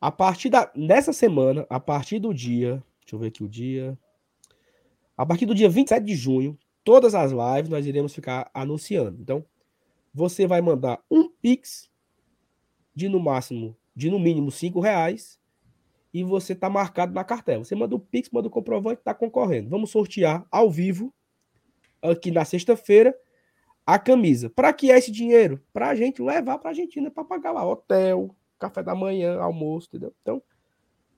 A 0.00 0.10
partir 0.10 0.48
da 0.48 0.70
nessa 0.74 1.12
semana, 1.12 1.66
a 1.68 1.78
partir 1.78 2.18
do 2.18 2.32
dia, 2.32 2.82
deixa 3.00 3.16
eu 3.16 3.18
ver 3.18 3.26
aqui 3.26 3.42
o 3.42 3.48
dia. 3.48 3.98
A 5.16 5.26
partir 5.26 5.44
do 5.44 5.54
dia 5.54 5.68
27 5.68 6.02
de 6.02 6.14
junho, 6.14 6.58
todas 6.84 7.14
as 7.14 7.32
lives 7.32 7.68
nós 7.68 7.84
iremos 7.84 8.14
ficar 8.14 8.50
anunciando. 8.54 9.20
Então, 9.20 9.44
você 10.14 10.46
vai 10.46 10.60
mandar 10.60 11.04
um 11.10 11.28
pix 11.28 11.90
de 12.94 13.08
no 13.08 13.18
máximo, 13.20 13.76
de 13.94 14.10
no 14.10 14.18
mínimo 14.18 14.50
cinco 14.50 14.80
reais 14.80 15.39
e 16.12 16.24
você 16.24 16.54
tá 16.54 16.68
marcado 16.68 17.12
na 17.14 17.24
cartela. 17.24 17.64
Você 17.64 17.74
manda 17.74 17.94
o 17.94 18.00
Pix, 18.00 18.30
manda 18.30 18.48
o 18.48 18.50
comprovante, 18.50 19.02
tá 19.02 19.14
concorrendo. 19.14 19.68
Vamos 19.68 19.90
sortear 19.90 20.46
ao 20.50 20.70
vivo, 20.70 21.12
aqui 22.02 22.30
na 22.30 22.44
sexta-feira, 22.44 23.14
a 23.86 23.98
camisa. 23.98 24.50
Para 24.50 24.72
que 24.72 24.90
é 24.90 24.98
esse 24.98 25.10
dinheiro? 25.10 25.60
Para 25.72 25.88
a 25.88 25.94
gente 25.94 26.22
levar 26.22 26.58
para 26.58 26.70
a 26.70 26.72
Argentina 26.72 27.10
para 27.10 27.24
pagar 27.24 27.52
lá 27.52 27.66
hotel, 27.66 28.34
café 28.58 28.82
da 28.82 28.94
manhã, 28.94 29.40
almoço, 29.40 29.88
entendeu? 29.88 30.14
Então, 30.22 30.42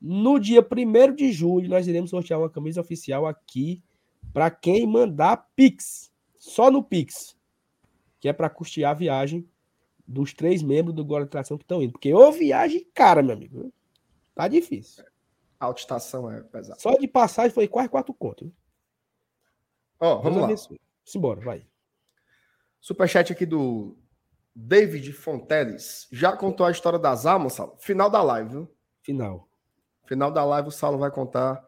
no 0.00 0.38
dia 0.38 0.60
1 0.60 1.14
de 1.14 1.32
julho, 1.32 1.68
nós 1.68 1.86
iremos 1.86 2.10
sortear 2.10 2.40
uma 2.40 2.50
camisa 2.50 2.80
oficial 2.80 3.26
aqui 3.26 3.82
para 4.32 4.50
quem 4.50 4.86
mandar 4.86 5.48
Pix. 5.54 6.12
Só 6.36 6.70
no 6.70 6.82
Pix. 6.82 7.36
Que 8.18 8.28
é 8.28 8.32
para 8.32 8.50
custear 8.50 8.92
a 8.92 8.94
viagem 8.94 9.46
dos 10.06 10.32
três 10.32 10.62
membros 10.62 10.94
do 10.94 11.04
Glória 11.04 11.24
e 11.24 11.28
Tração 11.28 11.56
que 11.56 11.64
estão 11.64 11.82
indo. 11.82 11.92
Porque 11.92 12.12
ô 12.12 12.32
viagem 12.32 12.86
cara, 12.94 13.22
meu 13.22 13.34
amigo. 13.34 13.72
Tá 14.34 14.48
difícil. 14.48 15.04
A 15.58 15.66
autoestação 15.66 16.30
é 16.30 16.42
pesada. 16.42 16.80
Só 16.80 16.94
de 16.94 17.06
passagem 17.06 17.52
foi 17.52 17.68
quase 17.68 17.88
quatro 17.88 18.12
contos. 18.12 18.50
Ó, 20.00 20.14
Deus 20.14 20.24
vamos 20.24 20.38
lá. 20.38 20.44
abençoe. 20.46 20.80
Simbora, 21.04 21.40
vai. 21.40 21.66
Superchat 22.80 23.32
aqui 23.32 23.46
do 23.46 23.96
David 24.54 25.12
Fonteles. 25.12 26.08
Já 26.10 26.36
contou 26.36 26.66
a 26.66 26.70
história 26.70 26.98
das 26.98 27.26
almas, 27.26 27.52
Saulo? 27.52 27.76
Final 27.78 28.10
da 28.10 28.22
live, 28.22 28.50
viu? 28.50 28.76
Final. 29.02 29.48
Final 30.06 30.32
da 30.32 30.44
live, 30.44 30.68
o 30.68 30.72
Saulo 30.72 30.98
vai 30.98 31.10
contar 31.10 31.64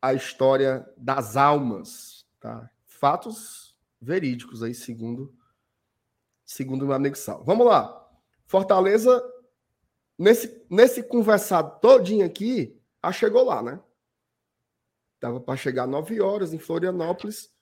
a 0.00 0.14
história 0.14 0.88
das 0.96 1.36
almas, 1.36 2.26
tá? 2.40 2.70
Fatos 2.86 3.76
verídicos 4.00 4.62
aí, 4.62 4.74
segundo 4.74 5.34
segundo 6.44 6.86
meu 6.86 6.94
amigo 6.94 7.16
Saulo. 7.16 7.44
Vamos 7.44 7.66
lá. 7.66 8.08
Fortaleza, 8.46 9.22
nesse, 10.18 10.64
nesse 10.68 11.02
conversado 11.02 11.78
todinho 11.80 12.26
aqui, 12.26 12.78
a 13.00 13.12
chegou 13.12 13.44
lá, 13.44 13.62
né? 13.62 13.80
Tava 15.20 15.40
para 15.40 15.56
chegar 15.56 15.86
9 15.86 16.20
horas 16.20 16.52
em 16.52 16.58
Florianópolis. 16.58 17.52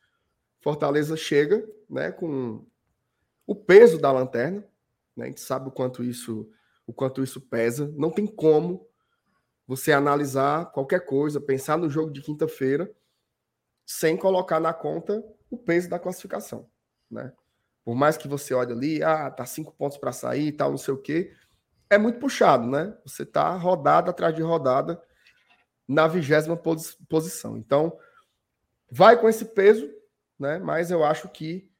Fortaleza 0.60 1.16
chega, 1.16 1.66
né, 1.88 2.10
com 2.10 2.66
o 3.46 3.54
peso 3.54 3.98
da 3.98 4.10
lanterna, 4.10 4.66
né? 5.14 5.26
A 5.26 5.28
gente 5.28 5.40
sabe 5.40 5.68
o 5.68 5.70
quanto 5.70 6.02
isso, 6.02 6.50
o 6.86 6.92
quanto 6.92 7.22
isso 7.22 7.40
pesa. 7.40 7.92
Não 7.96 8.10
tem 8.10 8.26
como 8.26 8.88
você 9.66 9.92
analisar 9.92 10.66
qualquer 10.72 11.00
coisa, 11.04 11.40
pensar 11.40 11.76
no 11.76 11.90
jogo 11.90 12.10
de 12.10 12.22
quinta-feira, 12.22 12.90
sem 13.84 14.16
colocar 14.16 14.60
na 14.60 14.72
conta 14.72 15.24
o 15.50 15.56
peso 15.56 15.88
da 15.88 15.98
classificação, 15.98 16.68
né? 17.10 17.32
Por 17.84 17.94
mais 17.94 18.16
que 18.16 18.26
você 18.26 18.52
olhe 18.52 18.72
ali, 18.72 19.02
ah, 19.02 19.30
tá 19.30 19.46
cinco 19.46 19.72
pontos 19.72 19.96
para 19.96 20.12
sair 20.12 20.50
tal, 20.50 20.70
não 20.70 20.78
sei 20.78 20.92
o 20.92 21.00
quê, 21.00 21.32
é 21.88 21.98
muito 21.98 22.18
puxado, 22.18 22.66
né? 22.66 22.96
Você 23.04 23.24
tá 23.24 23.50
rodada 23.56 24.10
atrás 24.10 24.34
de 24.34 24.42
rodada 24.42 25.00
na 25.86 26.08
vigésima 26.08 26.56
posição. 26.56 27.56
Então, 27.56 27.96
vai 28.90 29.20
com 29.20 29.28
esse 29.28 29.44
peso, 29.44 29.88
né? 30.38 30.58
Mas 30.58 30.90
eu 30.90 31.04
acho 31.04 31.28
que 31.28 31.70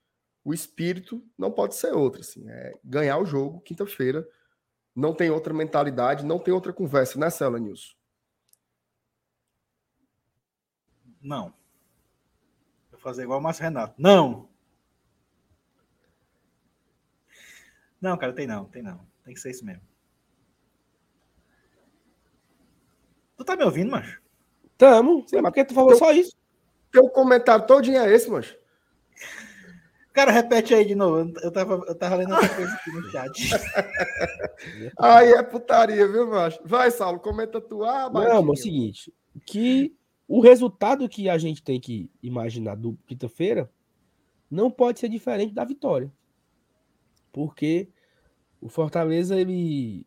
o 0.45 0.55
espírito 0.55 1.25
não 1.37 1.51
pode 1.51 1.75
ser 1.75 1.93
outro, 1.93 2.21
assim, 2.21 2.49
é 2.49 2.79
ganhar 2.85 3.19
o 3.19 3.27
jogo 3.27 3.61
quinta-feira. 3.61 4.27
Não 4.95 5.13
tem 5.13 5.29
outra 5.29 5.53
mentalidade, 5.53 6.25
não 6.25 6.39
tem 6.39 6.55
outra 6.55 6.73
conversa, 6.73 7.19
né, 7.19 7.29
Cela 7.29 7.59
Nilson? 7.59 7.95
Não. 11.21 11.53
Vou 12.91 13.01
fazer 13.01 13.25
igual 13.25 13.41
o 13.41 13.43
Márcio 13.43 13.65
Renato. 13.65 13.95
Não. 13.99 14.49
Não, 18.01 18.17
cara, 18.17 18.33
tem 18.33 18.47
não, 18.47 18.67
tem 18.67 18.83
não. 18.83 19.05
Tem 19.25 19.35
que 19.35 19.41
ser 19.41 19.51
isso 19.51 19.65
mesmo. 19.65 19.83
Tu 23.37 23.45
tá 23.45 23.57
me 23.57 23.65
ouvindo, 23.65 23.91
macho? 23.91 24.21
Tamo. 24.79 25.25
Sim, 25.27 25.37
mas 25.37 25.51
porque 25.51 25.65
tu 25.65 25.75
falou 25.75 25.91
teu, 25.91 25.99
só 25.99 26.13
isso. 26.13 26.37
Teu 26.91 27.09
comentário 27.11 27.67
todinho 27.67 28.01
é 28.01 28.13
esse, 28.13 28.31
macho. 28.31 28.57
Cara, 30.13 30.33
repete 30.33 30.75
aí 30.75 30.85
de 30.85 30.95
novo. 30.95 31.31
Eu 31.43 31.53
tava, 31.53 31.75
eu 31.87 31.95
tava 31.95 32.17
lendo 32.17 32.33
outra 32.33 32.49
coisa 32.49 32.73
aqui 32.73 32.91
no 32.91 33.03
chat. 33.11 33.33
aí 34.99 35.31
é 35.33 35.43
putaria, 35.43 36.09
viu, 36.09 36.27
macho? 36.27 36.59
Vai, 36.65 36.91
Saulo, 36.91 37.21
comenta 37.21 37.61
tu. 37.61 37.85
Ah, 37.85 38.09
Não, 38.11 38.23
é 38.23 38.39
o 38.39 38.57
seguinte, 38.57 39.13
que 39.45 39.95
o 40.27 40.41
resultado 40.41 41.07
que 41.07 41.29
a 41.29 41.37
gente 41.37 41.63
tem 41.63 41.79
que 41.79 42.11
imaginar 42.23 42.77
do 42.77 42.99
quinta-feira 43.07 43.71
não 44.51 44.71
pode 44.71 45.01
ser 45.01 45.11
diferente 45.11 45.53
da 45.53 45.65
vitória. 45.65 46.11
Porque 47.31 47.89
o 48.59 48.71
Fortaleza, 48.71 49.39
ele. 49.39 50.07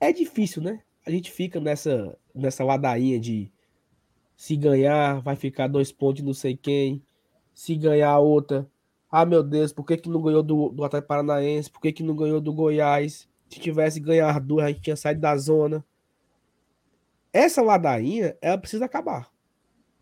É 0.00 0.10
difícil, 0.10 0.62
né? 0.62 0.82
A 1.08 1.10
gente 1.10 1.32
fica 1.32 1.58
nessa, 1.58 2.18
nessa 2.34 2.62
ladainha 2.62 3.18
de 3.18 3.50
se 4.36 4.54
ganhar, 4.54 5.22
vai 5.22 5.36
ficar 5.36 5.66
dois 5.66 5.90
pontos 5.90 6.16
de 6.16 6.22
não 6.22 6.34
sei 6.34 6.54
quem. 6.54 7.02
Se 7.54 7.74
ganhar 7.74 8.18
outra. 8.18 8.70
Ah, 9.10 9.24
meu 9.24 9.42
Deus, 9.42 9.72
por 9.72 9.86
que, 9.86 9.96
que 9.96 10.10
não 10.10 10.20
ganhou 10.20 10.42
do, 10.42 10.68
do 10.68 10.84
Atlético 10.84 11.08
Paranaense? 11.08 11.70
Por 11.70 11.80
que, 11.80 11.94
que 11.94 12.02
não 12.02 12.14
ganhou 12.14 12.42
do 12.42 12.52
Goiás? 12.52 13.26
Se 13.48 13.58
tivesse 13.58 13.98
ganhar 14.00 14.38
duas, 14.38 14.66
a 14.66 14.68
gente 14.68 14.82
tinha 14.82 14.96
saído 14.96 15.22
da 15.22 15.34
zona. 15.38 15.82
Essa 17.32 17.62
ladainha, 17.62 18.36
ela 18.42 18.58
precisa 18.58 18.84
acabar. 18.84 19.30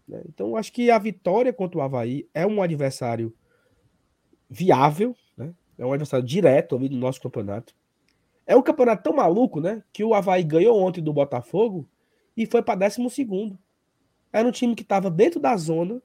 Né? 0.08 0.22
Então, 0.28 0.56
acho 0.56 0.72
que 0.72 0.90
a 0.90 0.98
vitória 0.98 1.52
contra 1.52 1.78
o 1.78 1.82
Havaí 1.82 2.28
é 2.34 2.44
um 2.44 2.60
adversário 2.60 3.32
viável, 4.50 5.14
né? 5.36 5.54
é 5.78 5.86
um 5.86 5.92
adversário 5.92 6.26
direto 6.26 6.74
ali 6.74 6.88
no 6.88 6.98
nosso 6.98 7.20
campeonato. 7.20 7.76
É 8.46 8.56
um 8.56 8.62
campeonato 8.62 9.02
tão 9.02 9.12
maluco, 9.12 9.60
né? 9.60 9.82
Que 9.92 10.04
o 10.04 10.14
Havaí 10.14 10.44
ganhou 10.44 10.78
ontem 10.80 11.02
do 11.02 11.12
Botafogo 11.12 11.88
e 12.36 12.46
foi 12.46 12.62
para 12.62 12.88
12. 12.88 13.58
Era 14.32 14.46
um 14.46 14.52
time 14.52 14.74
que 14.74 14.82
estava 14.82 15.10
dentro 15.10 15.40
da 15.40 15.56
zona 15.56 16.00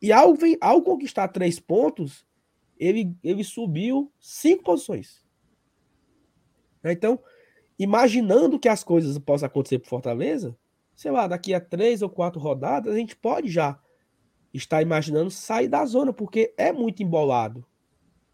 e 0.00 0.12
ao, 0.12 0.34
ao 0.60 0.82
conquistar 0.82 1.28
três 1.28 1.60
pontos, 1.60 2.24
ele, 2.78 3.14
ele 3.22 3.44
subiu 3.44 4.10
cinco 4.18 4.64
posições. 4.64 5.22
Então, 6.82 7.20
imaginando 7.78 8.58
que 8.58 8.68
as 8.68 8.82
coisas 8.82 9.18
possam 9.18 9.46
acontecer 9.46 9.78
por 9.78 9.88
Fortaleza, 9.88 10.56
sei 10.96 11.10
lá, 11.10 11.26
daqui 11.26 11.52
a 11.52 11.60
três 11.60 12.00
ou 12.00 12.08
quatro 12.08 12.40
rodadas, 12.40 12.94
a 12.94 12.96
gente 12.96 13.14
pode 13.14 13.50
já 13.50 13.78
estar 14.52 14.80
imaginando 14.80 15.30
sair 15.30 15.68
da 15.68 15.84
zona, 15.84 16.12
porque 16.12 16.54
é 16.56 16.72
muito 16.72 17.02
embolado. 17.02 17.64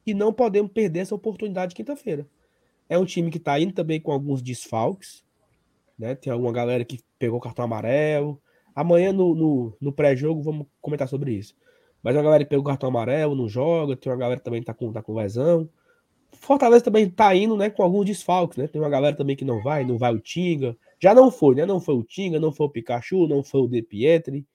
E 0.07 0.15
não 0.15 0.33
podemos 0.33 0.71
perder 0.71 1.01
essa 1.01 1.15
oportunidade 1.15 1.75
quinta-feira. 1.75 2.29
É 2.89 2.99
um 2.99 3.05
time 3.05 3.31
que 3.31 3.39
está 3.39 3.59
indo 3.59 3.73
também 3.73 4.01
com 4.01 4.13
alguns 4.13 4.43
desfalques. 4.43 5.25
Né? 5.99 6.15
Tem 6.15 6.33
alguma 6.33 6.53
galera 6.53 6.85
que 6.85 7.01
pegou 7.19 7.41
cartão 7.41 7.65
amarelo. 7.65 8.41
Amanhã 8.75 9.13
no, 9.13 9.35
no, 9.35 9.77
no 9.81 9.93
pré-jogo 9.93 10.43
vamos 10.43 10.67
comentar 10.81 11.09
sobre 11.09 11.33
isso. 11.33 11.55
Mas 12.03 12.17
a 12.17 12.23
galera 12.23 12.45
que 12.45 12.51
pegou 12.51 12.65
cartão 12.65 12.89
amarelo, 12.89 13.35
não 13.35 13.49
joga. 13.49 13.97
Tem 13.97 14.13
uma 14.13 14.19
galera 14.19 14.39
que 14.39 14.45
também 14.45 14.61
está 14.61 14.75
com, 14.75 14.93
tá 14.93 15.03
com 15.03 15.15
lesão. 15.15 15.69
Fortaleza 16.33 16.85
também 16.85 17.09
tá 17.09 17.35
indo, 17.35 17.57
né, 17.57 17.71
com 17.71 17.83
alguns 17.83 18.05
desfalques, 18.05 18.59
né? 18.59 18.67
Tem 18.67 18.81
uma 18.81 18.91
galera 18.91 19.17
também 19.17 19.35
que 19.35 19.45
não 19.45 19.63
vai, 19.63 19.85
não 19.85 19.97
vai 19.97 20.15
o 20.15 20.21
Tinga. 20.21 20.77
Já 21.01 21.15
não 21.15 21.31
foi, 21.31 21.55
né? 21.55 21.65
Não 21.65 21.81
foi 21.81 21.95
o 21.95 22.05
Tinga, 22.05 22.39
não 22.39 22.53
foi 22.53 22.67
o 22.67 22.71
Pikachu, 22.71 23.27
não 23.27 23.43
foi 23.43 23.63
o 23.63 23.69
De 23.69 23.83
Pietri. 23.83 24.47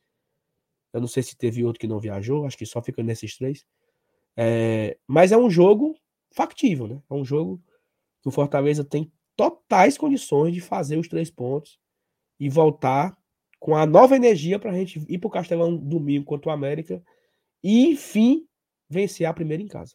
Eu 0.94 1.02
não 1.02 1.08
sei 1.08 1.24
se 1.24 1.36
teve 1.36 1.64
outro 1.64 1.80
que 1.80 1.88
não 1.88 2.00
viajou, 2.00 2.46
acho 2.46 2.58
que 2.58 2.66
só 2.66 2.82
fica 2.82 3.02
nesses 3.02 3.38
três. 3.38 3.66
É, 4.36 4.98
mas 5.08 5.32
é 5.32 5.38
um 5.38 5.50
jogo 5.50 5.96
factível, 6.32 6.88
né? 6.88 7.02
É 7.10 7.14
um 7.14 7.26
jogo 7.26 7.60
que 8.22 8.28
o 8.28 8.32
Fortaleza 8.32 8.84
tem 8.84 9.12
totais 9.36 9.98
condições 9.98 10.54
de 10.54 10.62
fazer 10.62 10.98
os 10.98 11.08
três 11.08 11.30
pontos 11.30 11.80
e 12.40 12.50
voltar 12.50 13.18
com 13.60 13.76
a 13.76 13.86
nova 13.86 14.16
energia 14.16 14.58
para 14.58 14.72
a 14.72 14.74
gente 14.74 15.04
ir 15.08 15.20
para 15.20 15.28
o 15.28 15.32
Castelão 15.32 15.76
domingo 15.78 16.26
contra 16.26 16.50
o 16.50 16.54
América 16.54 17.02
e, 17.64 17.92
enfim, 17.92 18.48
vencer 18.90 19.26
a 19.28 19.34
primeira 19.34 19.62
em 19.62 19.68
casa. 19.68 19.94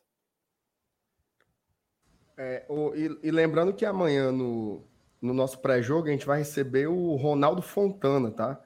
É, 2.38 2.64
o, 2.68 2.94
e, 2.94 3.18
e, 3.22 3.30
lembrando 3.30 3.72
que 3.72 3.84
amanhã 3.84 4.30
no, 4.30 4.84
no 5.20 5.32
nosso 5.32 5.58
pré-jogo 5.58 6.08
a 6.08 6.10
gente 6.10 6.26
vai 6.26 6.38
receber 6.38 6.86
o 6.86 7.16
Ronaldo 7.16 7.62
Fontana, 7.62 8.30
tá? 8.30 8.62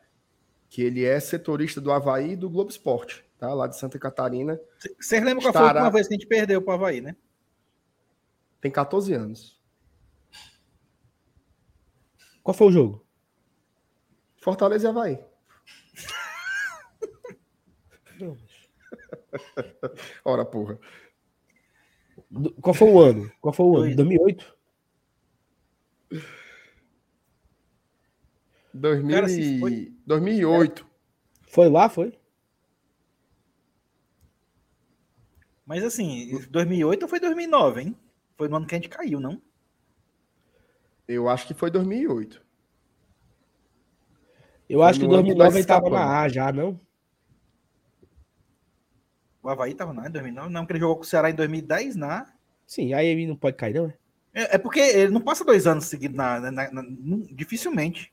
Que 0.68 0.82
ele 0.82 1.04
é 1.04 1.18
setorista 1.20 1.80
do 1.80 1.92
Havaí 1.92 2.32
e 2.32 2.36
do 2.36 2.50
Globo 2.50 2.70
Esporte, 2.70 3.24
tá? 3.38 3.54
Lá 3.54 3.66
de 3.66 3.78
Santa 3.78 3.98
Catarina. 3.98 4.60
Vocês 5.00 5.22
lembram 5.22 5.42
qual 5.42 5.52
foi 5.52 5.62
a 5.62 5.66
última 5.66 5.90
vez 5.90 6.08
que 6.08 6.14
a 6.14 6.16
gente 6.18 6.26
perdeu 6.26 6.60
para 6.60 6.72
o 6.72 6.74
Havaí, 6.74 7.00
né? 7.00 7.16
Tem 8.60 8.70
14 8.70 9.14
anos. 9.14 9.58
Qual 12.42 12.54
foi 12.54 12.68
o 12.68 12.72
jogo? 12.72 13.06
Fortaleza 14.36 14.88
e 14.88 14.90
Havaí. 14.90 15.18
Ora, 20.24 20.44
porra. 20.44 20.78
Qual 22.60 22.74
foi 22.74 22.88
o 22.88 23.00
ano? 23.00 23.32
Qual 23.40 23.52
foi 23.52 23.66
o 23.66 23.76
ano? 23.76 23.96
2008? 23.96 24.56
2000 28.72 29.14
Cara, 29.14 29.26
foi... 29.60 29.92
2008. 30.06 30.86
Foi 31.48 31.68
lá, 31.68 31.88
foi? 31.88 32.16
Mas 35.66 35.84
assim, 35.84 36.40
2008 36.50 37.02
ou 37.02 37.08
foi 37.08 37.20
2009, 37.20 37.82
hein? 37.82 37.96
Foi 38.40 38.48
no 38.48 38.56
ano 38.56 38.66
que 38.66 38.74
a 38.74 38.78
gente 38.78 38.88
caiu, 38.88 39.20
não? 39.20 39.38
Eu 41.06 41.28
acho 41.28 41.46
que 41.46 41.52
foi 41.52 41.70
2008. 41.70 42.42
Eu 44.66 44.78
foi 44.78 44.88
acho 44.88 44.98
que 44.98 45.06
2009 45.06 45.50
ele 45.50 45.60
estava 45.60 45.90
na 45.90 46.20
A 46.20 46.26
já, 46.26 46.50
não? 46.50 46.80
O 49.42 49.48
Havaí 49.50 49.72
estava 49.72 49.92
na 49.92 50.08
em 50.08 50.10
2009? 50.10 50.50
Não, 50.50 50.62
porque 50.62 50.72
ele 50.72 50.80
jogou 50.80 50.96
com 50.96 51.02
o 51.02 51.04
Ceará 51.04 51.28
em 51.28 51.34
2010 51.34 51.96
na. 51.96 52.32
Sim, 52.66 52.94
aí 52.94 53.08
ele 53.08 53.26
não 53.26 53.36
pode 53.36 53.58
cair, 53.58 53.74
não, 53.74 53.88
é? 53.88 53.94
É, 54.32 54.54
é 54.54 54.58
porque 54.58 54.80
ele 54.80 55.12
não 55.12 55.20
passa 55.20 55.44
dois 55.44 55.66
anos 55.66 55.84
seguidos 55.84 56.16
na, 56.16 56.40
na, 56.40 56.50
na, 56.50 56.72
na 56.72 56.82
dificilmente. 57.32 58.10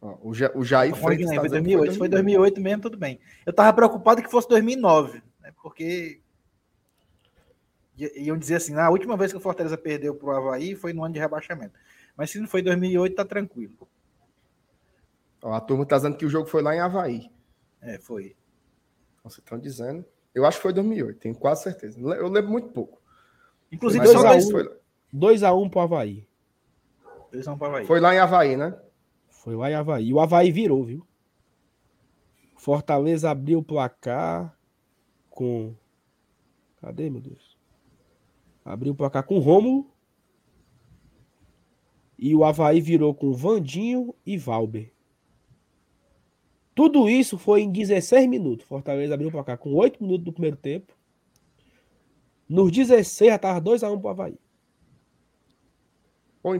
o, 0.00 0.34
ja, 0.34 0.50
o 0.52 0.64
Jair 0.64 0.92
tá 0.94 1.00
Freitas 1.00 1.32
foi 1.32 1.48
2008, 1.48 1.96
foi 1.96 2.08
2008 2.08 2.60
mesmo, 2.60 2.82
tudo 2.82 2.98
bem. 2.98 3.20
Eu 3.46 3.52
tava 3.52 3.72
preocupado 3.72 4.20
que 4.20 4.28
fosse 4.28 4.48
2009, 4.48 5.22
né, 5.40 5.52
porque 5.62 6.25
iam 7.96 8.36
dizer 8.36 8.56
assim, 8.56 8.72
na 8.72 8.88
última 8.90 9.16
vez 9.16 9.32
que 9.32 9.38
o 9.38 9.40
Fortaleza 9.40 9.76
perdeu 9.78 10.14
pro 10.14 10.30
Havaí 10.30 10.74
foi 10.74 10.92
no 10.92 11.04
ano 11.04 11.14
de 11.14 11.20
rebaixamento. 11.20 11.74
Mas 12.16 12.30
se 12.30 12.38
não 12.38 12.48
foi 12.48 12.62
2008, 12.62 13.14
tá 13.14 13.24
tranquilo. 13.24 13.74
Ó, 15.42 15.52
a 15.52 15.60
turma 15.60 15.86
tá 15.86 15.96
dizendo 15.96 16.16
que 16.16 16.26
o 16.26 16.30
jogo 16.30 16.48
foi 16.48 16.62
lá 16.62 16.74
em 16.74 16.80
Havaí. 16.80 17.30
É, 17.80 17.98
foi. 17.98 18.36
Vocês 19.22 19.38
estão 19.38 19.58
dizendo. 19.58 20.04
Eu 20.34 20.44
acho 20.44 20.58
que 20.58 20.62
foi 20.62 20.72
2008, 20.72 21.18
tenho 21.18 21.34
quase 21.34 21.62
certeza. 21.62 21.98
Eu 21.98 22.28
lembro 22.28 22.50
muito 22.50 22.68
pouco. 22.68 23.00
Inclusive, 23.72 24.04
2x1 24.04 24.50
foi... 24.50 24.76
2 25.12 25.42
a 25.42 25.54
1 25.54 25.70
pro 25.70 25.80
Havaí. 25.80 26.28
2x1 27.32 27.56
pro 27.56 27.66
Havaí. 27.68 27.86
Foi 27.86 28.00
lá 28.00 28.14
em 28.14 28.18
Havaí, 28.18 28.56
né? 28.56 28.78
Foi 29.30 29.54
lá 29.56 29.70
em 29.70 29.74
Havaí. 29.74 30.08
E 30.08 30.12
o 30.12 30.20
Havaí 30.20 30.50
virou, 30.50 30.84
viu? 30.84 31.06
Fortaleza 32.56 33.30
abriu 33.30 33.60
o 33.60 33.64
placar 33.64 34.56
com. 35.30 35.74
Cadê, 36.80 37.08
meu 37.08 37.20
Deus? 37.20 37.45
Abriu 38.66 38.92
o 38.92 38.96
placar 38.96 39.22
com 39.22 39.38
Rômulo. 39.38 39.88
E 42.18 42.34
o 42.34 42.44
Havaí 42.44 42.80
virou 42.80 43.14
com 43.14 43.32
Vandinho 43.32 44.12
e 44.26 44.36
Valber. 44.36 44.92
Tudo 46.74 47.08
isso 47.08 47.38
foi 47.38 47.62
em 47.62 47.70
16 47.70 48.28
minutos. 48.28 48.66
Fortaleza 48.66 49.14
abriu 49.14 49.28
o 49.28 49.32
placar 49.32 49.56
com 49.56 49.72
8 49.72 50.02
minutos 50.02 50.24
do 50.24 50.32
primeiro 50.32 50.56
tempo. 50.56 50.92
Nos 52.48 52.72
16 52.72 53.30
já 53.30 53.36
estava 53.36 53.60
2x1 53.60 54.00
pro 54.00 54.08
Havaí. 54.08 54.38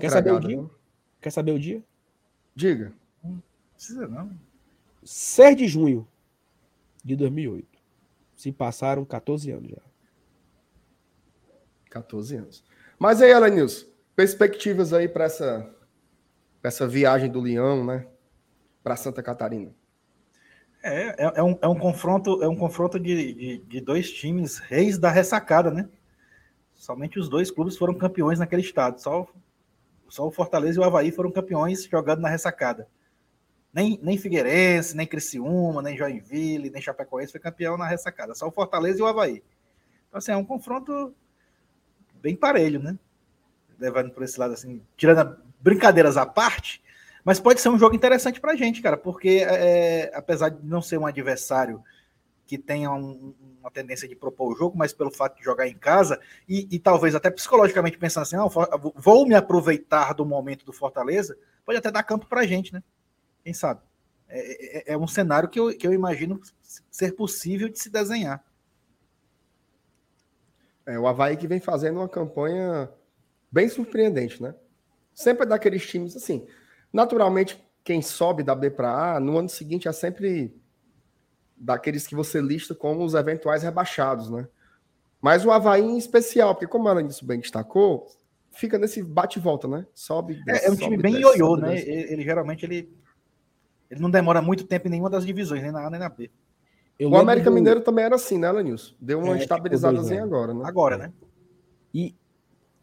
Quer 0.00 0.11
saber 0.11 0.32
o 0.32 0.40
dia? 0.40 0.62
Né? 0.62 0.70
Quer 1.20 1.30
saber 1.30 1.52
o 1.52 1.59
dia? 1.59 1.84
Diga. 2.54 2.94
Não 3.22 3.42
precisa 3.74 4.07
não. 4.07 4.30
6 5.02 5.57
de 5.57 5.66
junho 5.66 6.07
de 7.04 7.16
2008. 7.16 7.66
Se 8.34 8.52
passaram 8.52 9.04
14 9.04 9.50
anos 9.50 9.70
já. 9.70 9.86
14 11.97 12.36
anos. 12.36 12.64
Mas 12.99 13.22
aí, 13.22 13.30
Elenilson, 13.30 13.86
perspectivas 14.14 14.92
aí 14.92 15.09
para 15.09 15.24
essa, 15.24 15.70
essa 16.62 16.86
viagem 16.86 17.30
do 17.30 17.40
Leão, 17.40 17.84
né? 17.84 18.07
Para 18.82 18.97
Santa 18.97 19.22
Catarina. 19.22 19.74
É, 20.82 21.24
é, 21.24 21.32
é, 21.36 21.42
um, 21.42 21.59
é 21.61 21.68
um 21.68 21.78
confronto, 21.78 22.42
é 22.42 22.49
um 22.49 22.57
confronto 22.57 22.99
de, 23.01 23.32
de, 23.32 23.59
de, 23.59 23.80
dois 23.80 24.11
times 24.12 24.59
reis 24.59 24.99
da 24.99 25.11
ressacada, 25.11 25.70
né? 25.70 25.88
Somente 26.74 27.18
os 27.18 27.28
dois 27.28 27.51
clubes 27.51 27.76
foram 27.76 27.94
campeões 27.94 28.38
naquele 28.38 28.62
estado. 28.62 29.01
Só, 29.01 29.26
só 30.09 30.26
o 30.26 30.30
Fortaleza 30.30 30.78
e 30.78 30.82
o 30.82 30.84
Havaí 30.84 31.11
foram 31.11 31.32
campeões 31.32 31.84
jogando 31.84 32.20
na 32.20 32.28
ressacada. 32.28 32.86
Nem, 33.72 33.99
nem 34.03 34.16
Figueirense, 34.16 34.97
nem 34.97 35.07
Criciúma, 35.07 35.82
nem 35.82 35.97
Joinville, 35.97 36.70
nem 36.70 36.80
Chapecoense 36.80 37.32
foi 37.32 37.40
campeão 37.40 37.76
na 37.76 37.86
ressacada. 37.86 38.34
Só 38.34 38.47
o 38.47 38.53
Fortaleza 38.53 39.01
e 39.01 39.03
o 39.03 39.07
Havaí. 39.07 39.42
Então, 40.09 40.18
assim, 40.18 40.32
é 40.32 40.36
um 40.36 40.44
confronto 40.44 41.14
bem 42.26 42.34
parelho, 42.34 42.82
né? 42.82 42.98
Levando 43.78 44.10
por 44.10 44.24
esse 44.24 44.38
lado, 44.38 44.54
assim, 44.54 44.82
tirando 44.96 45.36
brincadeiras 45.60 46.16
à 46.16 46.26
parte, 46.26 46.82
mas 47.24 47.38
pode 47.38 47.60
ser 47.60 47.68
um 47.68 47.78
jogo 47.78 47.94
interessante 47.94 48.40
para 48.40 48.52
a 48.52 48.56
gente, 48.56 48.82
cara, 48.82 48.96
porque 48.96 49.46
é, 49.48 50.10
apesar 50.12 50.48
de 50.48 50.66
não 50.66 50.82
ser 50.82 50.98
um 50.98 51.06
adversário 51.06 51.80
que 52.44 52.58
tenha 52.58 52.90
um, 52.90 53.32
uma 53.60 53.70
tendência 53.70 54.08
de 54.08 54.16
propor 54.16 54.52
o 54.52 54.56
jogo, 54.56 54.76
mas 54.76 54.92
pelo 54.92 55.10
fato 55.10 55.36
de 55.36 55.44
jogar 55.44 55.68
em 55.68 55.76
casa 55.76 56.20
e, 56.48 56.66
e 56.70 56.78
talvez 56.80 57.14
até 57.14 57.30
psicologicamente 57.30 57.96
pensando 57.96 58.22
assim, 58.22 58.36
ah, 58.36 58.76
vou 58.96 59.26
me 59.26 59.34
aproveitar 59.34 60.12
do 60.12 60.26
momento 60.26 60.64
do 60.64 60.72
Fortaleza, 60.72 61.36
pode 61.64 61.78
até 61.78 61.92
dar 61.92 62.02
campo 62.02 62.26
para 62.26 62.40
a 62.40 62.46
gente, 62.46 62.72
né? 62.72 62.82
Quem 63.44 63.54
sabe? 63.54 63.80
É, 64.28 64.90
é, 64.90 64.92
é, 64.94 64.98
um 64.98 65.06
cenário 65.06 65.48
que 65.48 65.60
eu, 65.60 65.76
que 65.76 65.86
eu 65.86 65.92
imagino 65.92 66.40
ser 66.90 67.12
possível 67.12 67.68
de 67.68 67.78
se 67.78 67.88
desenhar. 67.88 68.44
É, 70.87 70.99
o 70.99 71.07
Havaí 71.07 71.37
que 71.37 71.49
vem 71.49 71.61
fazendo 71.61 71.97
uma 71.97 72.09
campanha 72.09 72.89
bem 73.51 73.68
surpreendente, 73.68 74.41
né? 74.41 74.55
Sempre 75.12 75.45
é 75.45 75.49
daqueles 75.49 75.87
times 75.87 76.16
assim. 76.16 76.47
Naturalmente, 76.93 77.62
quem 77.82 78.01
sobe 78.01 78.43
da 78.43 78.55
B 78.55 78.70
para 78.70 79.16
A, 79.16 79.20
no 79.20 79.37
ano 79.37 79.49
seguinte 79.49 79.89
é 79.89 79.93
sempre 79.93 80.55
daqueles 81.57 82.07
que 82.07 82.14
você 82.14 82.41
lista 82.41 82.74
como 82.74 83.05
os 83.05 83.14
eventuais 83.14 83.62
rebaixados, 83.62 84.30
né? 84.30 84.47
Mas 85.20 85.45
o 85.45 85.51
Havaí 85.51 85.82
em 85.82 85.97
especial, 85.97 86.55
porque 86.55 86.66
como 86.66 86.89
ela 86.89 87.03
isso 87.03 87.24
bem 87.24 87.41
destacou, 87.41 88.07
fica 88.53 88.78
nesse 88.78 89.03
bate 89.03 89.39
e 89.39 89.43
volta, 89.43 89.66
né? 89.66 89.87
Sobe, 89.95 90.34
desce, 90.45 90.66
É, 90.66 90.68
é 90.68 90.70
um 90.70 90.76
time 90.76 90.97
bem 90.97 91.20
ioiô, 91.20 91.57
né? 91.57 91.78
Ele, 91.78 92.12
ele, 92.12 92.22
geralmente 92.22 92.64
ele, 92.64 92.89
ele 93.91 94.01
não 94.01 94.11
demora 94.11 94.41
muito 94.41 94.64
tempo 94.64 94.87
em 94.87 94.91
nenhuma 94.91 95.11
das 95.11 95.26
divisões, 95.26 95.62
nem 95.62 95.72
na 95.72 95.87
A 95.87 95.91
nem 95.91 95.99
na 95.99 96.09
B. 96.09 96.30
Eu 96.99 97.11
o 97.11 97.16
América 97.16 97.51
do... 97.51 97.55
Mineiro 97.55 97.80
também 97.80 98.05
era 98.05 98.14
assim, 98.14 98.38
né, 98.38 98.51
Lenilson? 98.51 98.94
Deu 99.01 99.18
uma 99.18 99.36
é, 99.36 99.40
estabilizadazinha 99.40 100.22
agora, 100.22 100.55
né? 100.55 100.62
Agora, 100.64 100.97
né? 100.97 101.12
E 101.92 102.14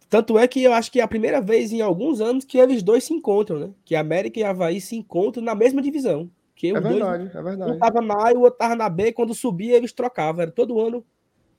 tanto 0.09 0.37
é 0.37 0.47
que 0.47 0.63
eu 0.63 0.71
acho 0.71 0.91
que 0.91 0.99
é 0.99 1.03
a 1.03 1.07
primeira 1.07 1.41
vez 1.41 1.71
em 1.71 1.81
alguns 1.81 2.21
anos 2.21 2.45
que 2.45 2.59
eles 2.59 2.83
dois 2.83 3.03
se 3.03 3.13
encontram, 3.13 3.59
né? 3.59 3.69
Que 3.83 3.95
América 3.95 4.39
e 4.39 4.43
Havaí 4.43 4.79
se 4.79 4.95
encontram 4.95 5.43
na 5.43 5.55
mesma 5.55 5.81
divisão. 5.81 6.29
Que 6.55 6.67
é 6.67 6.79
verdade, 6.79 7.23
dois, 7.23 7.35
é 7.35 7.41
verdade. 7.41 7.71
Um 7.71 7.79
tava 7.79 7.99
na 7.99 8.27
A 8.27 8.31
e 8.31 8.35
o 8.35 8.41
outro 8.41 8.59
tava 8.59 8.75
na 8.75 8.87
B, 8.87 9.11
quando 9.11 9.33
subia 9.33 9.75
eles 9.75 9.91
trocavam. 9.91 10.43
Era 10.43 10.51
todo 10.51 10.79
ano. 10.79 11.03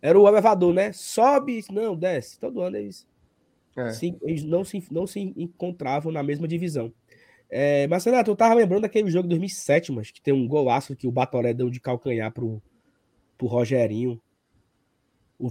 Era 0.01 0.19
o 0.19 0.29
elevador, 0.29 0.73
né? 0.73 0.93
Sobe, 0.93 1.65
não, 1.73 1.97
desce. 1.97 2.39
Todo 2.39 2.61
ano 2.61 2.77
eles, 2.77 3.05
é. 3.77 3.91
se, 3.91 4.17
eles 4.23 4.45
não, 4.45 4.65
se, 4.65 4.85
não 4.91 5.07
se 5.07 5.35
encontravam 5.37 6.13
na 6.13 6.23
mesma 6.23 6.47
divisão. 6.47 6.93
É, 7.51 7.87
mas, 7.87 8.05
Renato, 8.05 8.31
eu 8.31 8.37
tava 8.37 8.55
lembrando 8.55 8.83
daquele 8.83 9.11
jogo 9.11 9.25
de 9.25 9.31
2007, 9.31 9.93
mas 9.93 10.11
que 10.11 10.21
tem 10.21 10.35
um 10.35 10.49
golaço 10.49 10.97
que 10.97 11.07
o 11.07 11.13
Batoré 11.13 11.55
deu 11.55 11.71
de 11.71 11.81
calcanhar 11.81 12.33
pro, 12.33 12.63
pro 13.37 13.47
Rogerinho. 13.47 14.21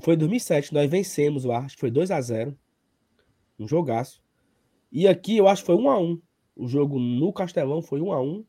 Foi 0.01 0.15
em 0.15 0.17
2007, 0.17 0.73
nós 0.73 0.89
vencemos, 0.89 1.45
eu 1.45 1.51
acho 1.51 1.75
que 1.75 1.81
foi 1.81 1.91
2 1.91 2.09
a 2.11 2.19
0 2.19 2.57
Um 3.59 3.67
jogaço. 3.67 4.21
E 4.91 5.07
aqui 5.07 5.37
eu 5.37 5.47
acho 5.47 5.61
que 5.61 5.67
foi 5.67 5.75
1 5.75 5.89
a 5.89 5.99
1 5.99 6.21
O 6.55 6.67
jogo 6.67 6.99
no 6.99 7.33
Castelão 7.33 7.81
foi 7.81 8.01
1 8.01 8.11
a 8.11 8.21
1 8.21 8.45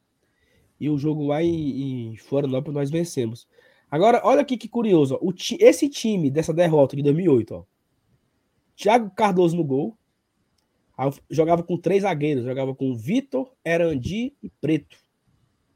E 0.81 0.91
o 0.91 0.99
jogo 0.99 1.27
lá 1.27 1.43
em, 1.43 2.13
em 2.13 2.17
Florianópolis 2.17 2.75
nós 2.75 2.91
vencemos. 2.91 3.47
Agora, 3.91 4.21
olha 4.25 4.41
aqui 4.41 4.57
que 4.57 4.69
curioso. 4.69 5.15
Ó. 5.15 5.29
O, 5.29 5.35
esse 5.61 5.89
time 5.89 6.31
dessa 6.31 6.53
derrota 6.53 6.97
de 6.97 7.03
2008, 7.03 7.55
ó. 7.55 7.65
Thiago 8.77 9.11
Cardoso 9.11 9.57
no 9.57 9.65
gol. 9.65 9.97
Jogava 11.29 11.63
com 11.63 11.77
três 11.77 12.03
zagueiros, 12.03 12.45
jogava 12.45 12.75
com 12.75 12.95
Vitor, 12.95 13.53
Erandi 13.65 14.35
e 14.43 14.49
Preto. 14.61 14.97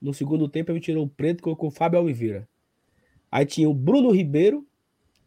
No 0.01 0.15
segundo 0.15 0.49
tempo 0.49 0.71
ele 0.71 0.81
tirou 0.81 1.05
o 1.05 1.09
Preto 1.09 1.41
e 1.41 1.43
colocou 1.43 1.69
o 1.69 1.73
Fábio 1.73 2.01
Oliveira. 2.01 2.49
Aí 3.31 3.45
tinha 3.45 3.69
o 3.69 3.75
Bruno 3.75 4.11
Ribeiro 4.11 4.67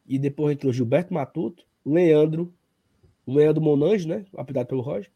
e 0.08 0.18
depois 0.18 0.54
entrou 0.54 0.74
Gilberto 0.74 1.14
Matuto, 1.14 1.66
Leandro, 1.86 2.54
o 3.26 3.34
Leandro 3.34 3.62
Monange, 3.62 4.08
né? 4.08 4.26
Apelidado 4.36 4.68
pelo 4.68 4.82
Roger. 4.82 5.12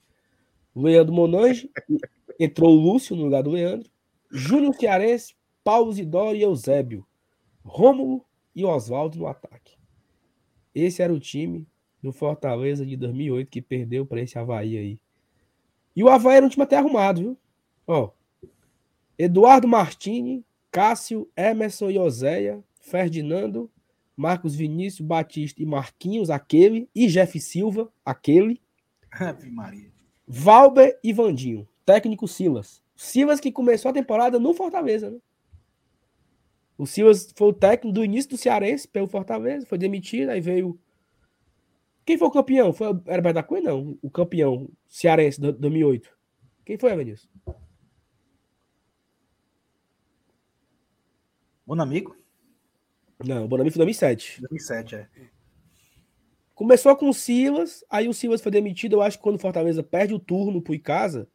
Leandro 0.76 1.14
Monange, 1.14 1.72
entrou 2.40 2.72
o 2.72 2.80
Lúcio 2.80 3.16
no 3.16 3.24
lugar 3.24 3.44
do 3.44 3.52
Leandro, 3.52 3.90
Júnior 4.30 4.76
Cearense, 4.76 5.36
Paulo 5.64 5.92
Zidoro 5.94 6.36
e 6.36 6.42
Eusébio, 6.42 7.06
Rômulo 7.64 8.26
e 8.54 8.66
Oswaldo 8.66 9.18
no 9.18 9.28
ataque. 9.28 9.78
Esse 10.74 11.02
era 11.02 11.14
o 11.14 11.20
time 11.20 11.66
do 12.06 12.12
Fortaleza 12.12 12.86
de 12.86 12.96
2008 12.96 13.50
que 13.50 13.62
perdeu 13.62 14.06
para 14.06 14.22
esse 14.22 14.38
Havaí 14.38 14.78
aí. 14.78 15.00
E 15.96 16.04
o 16.04 16.10
Havaí 16.10 16.38
era 16.38 16.46
um 16.46 16.50
time 16.50 16.64
até 16.64 16.78
arrumado, 16.78 17.22
viu? 17.22 17.38
Ó, 17.88 18.12
Eduardo 19.18 19.68
Martini, 19.68 20.46
Cássio, 20.72 21.28
Emerson 21.36 21.90
e 21.90 21.98
Oséia, 21.98 22.64
Ferdinando, 22.80 23.72
Marcos 24.16 24.54
Vinícius, 24.56 25.08
Batista 25.08 25.64
e 25.64 25.66
Marquinhos, 25.66 26.30
aquele, 26.30 26.88
e 26.94 27.08
Jeff 27.08 27.40
Silva, 27.40 27.92
aquele. 28.06 28.62
Ave 29.12 29.50
Maria. 29.50 29.92
Valber 30.28 31.00
e 31.04 31.12
Vandinho, 31.12 31.68
técnico 31.86 32.28
Silas. 32.28 32.84
Silas 32.96 33.40
que 33.40 33.52
começou 33.52 33.90
a 33.90 33.94
temporada 33.94 34.40
no 34.40 34.54
Fortaleza, 34.54 35.10
né? 35.10 35.18
O 36.78 36.86
Silas 36.86 37.34
foi 37.36 37.48
o 37.48 37.54
técnico 37.54 37.94
do 37.94 38.04
início 38.04 38.32
do 38.32 38.38
Cearense 38.38 38.88
pelo 38.88 39.08
Fortaleza, 39.08 39.66
foi 39.66 39.78
demitido, 39.78 40.30
aí 40.30 40.42
veio 40.42 40.78
quem 42.06 42.18
foi 42.18 42.28
o 42.28 42.32
campeão? 42.32 42.72
Foi 42.72 42.88
o 42.88 43.04
Herberto 43.08 43.34
da 43.34 43.44
Cunha? 43.44 43.64
Não. 43.64 43.98
O 44.02 44.12
campeão 44.12 44.70
cearense 44.88 45.42
de 45.42 45.52
2008. 45.54 46.16
Quem 46.64 46.78
foi, 46.78 46.92
Evanilson? 46.92 47.28
Bonamigo? 51.66 52.16
Não, 53.26 53.46
o 53.46 53.48
Bonamigo 53.48 53.74
foi 53.74 53.80
2007. 53.80 54.42
2007, 54.42 54.96
é. 54.96 55.10
Começou 56.54 56.96
com 56.96 57.10
o 57.10 57.14
Silas, 57.14 57.84
aí 57.90 58.08
o 58.08 58.14
Silas 58.14 58.42
foi 58.42 58.52
demitido. 58.52 58.94
Eu 58.94 59.02
acho 59.02 59.18
que 59.18 59.24
quando 59.24 59.36
o 59.36 59.40
Fortaleza 59.40 59.84
perde 59.84 60.14
o 60.14 60.20
turno 60.20 60.62
pro 60.62 60.76
Icasa, 60.76 61.28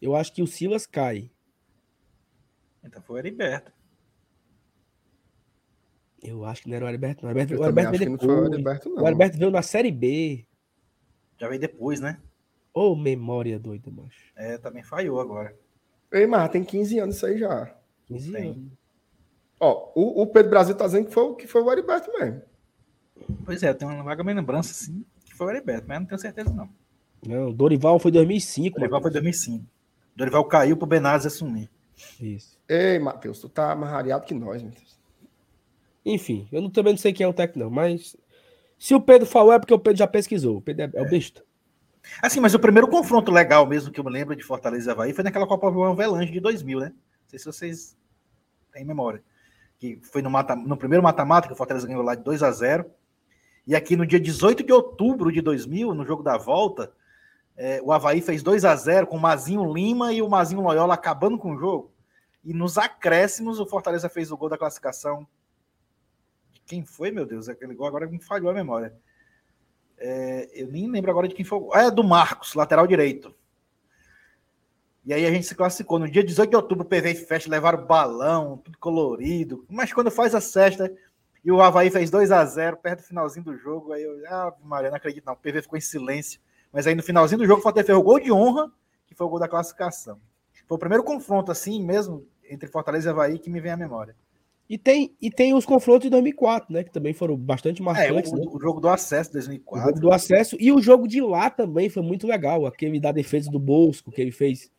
eu 0.00 0.16
acho 0.16 0.32
que 0.32 0.42
o 0.42 0.46
Silas 0.46 0.84
cai. 0.84 1.30
Então 2.84 3.00
foi 3.02 3.16
o 3.16 3.18
Heriberto. 3.18 3.72
Eu 6.22 6.44
acho 6.44 6.62
que 6.62 6.68
não 6.68 6.76
era 6.76 6.84
o 6.84 6.88
Alberto, 6.88 7.22
não. 7.22 7.28
O 7.28 7.30
Alberto, 7.30 7.54
o 7.54 7.64
Alberto 7.64 7.90
veio 7.90 8.10
depois. 8.10 8.30
o, 8.30 8.54
Alberto, 8.54 8.88
não. 8.88 9.02
o 9.02 9.06
Alberto 9.06 9.38
veio 9.38 9.50
na 9.50 9.62
Série 9.62 9.92
B. 9.92 10.46
Já 11.38 11.48
veio 11.48 11.60
depois, 11.60 12.00
né? 12.00 12.18
Ô, 12.72 12.92
oh, 12.92 12.96
memória 12.96 13.58
doida, 13.58 13.90
macho. 13.90 14.32
É, 14.34 14.58
também 14.58 14.82
falhou 14.82 15.20
agora. 15.20 15.54
Ei, 16.12 16.26
mas 16.26 16.50
tem 16.50 16.64
15 16.64 16.98
anos 16.98 17.16
isso 17.16 17.26
aí 17.26 17.38
já. 17.38 17.74
15 18.06 18.32
tem. 18.32 18.50
anos. 18.50 18.72
Ó, 19.58 19.92
o, 19.94 20.22
o, 20.22 20.26
Pedro 20.26 20.50
Brasil 20.50 20.74
tá 20.74 20.84
dizendo 20.84 21.06
que 21.06 21.14
foi, 21.14 21.34
que 21.36 21.46
foi 21.46 21.62
o 21.62 21.72
Heriberto 21.72 22.12
mesmo. 22.12 22.42
Pois 23.44 23.62
é, 23.62 23.70
eu 23.70 23.74
tenho 23.74 23.90
uma 23.90 24.02
vaga 24.02 24.22
lembrança, 24.22 24.74
sim, 24.74 25.04
que 25.24 25.34
foi 25.34 25.46
o 25.46 25.50
Heriberto, 25.50 25.86
mas 25.88 26.00
não 26.00 26.06
tenho 26.06 26.20
certeza, 26.20 26.52
não. 26.52 26.68
Não, 27.26 27.52
Dorival 27.52 27.98
foi 27.98 28.10
2005. 28.10 28.78
Dorival 28.78 29.02
foi 29.02 29.10
2005. 29.10 29.64
Dorival 30.14 30.44
caiu 30.44 30.76
pro 30.76 30.86
Benazes 30.86 31.32
assumir. 31.32 31.70
Isso. 32.20 32.58
Ei, 32.68 32.98
Matheus, 32.98 33.40
tu 33.40 33.48
tá 33.48 33.74
mais 33.74 33.90
rareado 33.90 34.24
que 34.26 34.34
nós, 34.34 34.62
Matheus. 34.62 34.95
Enfim, 36.06 36.48
eu 36.52 36.62
não, 36.62 36.70
também 36.70 36.92
não 36.92 36.98
sei 36.98 37.12
quem 37.12 37.24
é 37.24 37.28
o 37.28 37.32
técnico, 37.32 37.58
não, 37.58 37.68
mas 37.68 38.16
se 38.78 38.94
o 38.94 39.00
Pedro 39.00 39.26
falou 39.26 39.52
é 39.52 39.58
porque 39.58 39.74
o 39.74 39.78
Pedro 39.78 39.98
já 39.98 40.06
pesquisou. 40.06 40.58
O 40.58 40.62
Pedro 40.62 40.84
é, 40.84 40.90
é. 40.94 41.02
o 41.02 41.10
besta. 41.10 41.44
Assim, 42.22 42.38
mas 42.38 42.54
o 42.54 42.60
primeiro 42.60 42.86
confronto 42.86 43.32
legal 43.32 43.66
mesmo 43.66 43.90
que 43.90 43.98
eu 43.98 44.04
me 44.04 44.12
lembro 44.12 44.36
de 44.36 44.44
Fortaleza 44.44 44.88
e 44.88 44.92
Havaí 44.92 45.12
foi 45.12 45.24
naquela 45.24 45.48
Copa 45.48 45.66
Avelange 45.66 46.30
de 46.30 46.38
2000, 46.38 46.78
né? 46.78 46.86
Não 46.90 47.28
sei 47.28 47.40
se 47.40 47.44
vocês 47.44 47.96
têm 48.72 48.84
memória. 48.84 49.20
Que 49.80 49.98
foi 50.00 50.22
no, 50.22 50.30
mata, 50.30 50.54
no 50.54 50.76
primeiro 50.76 51.02
mata-mata 51.02 51.48
que 51.48 51.52
o 51.52 51.56
Fortaleza 51.56 51.88
ganhou 51.88 52.04
lá 52.04 52.14
de 52.14 52.22
2 52.22 52.44
a 52.44 52.52
0 52.52 52.86
E 53.66 53.74
aqui 53.74 53.96
no 53.96 54.06
dia 54.06 54.20
18 54.20 54.62
de 54.62 54.72
outubro 54.72 55.32
de 55.32 55.40
2000, 55.40 55.92
no 55.92 56.06
jogo 56.06 56.22
da 56.22 56.38
volta, 56.38 56.92
é, 57.56 57.80
o 57.82 57.90
Havaí 57.90 58.20
fez 58.20 58.44
2 58.44 58.64
a 58.64 58.76
0 58.76 59.08
com 59.08 59.16
o 59.16 59.20
Mazinho 59.20 59.72
Lima 59.72 60.12
e 60.12 60.22
o 60.22 60.28
Mazinho 60.28 60.60
Loyola 60.60 60.94
acabando 60.94 61.36
com 61.36 61.56
o 61.56 61.58
jogo. 61.58 61.92
E 62.44 62.54
nos 62.54 62.78
acréscimos, 62.78 63.58
o 63.58 63.66
Fortaleza 63.66 64.08
fez 64.08 64.30
o 64.30 64.36
gol 64.36 64.48
da 64.48 64.56
classificação 64.56 65.26
quem 66.66 66.84
foi, 66.84 67.10
meu 67.10 67.24
Deus? 67.24 67.48
Aquele 67.48 67.74
gol 67.74 67.86
agora 67.86 68.06
me 68.06 68.20
falhou 68.20 68.50
a 68.50 68.54
memória. 68.54 68.92
É, 69.98 70.50
eu 70.52 70.66
nem 70.68 70.90
lembro 70.90 71.10
agora 71.10 71.28
de 71.28 71.34
quem 71.34 71.44
foi. 71.44 71.60
Ah, 71.72 71.84
é 71.84 71.90
do 71.90 72.04
Marcos, 72.04 72.54
lateral 72.54 72.86
direito. 72.86 73.34
E 75.04 75.14
aí 75.14 75.24
a 75.24 75.30
gente 75.30 75.46
se 75.46 75.54
classificou. 75.54 75.98
No 75.98 76.10
dia 76.10 76.24
18 76.24 76.50
de 76.50 76.56
outubro, 76.56 76.84
o 76.84 76.88
PV 76.88 77.14
Festa 77.14 77.48
levaram 77.48 77.86
balão, 77.86 78.58
tudo 78.58 78.76
colorido. 78.78 79.64
Mas 79.70 79.92
quando 79.92 80.10
faz 80.10 80.34
a 80.34 80.40
cesta 80.40 80.92
E 81.44 81.52
o 81.52 81.62
Havaí 81.62 81.90
fez 81.90 82.10
2 82.10 82.32
a 82.32 82.44
0 82.44 82.76
perto 82.78 83.02
do 83.02 83.06
finalzinho 83.06 83.44
do 83.44 83.56
jogo. 83.56 83.92
Aí 83.92 84.02
eu, 84.02 84.20
ah, 84.26 84.52
Maria, 84.64 84.90
não 84.90 84.96
acredito 84.96 85.24
não. 85.24 85.34
O 85.34 85.36
PV 85.36 85.62
ficou 85.62 85.78
em 85.78 85.80
silêncio. 85.80 86.40
Mas 86.72 86.86
aí 86.86 86.94
no 86.94 87.02
finalzinho 87.02 87.38
do 87.38 87.46
jogo, 87.46 87.60
o 87.60 87.62
Fortaleza 87.62 87.86
fez 87.86 87.98
o 87.98 88.02
gol 88.02 88.18
de 88.18 88.32
honra, 88.32 88.70
que 89.06 89.14
foi 89.14 89.26
o 89.26 89.30
gol 89.30 89.38
da 89.38 89.48
classificação. 89.48 90.20
Foi 90.66 90.76
o 90.76 90.80
primeiro 90.80 91.04
confronto, 91.04 91.52
assim 91.52 91.82
mesmo, 91.82 92.26
entre 92.50 92.68
Fortaleza 92.68 93.08
e 93.08 93.12
Havaí, 93.12 93.38
que 93.38 93.48
me 93.48 93.60
vem 93.60 93.70
à 93.70 93.76
memória. 93.76 94.16
E 94.68 94.76
tem, 94.76 95.14
e 95.22 95.30
tem 95.30 95.54
os 95.54 95.64
confrontos 95.64 96.02
de 96.02 96.10
2004, 96.10 96.72
né? 96.72 96.82
Que 96.82 96.90
também 96.90 97.12
foram 97.12 97.36
bastante 97.36 97.80
marcantes. 97.82 98.32
É, 98.32 98.34
o, 98.34 98.38
né? 98.38 98.44
o 98.52 98.60
jogo 98.60 98.80
do 98.80 98.88
acesso 98.88 99.30
de 99.30 99.36
O 99.38 99.40
2004. 99.40 99.86
jogo 99.88 100.00
do 100.00 100.12
acesso 100.12 100.56
e 100.58 100.72
o 100.72 100.80
jogo 100.82 101.06
de 101.06 101.20
lá 101.20 101.48
também 101.50 101.88
foi 101.88 102.02
muito 102.02 102.26
legal. 102.26 102.66
Aquele 102.66 102.98
da 102.98 103.12
defesa 103.12 103.48
do 103.50 103.58
Bosco, 103.60 104.10
que 104.10 104.20
ele 104.20 104.32
fez 104.32 104.70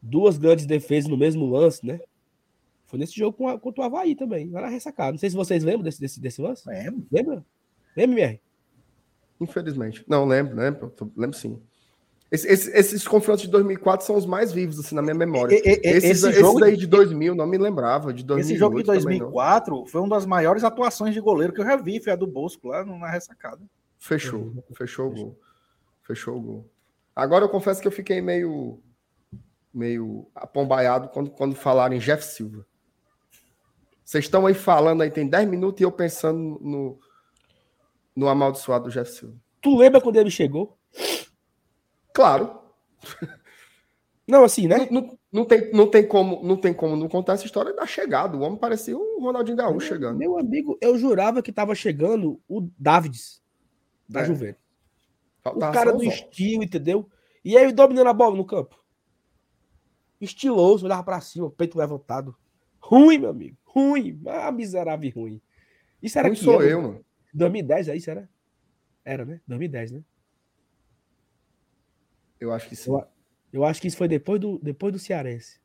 duas 0.00 0.38
grandes 0.38 0.64
defesas 0.64 1.10
no 1.10 1.16
mesmo 1.16 1.44
lance, 1.46 1.84
né? 1.84 2.00
Foi 2.86 2.98
nesse 2.98 3.14
jogo 3.18 3.36
com 3.36 3.48
a- 3.48 3.58
contra 3.58 3.82
o 3.82 3.84
Havaí 3.84 4.14
também. 4.14 4.50
Era 4.54 4.68
ressacado. 4.68 5.12
Não 5.12 5.18
sei 5.18 5.28
se 5.28 5.36
vocês 5.36 5.62
lembram 5.62 5.82
desse, 5.82 6.00
desse, 6.00 6.18
desse 6.18 6.40
lance. 6.40 6.62
É, 6.70 6.84
Lembra? 7.12 7.44
Lembra, 7.94 8.14
MR? 8.14 8.40
Infelizmente. 9.40 10.04
Não, 10.08 10.24
lembro, 10.24 10.56
lembro. 10.56 10.92
Lembro 11.16 11.36
sim. 11.36 11.58
Esse- 12.30 12.46
esse- 12.46 12.70
esses 12.76 13.08
confrontos 13.08 13.42
de 13.42 13.48
2004 13.50 14.04
são 14.06 14.14
os 14.16 14.26
mais 14.26 14.52
vivos, 14.52 14.78
assim, 14.78 14.94
na 14.94 15.00
minha 15.00 15.14
memória. 15.14 15.54
E- 15.54 15.58
e- 15.66 15.80
esses, 15.88 16.04
esse 16.22 16.28
esses 16.28 16.40
jogo 16.40 16.60
daí 16.60 16.76
de 16.76 16.86
2000, 16.86 17.34
não 17.34 17.46
me 17.46 17.56
lembrava. 17.56 18.12
De 18.12 18.22
2008 18.22 18.40
Esse 18.52 18.58
jogo 18.58 18.76
de 18.78 18.84
também 18.84 19.18
não. 19.18 19.30
2004 19.30 19.86
foi 19.86 20.00
uma 20.00 20.10
das 20.10 20.26
maiores 20.26 20.62
atuações 20.62 21.14
de 21.14 21.20
goleiro 21.20 21.52
que 21.54 21.60
eu 21.60 21.64
já 21.64 21.76
vi, 21.76 22.00
foi 22.00 22.12
a 22.12 22.16
do 22.16 22.26
Bosco 22.26 22.68
lá 22.68 22.84
na 22.84 23.10
ressacada. 23.10 23.62
Fechou, 23.98 24.52
fechou 24.76 25.06
o 25.08 25.10
gol. 25.14 25.40
Fechou 26.02 26.36
o 26.36 26.40
gol. 26.40 26.70
Agora 27.16 27.44
eu 27.44 27.48
confesso 27.48 27.80
que 27.80 27.88
eu 27.88 27.92
fiquei 27.92 28.20
meio 28.20 28.78
meio 29.72 30.26
apombaiado 30.34 31.08
quando, 31.08 31.30
quando 31.30 31.54
falaram 31.54 31.94
em 31.94 31.98
Jeff 31.98 32.24
Silva. 32.24 32.66
Vocês 34.04 34.24
estão 34.24 34.46
aí 34.46 34.54
falando 34.54 35.02
aí, 35.02 35.10
tem 35.10 35.26
10 35.28 35.48
minutos 35.48 35.80
e 35.80 35.84
eu 35.84 35.92
pensando 35.92 36.58
no, 36.60 36.98
no 38.16 38.28
amaldiçoado 38.28 38.90
Jeff 38.90 39.10
Silva. 39.10 39.34
Tu 39.60 39.76
lembra 39.76 40.00
quando 40.00 40.16
ele 40.16 40.30
chegou? 40.30 40.76
Claro, 42.18 42.58
Não, 44.26 44.42
assim, 44.42 44.66
né? 44.66 44.88
não, 44.90 45.00
não, 45.00 45.18
não 45.32 45.44
tem, 45.44 45.70
não, 45.72 45.88
tem 45.88 46.06
como, 46.06 46.42
não 46.42 46.56
tem 46.56 46.74
como 46.74 46.96
não 46.96 47.08
contar 47.08 47.34
essa 47.34 47.46
história 47.46 47.72
da 47.72 47.86
chegada. 47.86 48.36
O 48.36 48.40
homem 48.40 48.58
parecia 48.58 48.98
o 48.98 49.20
Ronaldinho 49.20 49.56
Gaúcho 49.56 49.86
chegando. 49.86 50.18
Meu 50.18 50.36
amigo, 50.36 50.76
eu 50.82 50.98
jurava 50.98 51.40
que 51.40 51.52
tava 51.52 51.76
chegando 51.76 52.40
o 52.48 52.68
Davids 52.76 53.40
da 54.08 54.22
É. 54.22 54.24
Juventus. 54.24 54.60
O 55.46 55.60
cara 55.60 55.92
do 55.92 56.02
estilo, 56.02 56.64
entendeu? 56.64 57.08
E 57.44 57.56
aí 57.56 57.72
dominando 57.72 58.08
a 58.08 58.12
bola 58.12 58.36
no 58.36 58.44
campo. 58.44 58.76
Estiloso, 60.20 60.84
olhava 60.86 61.04
pra 61.04 61.20
cima, 61.20 61.48
peito 61.52 61.78
levantado. 61.78 62.36
Ruim, 62.80 63.18
meu 63.18 63.30
amigo. 63.30 63.56
Ruim. 63.64 64.20
Ah, 64.26 64.50
miserável 64.50 65.08
e 65.08 65.12
ruim. 65.12 65.40
Isso 66.02 66.18
era 66.18 66.26
Ruim 66.26 66.36
que 66.36 66.44
sou 66.44 66.60
eu, 66.64 66.82
mano. 66.82 67.04
2010 67.32 67.88
aí, 67.90 68.00
será? 68.00 68.28
Era, 69.04 69.24
né? 69.24 69.40
2010, 69.46 69.92
né? 69.92 70.02
Eu 72.40 72.52
acho 72.52 72.68
que 72.68 72.76
sim. 72.76 72.90
Eu- 72.90 73.06
Eu 73.52 73.64
acho 73.64 73.80
que 73.80 73.88
isso 73.88 73.96
foi 73.96 74.08
depois 74.08 74.38
do, 74.40 74.58
depois 74.58 74.92
do 74.92 74.98
Cearense. 74.98 75.58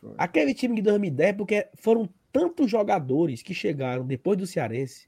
Foi. 0.00 0.14
Aquele 0.16 0.54
time 0.54 0.74
de 0.76 0.82
2010, 0.82 1.36
porque 1.36 1.68
foram 1.76 2.08
tantos 2.32 2.70
jogadores 2.70 3.42
que 3.42 3.52
chegaram 3.52 4.06
depois 4.06 4.38
do 4.38 4.46
Cearense 4.46 5.06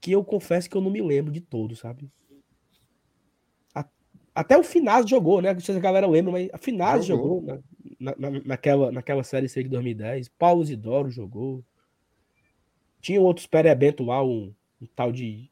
que 0.00 0.12
eu 0.12 0.22
confesso 0.22 0.68
que 0.68 0.76
eu 0.76 0.80
não 0.82 0.90
me 0.90 1.00
lembro 1.00 1.32
de 1.32 1.40
todos, 1.40 1.78
sabe? 1.78 2.10
Até 4.34 4.54
o 4.58 4.62
Finaz 4.62 5.08
jogou, 5.08 5.40
né? 5.40 5.54
Não 5.54 5.60
sei 5.60 5.72
se 5.74 5.78
a 5.78 5.82
galera 5.82 6.06
lembra, 6.06 6.30
mas 6.30 6.50
a 6.52 6.58
Finaz 6.58 7.06
Jogou. 7.06 7.40
jogou, 7.40 7.62
na, 7.98 8.14
na- 8.18 8.30
na- 8.30 8.40
naquela, 8.44 8.92
naquela 8.92 9.24
série 9.24 9.48
C 9.48 9.62
de 9.62 9.70
2010. 9.70 10.28
Paulo 10.28 10.62
Isidoro 10.62 11.08
jogou. 11.08 11.64
Tinha 13.00 13.18
outros 13.18 13.46
perebento 13.46 14.04
lá, 14.04 14.22
um, 14.22 14.54
um 14.78 14.86
tal 14.94 15.10
de 15.10 15.50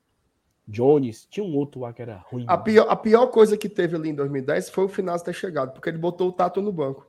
Jones. 0.66 1.26
Tinha 1.26 1.44
um 1.44 1.54
outro 1.54 1.80
lá 1.80 1.92
que 1.92 2.02
era 2.02 2.16
ruim. 2.16 2.44
A 2.48 2.56
pior, 2.56 2.86
a 2.88 2.96
pior 2.96 3.26
coisa 3.28 3.56
que 3.56 3.68
teve 3.68 3.96
ali 3.96 4.10
em 4.10 4.14
2010 4.14 4.70
foi 4.70 4.84
o 4.84 4.88
Finaz 4.88 5.22
ter 5.22 5.34
chegado, 5.34 5.72
porque 5.72 5.88
ele 5.88 5.98
botou 5.98 6.28
o 6.28 6.32
Tato 6.32 6.62
no 6.62 6.72
banco. 6.72 7.06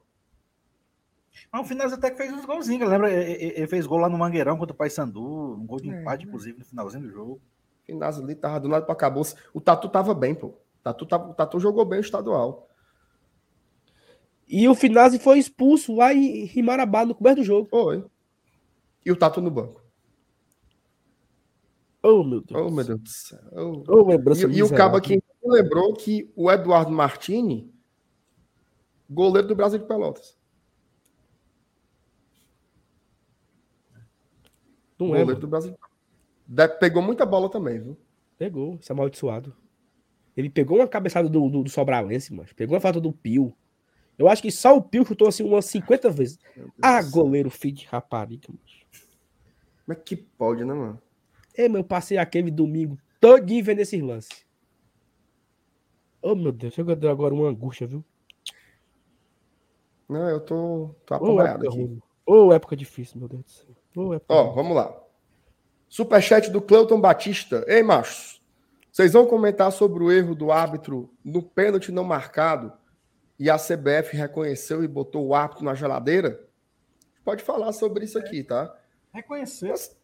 Mas 1.51 1.61
o 1.61 1.67
Finaz 1.67 1.93
até 1.93 2.11
que 2.11 2.17
fez 2.17 2.31
uns 2.31 2.45
golzinhos, 2.45 2.89
lembra? 2.89 3.11
Ele, 3.11 3.67
fez 3.67 3.85
gol 3.85 3.99
lá 3.99 4.09
no 4.09 4.17
Mangueirão 4.17 4.57
contra 4.57 4.73
o 4.73 4.77
Paysandu, 4.77 5.55
um 5.55 5.65
gol 5.65 5.79
de 5.79 5.89
É, 5.89 6.01
empate, 6.01 6.23
né? 6.23 6.29
inclusive, 6.29 6.59
no 6.59 6.65
finalzinho 6.65 7.03
do 7.03 7.09
jogo. 7.09 7.33
O 7.33 7.85
Finaz 7.85 8.17
ali 8.17 8.35
tava 8.35 8.59
do 8.59 8.67
lado 8.67 8.85
para 8.85 8.93
acabou. 8.93 9.23
O 9.53 9.61
Tatu 9.61 9.89
tava 9.89 10.13
bem, 10.13 10.33
pô. 10.33 10.47
O 10.47 10.57
Tatu, 10.83 11.05
tava, 11.05 11.29
o 11.29 11.33
Tatu 11.33 11.59
jogou 11.59 11.85
bem 11.85 11.99
o 11.99 12.01
estadual. 12.01 12.69
E 14.47 14.67
o 14.67 14.75
Finazzi 14.75 15.17
foi 15.17 15.39
expulso 15.39 15.95
lá 15.95 16.13
em 16.13 16.45
em 16.45 16.61
Marabá, 16.61 17.05
no 17.05 17.15
começo 17.15 17.37
do 17.37 17.43
jogo. 17.43 17.67
Foi. 17.69 18.05
E 19.05 19.11
o 19.11 19.15
Tatu 19.15 19.41
no 19.41 19.51
banco. 19.51 19.84
Oh, 22.07 22.23
meu 22.23 22.41
Deus. 22.41 22.61
Oh, 22.61 22.69
meu 22.69 22.83
Deus 22.85 22.99
do 23.01 23.09
céu. 23.09 23.39
Oh. 23.51 23.83
Oh, 23.87 24.07
lembrança 24.07 24.47
E, 24.47 24.57
e 24.57 24.63
o. 24.63 24.69
Cabo 24.69 24.95
aqui 24.95 25.21
lembrou 25.43 25.93
que 25.93 26.31
o 26.35 26.51
Eduardo 26.51 26.91
Martini, 26.91 27.73
goleiro 29.09 29.47
do 29.47 29.55
Brasil 29.55 29.79
de 29.79 29.85
Pelotas. 29.85 30.37
Não 34.99 35.07
é, 35.15 35.19
goleiro 35.19 35.39
do 35.41 35.47
Brasil. 35.47 35.75
De- 36.47 36.67
Pegou 36.67 37.01
muita 37.01 37.25
bola 37.25 37.49
também, 37.49 37.79
viu? 37.79 37.97
Pegou, 38.37 38.77
esse 38.81 38.91
amaldiçoado. 38.91 39.55
Ele 40.37 40.49
pegou 40.49 40.77
uma 40.77 40.87
cabeçada 40.87 41.27
do, 41.29 41.49
do, 41.49 41.63
do 41.63 41.69
Sobralense, 41.69 42.33
mas 42.33 42.51
pegou 42.53 42.77
a 42.77 42.81
falta 42.81 42.99
do 42.99 43.11
Pio. 43.11 43.55
Eu 44.17 44.29
acho 44.29 44.41
que 44.41 44.51
só 44.51 44.75
o 44.77 44.81
Pio 44.81 45.05
chutou 45.05 45.27
assim 45.27 45.43
umas 45.43 45.65
50 45.65 46.09
vezes. 46.09 46.37
Ah, 46.81 47.01
goleiro 47.01 47.49
filho 47.49 47.75
de 47.75 47.85
rapariga, 47.85 48.47
mano. 48.49 48.59
Como 49.85 49.93
é 49.93 49.95
que 49.95 50.15
pode, 50.15 50.63
né, 50.63 50.73
mano? 50.73 51.01
É, 51.57 51.67
meu, 51.67 51.79
eu 51.79 51.83
passei 51.83 52.17
aquele 52.17 52.51
domingo 52.51 52.97
todinho 53.19 53.63
vendo 53.63 53.79
esses 53.79 54.01
lances. 54.01 54.45
Oh, 56.21 56.35
meu 56.35 56.51
Deus, 56.51 56.73
chegou 56.73 56.95
deu 56.95 57.09
agora 57.09 57.33
uma 57.33 57.49
angústia, 57.49 57.87
viu? 57.87 58.03
Não, 60.07 60.29
eu 60.29 60.39
tô, 60.39 60.95
tô 61.05 61.41
época 61.41 61.67
aqui. 61.69 61.99
Ô, 62.25 62.53
época 62.53 62.75
difícil, 62.75 63.19
meu 63.19 63.27
Deus 63.27 63.43
do 63.43 63.49
céu. 63.49 64.21
Ó, 64.27 64.43
ruim. 64.43 64.55
vamos 64.55 64.75
lá. 64.75 65.03
Superchat 65.87 66.49
do 66.49 66.61
Cleuton 66.61 66.99
Batista. 66.99 67.63
Ei, 67.67 67.81
machos. 67.81 68.41
Vocês 68.91 69.13
vão 69.13 69.25
comentar 69.25 69.71
sobre 69.71 70.03
o 70.03 70.11
erro 70.11 70.33
do 70.33 70.51
árbitro 70.51 71.13
no 71.23 71.43
pênalti 71.43 71.91
não 71.91 72.03
marcado 72.03 72.71
e 73.37 73.49
a 73.49 73.57
CBF 73.57 74.15
reconheceu 74.15 74.83
e 74.83 74.87
botou 74.87 75.27
o 75.27 75.35
árbitro 75.35 75.65
na 75.65 75.75
geladeira? 75.75 76.47
Pode 77.23 77.43
falar 77.43 77.73
sobre 77.73 78.05
isso 78.05 78.17
aqui, 78.17 78.43
tá? 78.43 78.73
Reconhecer. 79.13 79.69
Mas- 79.69 79.95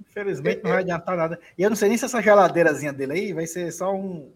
Infelizmente 0.00 0.62
não 0.62 0.70
vai 0.70 0.80
adiantar 0.80 1.16
nada. 1.16 1.40
E 1.56 1.62
eu 1.62 1.68
não 1.70 1.76
sei 1.76 1.88
nem 1.88 1.98
se 1.98 2.04
essa 2.04 2.20
geladeirazinha 2.22 2.92
dele 2.92 3.12
aí 3.12 3.32
vai 3.32 3.46
ser 3.46 3.70
só 3.72 3.94
um. 3.94 4.32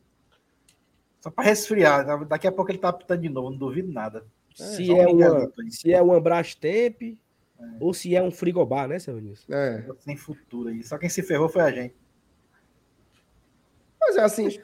Só 1.21 1.31
para 1.31 1.45
resfriar. 1.45 2.27
Daqui 2.27 2.47
a 2.47 2.53
pouco 2.53 2.71
ele 2.71 2.79
tá 2.79 2.89
apitando 2.89 3.21
de 3.23 3.29
novo, 3.29 3.51
não 3.51 3.57
duvido 3.59 3.93
nada. 3.93 4.25
se, 4.55 4.87
só 4.87 4.93
um 4.95 4.99
é 5.01 5.07
uma, 5.31 5.53
se 5.71 5.93
é 5.93 6.03
uma 6.03 6.21
Brastemp 6.21 7.17
ou 7.81 7.95
se 7.95 8.15
é 8.17 8.21
um 8.23 8.31
frigobar, 8.33 8.89
né, 8.89 8.99
seu 8.99 9.15
Vinícius? 9.15 9.49
É. 9.49 9.87
Sem 10.01 10.17
futuro 10.17 10.69
aí. 10.69 10.83
Só 10.83 10.99
quem 10.99 11.09
se 11.09 11.23
ferrou 11.23 11.49
foi 11.49 11.63
a 11.63 11.71
gente. 11.71 11.95
Mas 14.01 14.17
é 14.17 14.23
assim. 14.23 14.61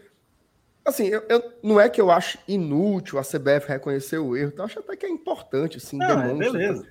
Assim, 0.85 1.07
eu, 1.07 1.23
eu- 1.29 1.53
não 1.63 1.79
é 1.81 1.89
que 1.89 2.01
eu 2.01 2.11
acho 2.11 2.39
inútil 2.49 3.19
a 3.19 3.23
CBF 3.23 3.69
reconhecer 3.69 4.19
o 4.19 4.35
erro, 4.37 4.49
então 4.53 4.65
eu 4.65 4.67
acho 4.67 4.79
até 4.81 4.97
que 4.97 5.05
é 5.07 5.09
importante, 5.09 5.77
assim, 5.77 5.99
Não, 5.99 6.11
é, 6.23 6.27
demonstra. 6.29 6.53
beleza. 6.53 6.87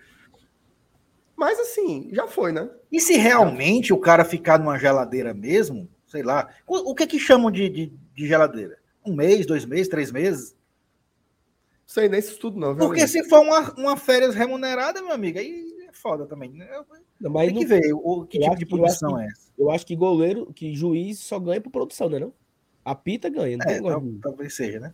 Mas 1.37 1.59
assim, 1.59 2.09
já 2.11 2.27
foi, 2.27 2.51
né? 2.51 2.67
E 2.91 2.99
se 2.99 3.15
realmente 3.15 3.93
o 3.93 3.99
cara 3.99 4.25
ficar 4.25 4.57
numa 4.59 4.77
geladeira 4.79 5.33
mesmo, 5.33 5.87
sei 6.07 6.23
lá, 6.23 6.49
o, 6.65 6.95
que 6.95 7.05
que 7.05 7.19
chamam 7.19 7.51
de, 7.51 7.69
de, 7.69 7.93
de 8.15 8.27
geladeira? 8.27 8.79
Um 9.05 9.13
mês, 9.13 9.45
dois 9.45 9.63
meses, 9.63 9.87
três 9.87 10.11
meses? 10.11 10.55
Sei 11.85 12.09
nem 12.09 12.19
isso 12.19 12.37
tudo, 12.39 12.59
não. 12.59 12.73
viu, 12.75 12.85
Porque 12.87 13.01
amigo? 13.01 13.23
se 13.23 13.29
for 13.29 13.39
uma, 13.41 13.71
uma 13.75 13.95
férias 13.97 14.35
remunerada, 14.35 15.01
meu 15.01 15.11
amigo, 15.13 15.39
aí 15.39 15.63
é 15.87 15.93
foda 15.93 16.25
também. 16.25 16.49
né? 16.51 16.67
Não, 17.21 17.31
mas 17.31 17.47
Tem 17.47 17.55
que 17.59 17.65
não- 17.65 17.69
ver 17.81 17.93
o, 17.93 18.25
que 18.25 18.37
eu 18.37 18.41
tipo 18.41 18.53
acho 18.53 18.59
de 18.59 18.65
punição 18.65 19.15
que- 19.15 19.21
é 19.21 19.25
essa. 19.27 19.51
eu 19.57 19.71
acho 19.71 19.85
que 19.85 19.95
goleiro, 19.95 20.51
que 20.53 20.73
juiz 20.75 21.19
só 21.19 21.39
ganha 21.39 21.61
por 21.61 21.69
produção, 21.69 22.09
né? 22.09 22.19
Não? 22.19 22.33
A 22.83 22.93
pita 22.95 23.29
ganha, 23.29 23.57
não 23.57 23.65
tem 23.65 23.75
É, 23.75 23.81
negócio 23.81 24.01
tal- 24.21 24.31
talvez 24.31 24.55
seja, 24.55 24.79
né? 24.79 24.93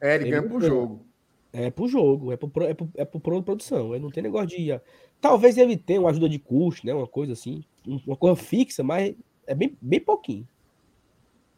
É, 0.00 0.14
ele 0.14 0.24
Ele 0.24 0.30
ganha 0.30 0.42
pro 0.44 0.58
ganha. 0.58 0.70
jogo. 0.70 1.04
É 1.52 1.68
pro 1.70 1.88
jogo, 1.88 2.32
é 2.32 2.36
pro, 2.36 2.50
é 2.62 2.74
pro, 2.74 2.88
é 2.94 3.04
pro 3.04 3.20
pro- 3.20 3.42
produção. 3.42 3.92
Ele 3.94 4.04
não 4.04 4.10
tem 4.10 4.22
negócio 4.22 4.46
de. 4.48 4.80
Talvez 5.20 5.56
ele 5.58 5.76
tenha 5.76 6.00
uma 6.00 6.10
ajuda 6.10 6.28
de 6.28 6.38
custo, 6.38 6.86
né? 6.86 6.94
Uma 6.94 7.06
coisa 7.06 7.32
assim. 7.32 7.62
um- 7.86 8.00
Uma 8.06 8.16
coisa 8.16 8.36
fixa, 8.36 8.82
mas 8.82 9.14
é 9.46 9.54
bem, 9.54 9.76
bem 9.80 10.00
pouquinho. 10.00 10.46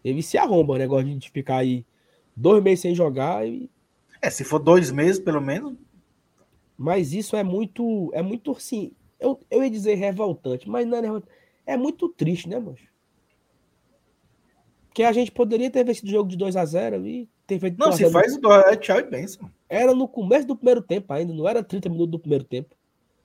Ele 0.05 0.23
se 0.23 0.37
arromba 0.37 0.75
o 0.75 0.79
negócio 0.79 1.17
de 1.17 1.31
ficar 1.31 1.59
aí 1.59 1.85
dois 2.35 2.63
meses 2.63 2.81
sem 2.81 2.95
jogar. 2.95 3.47
E... 3.47 3.71
É, 4.21 4.31
se 4.31 4.43
for 4.45 4.59
dois 4.59 4.91
meses, 4.91 5.21
pelo 5.21 5.41
menos, 5.41 5.75
Mas 6.77 7.13
isso 7.13 7.37
é 7.37 7.45
muito. 7.45 8.11
É 8.13 8.23
muito 8.23 8.51
assim. 8.53 8.91
Eu, 9.21 9.39
eu 9.49 9.63
ia 9.63 9.71
dizer 9.71 9.95
revoltante, 9.95 10.69
mas 10.69 10.85
não 10.87 10.99
é 10.99 11.01
revoltante. 11.03 11.33
É 11.65 11.77
muito 11.77 12.09
triste, 12.09 12.49
né, 12.49 12.59
mano? 12.59 12.77
Porque 14.89 15.03
a 15.05 15.13
gente 15.13 15.31
poderia 15.31 15.71
ter 15.71 15.85
vencido 15.85 16.09
o 16.09 16.11
jogo 16.11 16.29
de 16.29 16.37
2 16.37 16.57
a 16.57 16.65
0 16.65 17.07
e 17.07 17.29
ter 17.47 17.59
feito. 17.59 17.79
não, 17.79 17.87
2 17.91 17.95
a 17.95 17.97
se 17.97 18.03
0 18.11 18.13
faz 18.13 18.37
o 18.37 18.41
dó, 18.41 18.55
é 18.61 18.77
tchau 18.77 18.99
e 18.99 19.03
benção. 19.05 19.51
Era 19.69 19.95
no 19.95 20.07
começo 20.09 20.47
do 20.47 20.57
primeiro 20.57 20.83
tempo 20.83 21.13
ainda, 21.13 21.33
não 21.33 21.49
era 21.49 21.63
30 21.63 21.89
minutos 21.89 22.11
do 22.11 22.19
primeiro 22.19 22.45
tempo. 22.45 22.75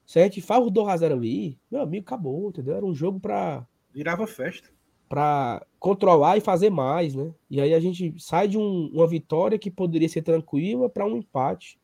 Se 0.08 0.20
a 0.20 0.24
gente 0.24 0.42
faz 0.42 0.66
o 0.66 0.72
2x0 0.72 1.14
ali, 1.14 1.60
meu 1.70 1.82
amigo, 1.82 2.04
acabou, 2.06 2.50
entendeu? 2.50 2.76
Era 2.78 2.86
um 2.86 2.96
jogo 2.96 3.20
pra, 3.20 3.68
Virava 3.94 4.26
festa. 4.26 4.70
pra 5.10 5.64
controlar 5.80 6.38
e 6.38 6.42
fazer 6.42 6.70
mais, 6.70 7.14
né? 7.14 7.32
E 7.50 7.60
aí 7.62 7.74
a 7.74 7.80
gente 7.80 8.16
sai 8.18 8.48
de 8.48 8.58
um- 8.58 8.90
uma 8.94 9.06
vitória 9.06 9.60
que 9.60 9.70
poderia 9.70 10.08
ser 10.10 10.22
tranquila 10.22 10.90
para 10.90 11.06
um 11.06 11.18
empate. 11.18 11.78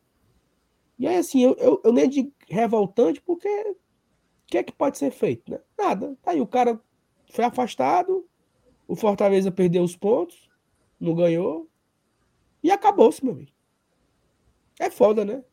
E 0.97 1.05
aí, 1.05 1.17
assim, 1.17 1.41
eu, 1.43 1.53
eu, 1.59 1.81
eu 1.83 1.91
nem 1.91 2.07
digo 2.07 2.31
revoltante, 2.49 3.21
porque 3.21 3.47
o 3.47 3.75
que 4.47 4.57
é 4.57 4.63
que 4.63 4.71
pode 4.71 4.97
ser 4.97 5.11
feito, 5.11 5.51
né? 5.51 5.59
Nada. 5.77 6.17
Aí 6.25 6.39
o 6.39 6.47
cara 6.47 6.79
foi 7.29 7.43
afastado, 7.43 8.25
o 8.87 8.95
Fortaleza 8.95 9.51
perdeu 9.51 9.83
os 9.83 9.97
pontos, 9.97 10.49
não 10.97 11.13
ganhou, 11.13 11.67
e 12.63 12.71
acabou-se, 12.71 13.21
meu 13.25 13.33
amigo. 13.33 13.51
É 14.79 14.89
foda, 14.89 15.25
né? 15.25 15.43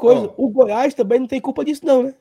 Coisa, 0.00 0.26
Ó. 0.28 0.34
o 0.36 0.48
Goiás 0.50 0.94
também 0.94 1.20
não 1.20 1.26
tem 1.28 1.40
culpa 1.40 1.64
disso, 1.64 1.84
não, 1.86 2.02
né? 2.02 2.14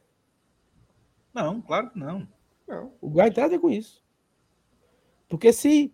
Não, 1.33 1.61
claro 1.61 1.89
que 1.89 1.97
não. 1.99 2.27
Não. 2.67 2.91
O 3.01 3.09
Goiás 3.09 3.33
tem 3.33 3.41
nada 3.43 3.55
a 3.55 3.57
ver 3.57 3.61
com 3.61 3.69
isso. 3.69 4.03
Porque 5.27 5.51
se. 5.53 5.93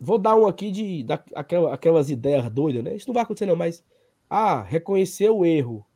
Vou 0.00 0.18
dar 0.18 0.36
um 0.36 0.46
aqui 0.46 0.70
de 0.72 1.04
da, 1.04 1.22
aquela- 1.34 1.74
aquelas 1.74 2.10
ideias 2.10 2.48
doidas, 2.50 2.84
né? 2.84 2.96
Isso 2.96 3.08
não 3.08 3.14
vai 3.14 3.22
acontecer, 3.22 3.46
não, 3.46 3.56
mas. 3.56 3.84
Ah, 4.28 4.62
reconhecer 4.62 5.30
o 5.30 5.44
erro. 5.44 5.86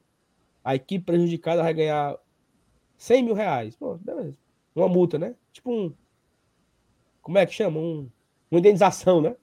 A 0.64 0.74
equipe 0.76 1.04
prejudicada 1.04 1.62
vai 1.62 1.74
ganhar 1.74 2.18
100 2.98 3.22
mil 3.24 3.34
reais. 3.34 3.76
Pô, 3.76 3.96
beleza. 3.96 4.38
Uma 4.74 4.88
multa, 4.88 5.18
né? 5.18 5.34
Tipo 5.52 5.72
um. 5.72 5.94
Como 7.22 7.38
é 7.38 7.46
que 7.46 7.52
chama? 7.52 7.78
Um, 7.80 8.10
uma 8.50 8.58
indenização, 8.60 9.20
né? 9.20 9.36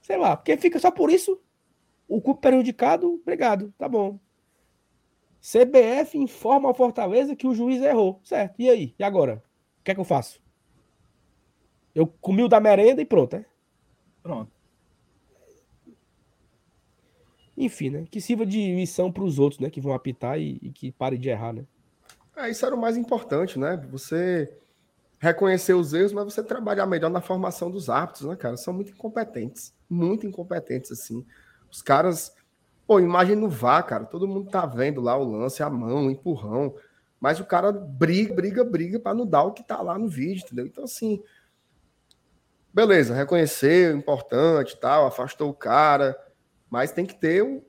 Sei 0.00 0.16
lá. 0.16 0.36
Porque 0.36 0.56
fica 0.56 0.78
só 0.78 0.90
por 0.90 1.10
isso. 1.10 1.40
O 2.08 2.20
clube 2.20 2.40
prejudicado, 2.40 3.14
obrigado, 3.22 3.72
tá 3.78 3.88
bom. 3.88 4.18
CBF 5.46 6.18
informa 6.18 6.68
ao 6.68 6.74
Fortaleza 6.74 7.36
que 7.36 7.46
o 7.46 7.54
juiz 7.54 7.80
errou. 7.80 8.20
Certo. 8.24 8.56
E 8.58 8.68
aí? 8.68 8.94
E 8.98 9.04
agora? 9.04 9.42
O 9.80 9.84
que 9.84 9.92
é 9.92 9.94
que 9.94 10.00
eu 10.00 10.04
faço? 10.04 10.42
Eu 11.94 12.06
comi 12.06 12.42
o 12.42 12.48
da 12.48 12.58
merenda 12.58 13.00
e 13.00 13.04
pronto, 13.06 13.36
é? 13.36 13.44
Pronto. 14.22 14.50
Enfim, 17.56 17.90
né? 17.90 18.04
Que 18.10 18.20
sirva 18.20 18.44
de 18.44 18.74
lição 18.74 19.10
para 19.12 19.22
os 19.22 19.38
outros, 19.38 19.60
né? 19.60 19.70
Que 19.70 19.80
vão 19.80 19.94
apitar 19.94 20.38
e, 20.38 20.58
e 20.60 20.72
que 20.72 20.90
parem 20.90 21.18
de 21.18 21.28
errar, 21.28 21.52
né? 21.52 21.64
É, 22.36 22.50
isso 22.50 22.66
era 22.66 22.74
o 22.74 22.80
mais 22.80 22.96
importante, 22.96 23.58
né? 23.58 23.76
Você 23.90 24.52
reconhecer 25.18 25.74
os 25.74 25.94
erros, 25.94 26.12
mas 26.12 26.24
você 26.24 26.42
trabalhar 26.42 26.86
melhor 26.86 27.08
na 27.08 27.20
formação 27.20 27.70
dos 27.70 27.88
árbitros, 27.88 28.28
né, 28.28 28.36
cara? 28.36 28.56
São 28.56 28.74
muito 28.74 28.90
incompetentes. 28.90 29.72
Muito 29.88 30.26
incompetentes, 30.26 30.90
assim. 30.90 31.24
Os 31.70 31.80
caras. 31.80 32.34
Pô, 32.86 33.00
imagem 33.00 33.34
no 33.34 33.48
VAR, 33.48 33.84
cara. 33.84 34.04
Todo 34.04 34.28
mundo 34.28 34.48
tá 34.48 34.64
vendo 34.64 35.00
lá 35.00 35.16
o 35.16 35.24
lance, 35.24 35.60
a 35.62 35.68
mão, 35.68 36.06
o 36.06 36.10
empurrão. 36.10 36.76
Mas 37.18 37.40
o 37.40 37.44
cara 37.44 37.72
briga, 37.72 38.32
briga, 38.34 38.62
briga 38.62 39.00
para 39.00 39.14
não 39.14 39.26
dar 39.26 39.42
o 39.42 39.52
que 39.52 39.64
tá 39.64 39.82
lá 39.82 39.98
no 39.98 40.08
vídeo, 40.08 40.44
entendeu? 40.44 40.66
Então, 40.66 40.84
assim. 40.84 41.20
Beleza, 42.72 43.12
reconheceu, 43.14 43.96
importante 43.96 44.78
tal, 44.78 45.06
afastou 45.06 45.50
o 45.50 45.54
cara. 45.54 46.16
Mas 46.70 46.92
tem 46.92 47.06
que 47.06 47.14
ter 47.14 47.42
o 47.42 47.64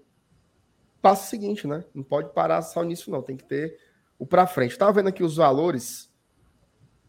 passo 1.01 1.29
seguinte, 1.29 1.65
né? 1.65 1.85
Não 1.95 2.03
pode 2.03 2.33
parar 2.33 2.61
só 2.61 2.83
nisso, 2.83 3.09
não. 3.09 3.23
Tem 3.23 3.37
que 3.37 3.45
ter 3.45 3.79
o 4.19 4.27
para 4.27 4.45
frente. 4.45 4.71
Estava 4.71 4.91
vendo 4.93 5.07
aqui 5.07 5.23
os 5.23 5.37
valores. 5.37 6.13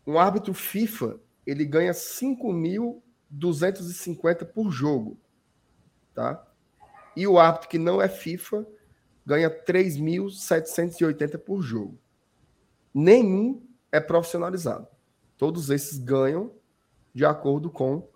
Um 0.06 0.18
árbitro 0.18 0.54
FIFA, 0.54 1.20
ele 1.46 1.66
ganha 1.66 1.92
5.250 1.92 4.46
por 4.46 4.70
jogo, 4.70 5.20
tá? 6.14 6.47
E 7.18 7.26
o 7.26 7.36
árbitro 7.36 7.68
que 7.68 7.78
não 7.78 8.00
é 8.00 8.08
FIFA 8.08 8.64
ganha 9.26 9.50
3.780 9.50 11.36
por 11.36 11.60
jogo. 11.60 11.98
Nenhum 12.94 13.60
é 13.90 13.98
profissionalizado. 13.98 14.86
Todos 15.36 15.68
esses 15.68 15.98
ganham 15.98 16.52
de 17.12 17.24
acordo 17.24 17.70
com 17.70 18.08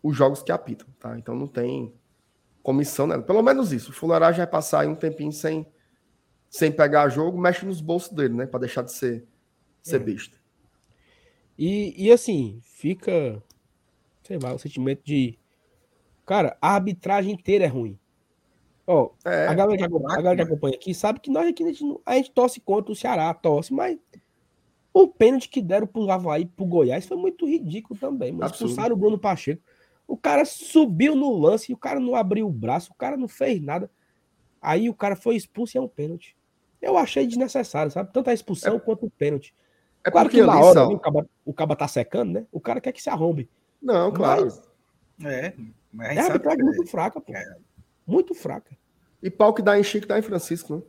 os 0.00 0.16
jogos 0.16 0.44
que 0.44 0.52
apitam, 0.52 0.86
tá? 1.00 1.18
Então 1.18 1.34
não 1.34 1.48
tem 1.48 1.92
comissão, 2.62 3.04
né? 3.08 3.18
Pelo 3.18 3.42
menos 3.42 3.72
isso. 3.72 3.90
O 3.90 3.92
Fularagem 3.92 4.38
vai 4.38 4.46
passar 4.46 4.82
aí 4.82 4.86
um 4.86 4.94
tempinho 4.94 5.32
sem 5.32 5.66
sem 6.48 6.70
pegar 6.70 7.08
jogo, 7.08 7.36
mexe 7.36 7.66
nos 7.66 7.80
bolsos 7.80 8.12
dele, 8.12 8.34
né? 8.34 8.46
Para 8.46 8.60
deixar 8.60 8.82
de 8.82 8.92
ser, 8.92 9.26
ser 9.82 9.98
besta. 9.98 10.38
E, 11.58 12.06
e 12.06 12.12
assim, 12.12 12.60
fica, 12.62 13.42
sei 14.22 14.38
lá, 14.38 14.54
o 14.54 14.58
sentimento 14.58 15.02
de. 15.04 15.36
Cara, 16.24 16.56
a 16.62 16.76
arbitragem 16.76 17.32
inteira 17.32 17.64
é 17.64 17.68
ruim. 17.68 17.98
Ó, 18.92 19.10
É, 19.24 19.46
a 19.46 19.54
galera, 19.54 19.78
que, 19.78 19.84
acompanha- 19.84 20.18
a 20.18 20.22
galera 20.22 20.36
que 20.36 20.42
acompanha 20.42 20.74
aqui 20.74 20.92
sabe 20.92 21.20
que 21.20 21.30
nós 21.30 21.46
aqui 21.48 21.62
a 21.62 21.66
gente, 21.68 21.84
a 22.04 22.14
gente 22.16 22.30
torce 22.32 22.60
contra 22.60 22.90
o 22.90 22.96
Ceará, 22.96 23.32
torce, 23.32 23.72
mas 23.72 23.96
o 24.92 25.06
pênalti 25.06 25.48
que 25.48 25.62
deram 25.62 25.86
pro 25.86 26.10
Havaí 26.10 26.44
pro 26.44 26.64
Goiás 26.66 27.06
foi 27.06 27.16
muito 27.16 27.46
ridículo 27.46 27.98
também. 27.98 28.32
Mas 28.32 28.50
Absurdo. 28.50 28.70
expulsaram 28.70 28.96
o 28.96 28.98
Bruno 28.98 29.16
Pacheco. 29.16 29.62
O 30.08 30.16
cara 30.16 30.44
subiu 30.44 31.14
no 31.14 31.30
lance 31.38 31.70
e 31.70 31.74
o 31.74 31.78
cara 31.78 32.00
não 32.00 32.16
abriu 32.16 32.48
o 32.48 32.50
braço, 32.52 32.90
o 32.90 32.96
cara 32.96 33.16
não 33.16 33.28
fez 33.28 33.62
nada. 33.62 33.88
Aí 34.60 34.90
o 34.90 34.94
cara 34.94 35.14
foi 35.14 35.36
expulso 35.36 35.76
e 35.76 35.78
é 35.78 35.80
um 35.80 35.86
pênalti. 35.86 36.36
Eu 36.82 36.96
achei 36.98 37.24
desnecessário, 37.26 37.92
sabe? 37.92 38.12
Tanto 38.12 38.28
a 38.28 38.34
expulsão 38.34 38.80
quanto 38.80 39.06
o 39.06 39.10
pênalti. 39.10 39.54
é 40.02 40.10
Claro 40.10 40.28
porque 40.28 40.40
que 40.40 40.46
na 40.46 40.58
hora 40.60 40.88
o, 40.88 40.98
caba, 40.98 41.28
o 41.44 41.54
caba 41.54 41.76
tá 41.76 41.86
secando, 41.86 42.32
né? 42.32 42.46
O 42.50 42.58
cara 42.60 42.80
quer 42.80 42.90
que 42.90 43.00
se 43.00 43.08
arrombe. 43.08 43.48
Não, 43.80 44.10
claro. 44.12 44.46
Mas 45.16 45.32
É, 45.32 45.54
mas 45.92 46.08
a 46.08 46.12
é 46.12 46.16
sabe 46.16 46.30
arbitragem 46.32 46.64
muito 46.64 46.86
fraca, 46.86 47.20
pô. 47.20 47.32
É. 47.32 47.56
Muito 48.04 48.34
fraca. 48.34 48.76
E 49.22 49.30
pau 49.30 49.52
que 49.54 49.62
dá 49.62 49.78
em 49.78 49.82
Chico 49.82 50.06
dá 50.06 50.18
em 50.18 50.22
Francisco, 50.22 50.72
não 50.74 50.82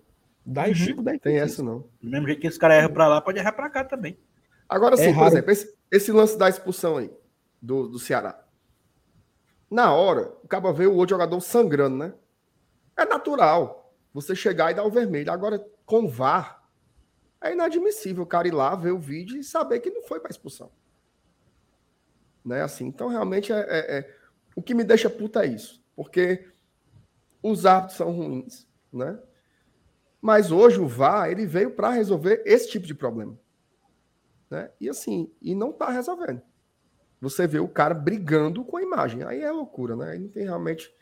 Dá 0.46 0.68
em 0.70 0.74
Chico, 0.74 1.02
dá 1.04 1.14
em 1.14 1.20
tem 1.20 1.38
Francisco. 1.38 1.62
essa 1.62 1.64
não. 1.64 1.80
do 2.02 2.10
mesmo 2.10 2.26
jeito 2.28 2.42
que 2.42 2.48
esse 2.48 2.58
cara 2.58 2.74
erra 2.74 2.90
pra 2.90 3.08
lá, 3.08 3.22
pode 3.22 3.38
errar 3.38 3.52
pra 3.52 3.70
cá 3.70 3.84
também. 3.84 4.18
Agora 4.68 4.96
sim, 4.98 5.10
É 5.10 5.14
por 5.14 5.28
exemplo, 5.28 5.52
esse, 5.52 5.76
esse 5.92 6.12
lance 6.12 6.38
da 6.38 6.50
expulsão 6.50 6.98
aí 6.98 7.12
do, 7.62 7.88
do 7.90 8.00
Ceará. 8.00 8.44
Na 9.70 9.94
hora, 9.94 10.34
o 10.44 10.48
cara 10.48 10.72
vê 10.74 10.88
o 10.88 10.96
outro 10.96 11.14
jogador 11.16 11.40
sangrando, 11.42 11.96
né? 11.98 12.14
É 12.98 13.06
natural 13.06 13.94
você 14.14 14.36
chegar 14.36 14.72
e 14.72 14.74
dar 14.74 14.84
o 14.84 14.90
vermelho. 14.92 15.32
Agora, 15.32 15.64
com 15.86 16.08
VAR, 16.08 16.64
é 17.42 17.54
inadmissível 17.54 18.24
o 18.24 18.28
cara 18.28 18.48
ir 18.48 18.52
lá, 18.54 18.76
ver 18.76 18.92
o 18.92 19.00
vídeo 19.00 19.38
e 19.38 19.44
saber 19.44 19.80
que 19.80 19.90
não 19.90 20.02
foi 20.04 20.20
para 20.20 20.32
expulsão. 20.32 20.72
Né? 22.44 22.62
Assim, 22.62 22.86
então, 22.88 23.08
realmente, 23.08 23.54
é, 23.54 23.60
é- 23.60 23.98
é- 24.00 24.16
o 24.56 24.62
que 24.62 24.74
me 24.74 24.84
deixa 24.84 25.10
puta 25.10 25.44
é 25.46 25.48
isso. 25.48 25.82
Porque 25.96 26.48
os 27.42 27.66
árbitros 27.66 27.98
são 27.98 28.12
ruins, 28.12 28.68
né? 28.92 29.20
Mas 30.22 30.52
hoje 30.52 30.80
o 30.80 30.88
VAR, 30.88 31.32
ele 31.32 31.46
veio 31.48 31.72
para 31.72 31.90
resolver 31.90 32.44
esse 32.46 32.70
tipo 32.70 32.86
de 32.86 32.94
problema. 32.94 33.38
Né? 34.50 34.70
E 34.80 34.88
assim, 34.88 35.32
e 35.42 35.56
não 35.56 35.72
tá 35.72 35.90
resolvendo. 35.90 36.42
Você 37.20 37.48
vê 37.48 37.60
o 37.60 37.68
cara 37.68 37.94
brigando 37.94 38.64
com 38.64 38.78
a 38.78 38.82
imagem. 38.82 39.24
Aí 39.24 39.42
é 39.42 39.52
loucura, 39.52 39.96
né? 39.96 40.12
Aí 40.12 40.20
não 40.20 40.28
tem 40.28 40.44
realmente. 40.44 40.94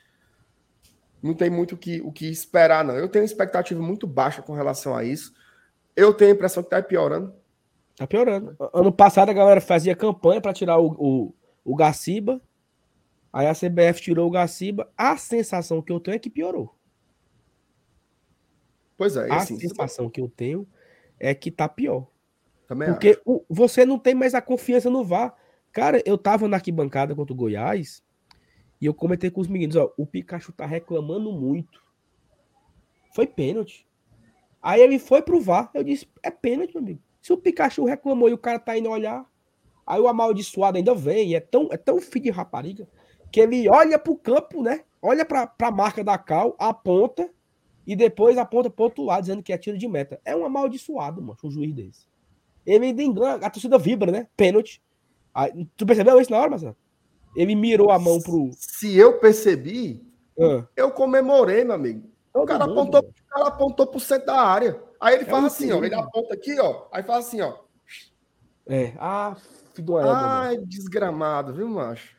Não 1.21 1.33
tem 1.33 1.49
muito 1.49 1.75
o 1.75 1.77
que, 1.77 1.99
o 2.01 2.11
que 2.11 2.29
esperar, 2.29 2.83
não. 2.83 2.95
Eu 2.95 3.09
tenho 3.09 3.25
expectativa 3.25 3.81
muito 3.81 4.07
baixa 4.07 4.41
com 4.41 4.53
relação 4.53 4.95
a 4.95 5.03
isso. 5.03 5.33
Eu 5.95 6.13
tenho 6.13 6.31
a 6.31 6.35
impressão 6.35 6.63
que 6.63 6.69
tá 6.69 6.81
piorando. 6.81 7.33
Tá 7.95 8.07
piorando. 8.07 8.55
Ano 8.73 8.91
passado 8.91 9.29
a 9.29 9.33
galera 9.33 9.59
fazia 9.59 9.95
campanha 9.95 10.39
pra 10.39 10.53
tirar 10.53 10.77
o, 10.77 10.95
o, 10.97 11.35
o 11.65 11.75
Gaciba. 11.75 12.41
Aí 13.31 13.47
a 13.47 13.53
CBF 13.53 14.01
tirou 14.01 14.27
o 14.27 14.31
Gaciba. 14.31 14.91
A 14.97 15.15
sensação 15.17 15.81
que 15.81 15.91
eu 15.91 15.99
tenho 15.99 16.15
é 16.15 16.19
que 16.19 16.29
piorou. 16.29 16.75
Pois 18.97 19.15
é, 19.15 19.31
A 19.31 19.37
assim, 19.37 19.57
sensação 19.57 20.09
que 20.09 20.19
eu 20.19 20.27
tenho 20.27 20.67
é 21.19 21.33
que 21.33 21.49
tá 21.51 21.69
pior. 21.69 22.07
também 22.67 22.89
Porque 22.89 23.11
acho. 23.11 23.45
você 23.49 23.85
não 23.85 23.97
tem 23.97 24.13
mais 24.13 24.33
a 24.33 24.41
confiança 24.41 24.89
no 24.89 25.03
VAR. 25.03 25.33
Cara, 25.71 26.01
eu 26.05 26.17
tava 26.17 26.47
na 26.47 26.57
arquibancada 26.57 27.15
contra 27.15 27.31
o 27.33 27.35
Goiás 27.35 28.03
e 28.81 28.85
eu 28.85 28.93
comentei 28.93 29.29
com 29.29 29.39
os 29.41 29.47
meninos, 29.47 29.75
ó, 29.75 29.93
o 29.97 30.05
Pikachu 30.05 30.51
tá 30.51 30.65
reclamando 30.65 31.31
muito. 31.31 31.81
Foi 33.13 33.27
pênalti. 33.27 33.87
Aí 34.61 34.81
ele 34.81 34.99
foi 34.99 35.21
pro 35.21 35.39
VAR, 35.39 35.69
eu 35.73 35.83
disse, 35.83 36.07
é 36.21 36.31
pênalti, 36.31 36.73
meu 36.73 36.81
amigo. 36.83 37.01
Se 37.21 37.31
o 37.31 37.37
Pikachu 37.37 37.85
reclamou 37.85 38.29
e 38.29 38.33
o 38.33 38.37
cara 38.37 38.59
tá 38.59 38.77
indo 38.77 38.89
olhar, 38.89 39.25
aí 39.85 39.99
o 39.99 40.07
amaldiçoado 40.07 40.77
ainda 40.77 40.93
vem, 40.93 41.35
é 41.35 41.39
tão, 41.39 41.69
é 41.71 41.77
tão 41.77 41.99
filho 42.01 42.25
de 42.25 42.31
rapariga, 42.31 42.87
que 43.31 43.39
ele 43.39 43.67
olha 43.69 43.97
pro 43.99 44.15
campo, 44.15 44.61
né? 44.61 44.83
Olha 45.01 45.25
pra, 45.25 45.47
pra 45.47 45.71
marca 45.71 46.03
da 46.03 46.17
cal, 46.17 46.55
aponta, 46.59 47.29
e 47.87 47.95
depois 47.95 48.37
aponta 48.37 48.69
pro 48.69 48.85
outro 48.85 49.03
lado, 49.03 49.21
dizendo 49.21 49.41
que 49.43 49.53
é 49.53 49.57
tiro 49.57 49.77
de 49.77 49.87
meta. 49.87 50.19
É 50.25 50.35
um 50.35 50.45
amaldiçoado, 50.45 51.21
mano, 51.21 51.37
um 51.43 51.51
juiz 51.51 51.73
desse. 51.73 52.07
Ele 52.65 52.87
ainda 52.87 53.01
engana, 53.01 53.45
a 53.45 53.49
torcida 53.49 53.77
vibra, 53.77 54.11
né? 54.11 54.27
Pênalti. 54.37 54.81
Aí, 55.33 55.65
tu 55.77 55.85
percebeu 55.85 56.19
isso 56.19 56.31
na 56.31 56.37
hora, 56.39 56.49
Marcelo? 56.49 56.75
Ele 57.35 57.55
mirou 57.55 57.91
a 57.91 57.97
mão 57.99 58.19
pro. 58.21 58.49
Se 58.53 58.95
eu 58.97 59.19
percebi, 59.19 60.05
Ah, 60.39 60.65
eu 60.75 60.91
comemorei, 60.91 61.63
meu 61.63 61.75
amigo. 61.75 62.09
O 62.33 62.45
cara, 62.45 62.67
mundo, 62.67 62.79
apontou, 62.79 63.01
mano. 63.01 63.13
o 63.13 63.33
cara 63.33 63.47
apontou 63.47 63.87
pro 63.87 63.99
centro 63.99 64.27
da 64.27 64.41
área. 64.41 64.81
Aí 64.99 65.15
ele 65.15 65.23
É 65.23 65.27
faz 65.27 65.43
um 65.43 65.47
assim, 65.47 65.71
ó. 65.71 65.75
perigo. 65.79 65.95
Ele 65.95 66.01
aponta 66.01 66.33
aqui, 66.33 66.59
ó. 66.59 66.85
Aí 66.91 67.03
faz 67.03 67.25
assim, 67.27 67.41
ó. 67.41 67.55
É. 68.67 68.93
Ah, 68.97 69.35
filho 69.73 69.85
do 69.87 69.97
égua, 69.99 70.13
mano. 70.13 70.27
Ai, 70.27 70.57
desgramado, 70.57 71.53
viu, 71.53 71.67
macho? 71.67 72.15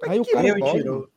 Mas 0.00 0.10
Aí 0.10 0.20
o 0.20 0.24
cara 0.24 0.72
tirou. 0.72 1.08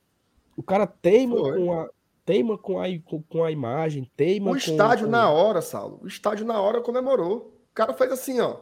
O 0.58 0.64
cara 0.64 0.88
teima 0.88 1.38
Foi. 1.38 1.58
com 1.58 1.74
a, 1.74 1.90
teima 2.26 2.58
com 2.58 2.80
a, 2.80 2.86
com, 3.30 3.44
a 3.44 3.52
imagem, 3.52 4.10
teima 4.16 4.52
O 4.52 4.56
estádio 4.58 5.06
com- 5.06 5.12
na 5.12 5.30
hora, 5.30 5.62
Saulo. 5.62 6.00
O 6.02 6.08
estádio 6.08 6.46
na 6.46 6.60
hora 6.60 6.82
comemorou. 6.82 7.54
O 7.72 7.74
cara 7.74 7.94
fez 7.94 8.12
assim, 8.12 8.40
ó. 8.40 8.58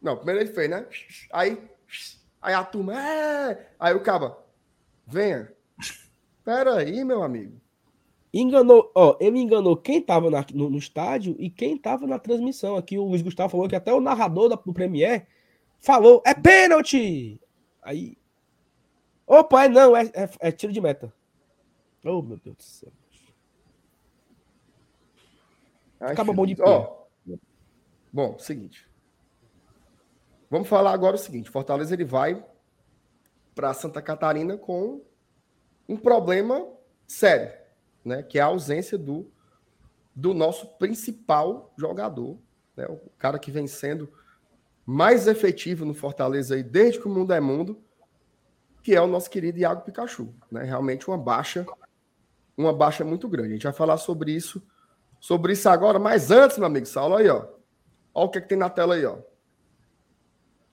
Não, 0.00 0.16
primeiro 0.16 0.40
ele 0.40 0.52
fez, 0.52 0.70
né? 0.70 0.86
Aí, 1.32 1.58
aí 2.40 2.54
a 2.54 2.64
turma, 2.64 2.94
é. 3.00 3.70
Aí 3.78 3.94
o 3.94 4.00
caba, 4.00 4.38
venha. 5.06 5.52
Pera 6.44 6.76
aí, 6.76 7.04
meu 7.04 7.22
amigo. 7.22 7.60
Enganou, 8.32 8.90
ó, 8.94 9.16
ele 9.20 9.38
enganou 9.38 9.76
quem 9.76 10.00
tava 10.00 10.30
na- 10.30 10.44
no, 10.54 10.70
no 10.70 10.78
estádio 10.78 11.34
e 11.38 11.50
quem 11.50 11.76
tava 11.76 12.06
na 12.06 12.18
transmissão. 12.18 12.76
Aqui 12.76 12.98
o 12.98 13.04
Luiz 13.04 13.22
Gustavo 13.22 13.50
falou 13.50 13.68
que 13.68 13.74
até 13.76 13.92
o 13.92 14.00
narrador 14.00 14.48
da, 14.48 14.56
do 14.56 14.72
Premier 14.72 15.26
falou: 15.80 16.22
é 16.24 16.34
pênalti! 16.34 17.40
Aí. 17.82 18.16
Opa, 19.28 19.66
é 19.66 19.68
não, 19.68 19.94
é, 19.94 20.06
é, 20.14 20.30
é 20.40 20.50
tiro 20.50 20.72
de 20.72 20.80
meta. 20.80 21.12
Oh, 22.02 22.22
meu 22.22 22.38
Deus 22.38 22.56
do 22.56 22.62
céu. 22.62 22.92
Acaba 26.00 26.32
bom 26.32 26.46
de 26.46 26.54
filho. 26.54 26.66
Ó, 26.66 27.04
bom, 28.10 28.38
seguinte. 28.38 28.88
Vamos 30.48 30.66
falar 30.66 30.92
agora 30.92 31.16
o 31.16 31.18
seguinte: 31.18 31.50
Fortaleza 31.50 31.92
ele 31.92 32.06
vai 32.06 32.42
para 33.54 33.74
Santa 33.74 34.00
Catarina 34.00 34.56
com 34.56 35.02
um 35.86 35.96
problema 35.96 36.66
sério, 37.06 37.52
né? 38.02 38.22
Que 38.22 38.38
é 38.38 38.42
a 38.42 38.46
ausência 38.46 38.96
do, 38.96 39.30
do 40.14 40.32
nosso 40.32 40.66
principal 40.78 41.74
jogador, 41.76 42.38
né? 42.74 42.86
O 42.86 43.10
cara 43.18 43.38
que 43.38 43.50
vem 43.50 43.66
sendo 43.66 44.10
mais 44.86 45.26
efetivo 45.26 45.84
no 45.84 45.92
Fortaleza 45.92 46.54
aí 46.54 46.62
desde 46.62 46.98
que 46.98 47.06
o 47.06 47.10
mundo 47.10 47.34
é 47.34 47.40
mundo, 47.40 47.82
que 48.82 48.94
é 48.94 49.00
o 49.00 49.06
nosso 49.06 49.30
querido 49.30 49.58
Iago 49.58 49.82
Pikachu, 49.82 50.34
né? 50.50 50.62
Realmente 50.64 51.08
uma 51.08 51.18
baixa, 51.18 51.66
uma 52.56 52.72
baixa 52.72 53.04
muito 53.04 53.28
grande. 53.28 53.48
A 53.48 53.52
gente 53.52 53.64
vai 53.64 53.72
falar 53.72 53.96
sobre 53.96 54.32
isso 54.32 54.62
sobre 55.20 55.52
isso 55.52 55.68
agora, 55.68 55.98
mas 55.98 56.30
antes, 56.30 56.58
meu 56.58 56.66
amigo 56.66 56.86
Saulo, 56.86 57.16
aí, 57.16 57.28
ó. 57.28 57.46
Olha 58.14 58.26
o 58.26 58.30
que, 58.30 58.40
que 58.40 58.48
tem 58.48 58.58
na 58.58 58.70
tela 58.70 58.94
aí, 58.94 59.04
ó. 59.04 59.18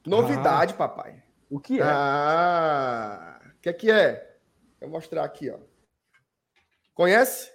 Novidade, 0.06 0.73
papai. 0.76 1.23
O 1.49 1.60
que 1.60 1.80
é? 1.80 1.84
Ah, 1.84 3.41
o 3.57 3.61
que, 3.61 3.73
que 3.73 3.91
é? 3.91 4.38
Vou 4.80 4.90
mostrar 4.90 5.23
aqui, 5.23 5.49
ó. 5.49 5.57
Conhece? 6.94 7.52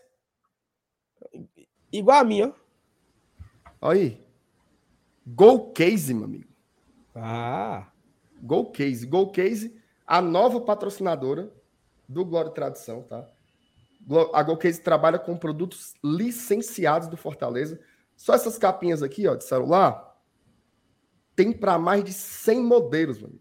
Igual 1.92 2.18
a 2.18 2.24
minha, 2.24 2.48
ó. 2.48 2.54
Olha 3.80 4.00
aí. 4.00 4.26
Go 5.26 5.72
Case, 5.72 6.12
meu 6.12 6.24
amigo. 6.24 6.50
Ah, 7.14 7.90
Go 8.42 8.70
Case. 8.70 9.06
Go 9.06 9.30
Case, 9.30 9.79
a 10.10 10.20
nova 10.20 10.60
patrocinadora 10.60 11.52
do 12.08 12.24
Glória 12.24 12.50
e 12.50 12.52
Tradição, 12.52 13.04
tá? 13.04 13.28
A 14.34 14.42
Go 14.42 14.56
Case 14.56 14.80
trabalha 14.80 15.20
com 15.20 15.36
produtos 15.36 15.94
licenciados 16.02 17.06
do 17.06 17.16
Fortaleza. 17.16 17.78
Só 18.16 18.34
essas 18.34 18.58
capinhas 18.58 19.04
aqui, 19.04 19.28
ó, 19.28 19.36
de 19.36 19.44
celular, 19.44 20.20
tem 21.36 21.52
para 21.52 21.78
mais 21.78 22.02
de 22.02 22.12
100 22.12 22.60
modelos, 22.60 23.20
mano. 23.20 23.38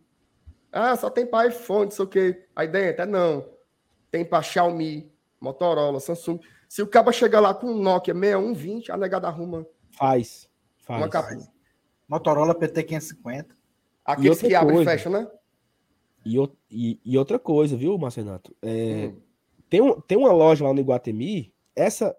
Ah, 0.72 0.96
só 0.96 1.10
tem 1.10 1.26
para 1.26 1.48
iPhone, 1.48 1.86
não 1.86 1.92
sei 1.92 2.06
o 2.06 2.08
quê. 2.08 2.46
Aí 2.56 2.68
dentro, 2.68 3.02
é 3.02 3.06
não. 3.08 3.50
Tem 4.12 4.24
para 4.24 4.44
Xiaomi, 4.44 5.12
Motorola, 5.42 6.00
Samsung. 6.00 6.40
Se 6.68 6.84
o 6.84 6.88
cabo 6.88 7.12
chegar 7.12 7.40
lá 7.40 7.52
com 7.52 7.66
um 7.66 7.82
Nokia 7.82 8.14
6120, 8.14 8.92
a 8.92 8.98
negada 8.98 9.28
arruma 9.28 9.66
faz. 9.98 10.48
Faz. 10.78 11.02
uma 11.02 11.10
capinha. 11.10 11.52
Motorola 12.08 12.54
PT550. 12.54 13.48
Aqueles 14.06 14.40
que 14.40 14.54
abrem 14.54 14.84
e 14.84 14.86
fecham, 14.86 15.12
né? 15.12 15.28
E, 16.38 16.50
e- 16.70 17.00
e 17.06 17.18
outra 17.18 17.40
coisa, 17.40 17.76
viu, 17.78 17.98
Marcenato? 17.98 18.56
É, 18.62 19.08
Hum. 19.08 19.22
tem, 19.70 19.82
um- 19.82 20.00
tem 20.02 20.18
uma 20.18 20.32
loja 20.32 20.64
lá 20.66 20.74
no 20.74 20.80
Iguatemi. 20.80 21.54
Essa 21.76 22.16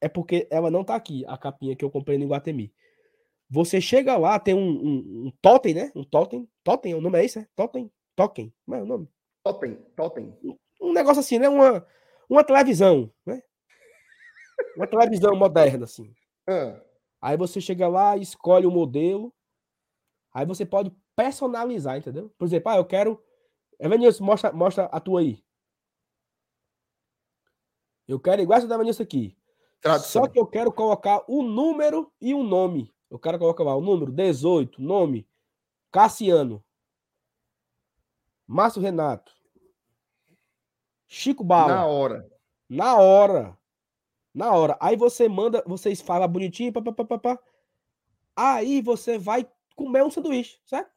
é 0.00 0.08
porque 0.08 0.46
ela 0.50 0.70
não 0.70 0.82
tá 0.84 0.94
aqui, 0.94 1.24
a 1.26 1.36
capinha 1.36 1.76
que 1.76 1.84
eu 1.84 1.90
comprei 1.90 2.16
no 2.18 2.24
Iguatemi. 2.24 2.72
Você 3.50 3.80
chega 3.80 4.16
lá, 4.16 4.38
tem 4.38 4.54
um, 4.54 4.68
um, 4.70 5.26
um 5.26 5.32
totem, 5.42 5.74
né? 5.74 5.92
Um 5.94 6.02
totem. 6.04 6.48
Totem, 6.64 6.94
o 6.94 7.00
nome 7.00 7.18
é 7.18 7.24
esse, 7.24 7.38
né? 7.38 7.46
Totem? 7.54 7.90
Token. 8.16 8.52
Como 8.64 8.76
é 8.76 8.82
o 8.82 8.86
nome? 8.86 9.08
Totem, 9.44 9.74
totem. 9.96 10.34
Um 10.80 10.92
negócio 10.92 11.20
assim, 11.20 11.38
né? 11.38 11.48
Uma, 11.48 11.86
uma 12.28 12.42
televisão, 12.44 13.10
né? 13.26 13.42
Uma 14.76 14.86
televisão 14.86 15.36
moderna, 15.36 15.84
assim. 15.84 16.12
Ah, 16.48 16.80
Aí 17.20 17.36
você 17.36 17.60
chega 17.60 17.86
lá, 17.88 18.16
escolhe 18.16 18.66
o 18.66 18.70
modelo. 18.70 19.32
Aí 20.32 20.44
você 20.46 20.64
pode 20.66 20.90
personalizar, 21.14 21.96
entendeu? 21.98 22.32
Por 22.38 22.46
exemplo, 22.46 22.70
ah, 22.72 22.76
eu 22.76 22.84
quero. 22.84 23.22
Evanilson, 23.82 24.24
mostra, 24.24 24.52
mostra 24.52 24.84
a 24.84 25.00
tua 25.00 25.20
aí. 25.20 25.44
Eu 28.06 28.20
quero 28.20 28.40
igual 28.40 28.58
essa 28.58 28.68
da 28.68 28.76
Evanilson 28.76 29.02
aqui. 29.02 29.36
tradição. 29.80 30.22
Só 30.22 30.28
que 30.28 30.38
eu 30.38 30.46
quero 30.46 30.72
colocar 30.72 31.24
o 31.26 31.42
número 31.42 32.12
e 32.20 32.32
o 32.32 32.44
nome. 32.44 32.94
Eu 33.10 33.18
quero 33.18 33.40
colocar 33.40 33.64
lá 33.64 33.74
o 33.74 33.80
número 33.80 34.12
18, 34.12 34.80
nome 34.80 35.28
Cassiano. 35.90 36.64
Márcio 38.46 38.80
Renato. 38.80 39.32
Chico 41.08 41.42
Bala. 41.42 41.74
Na 41.74 41.86
hora. 41.86 42.30
Na 42.68 42.96
hora. 42.96 43.58
Na 44.32 44.52
hora. 44.52 44.78
Aí 44.80 44.96
você 44.96 45.28
manda, 45.28 45.62
vocês 45.66 46.00
falam 46.00 46.28
bonitinho, 46.28 46.72
pá, 46.72 46.80
pá, 46.80 46.92
pá, 46.92 47.04
pá, 47.04 47.18
pá. 47.18 47.38
Aí 48.36 48.80
você 48.80 49.18
vai 49.18 49.46
comer 49.74 50.04
um 50.04 50.10
sanduíche, 50.10 50.60
certo? 50.64 50.90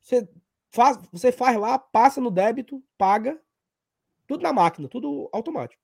Você 0.00 0.28
faz, 0.70 0.98
você 1.12 1.32
faz 1.32 1.58
lá, 1.58 1.78
passa 1.78 2.20
no 2.20 2.30
débito, 2.30 2.82
paga, 2.96 3.40
tudo 4.26 4.42
na 4.42 4.52
máquina, 4.52 4.88
tudo 4.88 5.28
automático. 5.32 5.82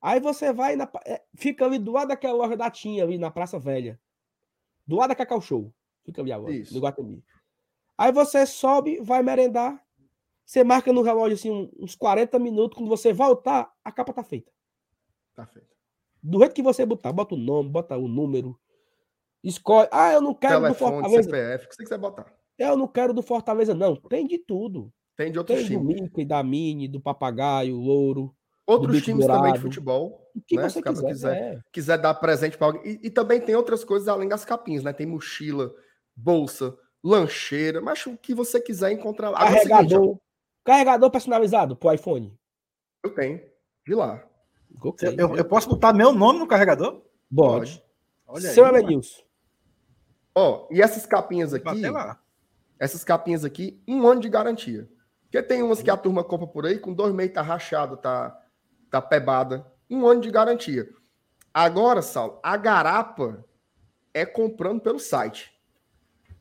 Aí 0.00 0.18
você 0.18 0.52
vai, 0.52 0.74
na, 0.74 0.90
é, 1.06 1.22
fica 1.36 1.64
ali 1.64 1.78
do 1.78 1.92
lado 1.92 2.08
daquela 2.08 2.34
loja 2.34 2.56
da 2.56 2.70
Tinha, 2.70 3.04
ali 3.04 3.18
na 3.18 3.30
Praça 3.30 3.58
Velha. 3.58 4.00
Do 4.84 4.96
lado 4.96 5.10
da 5.10 5.14
Cacau 5.14 5.40
Show. 5.40 5.72
Fica 6.04 6.20
ali 6.20 6.32
agora, 6.32 6.52
Isso. 6.52 6.74
no 6.74 6.80
Guatemi. 6.80 7.24
Aí 7.96 8.10
você 8.10 8.44
sobe, 8.44 9.00
vai 9.00 9.22
merendar. 9.22 9.80
Você 10.44 10.64
marca 10.64 10.92
no 10.92 11.02
relógio 11.02 11.36
assim 11.36 11.70
uns 11.78 11.94
40 11.94 12.36
minutos. 12.40 12.76
Quando 12.76 12.88
você 12.88 13.12
voltar, 13.12 13.72
a 13.84 13.92
capa 13.92 14.12
tá 14.12 14.24
feita. 14.24 14.50
Tá 15.36 15.46
feito. 15.46 15.68
Do 16.20 16.40
jeito 16.40 16.54
que 16.54 16.62
você 16.62 16.84
botar, 16.84 17.12
bota 17.12 17.36
o 17.36 17.38
nome, 17.38 17.70
bota 17.70 17.96
o 17.96 18.08
número. 18.08 18.58
Escolhe. 19.42 19.88
Ah, 19.92 20.12
eu 20.12 20.20
não 20.20 20.34
quero 20.34 20.56
do 20.56 20.62
Telefone, 20.62 20.92
Fortaleza. 20.92 21.22
CPF, 21.22 21.64
o 21.64 21.68
que 21.68 21.74
você 21.76 21.82
quiser 21.84 21.98
botar. 21.98 22.41
Eu 22.62 22.76
não 22.76 22.86
quero 22.86 23.12
do 23.12 23.22
Fortaleza, 23.22 23.74
não. 23.74 23.96
Tem 23.96 24.26
de 24.26 24.38
tudo. 24.38 24.92
Tem 25.16 25.30
de 25.30 25.38
outros 25.38 25.58
Tem 25.58 25.66
do 25.78 25.86
times. 25.86 26.00
Mickey, 26.02 26.24
da 26.24 26.42
Mini, 26.42 26.88
do 26.88 27.00
Papagaio, 27.00 27.76
Louro. 27.76 28.34
Outros 28.66 29.02
times 29.02 29.26
também 29.26 29.42
de 29.42 29.58
Dourado. 29.58 29.60
futebol. 29.60 30.30
O 30.34 30.40
que 30.40 30.56
Né, 30.56 30.62
você 30.62 30.74
se 30.74 30.78
o 30.78 30.82
cara 30.82 30.96
quiser. 30.96 31.08
quiser. 31.12 31.36
é. 31.36 31.60
Quiser 31.72 31.98
dar 31.98 32.14
presente 32.14 32.56
para 32.56 32.68
alguém. 32.68 32.82
E, 33.02 33.06
e 33.08 33.10
também 33.10 33.40
tem 33.40 33.54
outras 33.54 33.84
coisas 33.84 34.08
além 34.08 34.28
das 34.28 34.44
capinhas, 34.44 34.82
né? 34.82 34.92
Tem 34.92 35.06
mochila, 35.06 35.74
bolsa, 36.16 36.76
lancheira, 37.02 37.80
mas 37.80 38.06
o 38.06 38.16
que 38.16 38.34
você 38.34 38.60
quiser 38.60 38.92
encontrar 38.92 39.30
lá. 39.30 39.40
É 39.40 39.44
o 39.44 39.46
seguinte, 39.48 39.68
Carregador. 39.68 40.18
Carregador 40.64 41.10
personalizado 41.10 41.76
pro 41.76 41.92
iPhone. 41.92 42.32
eu 43.04 43.10
tenho. 43.14 43.40
De 43.86 43.94
lá. 43.94 44.24
Ok. 44.80 45.14
Eu, 45.18 45.36
eu 45.36 45.44
posso 45.44 45.68
botar 45.68 45.92
meu 45.92 46.12
nome 46.12 46.38
no 46.38 46.46
carregador? 46.46 47.02
Pode. 47.34 47.82
Olha 48.26 48.48
Seu 48.52 48.64
aí. 48.64 48.70
Elenilson. 48.76 49.22
Ó, 50.34 50.66
e 50.70 50.80
essas 50.80 51.04
capinhas 51.04 51.52
aqui, 51.52 51.64
bater 51.64 51.90
lá. 51.90 52.21
Essas 52.82 53.04
capinhas 53.04 53.44
aqui, 53.44 53.80
um 53.86 54.04
ano 54.08 54.20
de 54.20 54.28
garantia. 54.28 54.88
Porque 55.22 55.40
tem 55.40 55.62
umas 55.62 55.80
que 55.80 55.88
a 55.88 55.96
turma 55.96 56.24
compra 56.24 56.48
por 56.48 56.66
aí, 56.66 56.80
com 56.80 56.92
dois 56.92 57.14
meses 57.14 57.32
tá 57.32 57.40
rachado, 57.40 57.96
tá, 57.96 58.36
tá 58.90 59.00
pebada. 59.00 59.64
Um 59.88 60.04
ano 60.04 60.20
de 60.20 60.32
garantia. 60.32 60.88
Agora, 61.54 62.02
Saulo, 62.02 62.40
a 62.42 62.56
garapa 62.56 63.44
é 64.12 64.26
comprando 64.26 64.80
pelo 64.80 64.98
site. 64.98 65.52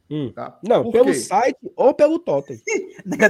Hum. 0.10 0.32
Tá? 0.34 0.58
Não, 0.68 0.82
Por 0.86 0.94
pelo 0.94 1.06
quê? 1.06 1.14
site 1.14 1.60
ou 1.76 1.94
pelo 1.94 2.18
Totem. 2.18 2.60
Tá 3.20 3.30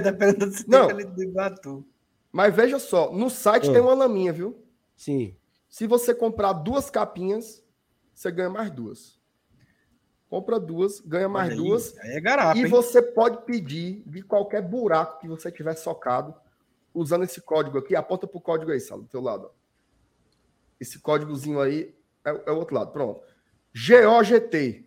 Não. 0.69 0.89
Iguatu. 1.21 1.85
Mas 2.31 2.55
veja 2.55 2.79
só, 2.79 3.11
no 3.11 3.29
site 3.29 3.69
Hum. 3.69 3.73
tem 3.73 3.81
uma 3.81 3.93
laminha, 3.93 4.31
viu? 4.31 4.63
Sim. 4.95 5.35
Se 5.67 5.85
você 5.85 6.15
comprar 6.15 6.53
duas 6.53 6.89
capinhas, 6.89 7.61
você 8.13 8.31
ganha 8.31 8.49
mais 8.49 8.71
duas. 8.71 9.19
Compra 10.31 10.57
duas, 10.57 11.01
ganha 11.01 11.27
mais 11.27 11.49
aí, 11.49 11.57
duas. 11.57 11.97
Aí 11.99 12.11
é 12.11 12.21
garapa, 12.21 12.57
E 12.57 12.61
hein? 12.61 12.67
você 12.69 13.01
pode 13.01 13.43
pedir 13.43 14.01
de 14.05 14.21
qualquer 14.23 14.61
buraco 14.61 15.19
que 15.19 15.27
você 15.27 15.51
tiver 15.51 15.75
socado, 15.75 16.33
usando 16.93 17.25
esse 17.25 17.41
código 17.41 17.77
aqui. 17.77 17.97
Aponta 17.97 18.25
pro 18.25 18.39
código 18.39 18.71
aí, 18.71 18.79
Salo, 18.79 19.01
do 19.01 19.09
teu 19.09 19.19
lado. 19.21 19.47
ó. 19.47 19.49
Esse 20.79 20.99
códigozinho 20.99 21.59
aí 21.59 21.93
é, 22.23 22.29
é 22.45 22.51
o 22.51 22.55
outro 22.55 22.73
lado. 22.75 22.93
Pronto. 22.93 23.21
GOGT. 23.75 24.85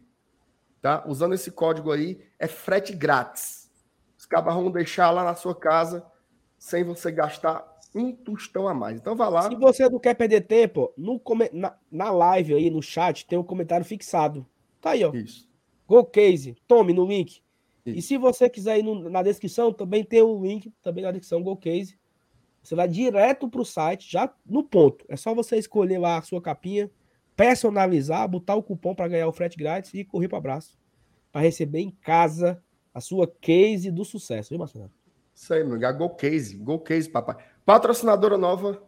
Tá? 0.81 1.05
Usando 1.07 1.35
esse 1.35 1.51
código 1.51 1.93
aí, 1.93 2.25
é 2.39 2.47
frete 2.47 2.95
grátis. 2.95 3.71
Os 4.19 4.25
cabas 4.25 4.55
vão 4.55 4.71
deixar 4.71 5.11
lá 5.11 5.25
na 5.25 5.35
sua 5.35 5.55
casa 5.55 6.03
sem 6.59 6.83
você 6.85 7.13
gastar 7.13 7.71
um 7.95 8.13
tostão 8.17 8.67
a 8.67 8.73
mais. 8.73 8.99
Então 8.99 9.15
vá 9.15 9.29
lá. 9.29 9.43
Se 9.43 9.55
você 9.57 9.87
não 9.91 9.99
quer 9.99 10.15
perder 10.15 10.41
tempo, 10.47 10.91
no 10.97 11.21
come- 11.21 11.51
na, 11.53 11.77
na 11.93 12.11
live 12.11 12.55
aí, 12.55 12.71
no 12.71 12.81
chat, 12.83 13.27
tem 13.27 13.39
um 13.39 13.45
comentário 13.45 13.85
fixado. 13.85 14.47
Tá 14.85 14.91
aí, 14.91 15.03
ó. 15.03 15.11
Isso. 15.15 15.49
Go 15.89 16.05
Case, 16.05 16.55
tome 16.69 16.93
no 16.93 17.07
link. 17.07 17.41
E 17.87 17.99
Isso. 17.99 18.09
se 18.09 18.19
você 18.19 18.51
quiser 18.51 18.79
ir 18.81 18.83
no- 18.83 19.09
na 19.09 19.23
descrição, 19.23 19.73
também 19.73 20.05
tem 20.05 20.21
o 20.21 20.39
link, 20.45 20.71
também 20.83 21.03
na 21.03 21.11
descrição, 21.11 21.43
Go 21.43 21.57
Case. 21.57 21.99
Você 22.63 22.75
vai 22.75 22.87
direto 22.87 23.49
para 23.49 23.63
o 23.63 23.65
site, 23.65 24.13
já 24.13 24.31
no 24.45 24.63
ponto. 24.63 25.03
É 25.09 25.17
só 25.17 25.35
você 25.35 25.57
escolher 25.57 25.97
lá 25.97 26.19
a 26.19 26.23
sua 26.23 26.43
capinha, 26.43 26.91
personalizar, 27.35 28.29
botar 28.29 28.57
o 28.57 28.63
cupom 28.63 28.95
para 28.95 29.09
ganhar 29.09 29.27
o 29.27 29.33
frete 29.33 29.57
grátis 29.57 29.95
e 29.95 30.05
correr 30.05 30.29
para 30.29 30.37
abraço. 30.37 30.79
Para 31.33 31.41
receber 31.41 31.81
em 31.81 31.91
casa 31.91 32.63
a 32.93 33.01
sua 33.01 33.27
case 33.27 33.91
do 33.91 34.05
sucesso, 34.05 34.51
viu, 34.51 34.59
Marcelo? 34.59 34.91
Isso 35.35 35.53
aí, 35.55 35.65
meu. 35.65 35.79
Go 35.97 36.11
Case. 36.11 36.59
Go 36.59 36.79
Case, 36.79 37.09
papai. 37.09 37.37
Patrocinadora 37.65 38.37
nova 38.37 38.83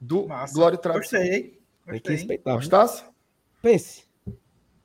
do 0.00 0.26
Massa. 0.26 0.54
Glória 0.54 0.76
e 0.76 0.80
Tradição. 0.80 1.20
Gostei. 1.20 1.42
Tem 1.42 1.50
que 1.84 1.90
Gostei. 1.92 2.16
respeitar. 2.16 2.54
Gostasse? 2.54 3.04
Pense. 3.60 4.10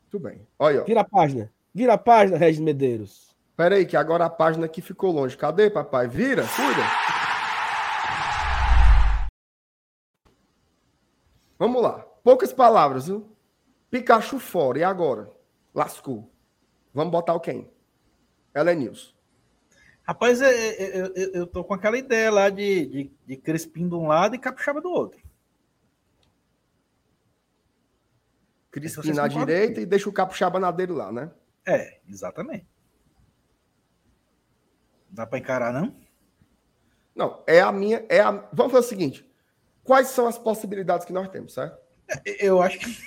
Tudo 0.09 0.23
bem. 0.23 0.47
Olha, 0.57 0.81
ó. 0.81 0.85
Vira 0.85 1.01
a 1.01 1.03
página. 1.03 1.51
Vira 1.73 1.93
a 1.93 1.97
página, 1.97 2.37
Regis 2.37 2.61
Medeiros. 2.61 3.35
Pera 3.55 3.75
aí, 3.75 3.85
que 3.85 3.97
agora 3.97 4.25
a 4.25 4.29
página 4.29 4.65
aqui 4.65 4.81
ficou 4.81 5.11
longe. 5.11 5.35
Cadê, 5.35 5.69
papai? 5.69 6.07
Vira, 6.07 6.43
cuida. 6.43 6.81
Vamos 11.57 11.81
lá. 11.81 12.05
Poucas 12.23 12.53
palavras, 12.53 13.07
viu? 13.07 13.35
Pikachu 13.89 14.39
fora. 14.39 14.79
E 14.79 14.83
agora? 14.83 15.31
Lascou. 15.73 16.29
Vamos 16.93 17.11
botar 17.11 17.33
o 17.33 17.39
quem? 17.39 17.69
Ela 18.53 18.71
é 18.71 18.75
News. 18.75 19.15
Rapaz, 20.03 20.39
eu, 20.39 20.49
eu, 20.49 21.05
eu, 21.15 21.31
eu 21.33 21.47
tô 21.47 21.63
com 21.63 21.73
aquela 21.73 21.97
ideia 21.97 22.31
lá 22.31 22.49
de, 22.49 22.85
de, 22.85 23.11
de 23.25 23.37
Crispim 23.37 23.89
de 23.89 23.95
um 23.95 24.07
lado 24.07 24.35
e 24.35 24.39
Capixaba 24.39 24.79
do 24.79 24.89
outro. 24.89 25.19
Crispim 28.71 29.13
na 29.13 29.27
direita 29.27 29.81
e 29.81 29.85
deixa 29.85 30.09
o 30.09 30.13
Capuchaba 30.13 30.59
na 30.59 30.71
dele 30.71 30.93
lá, 30.93 31.11
né? 31.11 31.31
É, 31.65 31.99
exatamente. 32.07 32.67
Dá 35.09 35.25
pra 35.25 35.39
encarar, 35.39 35.73
não? 35.73 35.95
Não, 37.15 37.43
é 37.47 37.61
a 37.61 37.71
minha. 37.71 38.05
É 38.09 38.19
a... 38.19 38.31
Vamos 38.53 38.71
fazer 38.71 38.85
o 38.85 38.89
seguinte: 38.89 39.31
quais 39.83 40.09
são 40.09 40.27
as 40.27 40.37
possibilidades 40.37 41.05
que 41.05 41.13
nós 41.13 41.29
temos, 41.29 41.53
certo? 41.53 41.77
Eu 42.39 42.61
acho 42.61 42.79
que 42.79 42.97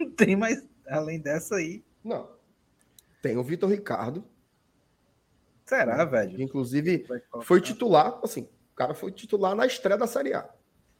não 0.00 0.10
tem 0.14 0.36
mais, 0.36 0.62
além 0.86 1.20
dessa 1.20 1.56
aí. 1.56 1.84
Não. 2.02 2.28
Tem 3.22 3.36
o 3.36 3.42
Vitor 3.42 3.70
Ricardo, 3.70 4.22
Será, 5.64 6.04
que 6.04 6.10
velho? 6.10 6.42
inclusive 6.42 7.06
foi 7.42 7.60
titular, 7.60 8.20
assim, 8.22 8.42
o 8.42 8.76
cara 8.76 8.92
foi 8.94 9.10
titular 9.10 9.54
na 9.54 9.66
estreia 9.66 9.96
da 9.96 10.06
Série 10.06 10.34
A. 10.34 10.48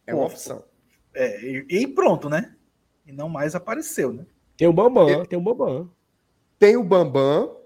É 0.06 0.14
uma 0.14 0.26
Pô. 0.26 0.32
opção. 0.32 0.64
É, 1.12 1.38
e 1.68 1.86
pronto, 1.86 2.28
né? 2.28 2.56
E 3.06 3.12
não 3.12 3.28
mais 3.28 3.54
apareceu, 3.54 4.12
né? 4.12 4.26
Tem 4.56 4.68
o 4.68 4.72
Bambam, 4.72 5.24
tem 5.24 5.38
o 5.38 5.42
Bambam. 5.42 5.90
Tem 6.58 6.76
o 6.76 6.84
Bambam 6.84 7.56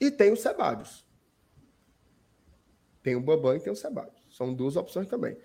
e 0.00 0.10
tem 0.10 0.32
o 0.32 0.36
Sebadios. 0.36 1.06
Tem 3.02 3.16
o 3.16 3.20
Bambam 3.20 3.56
e 3.56 3.60
tem 3.60 3.72
o 3.72 3.76
Sebadios. 3.76 4.22
São 4.30 4.52
duas 4.52 4.76
opções 4.76 5.08
também. 5.08 5.36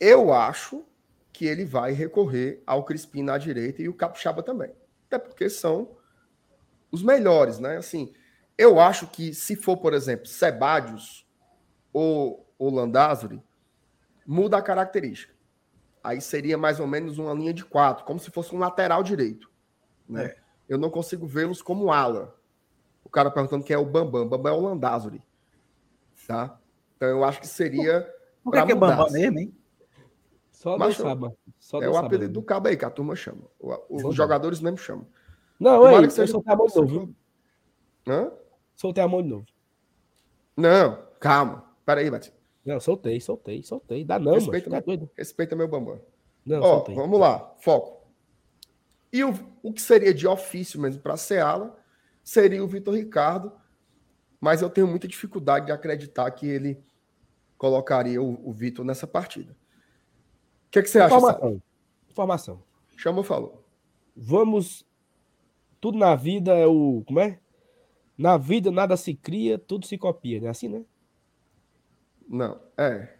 Eu 0.00 0.32
acho 0.32 0.84
que 1.32 1.46
ele 1.46 1.64
vai 1.64 1.92
recorrer 1.92 2.62
ao 2.66 2.84
Crispim 2.84 3.22
na 3.22 3.38
direita 3.38 3.80
e 3.80 3.88
o 3.88 3.94
Capixaba 3.94 4.42
também. 4.42 4.72
Até 5.06 5.18
porque 5.18 5.48
são 5.48 5.96
os 6.90 7.02
melhores, 7.02 7.58
né? 7.58 7.76
Assim, 7.76 8.12
eu 8.58 8.78
acho 8.78 9.06
que 9.06 9.32
se 9.32 9.56
for, 9.56 9.76
por 9.76 9.94
exemplo, 9.94 10.26
Sebadios 10.26 11.26
ou, 11.92 12.52
ou 12.58 12.70
Landázuri, 12.70 13.42
muda 14.26 14.58
a 14.58 14.62
característica. 14.62 15.31
Aí 16.02 16.20
seria 16.20 16.58
mais 16.58 16.80
ou 16.80 16.86
menos 16.86 17.18
uma 17.18 17.32
linha 17.32 17.52
de 17.54 17.64
quatro, 17.64 18.04
como 18.04 18.18
se 18.18 18.30
fosse 18.30 18.54
um 18.54 18.58
lateral 18.58 19.02
direito. 19.02 19.50
Né? 20.08 20.26
É. 20.26 20.36
Eu 20.68 20.78
não 20.78 20.90
consigo 20.90 21.26
vê-los 21.26 21.62
como 21.62 21.92
ala. 21.92 22.36
O 23.04 23.08
cara 23.08 23.30
perguntando 23.30 23.64
quem 23.64 23.74
é 23.74 23.78
o 23.78 23.84
Bambam. 23.86 24.26
Bambam 24.28 24.52
é 24.52 24.56
o 24.56 24.60
Landázuri. 24.60 25.22
Tá? 26.26 26.58
Então 26.96 27.08
eu 27.08 27.24
acho 27.24 27.40
que 27.40 27.46
seria. 27.46 28.02
Por 28.42 28.52
que, 28.52 28.58
pra 28.58 28.66
que 28.66 28.72
é 28.72 28.74
Bambam 28.74 29.10
mesmo, 29.10 29.38
hein? 29.38 29.54
Só 30.50 30.78
Mas 30.78 30.96
sabe. 30.96 31.20
mano. 31.20 31.36
Só 31.58 31.80
É 31.82 31.88
o 31.88 31.96
apelido 31.96 32.32
do 32.34 32.42
cabo 32.42 32.68
aí, 32.68 32.76
que 32.76 32.84
a 32.84 32.90
turma 32.90 33.14
chama. 33.16 33.42
O- 33.60 33.72
Os 33.88 34.02
Bambam. 34.02 34.12
jogadores 34.12 34.60
mesmo 34.60 34.78
chamam. 34.78 35.06
Não, 35.58 35.88
ei, 35.88 36.08
que 36.08 36.20
eu 36.20 36.26
soltei 36.26 36.52
a 36.52 36.56
mão 36.56 36.66
de 36.66 36.74
novo? 36.76 37.14
Hã? 38.08 38.32
Soltei 38.74 39.04
a 39.04 39.08
mão 39.08 39.22
de 39.22 39.28
novo. 39.28 39.46
Não, 40.56 41.02
calma. 41.20 41.64
Peraí, 41.84 42.10
Batista. 42.10 42.36
Não, 42.64 42.78
soltei, 42.78 43.20
soltei, 43.20 43.62
soltei. 43.62 44.04
Dá 44.04 44.18
não, 44.18 44.34
Respeita, 44.34 44.70
mano. 44.70 44.82
Tá 44.82 44.88
meu-? 44.88 45.10
Respeita 45.16 45.56
meu 45.56 45.68
Bambam. 45.68 46.00
Não, 46.44 46.60
Ó, 46.60 46.62
soltei. 46.76 46.94
vamos 46.94 47.18
lá, 47.18 47.54
foco. 47.60 48.06
E 49.12 49.22
o, 49.24 49.32
o 49.62 49.72
que 49.72 49.82
seria 49.82 50.14
de 50.14 50.26
ofício 50.26 50.80
mesmo 50.80 51.02
para 51.02 51.16
ser 51.16 51.40
ala 51.40 51.76
seria 52.24 52.62
o 52.64 52.68
Vitor 52.68 52.94
Ricardo, 52.94 53.52
mas 54.40 54.62
eu 54.62 54.70
tenho 54.70 54.86
muita 54.86 55.06
dificuldade 55.06 55.66
de 55.66 55.72
acreditar 55.72 56.30
que 56.30 56.46
ele 56.46 56.82
colocaria 57.58 58.20
o, 58.22 58.48
o 58.48 58.52
Vitor 58.52 58.84
nessa 58.84 59.06
partida. 59.06 59.52
O 59.52 60.70
que, 60.70 60.82
que 60.82 60.88
você 60.88 61.00
acha, 61.00 61.10
Sá? 61.10 61.16
Informação. 61.18 61.62
Informação. 62.08 62.62
Chamou, 62.96 63.24
falou. 63.24 63.64
Vamos. 64.16 64.86
Tudo 65.80 65.98
na 65.98 66.14
vida 66.14 66.52
é 66.56 66.66
o. 66.66 67.02
Como 67.06 67.20
é? 67.20 67.38
Na 68.16 68.36
vida 68.36 68.70
nada 68.70 68.96
se 68.96 69.14
cria, 69.14 69.58
tudo 69.58 69.86
se 69.86 69.98
copia, 69.98 70.40
né? 70.40 70.48
Assim, 70.48 70.68
né? 70.68 70.84
Não, 72.28 72.60
é. 72.76 73.16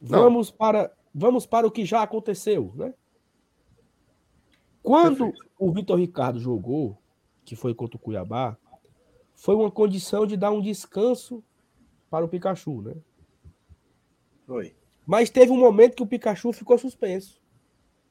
Não. 0.00 0.22
Vamos 0.22 0.50
para, 0.50 0.92
vamos 1.14 1.46
para 1.46 1.66
o 1.66 1.70
que 1.70 1.84
já 1.84 2.02
aconteceu, 2.02 2.72
né? 2.74 2.94
Quando 4.82 5.26
Perfeito. 5.26 5.50
o 5.58 5.72
Vitor 5.72 5.98
Ricardo 5.98 6.38
jogou, 6.38 6.96
que 7.44 7.56
foi 7.56 7.74
contra 7.74 7.96
o 7.96 8.00
Cuiabá, 8.00 8.56
foi 9.34 9.54
uma 9.54 9.70
condição 9.70 10.26
de 10.26 10.36
dar 10.36 10.50
um 10.50 10.60
descanso 10.60 11.44
para 12.10 12.24
o 12.24 12.28
Pikachu, 12.28 12.82
né? 12.82 12.96
Foi. 14.46 14.74
Mas 15.06 15.30
teve 15.30 15.52
um 15.52 15.58
momento 15.58 15.94
que 15.94 16.02
o 16.02 16.06
Pikachu 16.06 16.52
ficou 16.52 16.78
suspenso 16.78 17.40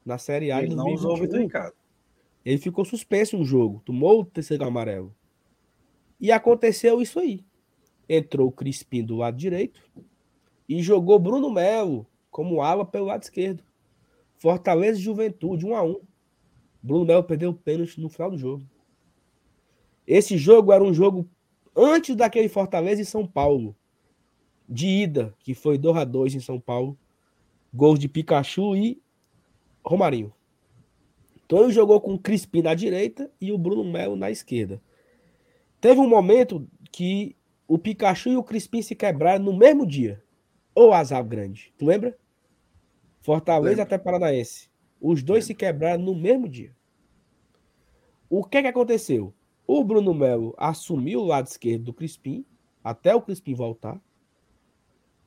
na 0.06 0.18
Série 0.18 0.52
A 0.52 0.62
Ele 0.62 0.76
não 0.76 0.86
usou 0.86 1.12
o 1.12 1.16
Vitor 1.16 1.40
2021. 1.40 1.44
Ricardo. 1.48 1.76
Ele 2.46 2.58
ficou 2.58 2.86
suspenso 2.86 3.38
um 3.38 3.44
jogo, 3.44 3.82
tomou 3.84 4.22
o 4.22 4.26
terceiro 4.26 4.64
amarelo. 4.66 5.14
E 6.20 6.32
aconteceu 6.32 7.02
isso 7.02 7.20
aí. 7.20 7.46
Entrou 8.10 8.48
o 8.48 8.52
Crispim 8.52 9.04
do 9.04 9.16
lado 9.16 9.38
direito 9.38 9.82
e 10.68 10.82
jogou 10.82 11.20
Bruno 11.20 11.50
Melo 11.50 12.06
como 12.30 12.62
ala 12.62 12.86
pelo 12.86 13.06
lado 13.06 13.24
esquerdo. 13.24 13.64
Fortaleza 14.38 15.00
e 15.00 15.04
Juventude, 15.04 15.66
1 15.66 15.76
a 15.76 15.84
1 15.84 16.00
Bruno 16.82 17.06
Melo 17.06 17.24
perdeu 17.24 17.50
o 17.50 17.54
pênalti 17.54 18.00
no 18.00 18.10
final 18.10 18.32
do 18.32 18.38
jogo. 18.38 18.66
Esse 20.06 20.38
jogo 20.38 20.72
era 20.72 20.84
um 20.84 20.94
jogo 20.94 21.28
antes 21.76 22.16
daquele 22.16 22.48
Fortaleza 22.48 23.02
e 23.02 23.06
São 23.06 23.26
Paulo. 23.26 23.76
De 24.70 24.88
ida, 24.88 25.34
que 25.40 25.54
foi 25.54 25.78
2 25.78 25.98
a 25.98 26.04
2 26.04 26.36
em 26.36 26.40
São 26.40 26.60
Paulo. 26.60 26.98
Gols 27.74 28.00
de 28.00 28.08
Pikachu 28.08 28.76
e 28.76 29.02
Romarinho. 29.84 30.34
Então 31.46 31.64
ele 31.64 31.72
jogou 31.72 32.02
com 32.02 32.14
o 32.14 32.20
Crispim 32.20 32.62
na 32.62 32.74
direita 32.74 33.32
e 33.40 33.54
o 33.54 33.58
Bruno 33.58 33.84
Melo 33.84 34.18
na 34.18 34.30
esquerda. 34.30 34.82
Teve 35.80 36.02
um 36.02 36.10
momento 36.10 36.68
que 36.92 37.37
o 37.68 37.78
Pikachu 37.78 38.30
e 38.30 38.38
o 38.38 38.44
Crispim 38.44 38.82
se 38.82 38.96
quebraram 38.96 39.44
no 39.44 39.56
mesmo 39.56 39.86
dia. 39.86 40.24
Ou 40.74 40.94
azar 40.94 41.24
grande. 41.24 41.74
Tu 41.78 41.86
lembra? 41.86 42.18
Fortaleza 43.20 43.70
Lembro. 43.70 43.84
até 43.84 43.98
Paranaense. 43.98 44.70
Os 45.02 45.22
dois 45.22 45.46
se 45.46 45.54
quebraram 45.54 46.02
no 46.02 46.16
mesmo 46.16 46.48
dia. 46.48 46.74
O 48.30 48.44
que 48.44 48.62
que 48.62 48.68
aconteceu? 48.68 49.34
O 49.66 49.84
Bruno 49.84 50.14
Melo 50.14 50.54
assumiu 50.58 51.20
o 51.22 51.26
lado 51.26 51.48
esquerdo 51.48 51.86
do 51.86 51.94
Crispim 51.94 52.46
até 52.84 53.14
o 53.14 53.22
Crispim 53.22 53.54
voltar. 53.54 54.00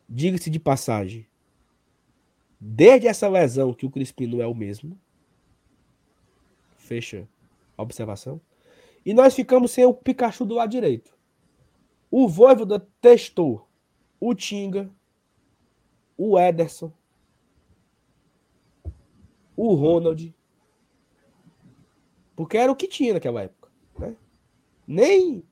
Diga-se 0.09 0.49
de 0.49 0.59
passagem. 0.59 1.27
Desde 2.59 3.07
essa 3.07 3.29
lesão 3.29 3.75
que 3.75 3.85
o 3.85 3.91
Crispim 3.91 4.27
não 4.27 4.41
é 4.41 4.47
o 4.47 4.55
mesmo. 4.55 4.99
Fecha 6.77 7.29
a 7.77 7.83
observação. 7.83 8.41
E 9.05 9.13
nós 9.13 9.35
ficamos 9.35 9.73
sem 9.73 9.85
o 9.85 9.95
Pikachu 9.95 10.45
do 10.45 10.55
lado 10.55 10.71
direito. 10.71 11.20
O 12.11 12.27
Voivoda 12.29 12.81
testou 13.01 13.69
o 14.19 14.35
Tinga, 14.35 14.91
o 16.17 16.39
Ederson, 16.39 16.93
o 19.57 19.75
Ronald. 19.75 20.35
Porque 22.35 22.57
era 22.57 22.73
o 22.73 22.77
que 22.77 22.87
tinha 22.89 23.15
naquela 23.15 23.43
época. 23.43 23.71
Né? 23.99 24.17
Nem, 24.87 25.45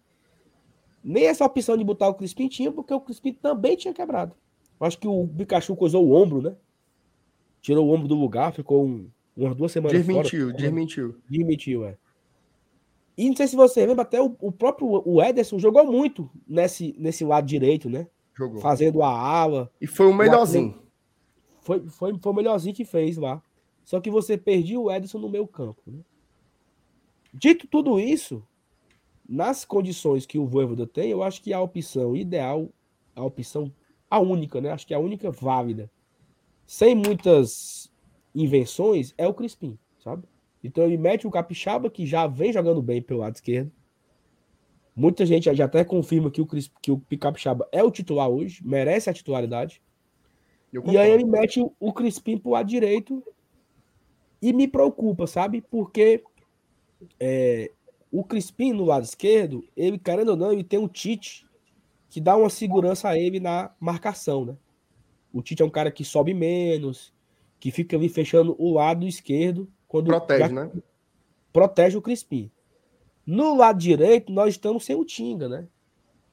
nem 1.04 1.24
essa 1.26 1.44
opção 1.44 1.76
de 1.76 1.84
botar 1.84 2.08
o 2.08 2.14
Crispim 2.14 2.48
tinha, 2.48 2.72
porque 2.72 2.92
o 2.92 3.00
Crispim 3.00 3.32
também 3.34 3.76
tinha 3.76 3.92
quebrado. 3.94 4.34
Acho 4.80 4.98
que 4.98 5.08
o 5.08 5.26
Pikachu 5.28 5.76
coisou 5.76 6.06
o 6.06 6.12
ombro, 6.12 6.40
né? 6.40 6.56
Tirou 7.60 7.86
o 7.86 7.92
ombro 7.92 8.06
do 8.08 8.14
lugar, 8.14 8.52
ficou 8.52 8.84
um- 8.84 9.10
umas 9.36 9.54
duas 9.56 9.72
semanas 9.72 9.98
Desmentiu, 9.98 10.46
fora. 10.46 10.56
desmentiu. 10.56 11.16
Desmentiu, 11.28 11.84
é. 11.84 11.98
E 13.18 13.28
não 13.28 13.34
sei 13.34 13.48
se 13.48 13.56
você 13.56 13.84
lembra, 13.84 14.02
até 14.02 14.22
o, 14.22 14.36
o 14.40 14.52
próprio 14.52 15.02
o 15.04 15.20
Ederson 15.20 15.58
jogou 15.58 15.84
muito 15.84 16.30
nesse, 16.46 16.94
nesse 16.96 17.24
lado 17.24 17.48
direito, 17.48 17.90
né? 17.90 18.06
Jogou. 18.32 18.60
Fazendo 18.60 19.02
a 19.02 19.10
ala. 19.10 19.68
E 19.80 19.88
foi 19.88 20.06
o 20.06 20.14
melhorzinho. 20.14 20.80
Foi, 21.60 21.80
foi, 21.88 22.16
foi 22.16 22.32
o 22.32 22.34
melhorzinho 22.34 22.76
que 22.76 22.84
fez 22.84 23.16
lá. 23.16 23.42
Só 23.84 24.00
que 24.00 24.08
você 24.08 24.38
perdia 24.38 24.78
o 24.78 24.88
Ederson 24.88 25.18
no 25.18 25.28
meio 25.28 25.48
campo. 25.48 25.82
Né? 25.84 25.98
Dito 27.34 27.66
tudo 27.66 27.98
isso, 27.98 28.40
nas 29.28 29.64
condições 29.64 30.24
que 30.24 30.38
o 30.38 30.46
Voivoda 30.46 30.86
tem, 30.86 31.10
eu 31.10 31.24
acho 31.24 31.42
que 31.42 31.52
a 31.52 31.60
opção 31.60 32.14
ideal, 32.14 32.68
a 33.16 33.24
opção 33.24 33.72
a 34.08 34.20
única, 34.20 34.60
né? 34.60 34.70
Acho 34.70 34.86
que 34.86 34.94
é 34.94 34.96
a 34.96 35.00
única 35.00 35.28
válida. 35.30 35.90
Sem 36.64 36.94
muitas 36.94 37.90
invenções, 38.32 39.12
é 39.18 39.26
o 39.26 39.34
Crispim, 39.34 39.76
sabe? 39.98 40.22
Então 40.62 40.84
ele 40.84 40.96
mete 40.96 41.26
o 41.26 41.30
Capixaba, 41.30 41.90
que 41.90 42.06
já 42.06 42.26
vem 42.26 42.52
jogando 42.52 42.82
bem 42.82 43.00
pelo 43.00 43.20
lado 43.20 43.34
esquerdo. 43.34 43.70
Muita 44.94 45.24
gente 45.24 45.52
já 45.54 45.64
até 45.64 45.84
confirma 45.84 46.30
que 46.30 46.40
o, 46.40 46.46
Cris, 46.46 46.70
que 46.82 46.90
o 46.90 47.00
Capixaba 47.20 47.68
é 47.70 47.82
o 47.82 47.90
titular 47.90 48.28
hoje, 48.28 48.60
merece 48.64 49.08
a 49.08 49.14
titularidade. 49.14 49.80
E 50.86 50.98
aí 50.98 51.10
ele 51.10 51.24
mete 51.24 51.60
o, 51.60 51.72
o 51.78 51.92
Crispim 51.92 52.36
pro 52.36 52.50
lado 52.50 52.68
direito 52.68 53.22
e 54.42 54.52
me 54.52 54.66
preocupa, 54.66 55.26
sabe? 55.26 55.60
Porque 55.60 56.22
é, 57.18 57.70
o 58.10 58.24
Crispim 58.24 58.72
no 58.72 58.84
lado 58.84 59.04
esquerdo, 59.04 59.64
ele, 59.76 59.98
querendo 59.98 60.30
ou 60.30 60.36
não, 60.36 60.52
ele 60.52 60.64
tem 60.64 60.78
um 60.78 60.88
Tite 60.88 61.46
que 62.10 62.20
dá 62.20 62.36
uma 62.36 62.50
segurança 62.50 63.08
a 63.08 63.18
ele 63.18 63.38
na 63.38 63.70
marcação, 63.78 64.44
né? 64.44 64.56
O 65.32 65.42
Tite 65.42 65.62
é 65.62 65.64
um 65.64 65.70
cara 65.70 65.90
que 65.90 66.04
sobe 66.04 66.32
menos, 66.32 67.12
que 67.60 67.70
fica 67.70 67.96
ali 67.96 68.08
fechando 68.08 68.56
o 68.58 68.72
lado 68.72 69.06
esquerdo. 69.06 69.70
Quando 69.88 70.06
protege, 70.06 70.52
né? 70.52 70.70
Protege 71.52 71.96
o 71.96 72.02
Crispim. 72.02 72.50
No 73.26 73.56
lado 73.56 73.78
direito, 73.78 74.32
nós 74.32 74.50
estamos 74.50 74.84
sem 74.84 74.94
o 74.94 75.04
Tinga, 75.04 75.48
né? 75.48 75.66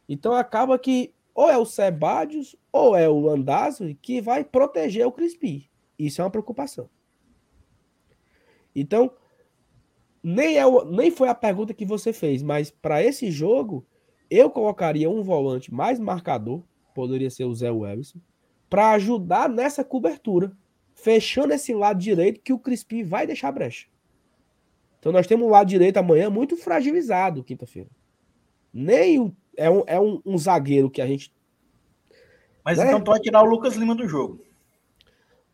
Então 0.08 0.34
acaba 0.34 0.78
que 0.78 1.14
ou 1.34 1.50
é 1.50 1.58
o 1.58 1.66
Sebadios 1.66 2.56
ou 2.72 2.96
é 2.96 3.10
o 3.10 3.20
Landazzo 3.20 3.96
que 4.02 4.22
vai 4.22 4.44
proteger 4.44 5.08
o 5.08 5.12
Crispim. 5.12 5.68
Isso 5.98 6.22
é 6.22 6.24
uma 6.24 6.32
preocupação. 6.32 6.90
Então, 8.76 9.12
nem, 10.22 10.58
é, 10.58 10.64
nem 10.86 11.12
foi 11.12 11.30
a 11.30 11.36
pergunta 11.36 11.74
que 11.74 11.86
você 11.86 12.12
fez, 12.12 12.42
mas 12.42 12.70
para 12.70 13.02
esse 13.02 13.32
jogo, 13.32 13.86
eu 14.30 14.50
colocaria 14.50 15.10
um 15.10 15.22
volante 15.22 15.74
mais 15.74 16.00
marcador, 16.00 16.62
poderia 16.94 17.30
ser 17.30 17.46
o 17.46 17.54
Zé 17.54 17.72
Wellison, 17.72 18.20
para 18.70 18.92
ajudar 18.92 19.48
nessa 19.48 19.84
cobertura, 19.84 20.52
fechando 20.96 21.54
esse 21.54 21.74
lado 21.74 22.00
direito 22.00 22.42
que 22.42 22.52
o 22.52 22.58
Crispim 22.58 23.04
vai 23.04 23.28
deixar 23.28 23.52
brecha. 23.52 23.86
Então 25.00 25.12
nós 25.12 25.28
temos 25.28 25.46
o 25.46 25.52
lado 25.52 25.68
direito 25.68 25.98
amanhã 25.98 26.32
muito 26.32 26.58
fragilizado, 26.58 27.44
quinta-feira. 27.44 27.90
Nem 28.74 29.20
o, 29.20 29.36
é, 29.56 29.70
um, 29.70 29.84
é 29.86 30.00
um, 30.00 30.20
um, 30.26 30.38
zagueiro 30.38 30.90
que 30.90 31.02
a 31.02 31.08
gente. 31.08 31.32
Mas 32.64 32.80
né? 32.80 32.88
então 32.88 33.00
tu 33.00 33.12
vai 33.12 33.20
tirar 33.20 33.44
o 33.44 33.46
Lucas 33.46 33.76
Lima 33.76 33.94
do 33.94 34.08
jogo. 34.08 34.44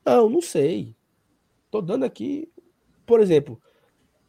Não, 0.06 0.30
não 0.30 0.42
sei. 0.42 0.96
Tô 1.70 1.82
dando 1.82 2.06
aqui. 2.06 2.50
Por 3.06 3.20
exemplo, 3.20 3.62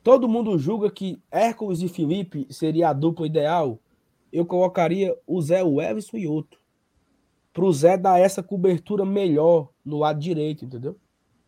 Todo 0.03 0.29
mundo 0.29 0.59
julga 0.59 0.91
que 0.91 1.23
Hércules 1.31 1.81
e 1.81 1.89
Felipe 1.89 2.47
seria 2.51 2.89
a 2.89 2.93
dupla 2.93 3.25
ideal. 3.25 3.79
Eu 4.33 4.45
colocaria 4.45 5.17
o 5.27 5.41
Zé 5.41 5.61
Everson 5.61 6.17
e 6.17 6.27
outro. 6.27 6.59
Para 7.53 7.65
o 7.65 7.73
Zé 7.73 7.97
dar 7.97 8.19
essa 8.19 8.43
cobertura 8.43 9.05
melhor 9.05 9.71
no 9.85 9.99
lado 9.99 10.19
direito, 10.19 10.65
entendeu? 10.65 10.99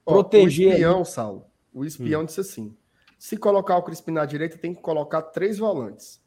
Proteger. 0.05 0.69
o 0.69 0.73
espião, 0.73 0.97
ali. 0.97 1.07
Saulo. 1.07 1.47
O 1.73 1.85
espião 1.85 2.23
hum. 2.23 2.25
disse 2.27 2.41
assim: 2.41 2.77
se 3.19 3.37
colocar 3.37 3.77
o 3.77 3.83
Crispim 3.83 4.13
na 4.13 4.27
direita, 4.27 4.59
tem 4.59 4.75
que 4.75 4.83
colocar 4.83 5.23
três 5.23 5.59
volantes. 5.59 6.23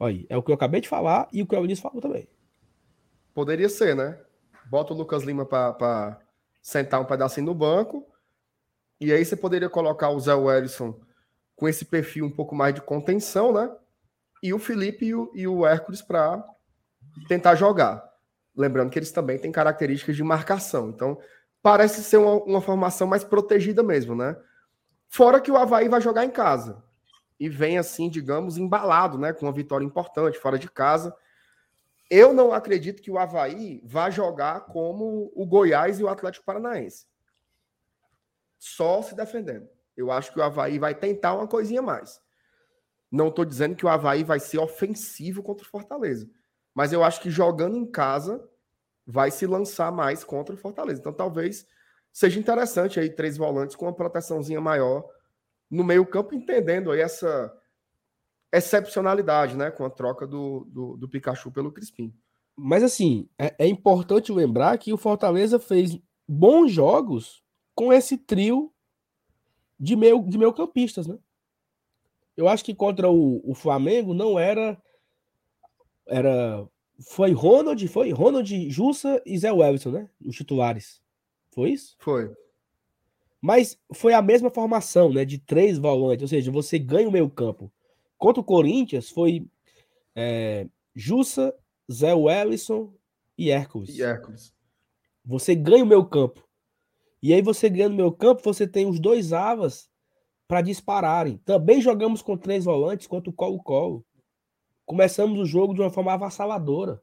Aí, 0.00 0.26
é 0.28 0.36
o 0.36 0.42
que 0.42 0.50
eu 0.50 0.54
acabei 0.54 0.80
de 0.80 0.88
falar 0.88 1.28
e 1.32 1.42
o 1.42 1.46
que 1.46 1.54
o 1.54 1.58
Eunice 1.58 1.82
falou 1.82 2.00
também. 2.00 2.28
Poderia 3.34 3.68
ser, 3.68 3.94
né? 3.94 4.18
Bota 4.70 4.94
o 4.94 4.96
Lucas 4.96 5.22
Lima 5.22 5.44
para 5.44 6.18
sentar 6.62 7.00
um 7.00 7.04
pedacinho 7.04 7.46
no 7.46 7.54
banco. 7.54 8.06
E 9.00 9.12
aí 9.12 9.24
você 9.24 9.36
poderia 9.36 9.68
colocar 9.68 10.10
o 10.10 10.18
Zé 10.18 10.34
Wellison 10.34 10.98
com 11.54 11.68
esse 11.68 11.84
perfil 11.84 12.24
um 12.24 12.30
pouco 12.30 12.54
mais 12.54 12.74
de 12.74 12.80
contenção, 12.80 13.52
né? 13.52 13.70
E 14.42 14.52
o 14.52 14.58
Felipe 14.58 15.06
e 15.06 15.14
o, 15.14 15.30
e 15.34 15.46
o 15.46 15.66
Hércules 15.66 16.02
para 16.02 16.42
tentar 17.28 17.54
jogar. 17.54 18.02
Lembrando 18.56 18.90
que 18.90 18.98
eles 18.98 19.12
também 19.12 19.38
têm 19.38 19.52
características 19.52 20.16
de 20.16 20.22
marcação. 20.22 20.88
Então, 20.88 21.18
parece 21.62 22.02
ser 22.02 22.16
uma, 22.16 22.34
uma 22.42 22.60
formação 22.60 23.06
mais 23.06 23.22
protegida 23.22 23.82
mesmo, 23.82 24.14
né? 24.14 24.36
Fora 25.08 25.40
que 25.40 25.50
o 25.50 25.56
Havaí 25.56 25.88
vai 25.88 26.00
jogar 26.00 26.24
em 26.24 26.30
casa. 26.30 26.82
E 27.38 27.48
vem 27.48 27.76
assim, 27.76 28.08
digamos, 28.08 28.56
embalado, 28.56 29.18
né? 29.18 29.32
Com 29.32 29.46
uma 29.46 29.52
vitória 29.52 29.84
importante, 29.84 30.38
fora 30.38 30.58
de 30.58 30.70
casa. 30.70 31.14
Eu 32.08 32.32
não 32.32 32.52
acredito 32.52 33.02
que 33.02 33.10
o 33.10 33.18
Havaí 33.18 33.82
vá 33.84 34.08
jogar 34.08 34.60
como 34.60 35.30
o 35.34 35.44
Goiás 35.44 35.98
e 35.98 36.04
o 36.04 36.08
Atlético 36.08 36.46
Paranaense. 36.46 37.06
Só 38.58 39.02
se 39.02 39.14
defendendo. 39.14 39.68
Eu 39.96 40.10
acho 40.10 40.32
que 40.32 40.38
o 40.38 40.42
Havaí 40.42 40.78
vai 40.78 40.94
tentar 40.94 41.34
uma 41.34 41.46
coisinha 41.46 41.82
mais. 41.82 42.20
Não 43.10 43.28
estou 43.28 43.44
dizendo 43.44 43.76
que 43.76 43.84
o 43.84 43.88
Havaí 43.88 44.24
vai 44.24 44.40
ser 44.40 44.58
ofensivo 44.58 45.42
contra 45.42 45.66
o 45.66 45.70
Fortaleza. 45.70 46.28
Mas 46.76 46.92
eu 46.92 47.02
acho 47.02 47.22
que 47.22 47.30
jogando 47.30 47.74
em 47.74 47.90
casa 47.90 48.46
vai 49.06 49.30
se 49.30 49.46
lançar 49.46 49.90
mais 49.90 50.22
contra 50.22 50.54
o 50.54 50.58
Fortaleza. 50.58 51.00
Então 51.00 51.12
talvez 51.12 51.66
seja 52.12 52.38
interessante 52.38 53.00
aí 53.00 53.08
três 53.08 53.38
volantes 53.38 53.74
com 53.74 53.86
uma 53.86 53.94
proteçãozinha 53.94 54.60
maior 54.60 55.02
no 55.70 55.82
meio-campo, 55.82 56.34
entendendo 56.34 56.92
aí 56.92 57.00
essa 57.00 57.50
excepcionalidade, 58.52 59.56
né? 59.56 59.70
Com 59.70 59.86
a 59.86 59.90
troca 59.90 60.26
do, 60.26 60.66
do, 60.68 60.96
do 60.98 61.08
Pikachu 61.08 61.50
pelo 61.50 61.72
Crispim. 61.72 62.14
Mas 62.54 62.82
assim, 62.82 63.26
é, 63.38 63.54
é 63.58 63.66
importante 63.66 64.30
lembrar 64.30 64.76
que 64.76 64.92
o 64.92 64.98
Fortaleza 64.98 65.58
fez 65.58 65.98
bons 66.28 66.70
jogos 66.70 67.42
com 67.74 67.90
esse 67.90 68.18
trio 68.18 68.70
de 69.80 69.96
meio, 69.96 70.22
de 70.22 70.36
meio 70.36 70.52
campistas, 70.52 71.06
né? 71.06 71.18
Eu 72.36 72.48
acho 72.48 72.62
que 72.62 72.74
contra 72.74 73.08
o, 73.08 73.40
o 73.50 73.54
Flamengo 73.54 74.12
não 74.12 74.38
era. 74.38 74.78
Era. 76.06 76.66
Foi 77.00 77.32
Ronald, 77.32 77.86
foi 77.88 78.10
Ronald, 78.10 78.70
Jussa 78.70 79.22
e 79.26 79.36
Zé 79.38 79.52
Wellington, 79.52 79.90
né? 79.90 80.10
Os 80.24 80.34
titulares. 80.34 81.02
Foi 81.52 81.70
isso? 81.70 81.94
Foi. 81.98 82.30
Mas 83.40 83.78
foi 83.92 84.14
a 84.14 84.22
mesma 84.22 84.50
formação, 84.50 85.12
né? 85.12 85.24
De 85.24 85.38
três 85.38 85.78
volantes, 85.78 86.22
ou 86.22 86.28
seja, 86.28 86.50
você 86.50 86.78
ganha 86.78 87.08
o 87.08 87.12
meio 87.12 87.28
campo. 87.28 87.70
Contra 88.16 88.40
o 88.40 88.44
Corinthians 88.44 89.10
foi 89.10 89.46
é, 90.14 90.66
Jussa, 90.94 91.54
Zé 91.92 92.14
Wellison 92.14 92.94
e 93.36 93.50
Hércules. 93.50 93.90
E 93.90 94.02
Hércules. 94.02 94.54
Você 95.24 95.54
ganha 95.54 95.84
o 95.84 95.86
meio 95.86 96.06
campo. 96.06 96.46
E 97.22 97.34
aí 97.34 97.42
você 97.42 97.68
ganha 97.68 97.88
no 97.88 97.96
meu 97.96 98.12
campo, 98.12 98.42
você 98.44 98.66
tem 98.68 98.86
os 98.86 99.00
dois 99.00 99.32
avas 99.32 99.90
para 100.46 100.62
dispararem. 100.62 101.38
Também 101.38 101.80
jogamos 101.80 102.22
com 102.22 102.36
três 102.36 102.64
volantes 102.64 103.08
contra 103.08 103.28
o 103.28 103.32
Colo-Colo. 103.32 104.05
Começamos 104.86 105.38
o 105.38 105.44
jogo 105.44 105.74
de 105.74 105.82
uma 105.82 105.90
forma 105.90 106.14
avassaladora, 106.14 107.02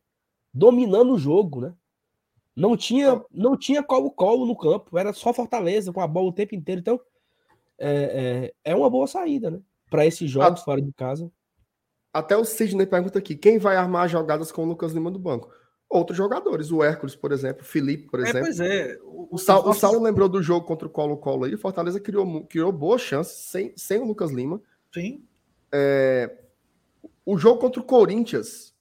dominando 0.51 1.13
o 1.13 1.19
jogo, 1.19 1.61
né? 1.61 1.73
Não 2.55 2.75
tinha, 2.75 3.23
não 3.31 3.57
tinha 3.57 3.83
Colo-Colo 3.83 4.45
no 4.45 4.55
campo, 4.55 4.97
era 4.97 5.13
só 5.13 5.33
Fortaleza 5.33 5.93
com 5.93 6.01
a 6.01 6.07
bola 6.07 6.29
o 6.29 6.33
tempo 6.33 6.55
inteiro. 6.55 6.81
Então, 6.81 6.99
é, 7.77 8.51
é, 8.63 8.71
é 8.71 8.75
uma 8.75 8.89
boa 8.89 9.05
saída, 9.05 9.51
né? 9.51 9.59
Para 9.89 10.05
esses 10.05 10.29
jogos 10.31 10.63
fora 10.63 10.81
de 10.81 10.91
casa. 10.93 11.31
Até 12.11 12.35
o 12.37 12.45
Sidney 12.45 12.87
pergunta 12.87 13.19
aqui: 13.19 13.35
quem 13.35 13.59
vai 13.59 13.75
armar 13.75 14.07
jogadas 14.07 14.51
com 14.51 14.63
o 14.63 14.67
Lucas 14.67 14.93
Lima 14.93 15.11
do 15.11 15.19
banco? 15.19 15.51
outros 15.93 16.17
jogadores. 16.17 16.71
O 16.71 16.83
Hércules, 16.83 17.15
por 17.15 17.31
exemplo, 17.31 17.61
o 17.61 17.65
Felipe, 17.65 18.09
por 18.09 18.19
é, 18.19 18.23
exemplo. 18.23 18.41
Pois 18.41 18.59
é. 18.59 18.97
O, 19.03 19.35
o, 19.35 19.37
Sal, 19.37 19.63
nossos... 19.63 19.77
o 19.77 19.79
Saulo 19.79 20.01
lembrou 20.01 20.27
do 20.27 20.41
jogo 20.41 20.65
contra 20.65 20.87
o 20.87 20.91
Colo-Colo 20.91 21.45
aí. 21.45 21.53
O 21.53 21.59
Fortaleza 21.59 21.99
criou, 21.99 22.45
criou 22.45 22.71
boas 22.71 23.01
chances 23.01 23.37
sem, 23.37 23.73
sem 23.75 23.99
o 23.99 24.05
Lucas 24.05 24.31
Lima. 24.31 24.61
Sim. 24.93 25.23
É, 25.71 26.35
o 27.25 27.37
jogo 27.37 27.59
contra 27.59 27.81
o 27.81 27.85
Corinthians, 27.85 28.73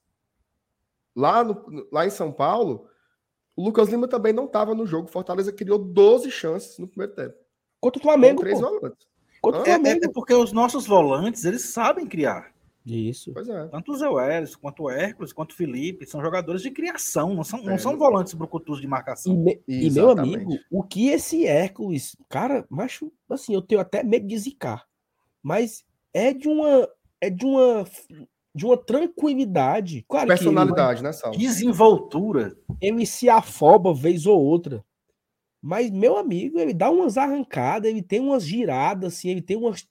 lá, 1.15 1.45
no, 1.45 1.87
lá 1.93 2.07
em 2.07 2.11
São 2.11 2.33
Paulo, 2.33 2.89
o 3.55 3.65
Lucas 3.65 3.89
Lima 3.89 4.09
também 4.09 4.33
não 4.33 4.47
estava 4.47 4.75
no 4.75 4.87
jogo. 4.87 5.09
Fortaleza 5.09 5.53
criou 5.53 5.79
12 5.79 6.31
chances 6.31 6.79
no 6.79 6.89
primeiro 6.89 7.15
tempo. 7.15 7.35
Contra 7.81 7.99
o 7.99 8.03
Flamengo. 8.03 8.37
Com 8.37 8.43
três 8.43 8.61
volantes. 8.61 9.07
Contra 9.41 9.61
o 9.61 9.65
Flamengo. 9.65 10.05
É, 10.05 10.07
é 10.07 10.13
porque 10.13 10.35
os 10.35 10.53
nossos 10.53 10.87
volantes, 10.87 11.45
eles 11.45 11.63
sabem 11.67 12.07
criar. 12.07 12.53
Isso. 12.85 13.33
Pois 13.33 13.49
é. 13.49 13.69
Tanto 13.69 13.93
o 13.93 13.97
Zé 13.97 14.09
Welles, 14.09 14.57
quanto 14.57 14.85
o 14.85 14.91
Hércules, 14.91 15.33
quanto 15.33 15.53
o 15.53 15.55
Felipe, 15.55 16.07
são 16.07 16.21
jogadores 16.21 16.63
de 16.63 16.71
criação, 16.71 17.35
não 17.35 17.45
são, 17.45 17.61
é. 17.61 17.65
não 17.65 17.79
são 17.79 17.97
volantes 17.97 18.35
brucutus 18.35 18.81
de 18.81 18.87
marcação. 18.89 19.33
E, 19.33 19.37
me, 19.37 19.63
e, 19.69 19.91
meu 19.91 20.11
amigo, 20.11 20.59
o 20.71 20.83
que 20.83 21.09
esse 21.09 21.47
Hércules, 21.47 22.17
cara, 22.29 22.67
macho, 22.69 23.13
assim, 23.31 23.55
eu 23.55 23.63
tenho 23.63 23.81
até 23.81 24.03
medo 24.03 24.27
de 24.27 24.37
zicar, 24.37 24.85
mas 25.43 25.85
é 26.13 26.33
de 26.33 26.49
uma 26.49 26.89
é 27.21 27.31
de 27.31 27.47
uma 27.47 27.87
de 28.55 28.67
uma 28.67 28.77
tranquilidade, 28.77 30.05
claro 30.07 30.29
personalidade, 30.29 31.01
ele, 31.01 31.09
né, 31.09 31.13
Sal? 31.13 31.33
Desenvoltura. 31.33 32.55
Ele 32.81 33.07
se 33.07 33.29
afoba 33.29 33.95
vez 33.95 34.27
ou 34.27 34.39
outra. 34.39 34.85
Mas 35.61 35.91
meu 35.91 36.17
amigo, 36.17 36.59
ele 36.59 36.75
dá 36.75 36.91
umas 36.91 37.17
arrancadas, 37.17 37.91
ele 37.91 38.03
tem 38.03 38.21
umas 38.21 38.45
giradas 38.45 39.15
assim, 39.15 39.31
ele 39.31 39.43
tem 39.43 39.57
umas 39.57 39.87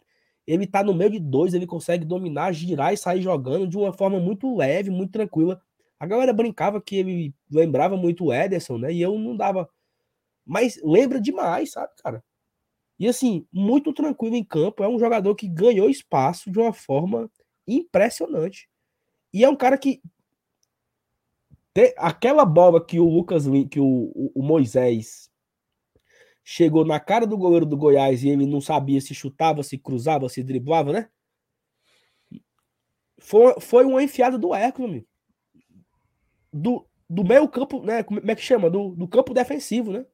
ele 0.45 0.67
tá 0.67 0.83
no 0.83 0.93
meio 0.93 1.11
de 1.11 1.19
dois, 1.19 1.53
ele 1.53 1.67
consegue 1.67 2.03
dominar, 2.03 2.51
girar 2.51 2.93
e 2.93 2.97
sair 2.97 3.21
jogando 3.21 3.67
de 3.67 3.77
uma 3.77 3.93
forma 3.93 4.19
muito 4.19 4.55
leve, 4.55 4.89
muito 4.89 5.11
tranquila. 5.11 5.61
A 5.99 6.05
galera 6.05 6.33
brincava 6.33 6.81
que 6.81 6.95
ele 6.95 7.33
lembrava 7.49 7.95
muito 7.95 8.25
o 8.25 8.33
Ederson, 8.33 8.77
né? 8.77 8.91
E 8.91 9.01
eu 9.01 9.17
não 9.17 9.37
dava. 9.37 9.69
Mas 10.45 10.79
lembra 10.83 11.21
demais, 11.21 11.71
sabe, 11.71 11.91
cara? 12.03 12.23
E 12.99 13.07
assim, 13.07 13.45
muito 13.51 13.93
tranquilo 13.93 14.35
em 14.35 14.43
campo. 14.43 14.83
É 14.83 14.87
um 14.87 14.99
jogador 14.99 15.35
que 15.35 15.47
ganhou 15.47 15.89
espaço 15.89 16.51
de 16.51 16.59
uma 16.59 16.73
forma 16.73 17.29
impressionante. 17.77 18.69
E 19.33 19.43
é 19.43 19.49
um 19.49 19.55
cara 19.55 19.77
que 19.77 20.01
aquela 21.97 22.45
bola 22.45 22.85
que 22.85 22.99
o 22.99 23.05
Lucas 23.07 23.45
que 23.69 23.79
o, 23.79 23.85
o- 24.13 24.31
o 24.35 24.43
Moisés 24.43 25.29
chegou 26.43 26.83
na 26.85 26.99
cara 26.99 27.25
do 27.25 27.37
goleiro 27.37 27.65
do 27.65 27.77
Goiás 27.77 28.23
e 28.23 28.29
ele 28.29 28.45
não 28.45 28.59
sabia 28.59 28.99
se 28.99 29.13
chutava, 29.13 29.63
se 29.63 29.77
cruzava, 29.77 30.27
se 30.27 30.43
driblava, 30.43 30.91
né? 30.91 31.09
Foi, 33.19 33.53
foi 33.61 33.85
uma 33.85 34.03
enfiada 34.03 34.37
do 34.37 34.53
Hércules, 34.53 34.89
amigo. 34.89 35.07
Do, 36.51 36.85
do 37.09 37.23
meio 37.23 37.47
campo, 37.47 37.81
né? 37.83 38.03
Como 38.03 38.19
é 38.19 38.35
que 38.35 38.41
chama? 38.41 38.69
Do, 38.69 38.95
do 38.95 39.07
campo 39.07 39.33
defensivo, 39.33 39.91
né? 39.91 40.05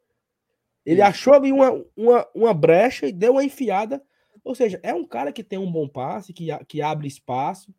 Ele 0.86 1.02
Isso. 1.02 1.10
achou 1.10 1.34
ali 1.34 1.52
uma, 1.52 1.72
uma, 1.96 2.28
uma 2.36 2.54
brecha 2.54 3.08
e 3.08 3.12
deu 3.12 3.32
uma 3.34 3.44
enfiada. 3.44 4.06
Ou 4.48 4.56
seja, 4.56 4.80
é 4.82 4.94
um 4.94 5.06
cara 5.06 5.32
que 5.32 5.44
tem 5.44 5.60
um 5.60 5.72
bom 5.72 5.88
passe, 5.88 6.34
que, 6.34 6.48
que 6.66 6.82
abre 6.82 7.08
espaço. 7.08 7.74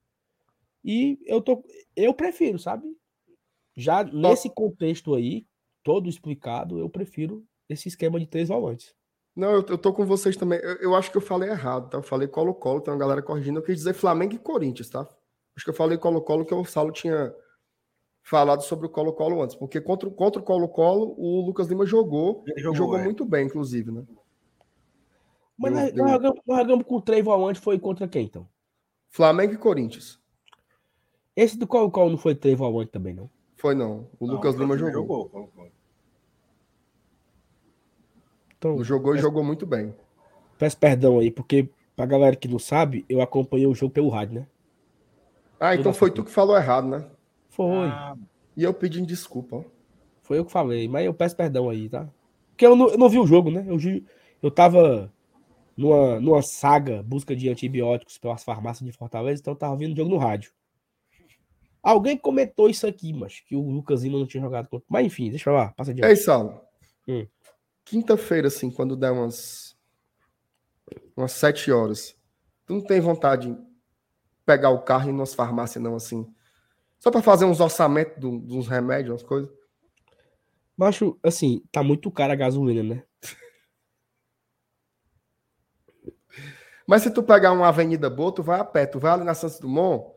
E 0.85 1.19
eu 1.25 1.41
tô. 1.41 1.65
Eu 1.97 2.13
prefiro, 2.15 2.59
sabe? 2.59 2.87
Já 3.77 4.05
nesse 4.05 4.51
contexto 4.51 5.15
aí, 5.15 5.47
todo 5.83 6.09
explicado, 6.09 6.79
eu 6.79 6.89
prefiro 6.89 7.45
esse 7.69 7.89
esquema 7.89 8.19
de 8.21 8.27
três 8.27 8.49
volantes. 8.49 8.95
Não, 9.35 9.51
eu, 9.53 9.65
eu 9.69 9.79
tô 9.79 9.93
com 9.93 10.05
vocês 10.05 10.37
também. 10.37 10.59
Eu, 10.63 10.77
eu 10.77 10.95
acho 10.95 11.11
que 11.11 11.17
eu 11.17 11.21
falei 11.21 11.49
errado, 11.49 11.89
tá? 11.91 11.99
Eu 11.99 12.03
falei 12.03 12.27
Colo-Colo, 12.27 12.81
tem 12.81 12.93
uma 12.93 12.99
galera 13.01 13.23
corrigindo. 13.23 13.59
Eu 13.61 13.63
quis 13.65 13.77
dizer 13.77 13.95
Flamengo 13.95 14.35
e 14.35 14.39
Corinthians, 14.39 14.89
tá? 14.91 15.01
Acho 15.57 15.65
que 15.65 15.71
eu 15.71 15.75
falei 15.75 15.97
Colo-Colo 15.97 16.45
que 16.45 16.55
o 16.55 16.65
Saulo 16.65 16.91
tinha 16.93 17.33
falado 18.25 18.63
sobre 18.63 18.87
o 18.87 18.91
Colo-Colo 18.91 19.43
antes. 19.43 19.55
Porque 19.57 19.81
contra, 19.81 20.09
o- 20.09 20.13
contra 20.13 20.41
o 20.41 20.45
Colo-Colo, 20.45 21.15
o 21.17 21.41
Lucas 21.47 21.69
Lima 21.69 21.87
jogou. 21.87 22.43
Ele 22.47 22.59
e 22.59 22.63
jogou, 22.63 22.77
Jogou, 22.77 22.99
é. 22.99 23.05
muito 23.05 23.25
bem, 23.25 23.47
inclusive, 23.47 23.91
né? 23.93 24.05
Mas 25.59 25.73
nós, 25.73 25.93
nós 25.95 26.11
jogamos, 26.13 26.41
nós 26.47 26.59
jogamos 26.59 26.87
com 26.87 27.01
três 27.01 27.25
volantes, 27.25 27.63
foi 27.63 27.79
contra 27.79 28.07
quem, 28.07 28.25
então? 28.27 28.47
Flamengo 29.11 29.55
e 29.55 29.59
Corinthians. 29.59 30.19
Esse 31.35 31.59
do 31.59 31.67
Colo-Colo 31.67 32.11
não 32.11 32.19
foi 32.19 32.35
três 32.35 32.57
volantes 32.57 32.93
também, 32.93 33.15
não. 33.15 33.29
Foi 33.57 33.75
não. 33.75 34.09
O 34.21 34.27
Não, 34.27 34.35
Lucas 34.35 34.55
Lima 34.55 34.77
jogou. 34.79 35.29
colocou. 35.29 35.69
Então, 38.57 38.83
Jogou 38.83 39.15
e 39.15 39.19
jogou 39.19 39.43
muito 39.45 39.65
bem. 39.67 39.95
peço 40.59 40.77
perdão 40.77 41.19
aí, 41.19 41.31
porque 41.31 41.69
pra 41.95 42.07
galera 42.07 42.35
que 42.37 42.49
não 42.49 42.59
sabe, 42.59 43.05
eu 43.09 43.21
acompanhei 43.21 43.67
o 43.67 43.75
jogo 43.75 43.93
pelo 43.93 44.09
rádio, 44.09 44.41
né? 44.41 44.47
Ah, 45.61 45.75
então 45.75 45.93
foi 45.93 46.11
tu 46.11 46.25
que 46.25 46.31
falou 46.31 46.57
errado, 46.57 46.87
né? 46.89 47.05
Foi. 47.49 47.89
Ah, 47.89 48.17
E 48.57 48.63
eu 48.63 48.73
pedindo 48.75 49.07
desculpa, 49.07 49.57
ó. 49.57 49.65
Foi 50.23 50.39
eu 50.39 50.45
que 50.45 50.53
falei, 50.53 50.89
mas 50.89 51.05
eu 51.07 51.15
peço 51.15 51.35
perdão 51.37 51.69
aí, 51.71 51.89
tá? 51.89 52.09
Porque 52.51 52.67
eu 52.67 52.77
não, 52.77 52.89
eu 52.89 52.99
não 52.99 53.09
vi 53.09 53.19
o 53.19 53.27
jogo, 53.27 53.51
né? 53.51 53.65
Eu, 53.67 53.77
eu 54.43 54.51
tava 54.51 55.13
numa, 55.79 56.19
numa 56.19 56.43
saga 56.43 57.05
busca 57.05 57.37
de 57.37 57.49
antibióticos 57.49 58.19
pelas 58.19 58.43
farmácias 58.43 58.85
de 58.85 58.97
Fortaleza, 58.97 59.41
então 59.41 59.53
eu 59.55 59.59
tava 59.59 59.77
vendo 59.77 59.93
o 59.93 59.97
jogo 59.97 60.11
no 60.11 60.19
rádio. 60.19 60.51
Alguém 61.81 62.19
comentou 62.19 62.69
isso 62.69 62.85
aqui, 62.85 63.13
mas 63.13 63.39
que 63.41 63.55
o 63.55 63.61
Lucas 63.71 64.03
Lima 64.03 64.19
não 64.19 64.27
tinha 64.27 64.43
jogado 64.43 64.69
contra. 64.69 64.85
Mas 64.91 65.07
enfim, 65.07 65.31
deixa 65.31 65.49
eu 65.49 65.55
lá, 65.55 65.69
passa 65.73 65.93
adiante. 65.93 66.11
Ei, 66.11 66.17
Saulo. 66.17 66.61
Hum. 67.07 67.25
Quinta-feira, 67.85 68.49
assim, 68.49 68.71
quando 68.71 68.97
der 68.97 69.13
umas. 69.13 69.77
umas 71.17 71.33
sete 71.33 71.71
horas. 71.71 72.17
Tu 72.67 72.75
não 72.75 72.83
tem 72.83 73.01
vontade 73.01 73.49
de 73.55 73.59
pegar 74.45 74.71
o 74.71 74.83
carro 74.83 75.07
e 75.09 75.13
ir 75.13 75.17
nas 75.17 75.33
farmácias, 75.33 75.83
não, 75.83 75.95
assim? 75.95 76.27
Só 76.99 77.11
pra 77.11 77.23
fazer 77.23 77.45
uns 77.45 77.61
orçamentos 77.61 78.19
do- 78.19 78.41
de 78.41 78.57
uns 78.57 78.67
remédios, 78.67 79.13
umas 79.13 79.23
coisas? 79.23 79.51
Macho, 80.77 81.19
assim, 81.23 81.63
tá 81.71 81.83
muito 81.83 82.11
cara 82.11 82.33
a 82.33 82.37
gasolina, 82.37 82.83
né? 82.83 83.03
Mas 86.89 87.03
se 87.03 87.11
tu 87.11 87.23
pegar 87.23 87.53
uma 87.53 87.69
avenida 87.69 88.09
boa, 88.09 88.33
tu 88.35 88.43
vai 88.43 88.59
a 88.59 88.65
pé. 88.65 88.87
Tu 88.87 88.99
vai 88.99 89.13
ali 89.13 89.23
na 89.23 89.35
Santos 89.35 89.61
Dumont, 89.61 90.15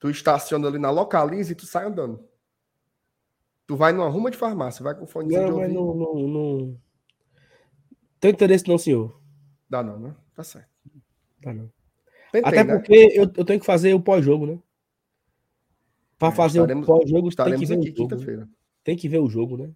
tu 0.00 0.10
estaciona 0.10 0.66
ali 0.66 0.80
na 0.80 0.90
Localize 0.90 1.52
e 1.52 1.54
tu 1.54 1.64
sai 1.64 1.86
andando. 1.86 2.28
Tu 3.68 3.76
vai 3.76 3.92
numa 3.92 4.08
ruma 4.08 4.28
de 4.28 4.36
farmácia, 4.36 4.82
vai 4.82 4.96
com 4.96 5.06
fone 5.06 5.28
de 5.28 5.36
Não, 5.36 5.42
mas 5.44 5.52
ouvido. 5.54 5.74
não, 5.74 5.94
não, 5.94 6.28
não. 6.28 6.80
Tem 8.18 8.32
interesse 8.32 8.66
não, 8.66 8.76
senhor. 8.78 9.20
Dá 9.70 9.80
não, 9.80 9.96
né? 10.00 10.16
Tá 10.34 10.42
certo. 10.42 10.68
Tá 11.40 11.54
não. 11.54 11.70
Tentei, 12.32 12.48
Até 12.48 12.64
né? 12.64 12.74
porque 12.76 12.94
eu, 13.14 13.30
eu 13.36 13.44
tenho 13.44 13.60
que 13.60 13.66
fazer 13.66 13.94
o 13.94 14.00
pós-jogo, 14.00 14.44
né? 14.44 14.58
Pra 16.18 16.28
É, 16.28 16.32
fazer 16.32 16.58
estaremos- 16.58 16.82
o 16.84 16.86
pós-jogo, 16.86 17.12
tem 17.12 17.22
que 17.22 17.28
Estaremos 17.28 17.68
ver 17.68 17.76
o 17.76 17.80
aqui 17.80 17.88
né? 17.90 17.94
quinta-feira. 17.94 18.48
Tem 18.82 18.96
que 18.96 19.08
ver 19.08 19.18
o 19.20 19.28
jogo, 19.28 19.56
né? 19.56 19.70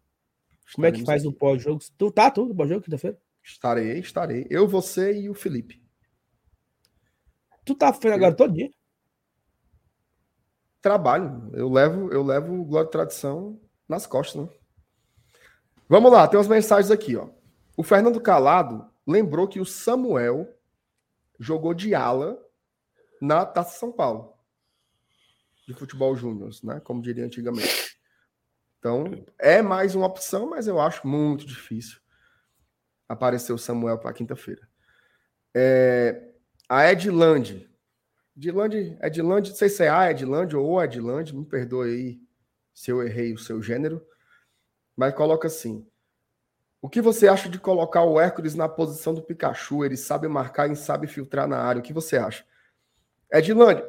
Como 0.74 0.86
é 0.86 0.90
que 0.90 0.98
Estaremos 0.98 1.06
faz 1.06 1.24
o 1.24 1.28
aqui. 1.30 1.38
pós-jogo? 1.38 1.80
Tu 1.96 2.10
tá 2.10 2.30
tudo 2.32 2.54
pós-jogo 2.54 2.82
quinta-feira? 2.82 3.16
Estarei, 3.44 3.98
estarei. 4.00 4.46
Eu, 4.50 4.66
você 4.66 5.12
e 5.20 5.28
o 5.30 5.34
Felipe. 5.34 5.80
Tu 7.70 7.74
tá 7.76 7.92
fazendo 7.92 8.14
agora 8.14 8.34
todo 8.34 8.52
dia? 8.52 8.68
Trabalho. 10.82 11.52
Eu 11.54 11.68
levo, 11.68 12.12
eu 12.12 12.20
levo 12.20 12.64
Glória 12.64 12.88
e 12.88 12.90
Tradição 12.90 13.60
nas 13.88 14.08
costas, 14.08 14.42
né? 14.42 14.48
Vamos 15.88 16.10
lá, 16.10 16.26
tem 16.26 16.36
umas 16.36 16.48
mensagens 16.48 16.90
aqui, 16.90 17.14
ó. 17.14 17.28
O 17.76 17.84
Fernando 17.84 18.20
Calado 18.20 18.90
lembrou 19.06 19.46
que 19.46 19.60
o 19.60 19.64
Samuel 19.64 20.52
jogou 21.38 21.72
de 21.72 21.94
ala 21.94 22.44
na 23.22 23.46
Taça 23.46 23.78
São 23.78 23.92
Paulo. 23.92 24.34
De 25.64 25.72
futebol 25.72 26.16
júnior, 26.16 26.50
né? 26.64 26.80
Como 26.80 27.00
diria 27.00 27.24
antigamente. 27.24 27.96
Então, 28.80 29.24
é 29.38 29.62
mais 29.62 29.94
uma 29.94 30.06
opção, 30.06 30.50
mas 30.50 30.66
eu 30.66 30.80
acho 30.80 31.06
muito 31.06 31.46
difícil 31.46 32.00
aparecer 33.08 33.52
o 33.52 33.58
Samuel 33.58 33.96
para 33.98 34.12
quinta-feira. 34.12 34.68
É, 35.54 36.29
a 36.70 36.88
Edland. 36.92 37.68
Edland, 38.36 38.96
Edland, 39.02 39.50
não 39.50 39.56
sei 39.56 39.68
se 39.68 39.82
é 39.82 39.88
a 39.88 40.08
Edland 40.08 40.54
ou 40.54 40.80
Edland, 40.80 41.34
me 41.34 41.44
perdoe 41.44 41.90
aí 41.90 42.20
se 42.72 42.92
eu 42.92 43.02
errei 43.02 43.34
o 43.34 43.38
seu 43.38 43.60
gênero, 43.60 44.00
mas 44.96 45.12
coloca 45.12 45.48
assim. 45.48 45.84
O 46.80 46.88
que 46.88 47.02
você 47.02 47.26
acha 47.26 47.48
de 47.48 47.58
colocar 47.58 48.04
o 48.04 48.20
Hércules 48.20 48.54
na 48.54 48.68
posição 48.68 49.12
do 49.12 49.20
Pikachu? 49.20 49.84
Ele 49.84 49.96
sabe 49.96 50.28
marcar 50.28 50.70
e 50.70 50.76
sabe 50.76 51.08
filtrar 51.08 51.48
na 51.48 51.58
área. 51.58 51.80
O 51.80 51.82
que 51.82 51.92
você 51.92 52.16
acha? 52.16 52.44
Edland, 53.32 53.82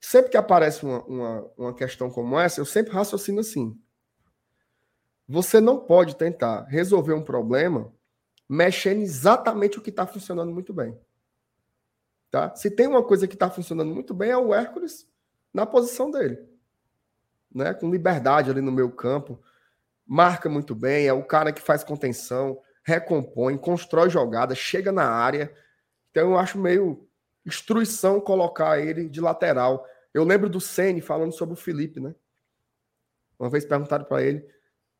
sempre 0.00 0.30
que 0.30 0.38
aparece 0.38 0.86
uma, 0.86 1.04
uma, 1.04 1.52
uma 1.58 1.74
questão 1.74 2.10
como 2.10 2.40
essa, 2.40 2.62
eu 2.62 2.64
sempre 2.64 2.94
raciocino 2.94 3.40
assim. 3.40 3.78
Você 5.28 5.60
não 5.60 5.78
pode 5.78 6.16
tentar 6.16 6.64
resolver 6.64 7.12
um 7.12 7.22
problema 7.22 7.92
mexendo 8.48 9.02
exatamente 9.02 9.78
o 9.78 9.82
que 9.82 9.90
está 9.90 10.06
funcionando 10.06 10.50
muito 10.50 10.72
bem. 10.72 10.98
Tá? 12.30 12.54
Se 12.54 12.70
tem 12.70 12.86
uma 12.86 13.02
coisa 13.02 13.26
que 13.26 13.34
está 13.34 13.50
funcionando 13.50 13.92
muito 13.92 14.14
bem, 14.14 14.30
é 14.30 14.36
o 14.36 14.54
Hércules 14.54 15.08
na 15.52 15.66
posição 15.66 16.10
dele. 16.10 16.38
Né? 17.52 17.74
Com 17.74 17.90
liberdade 17.90 18.50
ali 18.50 18.60
no 18.60 18.70
meio 18.70 18.90
campo. 18.90 19.40
Marca 20.06 20.48
muito 20.48 20.74
bem, 20.74 21.06
é 21.06 21.12
o 21.12 21.24
cara 21.24 21.52
que 21.52 21.60
faz 21.60 21.84
contenção, 21.84 22.60
recompõe, 22.82 23.56
constrói 23.56 24.10
jogada, 24.10 24.54
chega 24.54 24.90
na 24.90 25.08
área. 25.08 25.52
Então 26.10 26.30
eu 26.30 26.38
acho 26.38 26.58
meio 26.58 27.08
instruição 27.46 28.20
colocar 28.20 28.78
ele 28.78 29.08
de 29.08 29.20
lateral. 29.20 29.86
Eu 30.12 30.24
lembro 30.24 30.48
do 30.48 30.60
Ceni 30.60 31.00
falando 31.00 31.32
sobre 31.32 31.54
o 31.54 31.56
Felipe, 31.56 32.00
né? 32.00 32.14
Uma 33.38 33.48
vez 33.48 33.64
perguntaram 33.64 34.04
para 34.04 34.22
ele 34.22 34.46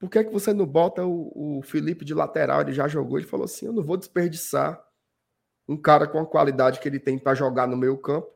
por 0.00 0.08
que, 0.08 0.18
é 0.18 0.24
que 0.24 0.32
você 0.32 0.54
não 0.54 0.64
bota 0.64 1.04
o, 1.04 1.58
o 1.58 1.62
Felipe 1.62 2.06
de 2.06 2.14
lateral? 2.14 2.62
Ele 2.62 2.72
já 2.72 2.88
jogou. 2.88 3.18
Ele 3.18 3.26
falou 3.26 3.44
assim: 3.44 3.66
eu 3.66 3.72
não 3.72 3.84
vou 3.84 3.98
desperdiçar 3.98 4.82
um 5.68 5.76
cara 5.76 6.06
com 6.06 6.18
a 6.18 6.26
qualidade 6.26 6.80
que 6.80 6.88
ele 6.88 6.98
tem 6.98 7.18
para 7.18 7.34
jogar 7.34 7.66
no 7.66 7.76
meio 7.76 7.96
campo 7.98 8.28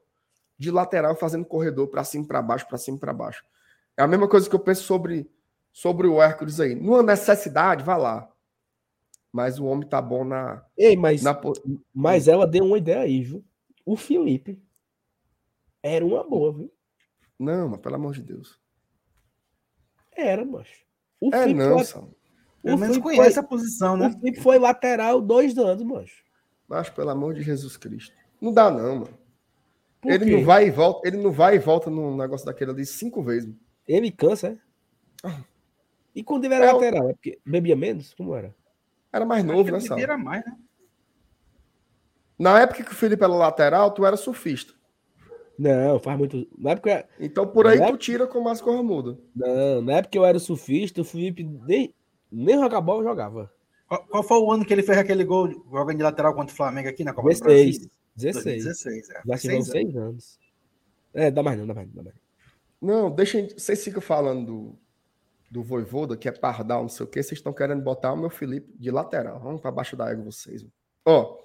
de 0.56 0.70
lateral 0.70 1.16
fazendo 1.16 1.44
corredor 1.44 1.88
para 1.88 2.04
cima 2.04 2.26
para 2.26 2.40
baixo, 2.40 2.66
para 2.68 2.78
cima 2.78 2.98
para 2.98 3.12
baixo. 3.12 3.44
É 3.96 4.02
a 4.02 4.06
mesma 4.08 4.28
coisa 4.28 4.48
que 4.48 4.54
eu 4.54 4.60
penso 4.60 4.82
sobre 4.84 5.30
sobre 5.72 6.06
o 6.06 6.22
Hércules 6.22 6.60
aí. 6.60 6.74
Numa 6.74 7.02
necessidade, 7.02 7.82
vá 7.82 7.96
lá. 7.96 8.30
Mas 9.32 9.58
o 9.58 9.64
homem 9.66 9.88
tá 9.88 10.00
bom 10.00 10.24
na, 10.24 10.64
Ei, 10.78 10.96
mas, 10.96 11.20
na 11.22 11.36
mas 11.92 12.28
ela 12.28 12.46
deu 12.46 12.64
uma 12.64 12.78
ideia 12.78 13.00
aí, 13.00 13.22
viu? 13.24 13.44
O 13.84 13.96
Felipe 13.96 14.62
era 15.82 16.04
uma 16.06 16.22
boa, 16.22 16.52
viu? 16.52 16.72
Não, 17.36 17.68
mas 17.70 17.80
pelo 17.80 17.96
amor 17.96 18.14
de 18.14 18.22
Deus. 18.22 18.60
Era, 20.16 20.44
macho. 20.44 20.84
O 21.20 21.34
É 21.34 21.42
Felipe 21.42 21.58
não, 21.58 21.74
foi- 21.74 21.84
Sal. 21.84 22.08
O 22.62 22.66
menos 22.68 22.80
Felipe 22.86 23.02
conhece 23.02 23.34
foi- 23.34 23.42
a 23.42 23.46
posição, 23.46 23.94
O 23.94 23.96
né? 23.96 24.10
Felipe 24.12 24.40
foi 24.40 24.58
lateral 24.58 25.20
dois 25.20 25.58
anos, 25.58 25.82
macho. 25.82 26.23
Mas 26.74 26.90
pelo 26.90 27.10
amor 27.10 27.34
de 27.34 27.40
Jesus 27.40 27.76
Cristo. 27.76 28.12
Não 28.40 28.52
dá 28.52 28.68
não, 28.68 28.96
mano. 28.96 29.18
Por 30.00 30.10
Ele 30.10 30.24
quê? 30.24 30.30
não 30.32 30.44
vai 30.44 30.66
e 30.66 30.70
volta, 30.72 31.06
ele 31.06 31.16
não 31.18 31.30
vai 31.30 31.54
e 31.54 31.58
volta 31.60 31.88
num 31.88 32.16
negócio 32.16 32.44
daquele 32.44 32.72
ali 32.72 32.84
cinco 32.84 33.22
vezes. 33.22 33.46
mano. 33.46 33.60
Ele 33.86 34.10
cansa, 34.10 34.58
é? 35.24 35.30
E 36.16 36.24
quando 36.24 36.46
ele 36.46 36.54
era 36.54 36.66
É, 36.66 36.72
o- 36.72 36.74
lateral? 36.74 37.10
É 37.10 37.12
porque 37.12 37.38
bebia 37.46 37.76
menos? 37.76 38.12
Como 38.14 38.34
era? 38.34 38.52
Era 39.12 39.24
mais 39.24 39.44
novo, 39.44 39.70
né, 39.70 39.78
Sal? 39.78 39.98
era 40.00 40.18
mais, 40.18 40.44
né? 40.44 40.56
Na 42.36 42.60
época 42.60 42.82
que 42.82 42.90
o 42.90 42.94
Felipe 42.94 43.22
era 43.22 43.32
lateral, 43.32 43.92
tu 43.92 44.04
era 44.04 44.16
surfista. 44.16 44.72
Não, 45.56 46.00
faz 46.00 46.18
muito. 46.18 46.48
Na 46.58 46.72
época, 46.72 47.08
Então 47.20 47.46
por 47.46 47.68
aí 47.68 47.78
Né? 47.78 47.86
tu 47.86 47.96
tira 47.96 48.26
com 48.26 48.40
mais 48.40 48.60
corra 48.60 48.82
muda. 48.82 49.16
não, 49.32 49.80
na 49.80 49.92
época 49.98 50.18
eu 50.18 50.24
era 50.24 50.40
surfista, 50.40 51.00
o 51.02 51.04
Felipe 51.04 51.44
nem, 51.44 51.94
nem 52.32 52.58
jogar 52.58 52.80
bola 52.80 53.04
jogava. 53.04 53.52
Qual, 53.94 54.06
qual 54.06 54.22
foi 54.22 54.38
o 54.38 54.50
ano 54.50 54.64
que 54.64 54.72
ele 54.72 54.82
fez 54.82 54.96
aquele 54.98 55.22
gol 55.24 55.48
jogando 55.70 55.98
de 55.98 56.02
lateral 56.02 56.34
contra 56.34 56.52
o 56.52 56.56
Flamengo 56.56 56.88
aqui 56.88 57.04
na 57.04 57.12
Copa 57.12 57.28
do 57.28 57.32
16. 57.32 57.78
Brasil? 57.78 57.90
16. 58.16 58.64
2016, 58.64 59.10
é. 59.10 59.22
Já 59.24 59.36
Seis 59.36 59.72
anos. 59.74 59.96
anos. 59.96 60.40
É, 61.12 61.30
dá 61.30 61.42
mais 61.42 61.58
não, 61.58 61.66
dá 61.66 61.74
mais, 61.74 61.92
dá 61.92 62.02
mais. 62.02 62.16
Não, 62.80 63.10
deixa. 63.10 63.46
Vocês 63.56 63.84
ficam 63.84 64.00
falando 64.00 64.46
do, 64.46 64.74
do 65.48 65.62
Voivoda, 65.62 66.16
que 66.16 66.28
é 66.28 66.32
pardal, 66.32 66.82
não 66.82 66.88
sei 66.88 67.06
o 67.06 67.08
que, 67.08 67.22
vocês 67.22 67.38
estão 67.38 67.52
querendo 67.52 67.82
botar 67.82 68.12
o 68.12 68.16
meu 68.16 68.30
Felipe 68.30 68.76
de 68.76 68.90
lateral. 68.90 69.38
Vamos 69.38 69.60
para 69.60 69.70
baixo 69.70 69.96
da 69.96 70.10
égua 70.10 70.24
vocês. 70.24 70.66
Ó. 71.04 71.38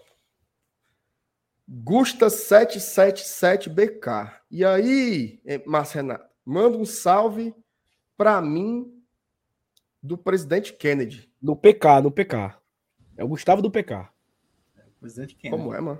Gusta777BK. 1.69 4.33
E 4.49 4.65
aí, 4.65 5.39
Márcio 5.67 5.97
Renato, 5.97 6.27
manda 6.43 6.75
um 6.77 6.85
salve 6.85 7.53
para 8.17 8.41
mim 8.41 8.98
do 10.01 10.17
presidente 10.17 10.73
Kennedy. 10.73 11.31
No 11.41 11.55
PK, 11.55 12.01
no 12.01 12.11
PK. 12.11 12.57
É 13.17 13.23
o 13.23 13.27
Gustavo 13.27 13.61
do 13.61 13.69
PK. 13.71 14.09
Presidente 14.99 15.35
Kennedy. 15.35 15.61
Como 15.61 15.73
é, 15.73 15.81
mano? 15.81 15.99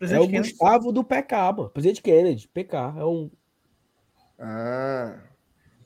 é 0.00 0.18
o 0.18 0.26
Kennedy. 0.26 0.50
Gustavo 0.50 0.92
do 0.92 1.04
PK, 1.04 1.52
mano. 1.52 1.70
Presidente 1.70 2.02
Kennedy. 2.02 2.48
PK. 2.48 2.76
É 2.98 3.04
um. 3.04 3.30
Ah. 4.38 5.20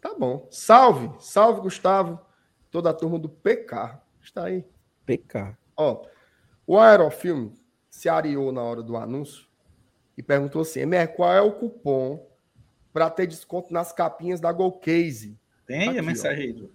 Tá 0.01 0.15
bom. 0.15 0.47
Salve, 0.51 1.11
salve, 1.19 1.61
Gustavo. 1.63 2.21
Toda 2.71 2.91
a 2.91 2.95
turma 2.95 3.19
do 3.19 3.29
PK. 3.29 4.01
Está 4.23 4.45
aí. 4.45 4.65
PK. 5.07 5.57
Ó, 5.77 6.05
o 6.67 6.79
Aerofilme 6.79 7.53
se 7.91 8.09
areou 8.09 8.53
na 8.53 8.63
hora 8.63 8.83
do 8.83 8.97
anúncio 8.97 9.47
e 10.17 10.23
perguntou 10.23 10.63
assim: 10.63 10.81
Emer, 10.81 11.15
qual 11.15 11.33
é 11.33 11.41
o 11.41 11.53
cupom 11.53 12.27
para 12.93 13.11
ter 13.11 13.27
desconto 13.27 13.73
nas 13.73 13.93
capinhas 13.93 14.41
da 14.41 14.53
Golcase? 14.53 15.39
Tem 15.67 15.89
Aqui, 15.89 15.99
a 15.99 16.03
mensagem 16.03 16.45
aí. 16.47 16.71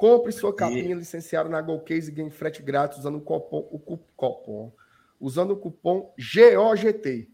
Compre 0.00 0.32
sua 0.32 0.54
capinha 0.54 0.92
e... 0.92 0.94
licenciada 0.94 1.46
na 1.50 1.60
Golcase 1.60 2.10
e 2.10 2.14
ganhe 2.14 2.30
frete 2.30 2.62
grátis 2.62 3.00
usando 3.00 3.18
o 3.18 3.20
cupom, 3.20 3.68
o 3.70 3.98
cupom, 4.16 4.72
usando 5.20 5.50
o 5.50 5.56
cupom 5.58 6.14
GOGT, 6.16 7.28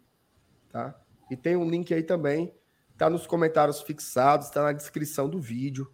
tá? 0.72 1.00
E 1.30 1.36
tem 1.36 1.54
um 1.54 1.70
link 1.70 1.94
aí 1.94 2.02
também, 2.02 2.52
tá 2.98 3.08
nos 3.08 3.24
comentários 3.24 3.80
fixados, 3.82 4.50
tá 4.50 4.64
na 4.64 4.72
descrição 4.72 5.28
do 5.28 5.40
vídeo. 5.40 5.88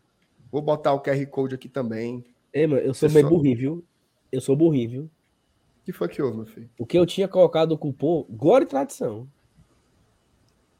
Vou 0.50 0.62
botar 0.62 0.94
o 0.94 1.02
QR 1.02 1.26
Code 1.26 1.54
aqui 1.54 1.68
também. 1.68 2.24
Ei, 2.54 2.66
mano, 2.66 2.80
eu 2.80 2.94
sou 2.94 3.10
meio 3.10 3.28
burrinho, 3.28 3.58
viu? 3.58 3.84
Eu 4.32 4.40
sou 4.40 4.56
burrinho, 4.56 4.90
viu? 4.90 5.02
O 5.02 5.84
que 5.84 5.92
foi 5.92 6.08
que 6.08 6.22
houve, 6.22 6.38
meu 6.38 6.46
filho? 6.46 6.70
Porque 6.74 6.98
eu 6.98 7.04
tinha 7.04 7.28
colocado 7.28 7.72
o 7.72 7.78
cupom 7.78 8.24
Glória 8.30 8.64
e 8.64 8.68
Tradição. 8.68 9.28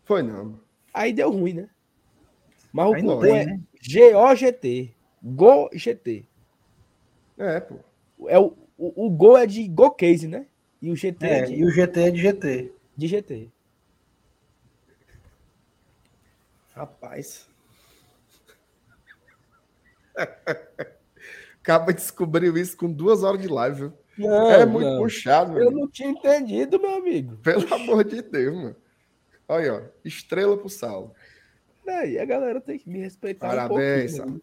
Foi 0.05 0.23
não. 0.23 0.59
Aí 0.95 1.13
deu 1.13 1.31
ruim, 1.31 1.53
né? 1.53 1.69
Mas 2.73 2.89
o 2.89 2.95
cupom 2.95 3.27
é 3.27 3.45
né? 3.45 3.61
GOGT. 3.87 4.97
GOGT. 5.23 6.27
É, 7.39 7.61
pô. 7.61 7.77
É 8.29 8.39
o, 8.39 8.57
o, 8.77 9.07
o 9.07 9.11
Go 9.11 9.37
é 9.37 9.47
de 9.47 9.67
Go 9.69 9.91
Case, 9.91 10.27
né? 10.27 10.47
E 10.81 10.91
o 10.91 10.97
GT 10.97 11.27
é, 11.27 11.39
é 11.39 11.43
de... 11.43 11.55
E 11.55 11.65
o 11.65 11.71
GT 11.71 12.01
é 12.01 12.11
de 12.11 12.21
GT. 12.21 12.73
De 12.97 13.07
GT. 13.07 13.51
Rapaz. 16.75 17.47
Acaba 21.61 21.93
descobriu 21.93 22.57
isso 22.57 22.77
com 22.77 22.91
duas 22.91 23.23
horas 23.23 23.41
de 23.41 23.47
live, 23.47 23.77
viu? 23.77 23.93
Não, 24.19 24.51
é 24.51 24.67
muito 24.67 24.89
não. 24.89 24.99
puxado. 24.99 25.57
Eu 25.59 25.71
não 25.71 25.89
tinha 25.89 26.11
entendido, 26.11 26.81
meu 26.81 26.97
amigo. 26.97 27.37
Pelo 27.39 27.73
amor 27.73 28.05
de 28.05 28.21
Deus, 28.21 28.55
mano. 28.55 28.77
Olha, 29.49 29.75
ó. 29.75 29.83
Estrela 30.05 30.57
pro 30.57 30.69
Saulo. 30.69 31.15
Daí 31.85 32.19
a 32.19 32.25
galera 32.25 32.61
tem 32.61 32.79
que 32.79 32.91
me 32.91 32.99
respeitar. 33.01 33.49
Parabéns, 33.49 34.19
um 34.19 34.41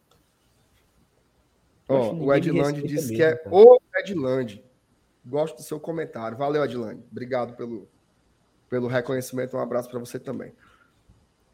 Ó, 1.90 2.14
o 2.14 2.34
Edland 2.34 2.84
disse 2.84 3.16
que 3.16 3.24
é 3.24 3.42
o 3.50 3.80
Edland. 3.96 4.64
Gosto 5.26 5.58
do 5.58 5.64
seu 5.64 5.80
comentário. 5.80 6.38
Valeu, 6.38 6.64
Edland. 6.64 7.04
Obrigado 7.12 7.56
pelo, 7.56 7.90
pelo 8.70 8.88
reconhecimento. 8.88 9.58
Um 9.58 9.60
abraço 9.60 9.90
para 9.90 10.00
você 10.00 10.20
também. 10.20 10.54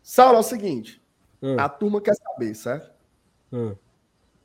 Saulo, 0.03 0.35
é 0.35 0.39
o 0.39 0.43
seguinte. 0.43 1.01
Hum. 1.41 1.55
A 1.57 1.69
turma 1.69 2.01
quer 2.01 2.15
saber, 2.15 2.53
certo? 2.53 2.91
Hum. 3.51 3.75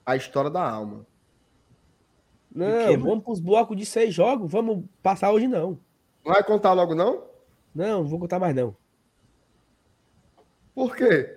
A 0.07 0.15
história 0.15 0.49
da 0.49 0.63
alma. 0.63 1.05
Não, 2.53 2.99
vamos 2.99 3.25
para 3.25 3.33
os 3.33 3.41
blocos 3.41 3.77
de 3.77 3.85
seis 3.85 4.15
jogos. 4.15 4.51
Vamos 4.51 4.85
passar 5.03 5.33
hoje, 5.33 5.49
não. 5.49 5.79
Não 6.25 6.33
vai 6.33 6.43
contar 6.43 6.73
logo, 6.73 6.95
não? 6.95 7.25
Não, 7.75 8.03
não 8.03 8.09
vou 8.09 8.19
contar 8.19 8.39
mais, 8.39 8.55
não. 8.55 8.77
Por 10.75 10.97
quê? 10.97 11.37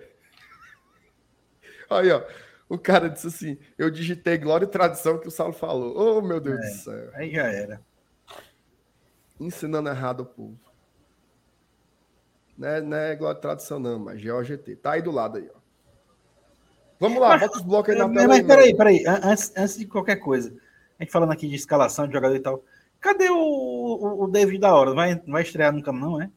Aí, 1.90 2.10
ó. 2.10 2.22
O 2.68 2.78
cara 2.78 3.08
disse 3.08 3.26
assim: 3.26 3.58
eu 3.76 3.90
digitei 3.90 4.38
glória 4.38 4.64
e 4.64 4.68
tradição 4.68 5.18
que 5.18 5.28
o 5.28 5.30
Saulo 5.30 5.52
falou. 5.52 5.94
Oh, 5.96 6.22
meu 6.22 6.40
Deus 6.40 6.58
é, 6.58 6.68
do 6.68 6.74
céu. 6.76 7.10
Aí 7.14 7.30
já 7.32 7.46
era. 7.46 7.80
Ensinando 9.38 9.88
errado 9.88 10.20
o 10.20 10.26
povo. 10.26 10.58
Não 12.56 12.68
é, 12.68 12.80
não 12.80 12.96
é 12.96 13.16
glória 13.16 13.38
e 13.38 13.40
tradição, 13.40 13.78
não, 13.78 13.98
mas 13.98 14.22
GOGT. 14.22 14.76
Tá 14.76 14.92
aí 14.92 15.02
do 15.02 15.10
lado 15.10 15.38
aí, 15.38 15.50
ó. 15.54 15.58
Vamos 17.00 17.20
lá, 17.20 17.30
mas, 17.30 17.40
bota 17.42 17.56
os 17.58 17.64
blocos 17.64 17.92
aí 17.92 17.98
na 17.98 18.08
tela. 18.08 18.28
Mas 18.28 18.46
peraí, 18.46 18.76
peraí. 18.76 19.04
Antes, 19.06 19.52
antes 19.56 19.78
de 19.78 19.86
qualquer 19.86 20.16
coisa, 20.16 20.56
a 20.98 21.02
gente 21.02 21.12
falando 21.12 21.32
aqui 21.32 21.48
de 21.48 21.56
escalação 21.56 22.06
de 22.06 22.12
jogador 22.12 22.36
e 22.36 22.40
tal. 22.40 22.64
Cadê 23.00 23.28
o, 23.28 23.36
o, 23.36 24.24
o 24.24 24.28
David 24.28 24.60
da 24.60 24.74
hora? 24.74 24.94
Vai, 24.94 25.16
vai 25.26 25.42
estrear 25.42 25.72
nunca, 25.72 25.92
não, 25.92 26.22
é? 26.22 26.30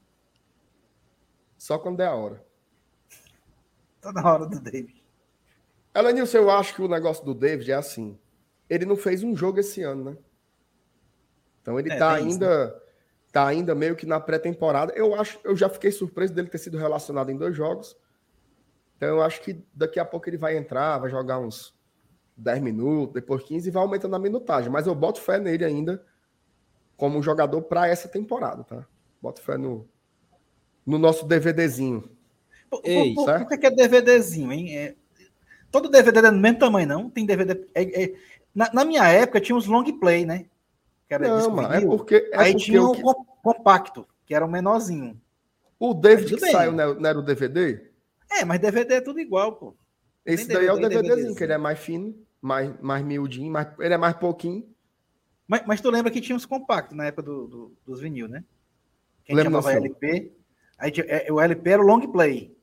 Só 1.57 1.77
quando 1.77 1.97
der 1.97 2.07
a 2.07 2.15
hora. 2.15 2.43
Tá 4.01 4.11
na 4.11 4.29
hora 4.29 4.45
do 4.45 4.59
David. 4.59 4.96
Elenilson, 5.97 6.37
eu 6.37 6.51
acho 6.51 6.75
que 6.75 6.81
o 6.81 6.87
negócio 6.87 7.25
do 7.25 7.33
David 7.33 7.71
é 7.71 7.75
assim. 7.75 8.17
Ele 8.69 8.85
não 8.85 8.95
fez 8.95 9.23
um 9.23 9.35
jogo 9.35 9.59
esse 9.59 9.81
ano, 9.81 10.11
né? 10.11 10.17
Então 11.61 11.79
ele 11.79 11.91
é, 11.91 11.97
tá 11.97 12.13
ainda. 12.13 12.65
Isso, 12.65 12.73
né? 12.73 12.81
Tá 13.31 13.45
ainda 13.45 13.75
meio 13.75 13.95
que 13.95 14.05
na 14.05 14.19
pré-temporada. 14.19 14.93
Eu 14.95 15.13
acho, 15.13 15.39
eu 15.43 15.55
já 15.55 15.69
fiquei 15.69 15.91
surpreso 15.91 16.33
dele 16.33 16.47
ter 16.47 16.57
sido 16.57 16.77
relacionado 16.77 17.29
em 17.29 17.37
dois 17.37 17.55
jogos. 17.55 17.95
Então 18.95 19.09
eu 19.09 19.21
acho 19.21 19.41
que 19.41 19.63
daqui 19.73 19.99
a 19.99 20.05
pouco 20.05 20.29
ele 20.29 20.37
vai 20.37 20.57
entrar, 20.57 20.97
vai 20.97 21.09
jogar 21.09 21.39
uns 21.39 21.77
10 22.37 22.61
minutos, 22.61 23.13
depois 23.13 23.43
15 23.43 23.67
e 23.67 23.71
vai 23.71 23.83
aumentando 23.83 24.15
a 24.15 24.19
minutagem. 24.19 24.71
Mas 24.71 24.87
eu 24.87 24.95
boto 24.95 25.21
fé 25.21 25.39
nele 25.39 25.65
ainda 25.65 26.03
como 26.95 27.21
jogador 27.21 27.61
para 27.63 27.87
essa 27.87 28.07
temporada, 28.07 28.63
tá? 28.63 28.87
Boto 29.21 29.41
fé 29.41 29.57
no, 29.57 29.87
no 30.85 30.97
nosso 30.97 31.25
DVDzinho. 31.25 32.09
Ei, 32.83 33.13
por, 33.13 33.25
por, 33.25 33.45
por 33.45 33.59
que 33.59 33.67
é 33.67 33.71
DVDzinho, 33.71 34.51
hein? 34.51 34.77
É, 34.77 34.95
todo 35.81 35.91
DVD 35.91 36.19
é 36.19 36.31
do 36.31 36.37
mesmo 36.37 36.59
tamanho, 36.59 36.87
não? 36.87 37.09
Tem 37.09 37.25
DVD. 37.25 37.65
É, 37.75 38.03
é, 38.03 38.15
na, 38.53 38.71
na, 38.73 38.85
minha 38.85 39.07
época 39.07 39.39
tinha 39.39 39.55
uns 39.55 39.67
long 39.67 39.83
play, 39.99 40.25
né? 40.25 40.45
Que 41.07 41.13
era 41.13 41.27
não, 41.27 41.51
mano, 41.51 41.73
é 41.73 41.81
porque. 41.81 42.29
É 42.31 42.39
Aí 42.39 42.51
porque 42.53 42.65
tinha 42.65 42.83
o 42.83 42.91
que... 42.93 43.01
compacto, 43.43 44.07
que 44.25 44.33
era 44.33 44.43
o 44.43 44.47
um 44.47 44.51
menorzinho. 44.51 45.19
O 45.79 45.93
David 45.93 46.35
que 46.35 46.41
bem. 46.41 46.51
saiu 46.51 46.71
não 46.71 47.05
era 47.05 47.19
o 47.19 47.21
DVD? 47.21 47.79
É, 48.31 48.43
mas 48.43 48.59
DVD 48.59 48.95
é 48.95 49.01
tudo 49.01 49.19
igual, 49.19 49.53
pô. 49.53 49.75
Esse 50.25 50.47
daí 50.47 50.65
é 50.65 50.73
o 50.73 50.77
DVDzinho, 50.77 51.35
que 51.35 51.43
ele 51.43 51.53
é 51.53 51.57
mais 51.57 51.79
fino, 51.79 52.13
mais, 52.41 52.69
mais 52.81 53.05
miudinho, 53.05 53.51
mais, 53.51 53.67
ele 53.79 53.93
é 53.93 53.97
mais 53.97 54.15
pouquinho. 54.15 54.67
Mas, 55.47 55.63
mas 55.65 55.79
tu 55.79 55.89
lembra 55.89 56.11
que 56.11 56.19
tinha 56.19 56.35
uns 56.35 56.45
compactos 56.45 56.97
na 56.97 57.05
época 57.05 57.23
do, 57.23 57.47
do 57.47 57.77
dos 57.85 58.01
vinil, 58.01 58.27
né? 58.27 58.43
Quem 59.23 59.35
Lembro 59.35 59.61
chamava 59.61 59.73
LP. 59.73 60.33
Aí 60.77 60.91
é, 61.07 61.31
o 61.31 61.39
LP 61.39 61.69
era 61.69 61.81
o 61.81 61.85
long 61.85 62.01
play. 62.11 62.56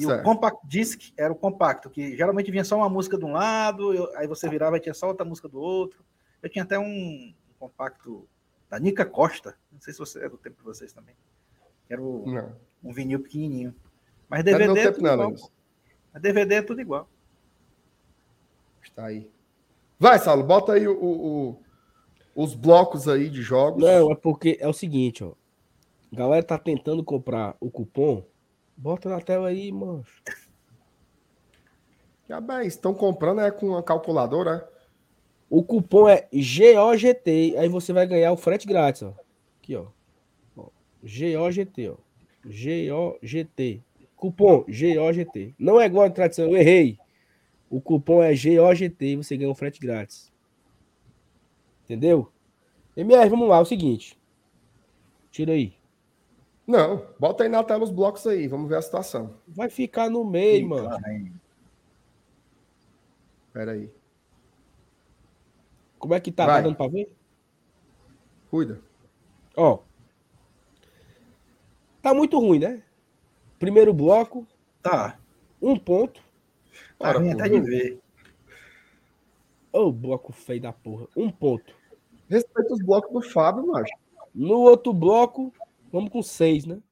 E 0.00 0.04
certo. 0.04 0.20
o 0.20 0.24
compact 0.24 0.66
disc 0.66 1.12
era 1.14 1.30
o 1.30 1.36
compacto, 1.36 1.90
que 1.90 2.16
geralmente 2.16 2.50
vinha 2.50 2.64
só 2.64 2.74
uma 2.74 2.88
música 2.88 3.18
de 3.18 3.24
um 3.26 3.32
lado, 3.32 3.92
eu, 3.92 4.10
aí 4.16 4.26
você 4.26 4.48
virava 4.48 4.78
e 4.78 4.80
tinha 4.80 4.94
só 4.94 5.08
outra 5.08 5.26
música 5.26 5.46
do 5.46 5.60
outro. 5.60 6.02
Eu 6.42 6.48
tinha 6.48 6.64
até 6.64 6.78
um, 6.78 6.84
um 6.86 7.34
compacto 7.58 8.26
da 8.70 8.80
Nica 8.80 9.04
Costa, 9.04 9.54
não 9.70 9.78
sei 9.78 9.92
se 9.92 9.98
você 9.98 10.24
é 10.24 10.28
do 10.30 10.38
tempo 10.38 10.56
de 10.56 10.62
vocês 10.62 10.90
também. 10.90 11.14
Era 11.86 12.00
o, 12.00 12.24
um 12.82 12.94
vinil 12.94 13.20
pequenininho. 13.20 13.74
Mas 14.26 14.42
DVD 14.42 14.80
é, 14.80 14.84
é 14.84 14.90
tudo 14.90 15.02
não, 15.02 15.12
igual. 15.12 15.50
A 16.14 16.18
DVD 16.18 16.54
é 16.54 16.62
tudo 16.62 16.80
igual. 16.80 17.06
Está 18.82 19.04
aí. 19.04 19.30
Vai, 19.98 20.18
Saulo, 20.18 20.42
bota 20.44 20.72
aí 20.72 20.88
o, 20.88 20.96
o, 20.98 21.62
os 22.34 22.54
blocos 22.54 23.06
aí 23.06 23.28
de 23.28 23.42
jogos. 23.42 23.82
Não, 23.84 24.10
é 24.10 24.14
porque 24.14 24.56
é 24.60 24.66
o 24.66 24.72
seguinte, 24.72 25.22
ó. 25.22 25.34
A 26.10 26.16
galera 26.16 26.42
tá 26.42 26.56
tentando 26.56 27.04
comprar 27.04 27.54
o 27.60 27.70
cupom 27.70 28.24
Bota 28.80 29.10
na 29.10 29.20
tela 29.20 29.48
aí, 29.48 29.70
mano. 29.70 30.02
Já 32.26 32.40
bem, 32.40 32.66
estão 32.66 32.94
comprando 32.94 33.42
é 33.42 33.50
com 33.50 33.76
a 33.76 33.82
calculadora. 33.82 34.66
É? 34.66 34.80
O 35.50 35.62
cupom 35.62 36.08
é 36.08 36.26
GOGT. 36.32 37.58
Aí 37.58 37.68
você 37.68 37.92
vai 37.92 38.06
ganhar 38.06 38.32
o 38.32 38.38
frete 38.38 38.66
grátis, 38.66 39.02
ó. 39.02 39.12
Aqui, 39.58 39.76
ó. 39.76 39.84
GOGT, 41.02 41.90
ó. 41.90 41.96
GOGT. 42.46 43.82
Cupom 44.16 44.64
GOGT. 44.66 45.54
Não 45.58 45.78
é 45.78 45.84
igual 45.84 46.06
a 46.06 46.10
tradição, 46.10 46.46
eu 46.46 46.56
errei. 46.56 46.98
O 47.68 47.82
cupom 47.82 48.22
é 48.22 48.32
GOGT 48.32 49.04
e 49.04 49.16
você 49.16 49.36
ganha 49.36 49.50
um 49.50 49.54
frete 49.54 49.78
grátis. 49.78 50.32
Entendeu? 51.84 52.32
MR, 52.96 53.28
vamos 53.28 53.46
lá, 53.46 53.58
é 53.58 53.60
o 53.60 53.66
seguinte. 53.66 54.18
Tira 55.30 55.52
aí. 55.52 55.79
Não, 56.70 57.04
bota 57.18 57.42
aí 57.42 57.48
na 57.48 57.64
tela 57.64 57.82
os 57.82 57.90
blocos 57.90 58.24
aí, 58.28 58.46
vamos 58.46 58.68
ver 58.68 58.76
a 58.76 58.82
situação. 58.82 59.34
Vai 59.48 59.68
ficar 59.68 60.08
no 60.08 60.24
meio, 60.24 60.68
Fica 60.68 60.82
mano. 60.82 61.04
Aí. 61.04 61.32
Pera 63.52 63.72
aí. 63.72 63.90
Como 65.98 66.14
é 66.14 66.20
que 66.20 66.30
tá? 66.30 66.46
Tá 66.46 66.52
Vai. 66.52 66.62
Tá 66.62 66.68
dando 66.68 66.76
pra 66.76 66.86
ver? 66.86 67.12
Cuida. 68.52 68.80
Ó. 69.56 69.80
Tá 72.00 72.14
muito 72.14 72.38
ruim, 72.38 72.60
né? 72.60 72.84
Primeiro 73.58 73.92
bloco. 73.92 74.46
Tá. 74.80 75.18
Um 75.60 75.76
ponto. 75.76 76.22
Tá 76.96 77.10
ruim 77.10 77.32
até 77.32 77.48
de 77.48 77.60
ver. 77.60 78.00
Ô, 79.72 79.90
bloco 79.90 80.32
feio 80.32 80.60
da 80.60 80.72
porra. 80.72 81.08
Um 81.16 81.32
ponto. 81.32 81.74
Respeita 82.28 82.72
os 82.72 82.80
blocos 82.80 83.12
do 83.12 83.28
Fábio, 83.28 83.66
macho. 83.66 83.92
No 84.32 84.60
outro 84.60 84.92
bloco, 84.92 85.52
vamos 85.90 86.10
com 86.10 86.22
seis, 86.22 86.64
né? 86.64 86.82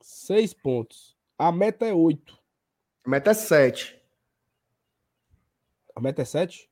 Seis 0.00 0.52
pontos. 0.52 1.16
A 1.38 1.50
meta 1.50 1.86
é 1.86 1.92
oito. 1.92 2.38
A 3.04 3.10
meta 3.10 3.30
é 3.32 3.34
7. 3.34 4.00
A 5.94 6.00
meta 6.00 6.22
é 6.22 6.24
sete? 6.24 6.70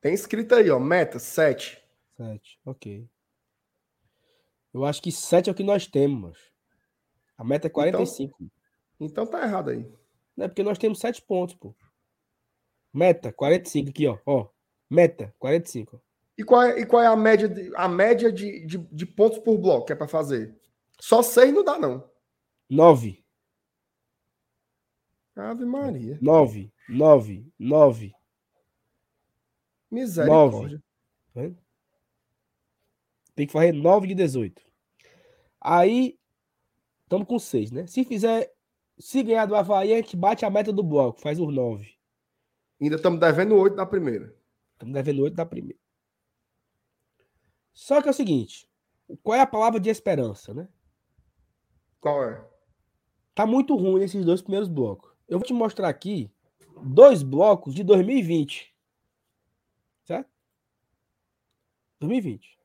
Tem 0.00 0.12
escrito 0.12 0.54
aí, 0.54 0.70
ó. 0.70 0.78
Meta 0.78 1.18
7. 1.18 1.80
Sete, 2.16 2.60
ok. 2.64 3.08
Eu 4.72 4.84
acho 4.84 5.02
que 5.02 5.12
sete 5.12 5.48
é 5.48 5.52
o 5.52 5.54
que 5.54 5.62
nós 5.62 5.86
temos, 5.86 6.20
mas. 6.20 6.38
A 7.36 7.44
meta 7.44 7.66
é 7.66 7.70
45. 7.70 8.50
Então 8.98 9.26
tá 9.26 9.42
errado 9.42 9.70
aí. 9.70 9.90
Não 10.36 10.44
é 10.44 10.48
porque 10.48 10.62
nós 10.62 10.78
temos 10.78 10.98
sete 10.98 11.22
pontos, 11.22 11.54
pô. 11.54 11.74
Meta, 12.92 13.32
45 13.32 13.90
aqui, 13.90 14.06
ó. 14.06 14.18
ó. 14.26 14.48
Meta, 14.88 15.34
45. 15.38 16.02
E 16.36 16.44
qual 16.44 16.62
é, 16.62 16.80
e 16.80 16.86
qual 16.86 17.02
é 17.02 17.06
a 17.06 17.16
média, 17.16 17.48
de, 17.48 17.70
a 17.76 17.88
média 17.88 18.32
de, 18.32 18.66
de, 18.66 18.78
de 18.78 19.06
pontos 19.06 19.38
por 19.38 19.56
bloco 19.58 19.86
que 19.86 19.92
é 19.92 19.96
pra 19.96 20.08
fazer? 20.08 20.59
Só 21.00 21.22
6 21.22 21.52
não 21.52 21.64
dá, 21.64 21.78
não. 21.78 22.08
9. 22.68 23.24
Ave 25.34 25.64
Maria. 25.64 26.18
9. 26.20 26.72
9. 26.88 27.52
9. 27.58 28.14
Misericórdia. 29.90 30.82
Vendo? 31.34 31.58
Tem 33.34 33.46
que 33.46 33.52
fazer 33.52 33.72
9 33.72 34.08
de 34.08 34.14
18. 34.14 34.62
Aí, 35.60 36.18
estamos 37.02 37.26
com 37.26 37.38
6, 37.38 37.70
né? 37.70 37.86
Se 37.86 38.04
fizer. 38.04 38.52
Se 38.98 39.22
ganhar 39.22 39.46
do 39.46 39.56
Havaí, 39.56 39.94
a 39.94 39.96
gente 39.96 40.14
bate 40.14 40.44
a 40.44 40.50
meta 40.50 40.70
do 40.70 40.82
bloco, 40.82 41.20
faz 41.20 41.40
os 41.40 41.52
9. 41.52 41.90
Ainda 42.78 42.96
estamos 42.96 43.18
devendo 43.18 43.56
8 43.56 43.74
na 43.74 43.86
primeira. 43.86 44.36
Estamos 44.72 44.92
devendo 44.92 45.22
8 45.22 45.34
da 45.34 45.46
primeira. 45.46 45.80
Só 47.72 48.02
que 48.02 48.08
é 48.08 48.10
o 48.10 48.14
seguinte: 48.14 48.68
qual 49.22 49.38
é 49.38 49.40
a 49.40 49.46
palavra 49.46 49.80
de 49.80 49.88
esperança, 49.88 50.52
né? 50.52 50.68
Qual 52.00 52.24
é? 52.24 52.44
Tá 53.34 53.46
muito 53.46 53.76
ruim 53.76 54.02
esses 54.02 54.24
dois 54.24 54.40
primeiros 54.40 54.68
blocos. 54.68 55.10
Eu 55.28 55.38
vou 55.38 55.46
te 55.46 55.52
mostrar 55.52 55.88
aqui 55.88 56.30
dois 56.82 57.22
blocos 57.22 57.74
de 57.74 57.84
2020. 57.84 58.74
Certo? 60.04 60.30
2020. 62.00 62.58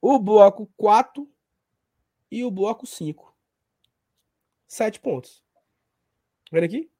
O 0.00 0.18
bloco 0.18 0.70
4 0.76 1.28
e 2.30 2.44
o 2.44 2.50
bloco 2.50 2.86
5. 2.86 3.36
Sete 4.66 5.00
pontos. 5.00 5.42
Vendo 6.50 6.64
aqui? 6.64 6.90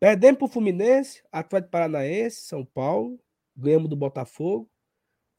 Perdemos 0.00 0.38
pro 0.38 0.48
Fluminense, 0.48 1.22
Atlético 1.32 1.70
Paranaense, 1.70 2.42
São 2.42 2.64
Paulo, 2.64 3.18
ganhamos 3.56 3.88
do 3.88 3.96
Botafogo, 3.96 4.70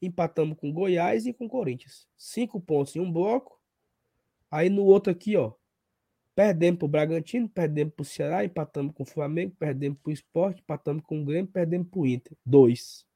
empatamos 0.02 0.58
com 0.58 0.72
Goiás 0.72 1.26
e 1.26 1.32
com 1.32 1.48
Corinthians. 1.48 2.06
Cinco 2.16 2.60
pontos 2.60 2.94
em 2.94 3.00
um 3.00 3.10
bloco. 3.10 3.59
Aí 4.50 4.68
no 4.68 4.84
outro 4.84 5.12
aqui, 5.12 5.36
ó, 5.36 5.52
perdemos 6.34 6.78
pro 6.78 6.88
Bragantino, 6.88 7.48
perdemos 7.48 7.94
pro 7.94 8.04
Ceará, 8.04 8.44
empatamos 8.44 8.94
com 8.94 9.02
o 9.02 9.06
Flamengo, 9.06 9.54
perdemos 9.58 9.98
pro 10.02 10.12
Sport, 10.12 10.58
empatamos 10.58 11.04
com 11.04 11.22
o 11.22 11.24
Grêmio, 11.24 11.50
perdemos 11.50 11.88
pro 11.88 12.06
Inter. 12.06 12.36
Dois. 12.44 13.06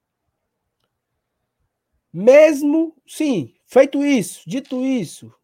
Mesmo, 2.13 2.97
sim, 3.07 3.55
feito 3.67 4.05
isso, 4.05 4.49
dito 4.49 4.85
isso, 4.85 5.35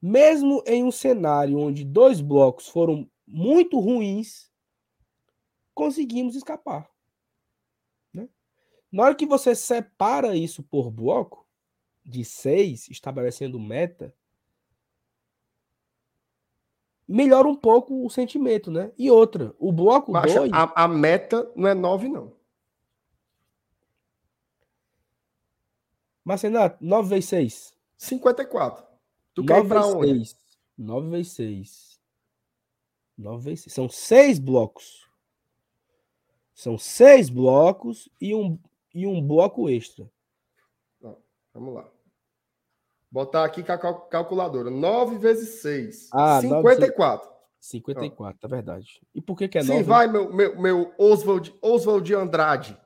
mesmo 0.00 0.62
em 0.66 0.84
um 0.84 0.92
cenário 0.92 1.58
onde 1.58 1.84
dois 1.84 2.20
blocos 2.20 2.68
foram 2.68 3.10
muito 3.26 3.80
ruins, 3.80 4.52
conseguimos 5.74 6.36
escapar. 6.36 6.88
Né? 8.12 8.28
Na 8.92 9.02
hora 9.02 9.14
que 9.16 9.26
você 9.26 9.54
separa 9.54 10.36
isso 10.36 10.62
por 10.62 10.90
bloco, 10.90 11.44
de 12.04 12.24
seis, 12.24 12.88
estabelecendo 12.88 13.58
meta, 13.58 14.14
melhora 17.06 17.46
um 17.46 17.54
pouco 17.54 18.04
o 18.04 18.10
sentimento, 18.10 18.70
né? 18.70 18.92
E 18.98 19.10
outra, 19.10 19.54
o 19.58 19.70
bloco 19.72 20.12
2... 20.12 20.52
A, 20.52 20.84
a, 20.84 20.88
meta 20.88 21.50
não 21.54 21.68
é 21.68 21.74
9, 21.74 22.08
não. 22.08 22.32
Marcenato, 26.24 26.82
9 26.82 27.08
vezes 27.08 27.28
6. 27.28 27.74
54. 27.96 28.84
Tu 29.34 29.44
quer 29.44 29.64
ir 29.64 29.68
pra 29.68 29.86
onde? 29.86 30.26
6. 30.26 30.36
9 30.78 31.10
vezes 31.10 31.32
6. 31.32 32.00
9 33.18 33.44
vezes 33.44 33.64
6. 33.64 33.74
São 33.74 33.88
6 33.88 34.38
blocos. 34.38 35.08
São 36.54 36.78
6 36.78 37.28
blocos 37.28 38.08
e 38.20 38.34
um, 38.34 38.58
e 38.94 39.06
um 39.06 39.20
bloco 39.20 39.68
extra. 39.68 40.10
Não, 41.00 41.16
vamos 41.52 41.74
lá. 41.74 41.93
Botar 43.14 43.44
aqui 43.44 43.62
com 43.62 43.70
a 43.70 43.78
cal 43.78 44.00
calculadora. 44.08 44.68
9 44.72 45.18
vezes 45.18 45.60
6. 45.62 46.08
Ah, 46.12 46.40
54. 46.40 47.28
9, 47.28 47.36
54, 47.60 48.38
é 48.42 48.48
verdade. 48.48 49.00
E 49.14 49.20
por 49.20 49.38
que, 49.38 49.46
que 49.46 49.56
é 49.56 49.62
9? 49.62 49.78
Sim, 49.78 49.84
vai, 49.84 50.08
meu, 50.08 50.34
meu, 50.34 50.60
meu 50.60 50.92
Oswald, 50.98 51.54
Oswald 51.62 52.04
de 52.04 52.12
Andrade. 52.12 52.76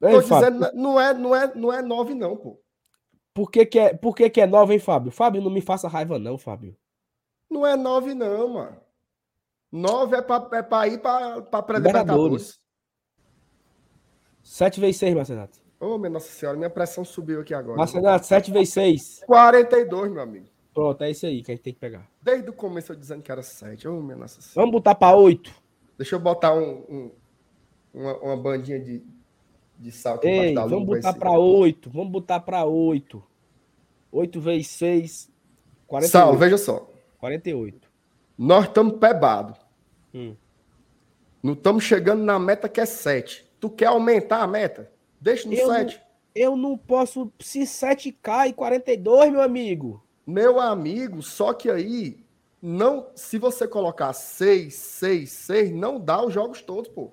Ei, 0.00 0.12
Tô 0.12 0.22
Fábio, 0.22 0.52
dizendo, 0.52 0.76
não 0.80 1.00
é, 1.00 1.12
não 1.12 1.34
é, 1.34 1.52
não 1.56 1.72
é 1.72 1.82
9, 1.82 2.14
não, 2.14 2.36
pô. 2.36 2.62
por 3.34 3.50
que, 3.50 3.66
que, 3.66 3.80
é, 3.80 3.92
por 3.92 4.14
que, 4.14 4.30
que 4.30 4.40
é 4.40 4.46
9, 4.46 4.74
hein, 4.74 4.78
Fábio? 4.78 5.10
Fábio, 5.10 5.42
não 5.42 5.50
me 5.50 5.60
faça 5.60 5.88
raiva, 5.88 6.16
não, 6.16 6.38
Fábio. 6.38 6.76
Não 7.50 7.66
é 7.66 7.74
9, 7.74 8.14
não, 8.14 8.50
mano. 8.50 8.80
9 9.72 10.16
é 10.16 10.22
pra, 10.22 10.48
é 10.52 10.62
pra 10.62 10.86
ir 10.86 11.02
pra, 11.02 11.42
pra 11.42 11.58
Libertadores. 11.60 11.66
pré-libertadores. 11.66 12.60
7 14.44 14.78
vezes 14.78 14.96
6, 14.98 15.12
Marcenato. 15.16 15.69
Ô, 15.80 15.96
minha 15.96 16.10
Nossa 16.10 16.30
Senhora, 16.30 16.58
minha 16.58 16.68
pressão 16.70 17.04
subiu 17.04 17.40
aqui 17.40 17.54
agora. 17.54 17.78
Marcenato, 17.78 18.26
7 18.26 18.50
vezes 18.52 18.74
6. 18.74 19.20
42, 19.26 20.12
meu 20.12 20.22
amigo. 20.22 20.46
Pronto, 20.74 21.02
é 21.02 21.10
isso 21.10 21.24
aí 21.26 21.42
que 21.42 21.50
a 21.50 21.54
gente 21.54 21.64
tem 21.64 21.72
que 21.72 21.80
pegar. 21.80 22.06
Desde 22.22 22.48
o 22.50 22.52
começo 22.52 22.92
eu 22.92 22.96
dizendo 22.96 23.22
que 23.22 23.32
era 23.32 23.42
7. 23.42 23.88
Ô, 23.88 24.00
minha 24.02 24.16
Nossa 24.16 24.40
Senhora. 24.42 24.54
Vamos 24.60 24.72
botar 24.72 24.94
pra 24.94 25.14
8. 25.16 25.50
Deixa 25.96 26.14
eu 26.14 26.20
botar 26.20 26.54
um, 26.54 26.84
um- 26.88 27.10
uma, 27.94 28.16
uma 28.18 28.36
bandinha 28.36 28.78
de, 28.78 29.02
de 29.78 29.90
sal 29.90 30.16
aqui 30.16 30.28
Ei, 30.28 30.54
da 30.54 30.66
vamos 30.66 30.86
botar 30.86 31.14
pra 31.14 31.32
8. 31.32 31.90
Vamos 31.90 32.12
botar 32.12 32.40
pra 32.40 32.64
8. 32.64 33.22
8 34.12 34.40
vezes 34.40 34.66
6. 34.68 35.30
48. 35.86 36.12
Sal, 36.12 36.36
veja 36.36 36.58
só. 36.58 36.88
48. 37.18 37.90
Nós 38.38 38.66
estamos 38.66 38.98
pebados. 38.98 39.58
Hum. 40.14 40.36
Não 41.42 41.54
estamos 41.54 41.84
chegando 41.84 42.22
na 42.22 42.38
meta 42.38 42.68
que 42.68 42.80
é 42.80 42.86
7. 42.86 43.46
Tu 43.58 43.68
quer 43.70 43.86
aumentar 43.86 44.42
a 44.42 44.46
meta? 44.46 44.90
Deixa 45.20 45.46
no 45.48 45.54
Eu 45.54 45.68
não- 45.68 45.74
7. 45.74 46.00
Eu 46.34 46.56
não 46.56 46.78
posso. 46.78 47.32
Se 47.40 47.66
7 47.66 48.12
cai, 48.12 48.52
42, 48.52 49.30
meu 49.32 49.42
amigo. 49.42 50.02
Meu 50.26 50.60
amigo, 50.60 51.22
só 51.22 51.52
que 51.52 51.68
aí, 51.70 52.24
não, 52.62 53.08
se 53.16 53.36
você 53.38 53.66
colocar 53.66 54.12
6, 54.12 54.74
6, 54.74 55.30
6, 55.30 55.70
não 55.72 55.98
dá 55.98 56.24
os 56.24 56.32
jogos 56.32 56.62
todos, 56.62 56.88
pô. 56.90 57.10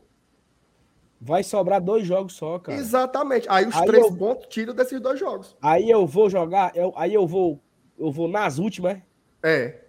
Vai 1.20 1.42
sobrar 1.44 1.82
dois 1.82 2.06
jogos 2.06 2.34
só, 2.34 2.60
cara. 2.60 2.78
Exatamente. 2.78 3.48
Aí 3.50 3.66
os 3.66 3.76
Aí 3.76 3.88
três 3.88 4.06
eu- 4.06 4.16
pontos 4.16 4.46
tiram 4.50 4.76
desses 4.76 5.02
dois 5.02 5.20
jogos. 5.20 5.58
Aí 5.60 5.90
eu 5.90 6.06
vou 6.06 6.30
jogar. 6.30 6.76
eu- 6.76 6.94
aí 6.96 7.14
eu 7.14 7.26
vou. 7.26 7.60
Eu 7.98 8.12
vou 8.12 8.28
nas 8.28 8.60
últimas. 8.60 9.00
É. 9.42 9.80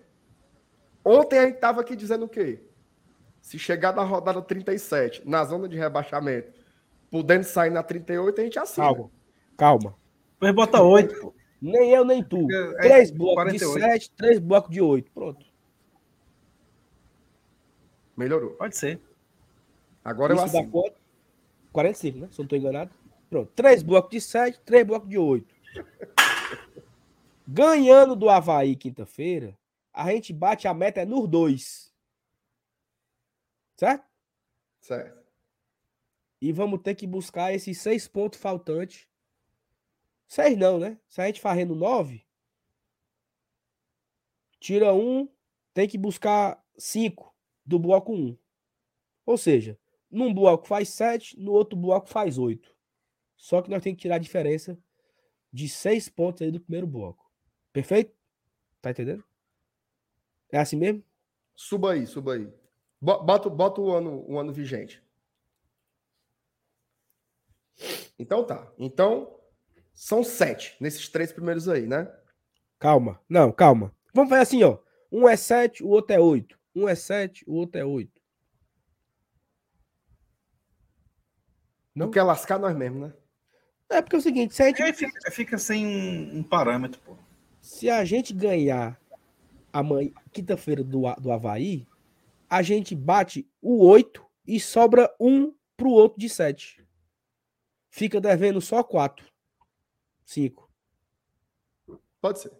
Ontem 1.04 1.38
a 1.38 1.46
gente 1.46 1.58
tava 1.58 1.82
aqui 1.82 1.94
dizendo 1.94 2.24
o 2.24 2.28
quê? 2.28 2.60
Se 3.42 3.58
chegar 3.58 3.94
na 3.94 4.02
rodada 4.02 4.40
37, 4.40 5.22
na 5.28 5.44
zona 5.44 5.68
de 5.68 5.76
rebaixamento, 5.76 6.57
podendo 7.10 7.44
sair 7.44 7.70
na 7.70 7.82
38, 7.82 8.40
a 8.40 8.44
gente 8.44 8.58
assina. 8.58 8.86
Calma. 8.86 9.10
Calma. 9.56 9.94
Depois 10.34 10.54
bota 10.54 10.82
8, 10.82 11.20
pô. 11.20 11.34
Nem 11.60 11.90
eu, 11.90 12.04
nem 12.04 12.22
tu. 12.22 12.46
É, 12.50 12.74
Três 12.82 13.10
blocos 13.10 13.34
48. 13.34 13.74
de 13.74 13.80
7, 13.80 14.10
três 14.12 14.38
blocos 14.38 14.70
de 14.70 14.80
8. 14.80 15.10
Pronto. 15.10 15.46
Melhorou. 18.16 18.50
Pode 18.52 18.76
ser. 18.76 19.00
Agora 20.04 20.32
eu 20.32 20.36
Isso 20.36 20.52
dá 20.52 20.60
assino. 20.60 20.70
quanto? 20.72 20.96
45, 21.72 22.18
né? 22.18 22.28
Se 22.30 22.40
eu 22.40 22.44
não 22.44 22.48
tô 22.48 22.56
enganado. 22.56 22.90
Pronto. 23.28 23.52
Três 23.54 23.82
blocos 23.82 24.10
de 24.10 24.20
7, 24.20 24.60
três 24.60 24.86
blocos 24.86 25.08
de 25.08 25.18
8. 25.18 25.54
Ganhando 27.46 28.14
do 28.14 28.28
Havaí 28.28 28.76
quinta-feira, 28.76 29.56
a 29.92 30.10
gente 30.12 30.32
bate 30.32 30.68
a 30.68 30.74
meta 30.74 31.00
é 31.00 31.04
nos 31.04 31.28
dois. 31.28 31.92
Certo? 33.76 34.04
Certo. 34.80 35.17
E 36.40 36.52
vamos 36.52 36.80
ter 36.82 36.94
que 36.94 37.06
buscar 37.06 37.52
esses 37.52 37.78
seis 37.80 38.06
pontos 38.06 38.38
faltantes. 38.38 39.08
Seis 40.26 40.56
não, 40.56 40.78
né? 40.78 40.98
Se 41.08 41.20
a 41.20 41.26
gente 41.26 41.40
farrendo 41.40 41.74
nove, 41.74 42.24
tira 44.60 44.92
um, 44.92 45.28
tem 45.72 45.88
que 45.88 45.98
buscar 45.98 46.64
cinco 46.76 47.34
do 47.64 47.78
bloco 47.78 48.12
um. 48.12 48.36
Ou 49.24 49.36
seja, 49.36 49.78
num 50.10 50.32
bloco 50.32 50.66
faz 50.66 50.88
sete, 50.90 51.38
no 51.38 51.52
outro 51.52 51.78
bloco 51.78 52.08
faz 52.08 52.38
oito. 52.38 52.74
Só 53.36 53.62
que 53.62 53.70
nós 53.70 53.82
temos 53.82 53.96
que 53.96 54.02
tirar 54.02 54.16
a 54.16 54.20
diferença 54.20 54.78
de 55.52 55.68
seis 55.68 56.08
pontos 56.08 56.42
aí 56.42 56.50
do 56.50 56.60
primeiro 56.60 56.86
bloco. 56.86 57.30
Perfeito? 57.72 58.14
Tá 58.80 58.90
entendendo? 58.90 59.24
É 60.50 60.58
assim 60.58 60.76
mesmo? 60.76 61.02
Suba 61.54 61.92
aí, 61.92 62.06
suba 62.06 62.34
aí. 62.34 62.52
Bota, 63.00 63.48
bota 63.48 63.80
o, 63.80 63.92
ano, 63.92 64.24
o 64.28 64.38
ano 64.38 64.52
vigente. 64.52 65.02
Então 68.18 68.44
tá. 68.44 68.70
Então, 68.78 69.38
são 69.94 70.22
sete 70.22 70.76
nesses 70.80 71.08
três 71.08 71.32
primeiros 71.32 71.68
aí, 71.68 71.86
né? 71.86 72.10
Calma. 72.78 73.20
Não, 73.28 73.50
calma. 73.50 73.94
Vamos 74.14 74.30
fazer 74.30 74.42
assim, 74.42 74.62
ó. 74.62 74.78
Um 75.10 75.28
é 75.28 75.36
sete, 75.36 75.82
o 75.82 75.88
outro 75.88 76.14
é 76.14 76.20
oito. 76.20 76.58
Um 76.74 76.88
é 76.88 76.94
sete, 76.94 77.44
o 77.46 77.54
outro 77.54 77.80
é 77.80 77.84
oito. 77.84 78.20
Não 81.94 82.10
quer 82.10 82.22
lascar 82.22 82.58
nós 82.58 82.76
mesmos, 82.76 83.08
né? 83.08 83.14
É 83.90 84.02
porque 84.02 84.16
é 84.16 84.18
o 84.18 84.22
seguinte, 84.22 84.54
se 84.54 84.62
a 84.62 84.66
gente... 84.66 84.82
É, 84.82 84.92
fica, 84.92 85.30
fica, 85.30 85.58
sem 85.58 85.84
um, 85.84 86.38
um, 86.38 86.42
parâmetro, 86.42 87.00
pô. 87.00 87.16
Se 87.60 87.88
a 87.88 88.04
gente 88.04 88.34
ganhar 88.34 89.00
amanhã, 89.72 90.12
quinta-feira 90.30 90.84
do, 90.84 91.12
do 91.14 91.32
Havaí, 91.32 91.88
a 92.48 92.62
gente 92.62 92.94
bate 92.94 93.48
o 93.60 93.84
8 93.84 94.24
e 94.46 94.60
sobra 94.60 95.12
um 95.18 95.54
pro 95.76 95.90
outro 95.90 96.20
de 96.20 96.28
7. 96.28 96.86
Fica 97.90 98.20
devendo 98.20 98.60
só 98.60 98.82
4. 98.82 99.26
5. 100.24 100.70
Pode 102.20 102.40
ser. 102.40 102.52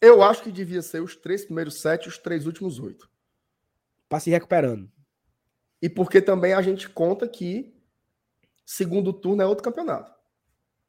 Eu 0.00 0.22
acho 0.22 0.42
que 0.42 0.52
devia 0.52 0.82
ser 0.82 1.02
os 1.02 1.16
três 1.16 1.44
primeiros 1.44 1.80
sete 1.80 2.06
e 2.06 2.08
os 2.08 2.18
três 2.18 2.46
últimos 2.46 2.78
oito. 2.78 3.10
Para 4.08 4.20
se 4.20 4.30
recuperando. 4.30 4.90
E 5.82 5.88
porque 5.88 6.20
também 6.20 6.52
a 6.52 6.62
gente 6.62 6.88
conta 6.88 7.28
que 7.28 7.74
segundo 8.64 9.12
turno 9.12 9.42
é 9.42 9.46
outro 9.46 9.64
campeonato. 9.64 10.12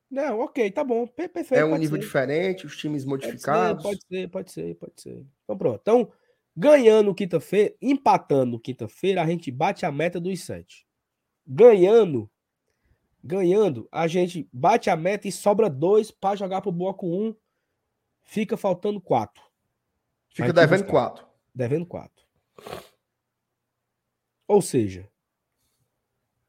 Não, 0.10 0.40
ok, 0.40 0.72
tá 0.72 0.84
bom. 0.84 1.08
Perfeito. 1.08 1.54
É 1.54 1.64
um 1.64 1.78
nível 1.78 1.98
ser. 1.98 2.06
diferente, 2.06 2.66
os 2.66 2.76
times 2.76 3.06
modificados. 3.06 3.84
Pode 3.84 4.00
ser, 4.08 4.30
pode 4.30 4.52
ser, 4.52 4.76
pode 4.76 5.02
ser. 5.02 5.26
Então 5.44 5.58
pronto. 5.58 5.80
Então, 5.82 6.12
ganhando 6.56 7.14
quinta-feira, 7.14 7.76
empatando 7.82 8.60
quinta-feira, 8.60 9.22
a 9.22 9.28
gente 9.28 9.52
bate 9.52 9.86
a 9.86 9.92
meta 9.92 10.20
dos 10.20 10.44
sete. 10.44 10.88
Ganhando, 11.46 12.30
ganhando, 13.24 13.88
a 13.92 14.08
gente 14.08 14.50
bate 14.52 14.90
a 14.90 14.96
meta 14.96 15.28
e 15.28 15.32
sobra 15.32 15.70
dois 15.70 16.12
para 16.12 16.36
jogar 16.36 16.62
pro 16.62 16.72
bloco 16.72 17.08
um. 17.08 17.36
Fica 18.24 18.56
faltando 18.56 19.02
quatro. 19.02 19.44
Fica 20.30 20.54
devendo 20.54 20.86
quatro. 20.86 21.28
Devendo 21.54 21.86
quatro. 21.86 22.26
Ou 24.48 24.62
seja, 24.62 25.10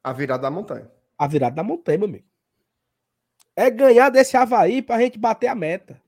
a 0.03 0.13
virada 0.13 0.43
da 0.43 0.51
montanha 0.51 0.91
a 1.21 1.27
virada 1.27 1.55
da 1.55 1.63
montanha, 1.63 1.99
meu 1.99 2.07
amigo. 2.07 2.25
É 3.55 3.69
ganhar 3.69 4.09
desse 4.09 4.35
Havaí 4.35 4.81
pra 4.81 4.99
gente 4.99 5.19
bater 5.19 5.45
a 5.45 5.53
meta. 5.53 6.01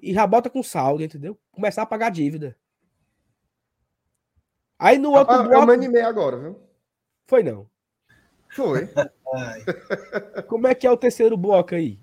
E 0.00 0.14
já 0.14 0.24
bota 0.24 0.48
com 0.48 0.62
saldo, 0.62 1.02
entendeu? 1.02 1.36
Começar 1.50 1.82
a 1.82 1.86
pagar 1.86 2.10
dívida. 2.10 2.56
Aí 4.78 4.98
no 4.98 5.10
outro 5.10 5.36
bloco... 5.36 5.52
Eu 5.52 5.66
me 5.66 5.72
animei 5.72 6.02
agora, 6.02 6.38
viu? 6.38 6.62
Foi 7.26 7.42
não. 7.42 7.68
Foi. 8.50 8.88
Como 10.48 10.66
é 10.66 10.74
que 10.74 10.86
é 10.86 10.90
o 10.90 10.96
terceiro 10.96 11.36
bloco 11.36 11.74
aí? 11.74 11.98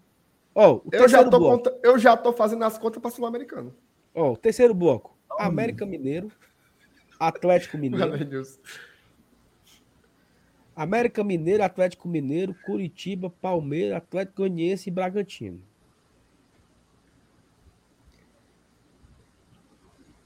Ó, 0.56 0.76
oh, 0.76 0.90
eu, 0.91 1.07
já 1.07 1.24
tô 1.24 1.38
bloco. 1.38 1.57
Conta... 1.57 1.80
eu 1.84 1.99
já 1.99 2.18
tô 2.18 2.34
fazendo 2.34 2.64
as 2.64 2.78
contas 2.78 3.02
para 3.02 3.11
Sul-Americano. 3.11 3.76
Ó, 4.15 4.30
oh, 4.30 4.34
o 4.34 4.38
terceiro 4.38 4.74
bloco. 4.74 5.15
América 5.38 5.86
Mineiro, 5.86 6.32
Atlético 7.19 7.78
Mineiro, 7.78 8.14
América 10.76 11.24
Mineiro, 11.24 11.64
Atlético 11.64 12.07
Mineiro, 12.07 12.56
Curitiba, 12.65 13.30
Palmeiras, 13.30 13.98
Atlético 13.98 14.38
Goianiense 14.38 14.90
e 14.90 14.91
Bragantino. 14.91 15.61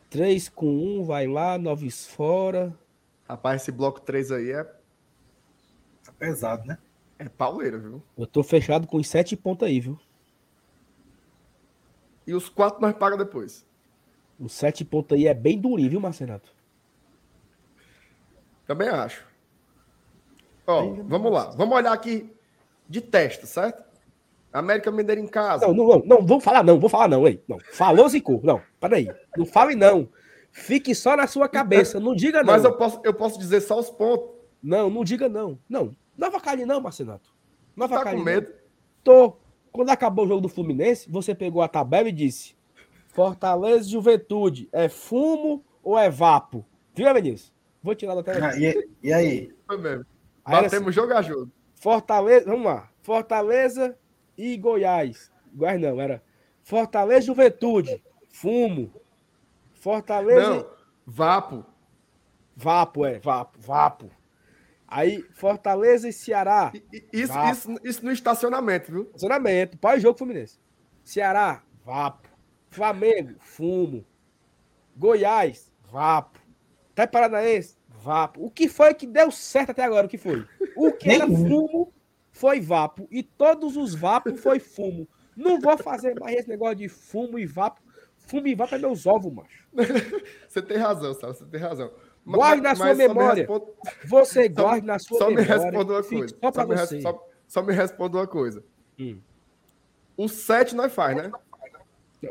Três 0.09 0.49
com 0.49 0.67
um, 0.67 1.03
vai 1.03 1.25
lá, 1.25 1.57
nove 1.57 1.89
fora. 1.89 2.77
Rapaz, 3.27 3.61
esse 3.61 3.71
bloco 3.71 4.01
3 4.01 4.31
aí 4.31 4.51
é. 4.51 4.80
Pesado, 6.21 6.67
né? 6.67 6.77
É 7.17 7.27
pauleira, 7.27 7.79
viu? 7.79 7.99
Eu 8.15 8.27
tô 8.27 8.43
fechado 8.43 8.85
com 8.85 8.97
os 8.97 9.07
sete 9.07 9.35
pontos 9.35 9.67
aí, 9.67 9.79
viu? 9.79 9.99
E 12.27 12.35
os 12.35 12.47
quatro 12.47 12.79
nós 12.79 12.93
pagamos 12.93 13.25
depois. 13.25 13.65
Os 14.39 14.53
sete 14.53 14.85
pontos 14.85 15.17
aí 15.17 15.25
é 15.25 15.33
bem 15.33 15.59
durinho, 15.59 15.89
viu, 15.89 15.99
Marcenato? 15.99 16.53
Também 18.67 18.87
acho. 18.87 19.25
Ó, 20.67 20.93
vamos 21.05 21.31
lá. 21.31 21.49
Vamos 21.57 21.75
olhar 21.75 21.91
aqui 21.91 22.31
de 22.87 23.01
testa, 23.01 23.47
certo? 23.47 23.83
América 24.53 24.91
Mineiro 24.91 25.21
em 25.21 25.27
casa. 25.27 25.65
Não, 25.65 25.73
não, 25.73 25.87
não, 25.87 26.05
não 26.05 26.25
vou 26.25 26.39
falar 26.39 26.63
não, 26.63 26.79
vou 26.79 26.89
falar 26.89 27.07
não, 27.07 27.27
ei. 27.27 27.43
Não, 27.47 27.57
falou 27.71 28.07
Zico. 28.07 28.39
Não, 28.43 28.61
peraí. 28.79 29.09
Não 29.35 29.47
fale 29.47 29.73
não. 29.73 30.07
Fique 30.51 30.93
só 30.93 31.17
na 31.17 31.25
sua 31.25 31.49
cabeça, 31.49 31.99
não 31.99 32.13
diga 32.13 32.43
não. 32.43 32.53
Mas 32.53 32.63
eu 32.63 32.77
posso, 32.77 33.01
eu 33.03 33.13
posso 33.13 33.39
dizer 33.39 33.61
só 33.61 33.79
os 33.79 33.89
pontos. 33.89 34.29
Não, 34.61 34.87
não 34.87 35.03
diga 35.03 35.27
não. 35.27 35.57
Não, 35.67 35.95
não 36.21 36.27
avacalhe 36.27 36.67
não, 36.67 36.79
Marcenato. 36.79 37.33
Não 37.75 37.85
avacalhe 37.85 38.11
tá 38.11 38.17
com 38.17 38.23
medo? 38.23 38.53
Tô. 39.03 39.37
Quando 39.71 39.89
acabou 39.89 40.25
o 40.25 40.27
jogo 40.27 40.41
do 40.41 40.49
Fluminense, 40.49 41.09
você 41.09 41.33
pegou 41.33 41.63
a 41.63 41.67
tabela 41.67 42.09
e 42.09 42.11
disse 42.11 42.55
Fortaleza 43.07 43.87
e 43.87 43.91
Juventude, 43.91 44.69
é 44.71 44.87
fumo 44.87 45.65
ou 45.81 45.97
é 45.97 46.11
vapo? 46.11 46.63
Viu, 46.93 47.11
Vinícius? 47.11 47.51
Vou 47.81 47.95
tirar 47.95 48.13
da 48.13 48.21
tela. 48.21 48.49
Ah, 48.49 48.57
e, 48.59 48.89
e 49.01 49.11
aí? 49.11 49.51
Foi 49.65 49.77
mesmo. 49.79 50.05
Batemos 50.45 50.89
assim, 50.89 50.91
jogo 50.91 51.13
a 51.13 51.21
jogo. 51.23 51.51
Fortaleza, 51.73 52.45
vamos 52.45 52.65
lá. 52.65 52.91
Fortaleza 53.01 53.97
e 54.37 54.55
Goiás. 54.57 55.31
Goiás 55.51 55.81
não, 55.81 55.99
era 55.99 56.21
Fortaleza 56.61 57.25
Juventude. 57.25 58.03
Fumo. 58.29 58.93
Fortaleza. 59.73 60.49
Não, 60.49 60.67
Vapo. 61.07 61.65
Vapo, 62.55 63.05
é, 63.05 63.17
Vapo, 63.17 63.57
Vapo. 63.59 64.20
Aí, 64.91 65.23
Fortaleza 65.35 66.09
e 66.09 66.11
Ceará. 66.11 66.69
Isso, 67.13 67.33
isso, 67.49 67.75
isso, 67.81 68.05
no 68.05 68.11
estacionamento, 68.11 68.91
viu? 68.91 69.03
Estacionamento. 69.03 69.77
Pós-jogo 69.77 70.17
Fluminense. 70.17 70.59
Ceará, 71.01 71.63
Vapo. 71.85 72.27
Flamengo, 72.69 73.35
Fumo. 73.39 74.05
Goiás, 74.93 75.71
Vapo. 75.89 76.41
Até 76.91 77.07
Paranaense, 77.07 77.77
Vapo. 77.87 78.45
O 78.45 78.51
que 78.51 78.67
foi 78.67 78.93
que 78.93 79.07
deu 79.07 79.31
certo 79.31 79.69
até 79.69 79.85
agora? 79.85 80.07
O 80.07 80.09
que 80.09 80.17
foi? 80.17 80.45
O 80.75 80.91
que 80.91 81.09
era 81.09 81.25
fumo 81.25 81.93
foi 82.29 82.59
vapo. 82.59 83.07
E 83.09 83.23
todos 83.23 83.77
os 83.77 83.95
vapos 83.95 84.41
foi 84.41 84.59
fumo. 84.59 85.07
Não 85.37 85.59
vou 85.61 85.77
fazer 85.77 86.19
mais 86.19 86.35
esse 86.35 86.49
negócio 86.49 86.75
de 86.75 86.89
fumo 86.89 87.39
e 87.39 87.45
vapo. 87.45 87.81
Fumo 88.17 88.47
e 88.47 88.55
vapo 88.55 88.75
é 88.75 88.77
meus 88.77 89.05
ovos, 89.05 89.33
macho. 89.33 89.67
você 90.47 90.61
tem 90.61 90.77
razão, 90.77 91.13
Sal, 91.13 91.33
você 91.33 91.45
tem 91.45 91.61
razão. 91.61 91.89
Guarde 92.25 92.61
na 92.61 92.75
sua 92.75 92.93
memória. 92.93 93.47
Responde... 93.47 93.71
Você 94.05 94.47
guarde 94.47 94.85
na 94.85 94.99
sua 94.99 95.17
só 95.17 95.29
memória. 95.29 95.47
Só 95.47 95.61
me 95.61 95.71
responda 95.71 95.93
uma 95.93 96.03
coisa. 96.03 96.35
Só, 96.39 96.51
só, 96.51 96.65
me 96.65 96.75
res... 96.75 97.03
só, 97.03 97.29
só, 97.47 97.63
me 97.63 97.73
responda 97.73 98.17
uma 98.17 98.27
coisa. 98.27 98.63
Hum. 98.99 99.19
O 100.15 100.27
7 100.27 100.75
nós 100.75 100.93
faz, 100.93 101.17
né? 101.17 101.31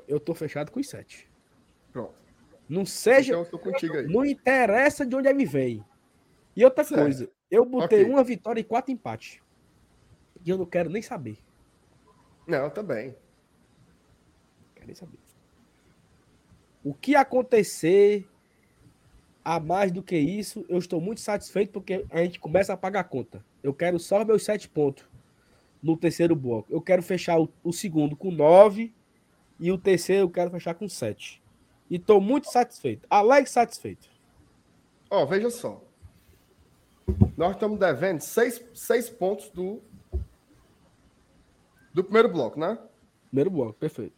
Eu 0.06 0.20
tô 0.20 0.34
fechado 0.34 0.70
com 0.70 0.78
os 0.78 0.88
7. 0.88 1.28
Pronto. 1.92 2.14
Não 2.68 2.86
seja. 2.86 3.32
Então, 3.32 3.42
eu 3.42 3.50
tô 3.50 3.58
contigo 3.58 3.96
aí. 3.96 4.06
Não 4.06 4.24
interessa 4.24 5.04
de 5.04 5.16
onde 5.16 5.28
ele 5.28 5.44
vem. 5.44 5.84
E 6.54 6.64
outra 6.64 6.84
certo. 6.84 7.00
coisa, 7.00 7.30
eu 7.50 7.64
botei 7.64 8.02
okay. 8.02 8.12
uma 8.12 8.22
vitória 8.22 8.60
e 8.60 8.64
quatro 8.64 8.92
empates. 8.92 9.40
E 10.44 10.50
eu 10.50 10.56
não 10.56 10.66
quero 10.66 10.88
nem 10.88 11.02
saber. 11.02 11.38
Não, 12.46 12.70
também. 12.70 13.08
Não 13.08 14.74
quero 14.74 14.86
nem 14.86 14.94
saber. 14.94 15.18
O 16.84 16.94
que 16.94 17.16
acontecer 17.16 18.29
a 19.44 19.58
mais 19.58 19.90
do 19.90 20.02
que 20.02 20.16
isso, 20.16 20.64
eu 20.68 20.78
estou 20.78 21.00
muito 21.00 21.20
satisfeito 21.20 21.72
porque 21.72 22.04
a 22.10 22.22
gente 22.22 22.38
começa 22.38 22.72
a 22.72 22.76
pagar 22.76 23.00
a 23.00 23.04
conta. 23.04 23.44
Eu 23.62 23.72
quero 23.72 23.98
só 23.98 24.24
meus 24.24 24.44
sete 24.44 24.68
pontos 24.68 25.04
no 25.82 25.96
terceiro 25.96 26.36
bloco. 26.36 26.72
Eu 26.72 26.80
quero 26.80 27.02
fechar 27.02 27.40
o, 27.40 27.48
o 27.64 27.72
segundo 27.72 28.16
com 28.16 28.30
nove 28.30 28.92
e 29.58 29.70
o 29.72 29.78
terceiro 29.78 30.24
eu 30.24 30.30
quero 30.30 30.50
fechar 30.50 30.74
com 30.74 30.88
sete. 30.88 31.42
E 31.88 31.96
estou 31.96 32.20
muito 32.20 32.50
satisfeito. 32.50 33.06
Alegre 33.10 33.50
satisfeito. 33.50 34.08
Ó, 35.10 35.22
oh, 35.22 35.26
veja 35.26 35.50
só. 35.50 35.82
Nós 37.36 37.52
estamos 37.52 37.78
devendo 37.78 38.20
seis, 38.20 38.62
seis 38.74 39.10
pontos 39.10 39.50
do, 39.50 39.82
do 41.92 42.04
primeiro 42.04 42.28
bloco, 42.28 42.60
né? 42.60 42.78
Primeiro 43.28 43.50
bloco, 43.50 43.72
perfeito. 43.74 44.14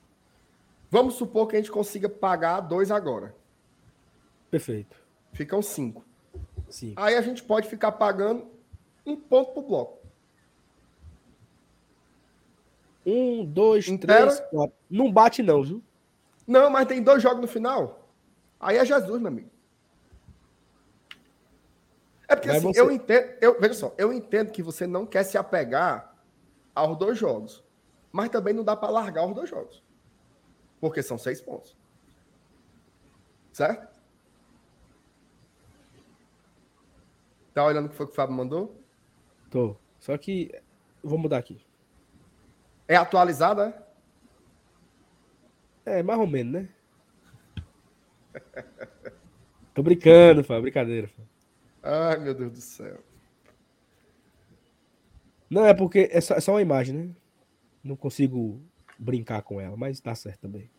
Vamos 0.90 1.14
supor 1.14 1.46
que 1.46 1.56
a 1.56 1.58
gente 1.58 1.72
consiga 1.72 2.08
pagar 2.08 2.60
dois 2.60 2.90
agora. 2.90 3.34
Perfeito. 4.50 5.01
Ficam 5.32 5.62
cinco. 5.62 6.04
Sim. 6.68 6.94
Aí 6.96 7.16
a 7.16 7.20
gente 7.22 7.42
pode 7.42 7.68
ficar 7.68 7.92
pagando 7.92 8.46
um 9.04 9.16
ponto 9.16 9.52
por 9.52 9.62
bloco. 9.62 9.98
Um, 13.04 13.44
dois, 13.44 13.88
Inteira. 13.88 14.26
três, 14.26 14.40
quatro. 14.50 14.76
Não 14.88 15.10
bate, 15.10 15.42
não, 15.42 15.62
viu? 15.62 15.82
Não, 16.46 16.70
mas 16.70 16.86
tem 16.86 17.02
dois 17.02 17.22
jogos 17.22 17.40
no 17.40 17.48
final. 17.48 18.08
Aí 18.60 18.76
é 18.76 18.84
Jesus, 18.84 19.20
meu 19.20 19.28
amigo. 19.28 19.50
É 22.28 22.36
porque 22.36 22.48
assim, 22.48 22.72
eu 22.74 22.90
entendo, 22.90 23.36
eu, 23.40 23.60
veja 23.60 23.74
só, 23.74 23.94
eu 23.98 24.12
entendo 24.12 24.52
que 24.52 24.62
você 24.62 24.86
não 24.86 25.04
quer 25.04 25.24
se 25.24 25.36
apegar 25.36 26.14
aos 26.74 26.96
dois 26.96 27.18
jogos. 27.18 27.62
Mas 28.10 28.30
também 28.30 28.54
não 28.54 28.62
dá 28.62 28.76
para 28.76 28.90
largar 28.90 29.26
os 29.26 29.34
dois 29.34 29.48
jogos. 29.48 29.82
Porque 30.80 31.02
são 31.02 31.18
seis 31.18 31.40
pontos. 31.40 31.76
Certo? 33.52 33.91
Tá 37.54 37.64
olhando 37.64 37.86
o 37.86 37.88
que 37.88 37.96
foi 37.96 38.06
que 38.06 38.12
o 38.12 38.14
Fábio 38.14 38.34
mandou? 38.34 38.80
Tô. 39.50 39.76
Só 39.98 40.16
que. 40.16 40.50
Vou 41.02 41.18
mudar 41.18 41.38
aqui. 41.38 41.60
É 42.88 42.96
atualizada? 42.96 43.86
É, 45.84 46.02
mais 46.02 46.18
ou 46.18 46.26
menos, 46.26 46.52
né? 46.52 46.68
Tô 49.74 49.82
brincando, 49.82 50.44
Fábio. 50.44 50.62
Brincadeira. 50.62 51.08
Fábio. 51.08 51.28
Ai, 51.82 52.18
meu 52.18 52.34
Deus 52.34 52.52
do 52.52 52.60
céu. 52.60 52.98
Não, 55.50 55.66
é 55.66 55.74
porque 55.74 56.08
é 56.10 56.20
só, 56.20 56.34
é 56.34 56.40
só 56.40 56.52
uma 56.52 56.62
imagem, 56.62 56.94
né? 56.94 57.14
Não 57.84 57.96
consigo 57.96 58.62
brincar 58.98 59.42
com 59.42 59.60
ela, 59.60 59.76
mas 59.76 60.00
tá 60.00 60.14
certo 60.14 60.40
também. 60.40 60.70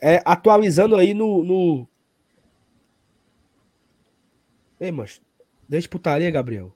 É, 0.00 0.20
atualizando 0.24 0.96
aí 0.96 1.14
no. 1.14 1.44
no... 1.44 1.88
Ei, 4.80 4.90
mas 4.90 5.20
deixa 5.72 5.88
putaria, 5.88 6.30
Gabriel. 6.30 6.70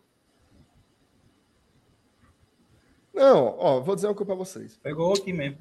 Não, 3.13 3.55
ó, 3.59 3.81
vou 3.81 3.95
dizer 3.95 4.07
uma 4.07 4.15
coisa 4.15 4.27
pra 4.27 4.35
vocês. 4.35 4.79
Pegou 4.79 5.13
aqui 5.13 5.35
mesmo. 5.35 5.59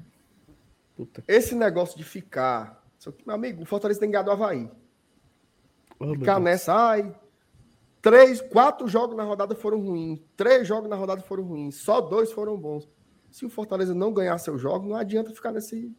Puta. 0.96 1.22
Esse 1.28 1.54
negócio 1.54 1.98
de 1.98 2.04
ficar. 2.04 2.82
Só 2.98 3.12
que, 3.12 3.26
meu 3.26 3.34
amigo, 3.34 3.62
o 3.62 3.66
Fortaleza 3.66 4.00
tem 4.00 4.10
ganhado 4.10 4.30
o 4.30 4.32
Havaí. 4.32 4.70
Oh, 5.98 6.14
Ficar 6.14 6.40
nessa, 6.40 6.74
ai. 6.74 7.14
Três, 8.00 8.40
quatro 8.40 8.88
jogos 8.88 9.14
na 9.14 9.24
rodada 9.24 9.54
foram 9.54 9.80
ruins. 9.80 10.18
Três 10.34 10.66
jogos 10.66 10.88
na 10.88 10.96
rodada 10.96 11.20
foram 11.20 11.44
ruins. 11.44 11.76
Só 11.76 12.00
dois 12.00 12.32
foram 12.32 12.56
bons. 12.56 12.88
Se 13.30 13.44
o 13.44 13.50
Fortaleza 13.50 13.94
não 13.94 14.14
ganhar 14.14 14.38
seu 14.38 14.56
jogo, 14.56 14.88
não 14.88 14.96
adianta 14.96 15.34
ficar 15.34 15.52
nesse. 15.52 15.94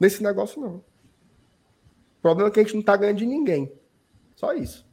Nesse 0.00 0.22
negócio, 0.22 0.62
não. 0.62 0.76
O 0.76 2.22
problema 2.22 2.48
é 2.48 2.52
que 2.52 2.60
a 2.60 2.62
gente 2.62 2.74
não 2.74 2.82
tá 2.82 2.96
ganhando 2.96 3.18
de 3.18 3.26
ninguém. 3.26 3.70
Só 4.34 4.54
isso. 4.54 4.87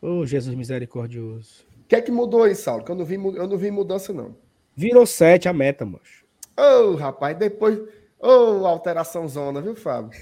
Ô, 0.00 0.24
Jesus 0.24 0.54
misericordioso. 0.54 1.66
O 1.84 1.88
que 1.88 1.96
é 1.96 2.00
que 2.02 2.10
mudou 2.12 2.42
aí, 2.44 2.54
Saulo? 2.54 2.84
Que 2.84 2.90
eu 2.90 2.94
não 2.96 3.04
vi, 3.04 3.14
eu 3.16 3.46
não 3.46 3.56
vi 3.56 3.70
mudança, 3.70 4.12
não. 4.12 4.36
Virou 4.76 5.06
7 5.06 5.48
a 5.48 5.52
meta, 5.52 5.84
moço. 5.84 6.24
Ô, 6.56 6.94
rapaz, 6.94 7.36
depois. 7.36 7.78
Ô, 8.20 8.66
alteração 8.66 9.26
zona, 9.26 9.60
viu, 9.60 9.74
Fábio? 9.74 10.18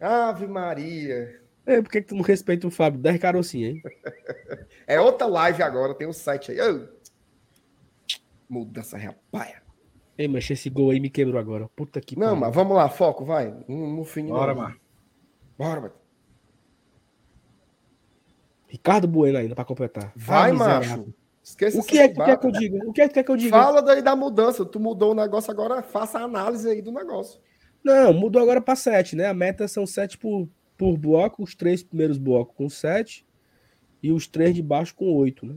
Ave 0.00 0.46
Maria. 0.46 1.40
É, 1.66 1.80
por 1.80 1.90
que, 1.90 2.02
que 2.02 2.08
tu 2.08 2.14
não 2.14 2.22
respeita 2.22 2.66
o 2.66 2.70
Fábio? 2.70 3.00
10 3.00 3.18
carocinha, 3.20 3.70
hein? 3.70 3.82
É 4.86 5.00
outra 5.00 5.26
live 5.26 5.62
agora, 5.62 5.94
tem 5.94 6.06
um 6.06 6.12
site 6.12 6.52
aí. 6.52 6.60
Ô. 6.60 6.86
Mudança, 8.48 8.98
rapaz. 8.98 9.54
Ei, 10.18 10.28
mas 10.28 10.48
esse 10.50 10.68
gol 10.68 10.90
aí 10.90 11.00
me 11.00 11.08
quebrou 11.08 11.40
agora. 11.40 11.68
Puta 11.74 12.00
que 12.00 12.16
Não, 12.18 12.26
pariu. 12.28 12.40
mas 12.40 12.54
vamos 12.54 12.76
lá, 12.76 12.88
foco, 12.90 13.24
vai. 13.24 13.50
No, 13.66 13.96
no 13.96 14.04
fim. 14.04 14.26
Bora, 14.26 14.54
mano. 14.54 14.76
Bora, 15.58 15.80
mano. 15.80 15.94
Ricardo 18.74 19.06
Bueno 19.06 19.38
ainda 19.38 19.54
pra 19.54 19.64
completar. 19.64 20.12
Vai, 20.16 20.50
Ah, 20.50 20.54
macho. 20.54 21.14
Esqueça 21.44 21.76
O 21.76 21.80
esse 21.80 21.88
que 21.88 21.98
é 21.98 22.08
que 22.08 22.14
tu 22.14 22.24
quer 22.24 22.40
que 22.40 22.46
eu 22.46 22.50
diga? 22.50 22.88
O 22.88 22.92
que 22.92 23.00
é 23.02 23.04
que 23.04 23.10
tu 23.10 23.14
quer 23.14 23.22
que 23.22 23.30
eu 23.30 23.36
diga? 23.36 23.56
Fala 23.56 23.80
daí 23.80 24.02
da 24.02 24.16
mudança. 24.16 24.64
Tu 24.64 24.80
mudou 24.80 25.12
o 25.12 25.14
negócio 25.14 25.48
agora, 25.52 25.80
faça 25.80 26.18
a 26.18 26.22
análise 26.22 26.68
aí 26.68 26.82
do 26.82 26.90
negócio. 26.90 27.40
Não, 27.84 28.12
mudou 28.12 28.42
agora 28.42 28.60
pra 28.60 28.74
7, 28.74 29.14
né? 29.14 29.26
A 29.26 29.34
meta 29.34 29.68
são 29.68 29.86
7 29.86 30.18
por, 30.18 30.48
por 30.76 30.96
bloco, 30.98 31.40
os 31.44 31.54
três 31.54 31.84
primeiros 31.84 32.18
blocos 32.18 32.56
com 32.56 32.68
7 32.68 33.24
e 34.02 34.10
os 34.10 34.26
três 34.26 34.56
de 34.56 34.62
baixo 34.62 34.92
com 34.96 35.14
8, 35.14 35.46
né? 35.46 35.54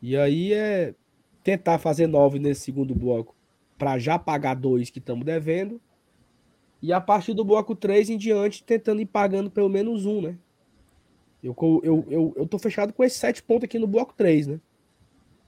E 0.00 0.16
aí 0.16 0.52
é 0.52 0.94
tentar 1.42 1.78
fazer 1.78 2.06
9 2.06 2.38
nesse 2.38 2.60
segundo 2.60 2.94
bloco 2.94 3.34
para 3.76 3.98
já 3.98 4.16
pagar 4.16 4.54
dois 4.54 4.90
que 4.90 5.00
estamos 5.00 5.24
devendo. 5.24 5.80
E 6.80 6.92
a 6.92 7.00
partir 7.00 7.34
do 7.34 7.44
bloco 7.44 7.74
3 7.74 8.10
em 8.10 8.16
diante, 8.16 8.62
tentando 8.62 9.00
ir 9.00 9.06
pagando 9.06 9.50
pelo 9.50 9.68
menos 9.68 10.06
um, 10.06 10.20
né? 10.22 10.38
Eu, 11.42 11.56
eu, 11.82 12.06
eu, 12.08 12.32
eu 12.36 12.46
tô 12.46 12.58
fechado 12.58 12.92
com 12.92 13.02
esses 13.02 13.18
7 13.18 13.42
pontos 13.42 13.64
aqui 13.64 13.78
no 13.78 13.86
bloco 13.86 14.14
3, 14.16 14.46
né? 14.46 14.60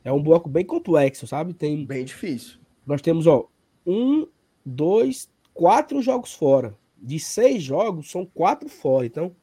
É 0.02 0.12
um 0.12 0.22
bloco 0.22 0.48
bem 0.48 0.64
complexo, 0.64 1.26
sabe? 1.26 1.54
Tem 1.54 1.86
Bem 1.86 2.04
difícil. 2.04 2.58
nós 2.86 3.00
temos, 3.00 3.26
ó, 3.26 3.48
um, 3.86 4.26
dois, 4.64 5.30
quatro 5.54 6.02
jogos 6.02 6.34
fora. 6.34 6.76
De 7.00 7.18
seis 7.18 7.62
jogos, 7.62 8.10
são 8.10 8.26
quatro 8.26 8.68
fora. 8.68 9.06
Então, 9.06 9.34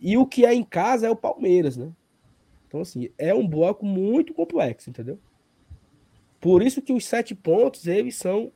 e 0.00 0.16
o 0.16 0.26
que 0.26 0.46
é 0.46 0.54
em 0.54 0.64
casa 0.64 1.06
é 1.06 1.10
o 1.10 1.16
Palmeiras, 1.16 1.76
né? 1.76 1.92
Então, 2.66 2.80
assim, 2.80 3.10
é 3.18 3.34
um 3.34 3.46
bloco 3.46 3.84
muito 3.84 4.32
complexo, 4.32 4.88
entendeu? 4.88 5.18
Por 6.40 6.62
isso 6.62 6.80
que 6.80 6.92
os 6.92 7.04
sete 7.04 7.34
pontos, 7.34 7.86
eles 7.86 8.16
são 8.16 8.50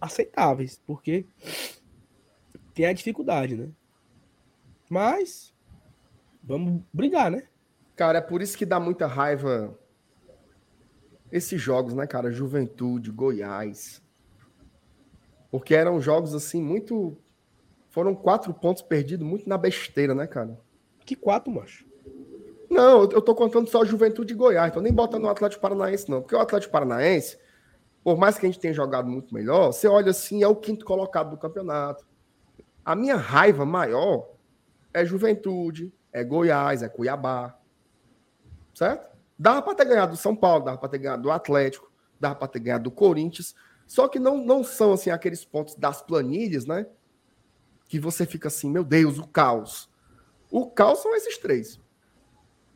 aceitáveis, 0.00 0.80
porque 0.86 1.26
tem 2.74 2.86
a 2.86 2.92
dificuldade, 2.92 3.56
né? 3.56 3.68
Mas, 4.88 5.52
vamos 6.48 6.82
brigar, 6.92 7.30
né? 7.30 7.42
Cara, 7.94 8.18
é 8.18 8.22
por 8.22 8.40
isso 8.40 8.56
que 8.56 8.64
dá 8.64 8.80
muita 8.80 9.06
raiva 9.06 9.78
esses 11.30 11.60
jogos, 11.60 11.92
né, 11.92 12.06
cara? 12.06 12.32
Juventude, 12.32 13.10
Goiás. 13.10 14.02
Porque 15.50 15.74
eram 15.74 16.00
jogos, 16.00 16.34
assim, 16.34 16.62
muito. 16.62 17.16
Foram 17.90 18.14
quatro 18.14 18.52
pontos 18.54 18.82
perdidos 18.82 19.26
muito 19.26 19.48
na 19.48 19.58
besteira, 19.58 20.14
né, 20.14 20.26
cara? 20.26 20.58
Que 21.04 21.14
quatro, 21.14 21.52
macho. 21.52 21.86
Não, 22.70 23.02
eu 23.02 23.22
tô 23.22 23.34
contando 23.34 23.68
só 23.68 23.84
Juventude 23.84 24.34
e 24.34 24.36
Goiás, 24.36 24.72
tô 24.72 24.80
nem 24.80 24.92
botando 24.92 25.24
o 25.24 25.28
Atlético 25.28 25.62
Paranaense, 25.62 26.10
não. 26.10 26.20
Porque 26.20 26.34
o 26.34 26.40
Atlético 26.40 26.72
Paranaense, 26.72 27.38
por 28.04 28.18
mais 28.18 28.38
que 28.38 28.44
a 28.44 28.48
gente 28.48 28.60
tenha 28.60 28.74
jogado 28.74 29.08
muito 29.08 29.32
melhor, 29.34 29.72
você 29.72 29.88
olha 29.88 30.10
assim, 30.10 30.42
é 30.42 30.48
o 30.48 30.54
quinto 30.54 30.84
colocado 30.84 31.30
do 31.30 31.38
campeonato. 31.38 32.06
A 32.84 32.94
minha 32.94 33.16
raiva 33.16 33.64
maior 33.64 34.30
é 34.92 35.04
Juventude, 35.04 35.92
é 36.12 36.24
Goiás, 36.24 36.82
é 36.82 36.88
Cuiabá. 36.88 37.58
Certo? 38.74 39.16
Dava 39.38 39.62
para 39.62 39.74
ter 39.74 39.84
ganhado 39.84 40.12
do 40.12 40.18
São 40.18 40.34
Paulo, 40.34 40.64
dava 40.64 40.78
para 40.78 40.88
ter 40.88 40.98
ganhado 40.98 41.22
do 41.22 41.30
Atlético, 41.30 41.90
dava 42.18 42.34
para 42.34 42.48
ter 42.48 42.60
ganhado 42.60 42.84
do 42.84 42.90
Corinthians. 42.90 43.54
Só 43.86 44.08
que 44.08 44.18
não, 44.18 44.38
não 44.44 44.62
são 44.62 44.92
assim 44.92 45.10
aqueles 45.10 45.44
pontos 45.44 45.74
das 45.74 46.02
planilhas, 46.02 46.66
né? 46.66 46.86
Que 47.88 47.98
você 47.98 48.26
fica 48.26 48.48
assim, 48.48 48.70
meu 48.70 48.84
Deus, 48.84 49.18
o 49.18 49.26
caos. 49.26 49.88
O 50.50 50.70
caos 50.70 51.00
são 51.00 51.14
esses 51.14 51.38
três 51.38 51.80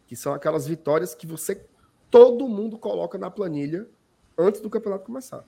que 0.07 0.17
são 0.17 0.35
aquelas 0.35 0.67
vitórias 0.67 1.15
que 1.15 1.27
você 1.27 1.67
todo 2.11 2.47
mundo 2.47 2.79
coloca 2.79 3.17
na 3.17 3.31
planilha 3.31 3.89
antes 4.37 4.61
do 4.61 4.69
campeonato 4.69 5.07
começar. 5.07 5.43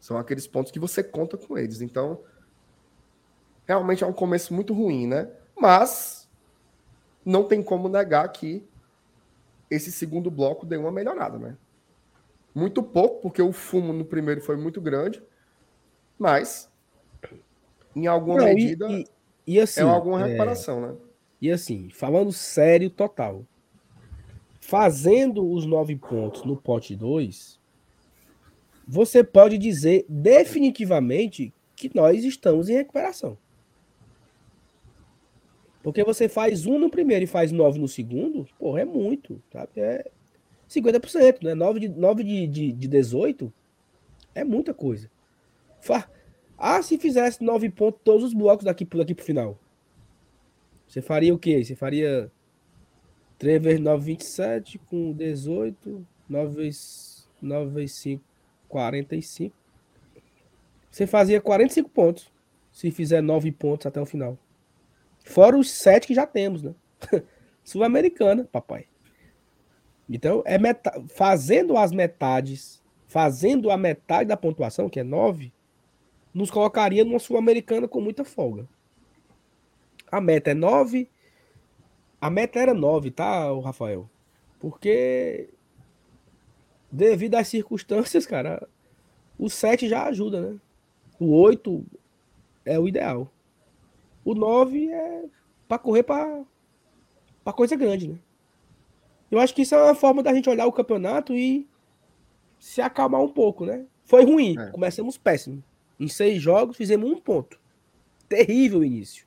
São 0.00 0.16
aqueles 0.16 0.46
pontos 0.46 0.72
que 0.72 0.78
você 0.78 1.04
conta 1.04 1.36
com 1.36 1.58
eles. 1.58 1.82
Então, 1.82 2.22
realmente 3.66 4.02
é 4.02 4.06
um 4.06 4.14
começo 4.14 4.54
muito 4.54 4.72
ruim, 4.72 5.06
né? 5.06 5.30
Mas 5.54 6.19
não 7.30 7.44
tem 7.44 7.62
como 7.62 7.88
negar 7.88 8.28
que 8.28 8.66
esse 9.70 9.92
segundo 9.92 10.30
bloco 10.30 10.66
deu 10.66 10.80
uma 10.80 10.90
melhorada, 10.90 11.38
né? 11.38 11.56
Muito 12.52 12.82
pouco, 12.82 13.22
porque 13.22 13.40
o 13.40 13.52
fumo 13.52 13.92
no 13.92 14.04
primeiro 14.04 14.40
foi 14.40 14.56
muito 14.56 14.80
grande, 14.80 15.22
mas 16.18 16.68
em 17.94 18.08
alguma 18.08 18.38
Não, 18.38 18.48
e- 18.48 18.54
medida 18.54 18.88
e, 18.90 19.06
e 19.46 19.60
assim, 19.60 19.80
é 19.80 19.84
alguma 19.84 20.20
é, 20.20 20.24
recuperação, 20.24 20.80
né? 20.80 20.96
E 21.40 21.50
assim, 21.50 21.88
falando 21.90 22.32
sério 22.32 22.90
total, 22.90 23.44
fazendo 24.60 25.48
os 25.48 25.64
nove 25.64 25.94
pontos 25.96 26.42
no 26.44 26.56
pote 26.56 26.96
2, 26.96 27.60
você 28.86 29.22
pode 29.22 29.56
dizer 29.56 30.04
definitivamente 30.08 31.54
que 31.76 31.90
nós 31.94 32.24
estamos 32.24 32.68
em 32.68 32.74
recuperação. 32.74 33.38
Porque 35.82 36.04
você 36.04 36.28
faz 36.28 36.66
um 36.66 36.78
no 36.78 36.90
primeiro 36.90 37.24
e 37.24 37.26
faz 37.26 37.50
nove 37.52 37.78
no 37.78 37.88
segundo, 37.88 38.46
porra, 38.58 38.82
é 38.82 38.84
muito, 38.84 39.42
sabe? 39.52 39.70
É 39.76 40.10
50%, 40.68 41.42
né? 41.42 41.54
9 41.54 41.80
de, 41.80 41.88
9 41.88 42.22
de, 42.22 42.46
de, 42.46 42.72
de 42.72 42.88
18 42.88 43.52
é 44.34 44.44
muita 44.44 44.74
coisa. 44.74 45.10
Fa- 45.80 46.08
Ah, 46.58 46.82
se 46.82 46.98
fizesse 46.98 47.42
nove 47.42 47.70
pontos 47.70 48.00
todos 48.04 48.24
os 48.24 48.34
blocos 48.34 48.64
daqui, 48.64 48.84
daqui 48.84 49.14
pro 49.14 49.24
final. 49.24 49.58
Você 50.86 51.00
faria 51.00 51.34
o 51.34 51.38
quê? 51.38 51.64
Você 51.64 51.74
faria 51.74 52.30
3 53.38 53.62
vezes 53.62 53.80
9, 53.80 54.04
27, 54.04 54.78
com 54.78 55.12
18, 55.12 56.06
9 56.28 56.54
vezes, 56.56 57.26
9 57.40 57.70
vezes 57.70 57.96
5, 57.96 58.22
45. 58.68 59.56
Você 60.90 61.06
fazia 61.06 61.40
45 61.40 61.88
pontos, 61.88 62.30
se 62.72 62.90
fizer 62.90 63.22
9 63.22 63.50
pontos 63.52 63.86
até 63.86 64.00
o 64.00 64.06
final. 64.06 64.36
Fora 65.30 65.56
os 65.56 65.70
7 65.70 66.08
que 66.08 66.14
já 66.14 66.26
temos, 66.26 66.60
né? 66.60 66.74
Sul-Americana, 67.62 68.48
papai. 68.50 68.86
Então, 70.08 70.42
é 70.44 70.58
meta... 70.58 71.02
fazendo 71.14 71.76
as 71.76 71.92
metades, 71.92 72.82
fazendo 73.06 73.70
a 73.70 73.76
metade 73.76 74.28
da 74.28 74.36
pontuação, 74.36 74.88
que 74.88 74.98
é 74.98 75.04
9, 75.04 75.52
nos 76.34 76.50
colocaria 76.50 77.04
numa 77.04 77.20
Sul-Americana 77.20 77.86
com 77.86 78.00
muita 78.00 78.24
folga. 78.24 78.68
A 80.10 80.20
meta 80.20 80.50
é 80.50 80.54
9. 80.54 81.08
A 82.20 82.28
meta 82.28 82.58
era 82.58 82.74
9, 82.74 83.12
tá, 83.12 83.52
Rafael? 83.62 84.10
Porque 84.58 85.48
devido 86.90 87.36
às 87.36 87.46
circunstâncias, 87.46 88.26
cara, 88.26 88.68
o 89.38 89.48
7 89.48 89.88
já 89.88 90.06
ajuda, 90.06 90.40
né? 90.40 90.58
O 91.20 91.40
8 91.40 91.86
é 92.64 92.78
o 92.80 92.88
ideal. 92.88 93.30
O 94.30 94.34
9 94.34 94.92
é 94.92 95.24
para 95.66 95.76
correr 95.76 96.04
para 96.04 96.44
coisa 97.52 97.74
grande, 97.74 98.06
né? 98.06 98.16
Eu 99.28 99.40
acho 99.40 99.52
que 99.52 99.62
isso 99.62 99.74
é 99.74 99.82
uma 99.82 99.94
forma 99.94 100.22
da 100.22 100.32
gente 100.32 100.48
olhar 100.48 100.66
o 100.66 100.72
campeonato 100.72 101.34
e 101.34 101.68
se 102.56 102.80
acalmar 102.80 103.20
um 103.20 103.28
pouco, 103.28 103.64
né? 103.64 103.84
Foi 104.04 104.24
ruim, 104.24 104.56
é. 104.56 104.70
começamos 104.70 105.18
péssimo. 105.18 105.64
Em 105.98 106.06
seis 106.06 106.40
jogos 106.40 106.76
fizemos 106.76 107.10
um 107.10 107.20
ponto. 107.20 107.58
Terrível 108.28 108.84
início. 108.84 109.26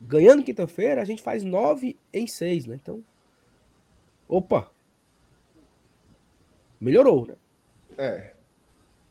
Ganhando 0.00 0.42
quinta-feira, 0.42 1.02
a 1.02 1.04
gente 1.04 1.20
faz 1.20 1.44
nove 1.44 1.98
em 2.10 2.26
seis, 2.26 2.64
né? 2.64 2.78
Então, 2.82 3.04
opa, 4.26 4.70
melhorou, 6.80 7.26
né? 7.26 7.34
É. 7.98 8.32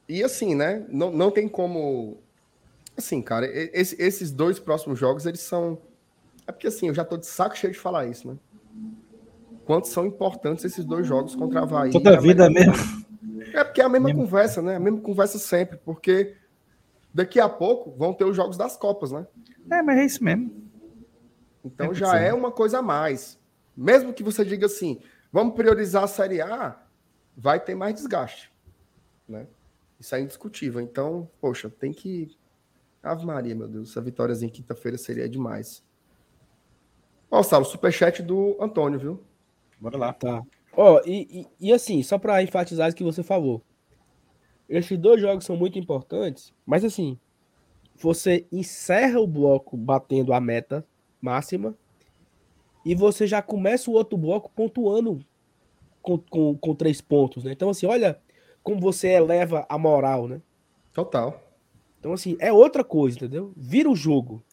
E 0.09 0.23
assim, 0.23 0.55
né? 0.55 0.87
Não, 0.89 1.11
não 1.11 1.29
tem 1.29 1.47
como. 1.47 2.17
Assim, 2.97 3.21
cara, 3.21 3.47
esse, 3.47 3.95
esses 4.01 4.31
dois 4.31 4.59
próximos 4.59 4.97
jogos, 4.97 5.25
eles 5.25 5.41
são. 5.41 5.77
É 6.47 6.51
porque 6.51 6.67
assim, 6.67 6.87
eu 6.87 6.93
já 6.93 7.05
tô 7.05 7.15
de 7.15 7.27
saco 7.27 7.55
cheio 7.55 7.73
de 7.73 7.79
falar 7.79 8.07
isso, 8.07 8.27
né? 8.27 8.37
Quantos 9.65 9.91
são 9.91 10.05
importantes 10.05 10.65
esses 10.65 10.83
dois 10.83 11.05
jogos 11.05 11.35
contra 11.35 11.59
a 11.59 11.63
Havaí. 11.63 11.91
Toda 11.91 12.17
a 12.17 12.19
vida 12.19 12.49
mesmo. 12.49 12.73
É 13.53 13.63
porque 13.63 13.81
é 13.81 13.83
a 13.83 13.89
mesma 13.89 14.13
conversa, 14.13 14.61
né? 14.61 14.77
A 14.77 14.79
mesma 14.79 15.01
conversa 15.01 15.37
sempre, 15.37 15.77
porque 15.77 16.35
daqui 17.13 17.39
a 17.39 17.49
pouco 17.49 17.91
vão 17.91 18.13
ter 18.13 18.23
os 18.23 18.35
jogos 18.35 18.57
das 18.57 18.77
Copas, 18.77 19.11
né? 19.11 19.27
É, 19.69 19.81
mas 19.81 19.97
é 19.99 20.05
isso 20.05 20.23
mesmo. 20.23 20.67
Então 21.63 21.91
é 21.91 21.93
já 21.93 22.17
é 22.17 22.33
uma 22.33 22.51
coisa 22.51 22.79
a 22.79 22.81
mais. 22.81 23.37
Mesmo 23.75 24.13
que 24.13 24.23
você 24.23 24.43
diga 24.43 24.65
assim, 24.65 25.01
vamos 25.31 25.53
priorizar 25.53 26.03
a 26.03 26.07
Série 26.07 26.41
A, 26.41 26.81
vai 27.35 27.59
ter 27.59 27.75
mais 27.75 27.93
desgaste, 27.93 28.51
né? 29.27 29.45
Isso 29.99 30.15
é 30.15 30.21
indiscutível. 30.21 30.79
Então, 30.81 31.29
poxa, 31.39 31.69
tem 31.69 31.91
que. 31.91 32.35
Ave 33.01 33.25
Maria, 33.25 33.55
meu 33.55 33.67
Deus, 33.67 33.91
essa 33.91 34.01
vitória 34.01 34.33
em 34.33 34.49
quinta-feira 34.49 34.97
seria 34.97 35.29
demais. 35.29 35.83
Ó, 37.29 37.43
Saulo, 37.43 37.65
superchat 37.65 38.21
do 38.21 38.57
Antônio, 38.59 38.99
viu? 38.99 39.23
Bora 39.79 39.97
lá. 39.97 40.13
Tá. 40.13 40.41
Ó, 40.75 41.01
e, 41.05 41.47
e, 41.59 41.67
e 41.67 41.73
assim, 41.73 42.01
só 42.03 42.17
para 42.17 42.41
enfatizar 42.41 42.89
o 42.89 42.95
que 42.95 43.03
você 43.03 43.23
falou. 43.23 43.61
Esses 44.69 44.97
dois 44.97 45.21
jogos 45.21 45.45
são 45.45 45.55
muito 45.55 45.79
importantes, 45.79 46.53
mas 46.65 46.83
assim, 46.83 47.17
você 47.95 48.45
encerra 48.51 49.19
o 49.19 49.27
bloco 49.27 49.77
batendo 49.77 50.33
a 50.33 50.41
meta 50.41 50.85
máxima 51.21 51.75
e 52.85 52.93
você 52.93 53.25
já 53.25 53.41
começa 53.41 53.89
o 53.89 53.93
outro 53.93 54.17
bloco 54.17 54.51
pontuando 54.53 55.19
com, 56.01 56.17
com, 56.17 56.57
com 56.57 56.75
três 56.75 57.01
pontos, 57.01 57.43
né? 57.43 57.51
Então, 57.51 57.69
assim, 57.69 57.85
olha 57.85 58.19
como 58.61 58.79
você 58.79 59.09
eleva 59.09 59.65
a 59.69 59.77
moral, 59.77 60.27
né? 60.27 60.41
Total. 60.93 61.41
Então, 61.99 62.13
assim, 62.13 62.37
é 62.39 62.51
outra 62.51 62.83
coisa, 62.83 63.17
entendeu? 63.17 63.51
Vira 63.55 63.89
o 63.89 63.95
jogo. 63.95 64.43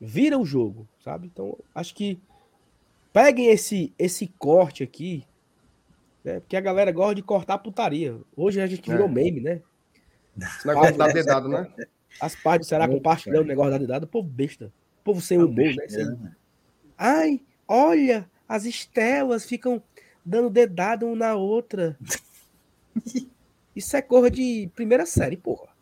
Vira 0.00 0.38
o 0.38 0.44
jogo, 0.44 0.86
sabe? 1.02 1.26
Então, 1.26 1.58
acho 1.74 1.94
que 1.94 2.20
peguem 3.12 3.46
esse, 3.46 3.92
esse 3.98 4.26
corte 4.38 4.82
aqui, 4.82 5.24
né? 6.22 6.40
Porque 6.40 6.56
a 6.56 6.60
galera 6.60 6.92
gosta 6.92 7.14
de 7.14 7.22
cortar 7.22 7.58
putaria. 7.58 8.18
Hoje 8.36 8.60
a 8.60 8.66
gente 8.66 8.90
virou 8.90 9.06
é. 9.06 9.10
meme, 9.10 9.40
né? 9.40 9.62
Esse 10.36 10.66
negócio 10.66 10.96
da 10.96 11.08
dedada, 11.08 11.48
né? 11.48 11.72
As 12.20 12.34
partes 12.34 12.68
será 12.68 12.88
compartilhando 12.88 13.44
o 13.44 13.48
negócio 13.48 13.70
da 13.70 13.78
dedada, 13.78 14.06
povo 14.06 14.28
besta. 14.28 14.72
Povo 15.02 15.20
sem 15.20 15.38
humor, 15.38 15.74
né? 15.74 15.88
Sem... 15.88 16.18
Ai, 16.98 17.40
olha, 17.66 18.28
as 18.48 18.64
estelas 18.64 19.46
ficam 19.46 19.82
dando 20.24 20.50
dedada 20.50 21.06
uma 21.06 21.16
na 21.16 21.34
outra. 21.34 21.96
Isso 23.74 23.96
é 23.96 24.02
cor 24.02 24.30
de 24.30 24.70
primeira 24.74 25.06
série, 25.06 25.36
porra. 25.36 25.75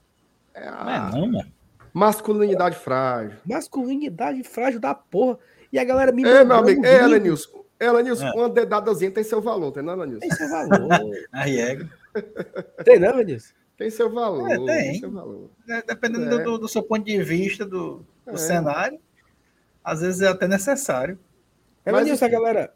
É, 0.55 0.69
a... 0.69 1.11
não, 1.13 1.25
é 1.25 1.29
mano. 1.29 1.53
Masculinidade 1.93 2.77
frágil. 2.77 3.39
Masculinidade 3.45 4.43
frágil 4.43 4.81
da 4.81 4.95
porra. 4.95 5.39
E 5.73 5.79
a 5.79 5.85
galera 5.85 6.11
me. 6.11 6.25
É, 6.25 6.45
meu 6.45 6.57
amigo. 6.57 6.85
É, 6.85 7.03
Elenilson. 7.03 7.65
Elenilson, 7.79 8.27
é. 8.27 8.33
uma 8.33 8.49
dedadazinha 8.49 9.11
tem 9.11 9.23
seu 9.25 9.41
valor, 9.41 9.73
tem 9.73 9.83
não, 9.83 9.95
Elenilson? 9.95 10.21
Tem 10.21 10.31
seu 10.31 10.49
valor. 10.49 10.89
Aí 11.33 11.59
é. 11.59 11.79
Tem 12.85 12.99
não, 12.99 13.11
Elenilson? 13.11 13.55
Tem 13.77 13.91
seu 13.91 14.11
valor. 14.11 14.51
É, 14.51 14.57
tem. 14.57 14.67
tem 14.67 15.01
seu 15.01 15.11
valor. 15.11 15.51
É, 15.69 15.83
dependendo 15.83 16.41
é. 16.41 16.43
do, 16.43 16.59
do, 16.59 16.69
seu 16.69 16.83
ponto 16.83 17.05
de 17.05 17.23
vista, 17.23 17.65
do, 17.65 18.05
do 18.25 18.35
é. 18.35 18.37
cenário, 18.37 19.01
às 19.83 20.01
vezes 20.01 20.23
é 20.23 20.29
até 20.29 20.49
necessário. 20.49 21.19
Elenilson, 21.85 22.25
a 22.25 22.29
galera. 22.29 22.75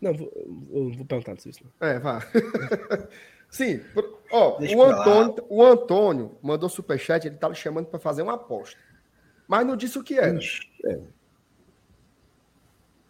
Não, 0.00 0.14
vou, 0.14 0.32
eu 0.72 0.90
vou 0.92 1.04
perguntar 1.04 1.34
isso. 1.34 1.62
Não. 1.62 1.88
É, 1.88 1.98
vá. 1.98 2.22
Sim, 3.50 3.80
ó, 4.30 4.58
o 4.60 4.82
Antônio, 4.82 5.44
o 5.48 5.62
Antônio 5.62 6.38
mandou 6.40 6.68
superchat, 6.68 7.26
ele 7.26 7.34
estava 7.34 7.52
chamando 7.54 7.86
para 7.86 7.98
fazer 7.98 8.22
uma 8.22 8.34
aposta. 8.34 8.78
Mas 9.48 9.66
não 9.66 9.76
disse 9.76 9.98
o 9.98 10.04
que 10.04 10.16
era. 10.16 10.38
É. 10.86 11.00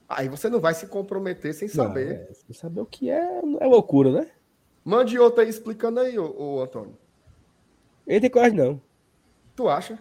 Aí 0.09 0.29
você 0.29 0.49
não 0.49 0.59
vai 0.59 0.73
se 0.73 0.87
comprometer 0.87 1.53
sem 1.55 1.69
saber. 1.69 2.07
Não, 2.07 2.13
é, 2.15 2.33
sem 2.33 2.55
saber 2.55 2.81
o 2.81 2.87
que 2.87 3.11
é, 3.11 3.21
é 3.61 3.67
loucura, 3.67 4.11
né? 4.11 4.31
Mande 4.83 5.19
outra 5.19 5.45
aí 5.45 5.51
explicando 5.51 6.01
aí, 6.01 6.19
ô, 6.19 6.35
ô 6.37 6.63
Antônio. 6.63 6.97
Ele 8.07 8.21
tem 8.21 8.31
coragem, 8.31 8.57
não. 8.57 8.81
Tu 9.55 9.69
acha? 9.69 9.99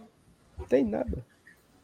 Não 0.57 0.66
tem 0.66 0.86
nada. 0.86 1.26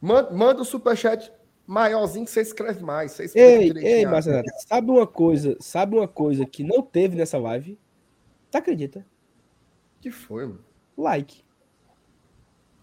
Manda, 0.00 0.30
manda 0.30 0.62
o 0.62 0.64
superchat 0.64 1.30
maiorzinho 1.66 2.24
que 2.24 2.30
você 2.30 2.40
escreve 2.40 2.82
mais. 2.82 3.12
Você 3.12 3.30
ei, 3.34 3.72
ei, 3.76 4.06
Marcelo, 4.06 4.42
sabe 4.66 4.90
uma 4.90 5.06
coisa, 5.06 5.56
sabe 5.60 5.96
uma 5.96 6.08
coisa 6.08 6.46
que 6.46 6.64
não 6.64 6.80
teve 6.80 7.16
nessa 7.16 7.38
live? 7.38 7.78
Tu 8.56 8.58
acredita? 8.58 9.06
que 10.00 10.10
foi, 10.10 10.46
mano? 10.46 10.64
Like. 10.96 11.44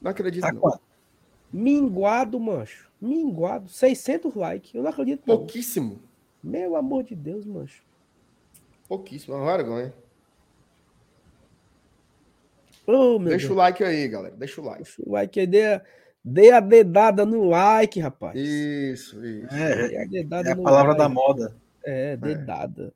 Não 0.01 0.11
acredito, 0.11 0.41
tá 0.41 0.51
não. 0.51 0.79
Minguado, 1.51 2.39
mancho. 2.39 2.91
Minguado. 2.99 3.69
600 3.69 4.35
likes. 4.35 4.73
Eu 4.73 4.83
não 4.83 4.89
acredito, 4.89 5.23
não. 5.25 5.37
Pouquíssimo. 5.37 6.01
Meu 6.43 6.75
amor 6.75 7.03
de 7.03 7.15
Deus, 7.15 7.45
mancho. 7.45 7.83
Pouquíssimo. 8.87 9.35
Uma 9.35 9.55
vergonha. 9.55 9.93
Oh, 12.85 13.17
Deixa 13.17 13.47
Deus. 13.47 13.51
o 13.51 13.55
like 13.55 13.83
aí, 13.83 14.07
galera. 14.07 14.35
Deixa 14.35 14.59
o 14.59 14.63
like. 14.65 14.83
Deixa 14.83 15.01
o 15.01 15.11
like 15.11 15.39
aí. 15.39 15.47
Dê 15.47 15.65
a, 15.65 15.81
dê 16.23 16.51
a 16.51 16.59
dedada 16.59 17.25
no 17.25 17.45
like, 17.45 17.99
rapaz. 17.99 18.37
Isso, 18.37 19.25
isso. 19.25 19.55
É, 19.55 20.03
a, 20.03 20.05
dedada 20.05 20.49
é 20.49 20.51
a 20.51 20.57
palavra 20.57 20.91
like. 20.91 20.99
da 20.99 21.09
moda. 21.09 21.55
É, 21.85 22.17
dedada. 22.17 22.93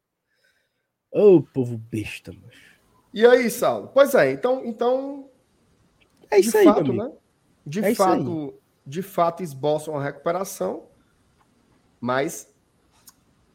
Ô, 1.11 1.37
oh, 1.37 1.41
povo 1.41 1.77
besta, 1.77 2.33
mano. 2.33 2.66
E 3.17 3.25
aí, 3.25 3.49
Saulo? 3.49 3.89
Pois 3.95 4.13
é, 4.13 4.31
então, 4.31 4.63
então 4.63 5.27
é 6.29 6.39
isso 6.39 6.51
de 6.51 6.57
aí, 6.59 6.65
fato, 6.65 6.93
né? 6.93 7.11
De 7.65 7.83
é 7.83 7.95
fato, 7.95 8.61
de 8.85 9.01
fato 9.01 9.41
esboçam 9.41 9.95
uma 9.95 10.03
recuperação, 10.03 10.87
mas 11.99 12.53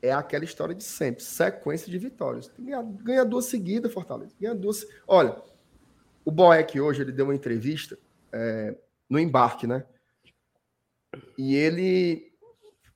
é 0.03 0.11
aquela 0.11 0.43
história 0.43 0.75
de 0.75 0.83
sempre, 0.83 1.23
sequência 1.23 1.89
de 1.89 1.97
vitórias. 1.97 2.51
Ganha, 2.59 2.83
ganha 2.83 3.25
duas 3.25 3.45
seguidas, 3.45 3.93
Fortaleza. 3.93 4.35
Ganha 4.41 4.53
duas. 4.53 4.85
Olha, 5.07 5.41
o 6.25 6.33
Boeck 6.33 6.81
hoje 6.81 7.03
ele 7.03 7.13
deu 7.13 7.27
uma 7.27 7.35
entrevista 7.37 7.97
é, 8.33 8.77
no 9.09 9.17
embarque, 9.17 9.69
né? 9.69 9.87
E 11.39 11.55
ele 11.55 12.33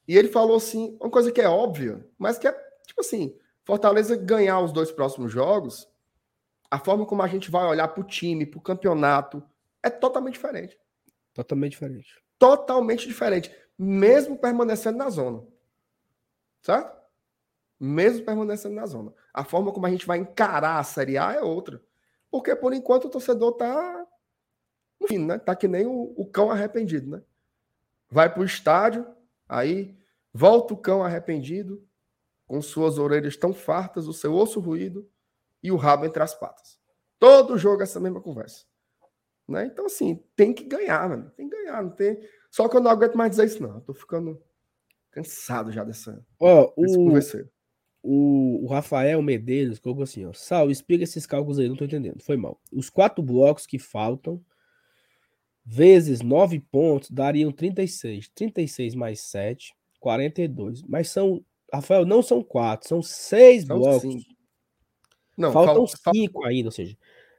e 0.09 0.19
ele 0.19 0.27
falou 0.27 0.57
assim, 0.57 0.97
uma 1.01 1.11
coisa 1.11 1.31
que 1.31 1.41
é 1.41 1.49
óbvia, 1.49 2.05
mas 2.19 2.39
que 2.39 2.49
é 2.49 2.53
tipo 2.85 3.03
assim, 3.03 3.39
Fortaleza 3.65 4.17
ganhar 4.17 4.59
os 4.59 4.73
dois 4.73 4.91
próximos 4.91 5.31
jogos, 5.31 5.89
a 6.71 6.79
forma 6.79 7.07
como 7.07 7.23
a 7.23 7.29
gente 7.29 7.51
vai 7.51 7.65
olhar 7.65 7.89
para 7.89 8.01
o 8.01 8.07
time, 8.07 8.47
para 8.47 8.59
o 8.59 8.63
campeonato, 8.63 9.43
é 9.83 9.91
totalmente 9.91 10.35
diferente. 10.35 10.79
Totalmente 11.33 11.73
diferente. 11.73 12.25
Totalmente 12.39 13.07
diferente. 13.07 13.55
Mesmo 13.79 14.37
permanecendo 14.37 14.99
na 14.99 15.09
zona. 15.09 15.43
Certo? 16.63 16.97
Mesmo 17.79 18.25
permanecendo 18.25 18.75
na 18.75 18.87
zona. 18.87 19.15
A 19.33 19.45
forma 19.45 19.73
como 19.73 19.87
a 19.87 19.91
gente 19.91 20.07
vai 20.07 20.19
encarar 20.19 20.79
a 20.79 20.85
Série 20.85 21.19
A 21.19 21.35
é 21.35 21.43
outra. 21.43 21.83
Porque, 22.31 22.55
por 22.57 22.73
enquanto, 22.73 23.05
o 23.07 23.11
torcedor 23.11 23.53
tá. 23.53 24.07
Enfim, 25.01 25.19
né? 25.19 25.39
Tá 25.39 25.55
que 25.55 25.69
nem 25.69 25.87
o, 25.87 26.15
o 26.17 26.27
cão 26.27 26.51
arrependido, 26.51 27.11
né? 27.11 27.23
Vai 28.11 28.33
para 28.33 28.41
o 28.41 28.45
estádio, 28.45 29.07
aí 29.49 29.97
volta 30.33 30.75
o 30.75 30.77
cão 30.77 31.05
arrependido, 31.05 31.87
com 32.47 32.63
suas 32.63 32.99
orelhas 32.99 33.37
tão 33.37 33.53
fartas, 33.53 34.07
o 34.07 34.13
seu 34.13 34.35
osso 34.35 34.61
ruído 34.61 35.09
e 35.63 35.71
o 35.73 35.77
rabo 35.77 36.05
entre 36.05 36.23
as 36.23 36.35
patas. 36.35 36.79
Todo 37.19 37.59
jogo 37.59 37.81
é 37.81 37.85
essa 37.85 38.01
mesma 38.01 38.21
conversa. 38.21 38.65
Né? 39.49 39.67
Então, 39.67 39.87
assim, 39.87 40.23
tem 40.35 40.53
que 40.53 40.65
ganhar, 40.65 41.09
mano. 41.09 41.31
Tem 41.37 41.49
que 41.49 41.57
ganhar. 41.57 41.83
Não 41.83 41.91
tem... 41.91 42.19
Só 42.51 42.69
que 42.69 42.77
eu 42.77 42.81
não 42.81 42.91
aguento 42.91 43.17
mais 43.17 43.31
dizer 43.31 43.47
isso, 43.47 43.63
não. 43.63 43.75
Eu 43.77 43.81
tô 43.81 43.95
ficando 43.95 44.43
cansado 45.11 45.73
já 45.73 45.83
dessa. 45.85 46.25
Ó, 46.39 46.73
o, 46.77 47.19
o, 48.03 48.65
o, 48.65 48.67
Rafael 48.67 49.23
Medeiros 49.23 49.79
colocou 49.79 50.05
assim: 50.05 50.27
ó. 50.27 50.33
Sal, 50.33 50.71
explica 50.71 51.05
esses 51.05 51.27
cálculos 51.27 51.59
aí, 51.59 51.69
não 51.69 51.77
tô 51.77 51.85
entendendo. 51.85 52.23
Foi 52.23 52.37
mal. 52.37 52.61
Os 52.73 52.91
quatro 52.91 53.23
blocos 53.23 53.67
que 53.67 53.79
faltam, 53.79 54.43
vezes 55.65 56.21
nove 56.21 56.61
pontos, 56.61 57.11
dariam 57.11 57.51
36. 57.51 58.29
36 58.29 58.95
mais 58.95 59.21
7, 59.21 59.75
42. 60.01 60.83
Mas 60.83 61.09
são 61.09 61.45
Rafael, 61.73 62.05
não 62.05 62.23
são 62.23 62.43
quatro, 62.43 62.89
são 62.89 63.03
seis 63.03 63.65
são 63.65 63.79
blocos. 63.79 64.03
Cinco. 64.03 64.36
Não, 65.37 65.53
faltam 65.53 65.87
falta, 65.87 65.99
cinco 66.15 66.33
falta... 66.35 66.49
ainda, 66.49 66.69
ou 66.69 66.73
seja, 66.73 66.97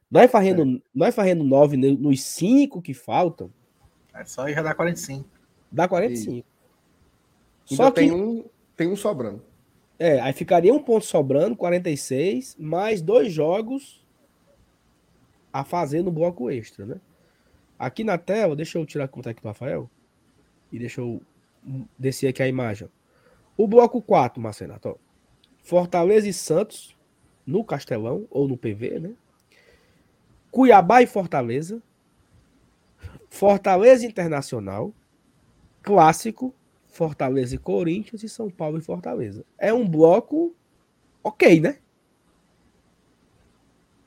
Nós 0.09 0.29
fazendo, 0.29 0.77
é. 0.77 0.81
nós 0.93 1.15
fazendo 1.15 1.43
9 1.43 1.77
nos 1.77 2.21
5 2.23 2.81
que 2.81 2.93
faltam. 2.93 3.51
É 4.13 4.23
só 4.25 4.43
aí 4.43 4.53
já 4.53 4.61
dá 4.61 4.73
45. 4.73 5.27
Dá 5.71 5.87
45. 5.87 6.45
E 7.69 7.75
Só 7.75 7.91
que 7.91 8.01
tem 8.01 8.11
um, 8.11 8.45
tem 8.75 8.87
um 8.87 8.95
sobrando. 8.95 9.43
É, 9.99 10.19
aí 10.19 10.31
ficaria 10.31 10.73
um 10.73 10.81
ponto 10.81 11.05
sobrando, 11.05 11.55
46, 11.55 12.55
mais 12.59 13.01
dois 13.01 13.33
jogos 13.33 14.05
a 15.51 15.63
fazer 15.63 16.03
no 16.03 16.11
bloco 16.11 16.51
extra, 16.51 16.85
né? 16.85 17.01
Aqui 17.79 18.03
na 18.03 18.17
tela, 18.17 18.55
deixa 18.55 18.77
eu 18.77 18.85
tirar 18.85 19.07
conta 19.07 19.31
aqui 19.31 19.41
do 19.41 19.47
Rafael. 19.47 19.89
E 20.71 20.79
deixa 20.79 21.01
eu 21.01 21.21
descer 21.97 22.27
aqui 22.27 22.41
a 22.41 22.47
imagem. 22.47 22.89
O 23.55 23.67
bloco 23.67 24.01
4, 24.01 24.41
Marcenato, 24.41 24.89
ó. 24.89 24.95
Fortaleza 25.63 26.27
e 26.29 26.33
Santos 26.33 26.96
no 27.47 27.63
Castelão 27.63 28.27
ou 28.29 28.45
no 28.45 28.57
PV, 28.57 28.99
né? 28.99 29.13
Cuiabá 30.51 31.01
e 31.01 31.07
Fortaleza. 31.07 31.81
Fortaleza 33.29 34.05
Internacional. 34.05 34.93
Clássico. 35.81 36.53
Fortaleza 36.87 37.55
e 37.55 37.59
Corinthians 37.59 38.23
e 38.23 38.29
São 38.29 38.49
Paulo 38.49 38.79
e 38.79 38.81
Fortaleza. 38.81 39.45
É 39.57 39.71
um 39.71 39.87
bloco 39.87 40.55
ok, 41.23 41.59
né? 41.59 41.77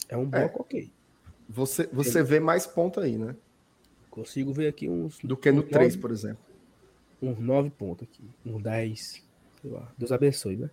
É 0.09 0.17
um 0.17 0.27
bloco 0.27 0.59
é. 0.59 0.61
ok. 0.61 0.93
Você, 1.49 1.89
você 1.93 2.23
vê 2.23 2.41
mais 2.41 2.67
pontos 2.67 3.03
aí, 3.03 3.17
né? 3.17 3.37
Consigo 4.11 4.53
ver 4.53 4.67
aqui 4.67 4.89
uns. 4.89 5.19
Do 5.21 5.37
que 5.37 5.53
no 5.53 5.63
3, 5.63 5.97
por 5.97 6.11
exemplo. 6.11 6.45
Uns 7.23 7.39
9 7.39 7.71
pontos 7.71 8.09
aqui. 8.09 8.25
Uns 8.45 8.61
10. 8.61 9.25
Sei 9.63 9.71
lá. 9.71 9.93
Deus 9.97 10.11
abençoe, 10.11 10.57
né? 10.57 10.71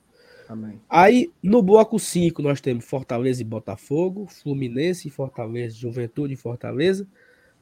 Amém. 0.48 0.80
Aí, 0.90 1.32
no 1.44 1.62
bloco 1.62 2.00
5, 2.00 2.42
nós 2.42 2.62
temos 2.62 2.86
Fortaleza 2.86 3.42
e 3.42 3.46
Botafogo, 3.46 4.28
Fluminense 4.28 5.08
e 5.08 5.12
Fortaleza, 5.12 5.76
Juventude 5.76 6.34
e 6.34 6.38
Fortaleza. 6.38 7.08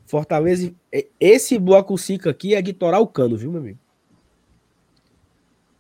Fortaleza. 0.06 0.74
Esse 1.20 1.57
bloco 1.57 1.98
5 1.98 2.30
aqui 2.30 2.53
é 2.53 2.62
de 2.62 2.74
torar 2.74 3.02
o 3.02 3.07
cano, 3.07 3.36
viu, 3.36 3.52
meu 3.52 3.62
amigo? 3.62 3.80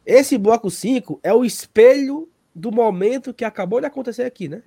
Esse 0.05 0.37
bloco 0.37 0.69
5 0.69 1.19
é 1.21 1.33
o 1.33 1.45
espelho 1.45 2.29
do 2.53 2.71
momento 2.71 3.33
que 3.33 3.45
acabou 3.45 3.79
de 3.79 3.87
acontecer 3.87 4.23
aqui, 4.23 4.47
né? 4.47 4.63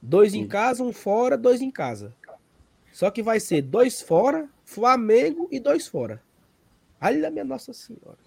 Dois 0.00 0.32
Sim. 0.32 0.40
em 0.40 0.48
casa, 0.48 0.82
um 0.82 0.92
fora, 0.92 1.36
dois 1.36 1.60
em 1.60 1.70
casa. 1.70 2.14
Só 2.92 3.10
que 3.10 3.22
vai 3.22 3.40
ser 3.40 3.62
dois 3.62 4.00
fora, 4.00 4.48
Flamengo 4.64 5.48
e 5.50 5.58
dois 5.58 5.86
fora. 5.86 6.22
Olha 7.00 7.30
minha 7.30 7.44
Nossa 7.44 7.72
Senhora. 7.72 8.18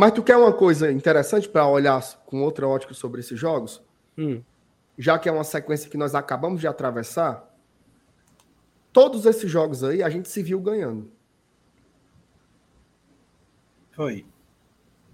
Mas 0.00 0.12
tu 0.12 0.22
quer 0.22 0.38
uma 0.38 0.50
coisa 0.50 0.90
interessante 0.90 1.46
para 1.46 1.68
olhar 1.68 2.02
com 2.24 2.40
outra 2.42 2.66
ótica 2.66 2.94
sobre 2.94 3.20
esses 3.20 3.38
jogos? 3.38 3.82
Hum. 4.16 4.42
Já 4.96 5.18
que 5.18 5.28
é 5.28 5.32
uma 5.32 5.44
sequência 5.44 5.90
que 5.90 5.98
nós 5.98 6.14
acabamos 6.14 6.58
de 6.58 6.66
atravessar, 6.66 7.54
todos 8.94 9.26
esses 9.26 9.50
jogos 9.50 9.84
aí 9.84 10.02
a 10.02 10.08
gente 10.08 10.26
se 10.30 10.42
viu 10.42 10.58
ganhando. 10.58 11.12
Foi. 13.90 14.24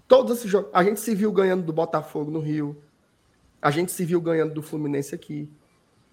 Todos 0.07 0.37
esses 0.37 0.49
jogos. 0.49 0.71
A 0.73 0.81
gente 0.85 1.01
se 1.01 1.13
viu 1.13 1.33
ganhando 1.33 1.65
do 1.65 1.73
Botafogo 1.73 2.31
no 2.31 2.39
Rio. 2.39 2.81
A 3.61 3.69
gente 3.71 3.91
se 3.91 4.05
viu 4.05 4.21
ganhando 4.21 4.53
do 4.53 4.63
Fluminense 4.63 5.13
aqui. 5.13 5.51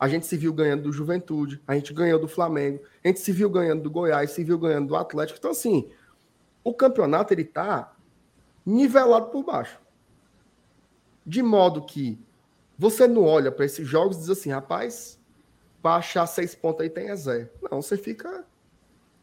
A 0.00 0.08
gente 0.08 0.26
se 0.26 0.36
viu 0.36 0.52
ganhando 0.52 0.82
do 0.82 0.92
Juventude. 0.92 1.62
A 1.64 1.76
gente 1.76 1.94
ganhou 1.94 2.18
do 2.18 2.26
Flamengo. 2.26 2.82
A 3.04 3.06
gente 3.06 3.20
se 3.20 3.30
viu 3.30 3.48
ganhando 3.48 3.84
do 3.84 3.90
Goiás. 3.92 4.32
Se 4.32 4.42
viu 4.42 4.58
ganhando 4.58 4.88
do 4.88 4.96
Atlético. 4.96 5.38
Então, 5.38 5.52
assim, 5.52 5.88
o 6.64 6.74
campeonato 6.74 7.32
ele 7.32 7.44
tá 7.44 7.93
nivelado 8.64 9.26
por 9.26 9.44
baixo. 9.44 9.80
De 11.26 11.42
modo 11.42 11.82
que 11.82 12.18
você 12.78 13.06
não 13.06 13.24
olha 13.24 13.50
para 13.52 13.64
esses 13.64 13.86
jogos 13.86 14.16
e 14.16 14.20
diz 14.20 14.30
assim, 14.30 14.50
rapaz, 14.50 15.18
para 15.80 15.96
achar 15.96 16.26
seis 16.26 16.54
pontos 16.54 16.82
aí 16.82 16.90
tem 16.90 17.10
a 17.10 17.16
zero. 17.16 17.48
Não, 17.70 17.80
você 17.80 17.96
fica. 17.96 18.44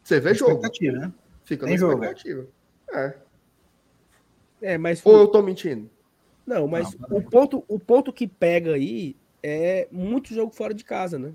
Você 0.02 0.20
vê 0.20 0.34
jogo. 0.34 0.62
Né? 0.62 1.12
Fica 1.44 1.66
tem 1.66 1.74
na 1.74 1.80
jogo, 1.80 2.04
expectativa. 2.04 2.46
É. 2.92 3.14
é. 4.62 4.78
mas. 4.78 5.04
Ou 5.04 5.18
eu 5.18 5.28
tô 5.28 5.42
mentindo? 5.42 5.90
Não, 6.46 6.66
mas 6.66 6.94
não, 6.94 7.18
o, 7.18 7.22
ponto, 7.22 7.64
o 7.68 7.78
ponto 7.78 8.12
que 8.12 8.26
pega 8.26 8.74
aí 8.74 9.16
é 9.42 9.86
muito 9.92 10.34
jogo 10.34 10.52
fora 10.52 10.74
de 10.74 10.84
casa, 10.84 11.18
né? 11.18 11.32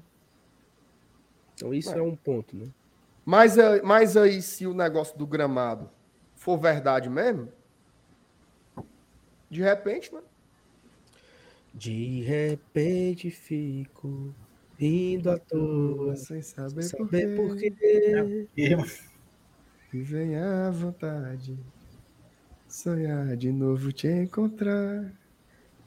Então 1.55 1.73
isso 1.73 1.93
é, 1.93 1.99
é 1.99 2.01
um 2.01 2.15
ponto, 2.15 2.55
né? 2.55 2.67
Mas, 3.25 3.55
mas 3.83 4.15
aí, 4.15 4.41
se 4.41 4.65
o 4.65 4.73
negócio 4.73 5.17
do 5.17 5.27
gramado 5.27 5.89
for 6.35 6.57
verdade 6.57 7.09
mesmo, 7.09 7.51
de 9.49 9.61
repente, 9.61 10.13
mano. 10.13 10.27
De 11.73 12.21
repente 12.21 13.29
fico 13.29 14.33
rindo 14.77 15.29
à 15.29 15.37
toa, 15.37 16.15
sem 16.15 16.41
saber, 16.41 16.83
saber 16.83 17.35
por 17.35 17.55
quê. 17.55 17.71
E 19.93 20.01
vem 20.01 20.35
a 20.35 20.69
vontade 20.71 21.57
sonhar 22.67 23.35
de 23.35 23.51
novo 23.51 23.91
te 23.91 24.07
encontrar. 24.07 25.11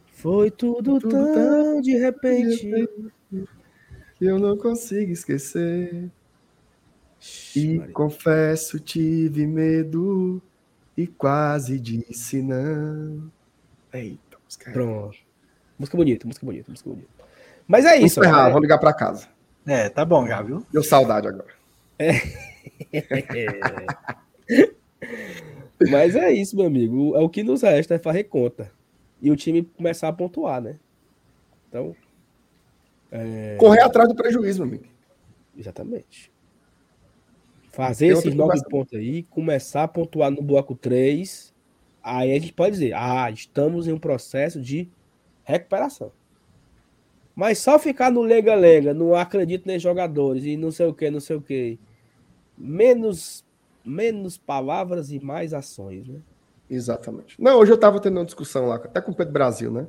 Foi 0.06 0.50
tudo, 0.50 0.98
tudo 0.98 1.08
tão, 1.08 1.32
tão 1.32 1.80
de 1.80 1.96
repente 1.96 2.88
que 4.16 4.24
eu 4.24 4.38
não 4.38 4.56
consigo 4.56 5.12
esquecer. 5.12 6.10
E 7.54 7.78
Maria. 7.78 7.92
confesso, 7.92 8.80
tive 8.80 9.46
medo 9.46 10.42
e 10.96 11.06
quase 11.06 11.78
disse 11.78 12.42
não. 12.42 13.30
Eita, 13.92 14.38
música. 14.44 14.70
Pronto. 14.70 15.18
Música 15.78 15.96
bonita, 15.96 16.26
música 16.26 16.46
bonita, 16.46 16.70
música 16.70 16.90
bonita. 16.90 17.08
Mas 17.66 17.84
é 17.84 17.96
isso. 17.96 18.20
Vamos 18.20 18.36
errar, 18.36 18.50
vou 18.50 18.60
ligar 18.60 18.78
para 18.78 18.92
casa. 18.92 19.28
É, 19.66 19.88
tá 19.88 20.04
bom 20.04 20.26
já, 20.26 20.42
viu? 20.42 20.64
Deu 20.72 20.82
saudade 20.82 21.28
agora. 21.28 21.48
É. 21.98 22.12
Mas 25.90 26.16
é 26.16 26.32
isso, 26.32 26.56
meu 26.56 26.66
amigo. 26.66 27.16
É 27.16 27.20
o 27.20 27.28
que 27.28 27.42
nos 27.42 27.62
resta 27.62 27.94
é 27.94 27.98
fazer 27.98 28.24
conta. 28.24 28.70
E 29.20 29.30
o 29.30 29.36
time 29.36 29.62
começar 29.62 30.08
a 30.08 30.12
pontuar, 30.12 30.60
né? 30.60 30.76
Então. 31.68 31.94
É... 33.10 33.56
Correr 33.58 33.80
atrás 33.80 34.08
do 34.08 34.14
prejuízo, 34.14 34.60
meu 34.60 34.68
amigo. 34.68 34.84
Exatamente. 35.56 36.30
Fazer 37.70 38.08
esses 38.08 38.34
nove 38.34 38.60
pontos 38.68 38.98
aí, 38.98 39.22
começar 39.24 39.84
a 39.84 39.88
pontuar 39.88 40.30
no 40.30 40.42
bloco 40.42 40.74
3 40.74 41.54
Aí 42.02 42.32
a 42.32 42.38
gente 42.38 42.52
pode 42.52 42.72
dizer, 42.72 42.94
ah, 42.94 43.30
estamos 43.30 43.86
em 43.86 43.92
um 43.92 43.98
processo 43.98 44.60
de 44.60 44.88
recuperação. 45.44 46.12
Mas 47.34 47.58
só 47.58 47.78
ficar 47.78 48.10
no 48.10 48.22
lega-lega, 48.22 48.92
não 48.92 49.14
acredito 49.14 49.66
nos 49.66 49.80
jogadores 49.80 50.44
e 50.44 50.56
não 50.56 50.70
sei 50.70 50.86
o 50.86 50.94
que, 50.94 51.10
não 51.10 51.20
sei 51.20 51.36
o 51.36 51.40
que. 51.40 51.78
Menos, 52.56 53.44
menos 53.84 54.36
palavras 54.36 55.10
e 55.10 55.20
mais 55.20 55.54
ações, 55.54 56.08
né? 56.08 56.20
Exatamente. 56.68 57.40
Não, 57.40 57.58
hoje 57.58 57.72
eu 57.72 57.76
estava 57.76 58.00
tendo 58.00 58.18
uma 58.18 58.24
discussão 58.24 58.66
lá, 58.66 58.76
até 58.76 59.00
com 59.00 59.12
o 59.12 59.14
Pedro 59.14 59.32
Brasil, 59.32 59.70
né? 59.70 59.86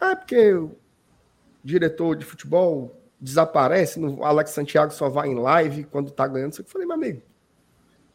Ah, 0.00 0.12
é 0.12 0.16
porque 0.16 0.52
o 0.52 0.72
diretor 1.62 2.16
de 2.16 2.24
futebol 2.24 3.00
desaparece, 3.20 3.98
o 4.00 4.24
Alex 4.24 4.50
Santiago 4.50 4.92
só 4.92 5.08
vai 5.08 5.28
em 5.28 5.34
live 5.34 5.84
quando 5.84 6.10
tá 6.10 6.26
ganhando. 6.26 6.54
Eu 6.58 6.64
falei, 6.64 6.86
meu 6.86 6.96
amigo, 6.96 7.22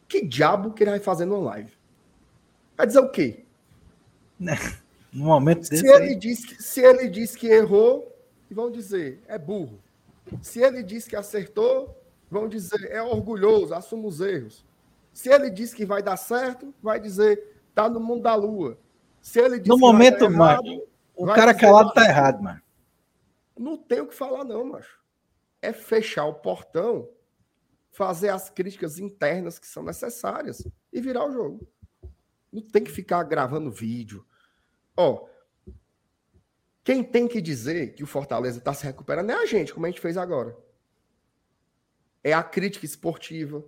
que 0.08 0.22
diabo 0.26 0.72
que 0.72 0.84
ele 0.84 0.92
vai 0.92 1.00
fazer 1.00 1.26
no 1.26 1.42
live? 1.42 1.79
Vai 2.80 2.88
dizer 2.88 3.00
o 3.00 3.10
quê? 3.10 3.44
No 4.40 4.56
momento 5.12 5.66
se 5.66 5.86
ele, 5.86 6.16
diz 6.16 6.46
que, 6.46 6.64
se 6.64 6.80
ele 6.80 7.10
diz 7.10 7.36
que 7.36 7.48
errou, 7.48 8.18
vão 8.50 8.72
dizer, 8.72 9.22
é 9.28 9.38
burro. 9.38 9.84
Se 10.42 10.62
ele 10.62 10.82
diz 10.82 11.06
que 11.06 11.18
acertou, 11.18 12.02
vão 12.32 12.48
dizer, 12.48 12.90
é 12.90 13.02
orgulhoso, 13.02 13.74
assuma 13.74 14.08
os 14.08 14.22
erros. 14.22 14.66
Se 15.12 15.30
ele 15.30 15.50
diz 15.50 15.74
que 15.74 15.86
vai 15.86 16.02
dar 16.02 16.16
certo, 16.16 16.74
vai 16.82 17.02
dizer, 17.02 17.54
tá 17.76 17.90
no 17.90 18.00
mundo 18.00 18.22
da 18.24 18.36
lua. 18.36 18.78
Se 19.22 19.42
ele 19.42 19.60
diz 19.60 19.68
no 19.68 19.78
momento, 19.78 20.24
errado, 20.24 20.88
o 21.18 21.26
cara 21.26 21.52
dizer, 21.52 21.66
calado 21.66 21.92
tá 21.92 22.06
errado, 22.06 22.42
mano. 22.42 22.62
Não 23.58 23.76
tem 23.76 24.00
o 24.00 24.08
que 24.08 24.16
falar, 24.16 24.46
não, 24.46 24.64
macho. 24.64 25.02
É 25.62 25.74
fechar 25.74 26.28
o 26.28 26.36
portão, 26.36 27.10
fazer 27.92 28.30
as 28.30 28.50
críticas 28.50 29.00
internas 29.00 29.60
que 29.60 29.68
são 29.68 29.84
necessárias 29.84 30.66
e 30.94 31.02
virar 31.02 31.26
o 31.26 31.34
jogo. 31.34 31.68
Não 32.52 32.62
tem 32.62 32.84
que 32.84 32.92
ficar 32.92 33.24
gravando 33.24 33.72
vídeo. 33.72 34.26
Ó, 34.98 35.28
quem 36.84 37.04
tem 37.04 37.28
que 37.28 37.42
dizer 37.42 37.94
que 37.94 38.04
o 38.04 38.08
Fortaleza 38.08 38.58
está 38.58 38.74
se 38.74 38.84
recuperando 38.84 39.30
é 39.30 39.34
a 39.34 39.46
gente, 39.46 39.74
como 39.74 39.86
a 39.86 39.90
gente 39.90 40.02
fez 40.02 40.18
agora. 40.18 40.58
É 42.24 42.34
a 42.34 42.44
crítica 42.44 42.86
esportiva. 42.86 43.64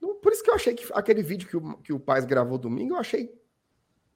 Por 0.00 0.32
isso 0.32 0.42
que 0.42 0.50
eu 0.50 0.54
achei 0.54 0.74
que 0.74 0.86
aquele 0.94 1.22
vídeo 1.22 1.48
que 1.48 1.56
o, 1.56 1.76
que 1.78 1.92
o 1.92 2.00
Paz 2.00 2.24
gravou 2.24 2.56
domingo, 2.56 2.94
eu 2.94 2.98
achei 2.98 3.38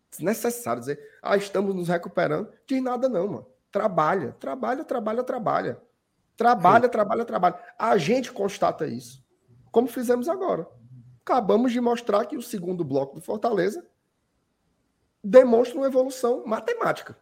desnecessário 0.09 0.81
dizer, 0.81 1.01
ah, 1.21 1.37
estamos 1.37 1.75
nos 1.75 1.89
recuperando. 1.89 2.49
De 2.67 2.81
nada 2.81 3.09
não, 3.09 3.29
mano. 3.29 3.47
Trabalha, 3.71 4.33
trabalha, 4.33 4.85
trabalha, 4.85 5.23
trabalha. 5.23 5.83
Trabalha, 6.37 6.85
Sim. 6.85 6.91
trabalha, 6.91 7.25
trabalha. 7.25 7.59
A 7.79 7.99
gente 7.99 8.33
constata 8.33 8.87
isso. 8.87 9.25
Como 9.71 9.89
fizemos 9.89 10.29
agora 10.29 10.67
acabamos 11.27 11.73
de 11.73 11.81
mostrar 11.81 12.25
que 12.27 12.37
o 12.37 12.43
segundo 12.43 12.85
bloco 12.85 13.17
do 13.17 13.21
Fortaleza 13.21 13.85
demonstra 15.23 15.77
uma 15.77 15.89
evolução 15.89 16.47
matemática. 16.47 17.19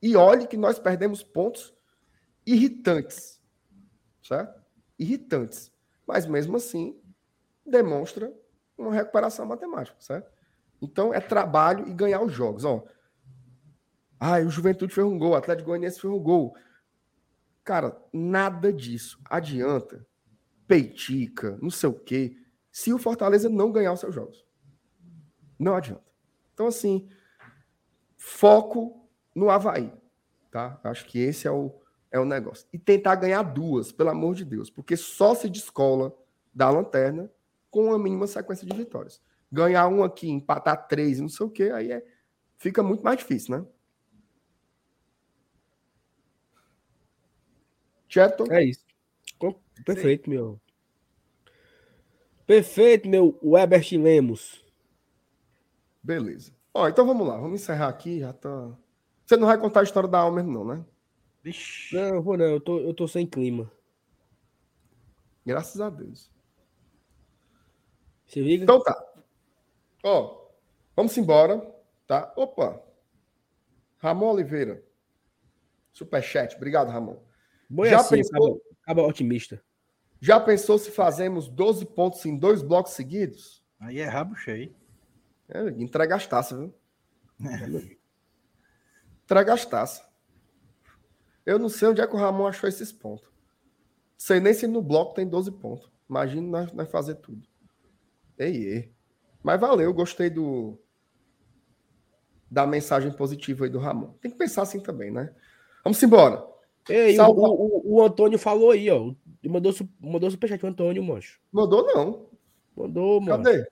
E 0.00 0.16
olhe 0.16 0.46
que 0.46 0.56
nós 0.56 0.78
perdemos 0.78 1.22
pontos 1.22 1.74
irritantes, 2.46 3.38
certo? 4.22 4.62
Irritantes. 4.98 5.70
Mas 6.06 6.24
mesmo 6.24 6.56
assim, 6.56 6.98
demonstra 7.66 8.34
uma 8.78 8.94
recuperação 8.94 9.44
matemática, 9.44 9.96
certo? 10.00 10.32
Então 10.80 11.12
é 11.12 11.20
trabalho 11.20 11.86
e 11.86 11.92
ganhar 11.92 12.22
os 12.22 12.32
jogos. 12.32 12.64
Ó, 12.64 12.82
ah, 14.18 14.38
o 14.38 14.48
Juventude 14.48 14.94
fez 14.94 15.06
um 15.06 15.18
gol, 15.18 15.32
o 15.32 15.36
Atlético 15.36 15.68
Goianiense 15.68 16.00
fez 16.00 16.12
um 16.12 16.18
gol. 16.18 16.56
Cara, 17.62 17.94
nada 18.10 18.72
disso 18.72 19.20
adianta. 19.28 20.04
Peitica, 20.72 21.58
não 21.60 21.68
sei 21.68 21.90
o 21.90 21.92
quê, 21.92 22.34
se 22.70 22.94
o 22.94 22.98
Fortaleza 22.98 23.46
não 23.50 23.70
ganhar 23.70 23.92
os 23.92 24.00
seus 24.00 24.14
jogos. 24.14 24.42
Não 25.58 25.74
adianta. 25.74 26.02
Então, 26.54 26.66
assim, 26.66 27.10
foco 28.16 29.06
no 29.34 29.50
Havaí. 29.50 29.92
Tá? 30.50 30.80
Acho 30.82 31.04
que 31.04 31.18
esse 31.18 31.46
é 31.46 31.50
o, 31.50 31.78
é 32.10 32.18
o 32.18 32.24
negócio. 32.24 32.66
E 32.72 32.78
tentar 32.78 33.16
ganhar 33.16 33.42
duas, 33.42 33.92
pelo 33.92 34.08
amor 34.08 34.34
de 34.34 34.46
Deus, 34.46 34.70
porque 34.70 34.96
só 34.96 35.34
se 35.34 35.50
descola 35.50 36.16
da 36.54 36.70
lanterna 36.70 37.30
com 37.70 37.92
a 37.92 37.98
mínima 37.98 38.26
sequência 38.26 38.66
de 38.66 38.74
vitórias. 38.74 39.20
Ganhar 39.52 39.86
um 39.88 40.02
aqui, 40.02 40.30
empatar 40.30 40.88
três, 40.88 41.20
não 41.20 41.28
sei 41.28 41.44
o 41.44 41.50
quê, 41.50 41.64
aí 41.64 41.92
é, 41.92 42.02
fica 42.56 42.82
muito 42.82 43.04
mais 43.04 43.18
difícil, 43.18 43.58
né? 43.58 43.66
Certo? 48.08 48.50
É 48.50 48.64
isso. 48.64 48.81
Perfeito, 49.84 50.28
meu. 50.28 50.60
Perfeito, 52.46 53.08
meu 53.08 53.38
Weber 53.42 53.82
Lemos. 53.92 54.64
Beleza. 56.02 56.52
Ó, 56.74 56.88
então 56.88 57.06
vamos 57.06 57.26
lá, 57.26 57.36
vamos 57.36 57.60
encerrar 57.60 57.88
aqui. 57.88 58.20
Já 58.20 58.32
tá. 58.32 58.76
Você 59.24 59.36
não 59.36 59.46
vai 59.46 59.58
contar 59.58 59.80
a 59.80 59.84
história 59.84 60.08
da 60.08 60.18
alma, 60.18 60.42
não, 60.42 60.64
né? 60.64 60.84
Vixe. 61.42 61.94
Não, 61.94 62.22
vou 62.22 62.36
não, 62.36 62.46
eu 62.46 62.60
tô, 62.60 62.78
eu 62.78 62.94
tô 62.94 63.06
sem 63.06 63.26
clima. 63.26 63.70
Graças 65.44 65.80
a 65.80 65.90
Deus. 65.90 66.30
Se 68.26 68.40
liga? 68.40 68.64
Então 68.64 68.80
tá. 68.80 68.96
Ó, 70.04 70.48
vamos 70.96 71.16
embora, 71.16 71.60
tá? 72.06 72.32
Opa. 72.36 72.82
Ramon 73.98 74.32
Oliveira. 74.32 74.82
Superchat. 75.92 76.56
Obrigado, 76.56 76.90
Ramon. 76.90 77.18
Boa 77.68 77.88
Já 77.88 78.00
assim, 78.00 78.16
pensou... 78.16 78.36
acaba, 78.36 78.71
acaba 78.82 79.02
otimista. 79.02 79.62
Já 80.20 80.38
pensou 80.38 80.78
se 80.78 80.90
fazemos 80.90 81.48
12 81.48 81.86
pontos 81.86 82.24
em 82.26 82.36
dois 82.36 82.62
blocos 82.62 82.92
seguidos? 82.92 83.62
Aí 83.80 83.98
é 83.98 84.06
rabo 84.06 84.36
cheio. 84.36 84.74
É, 85.48 85.68
entrega 85.70 86.14
as 86.14 86.26
taças, 86.26 86.58
viu? 86.58 86.74
É. 87.44 87.96
Entrega 89.24 89.52
as 89.52 89.64
taças. 89.64 90.06
Eu 91.44 91.58
não 91.58 91.68
sei 91.68 91.88
onde 91.88 92.00
é 92.00 92.06
que 92.06 92.14
o 92.14 92.18
Ramon 92.18 92.46
achou 92.46 92.68
esses 92.68 92.92
pontos. 92.92 93.28
Sei 94.16 94.38
nem 94.38 94.54
se 94.54 94.66
no 94.68 94.80
bloco 94.80 95.14
tem 95.14 95.28
12 95.28 95.50
pontos. 95.52 95.90
Imagina 96.08 96.46
nós, 96.46 96.72
nós 96.72 96.90
fazer 96.90 97.16
tudo. 97.16 97.48
Ei, 98.38 98.64
ei. 98.64 98.92
Mas 99.42 99.60
valeu, 99.60 99.92
gostei 99.92 100.30
do 100.30 100.78
da 102.48 102.66
mensagem 102.66 103.10
positiva 103.10 103.64
aí 103.64 103.70
do 103.70 103.78
Ramon. 103.78 104.12
Tem 104.20 104.30
que 104.30 104.36
pensar 104.36 104.62
assim 104.62 104.78
também, 104.78 105.10
né? 105.10 105.34
Vamos 105.82 106.00
embora. 106.02 106.51
Ei, 106.88 107.18
o, 107.18 107.30
o, 107.30 107.96
o, 107.96 108.02
Antônio 108.02 108.38
falou 108.38 108.70
aí, 108.70 108.90
ó. 108.90 109.12
Mandou, 109.44 109.72
mandou 110.00 110.30
superchat 110.30 110.64
o 110.64 110.68
Antônio, 110.68 111.02
mancho. 111.02 111.40
Mandou 111.52 111.84
não. 111.86 112.26
Mandou, 112.76 113.20
mano. 113.20 113.42
Cadê? 113.42 113.66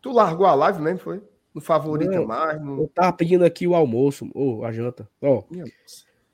Tu 0.00 0.10
largou 0.10 0.46
a 0.46 0.54
live 0.54 0.80
mesmo, 0.80 0.98
foi? 0.98 1.22
No 1.54 1.60
favorita 1.60 2.10
não, 2.10 2.26
mais? 2.26 2.60
No... 2.60 2.82
Eu 2.82 2.88
tava 2.88 3.12
pedindo 3.12 3.44
aqui 3.44 3.66
o 3.66 3.74
almoço, 3.74 4.28
ou 4.34 4.64
a 4.64 4.72
janta. 4.72 5.08
Ó, 5.20 5.44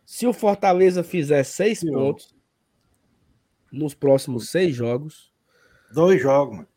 se 0.07 0.27
o 0.27 0.33
Fortaleza 0.33 1.03
fizer 1.03 1.43
seis 1.45 1.81
pontos 1.81 2.35
nos 3.71 3.95
próximos 3.95 4.51
seis 4.51 4.75
jogos. 4.75 5.33
Dois 5.93 6.21
jogos, 6.21 6.57
mano. 6.57 6.69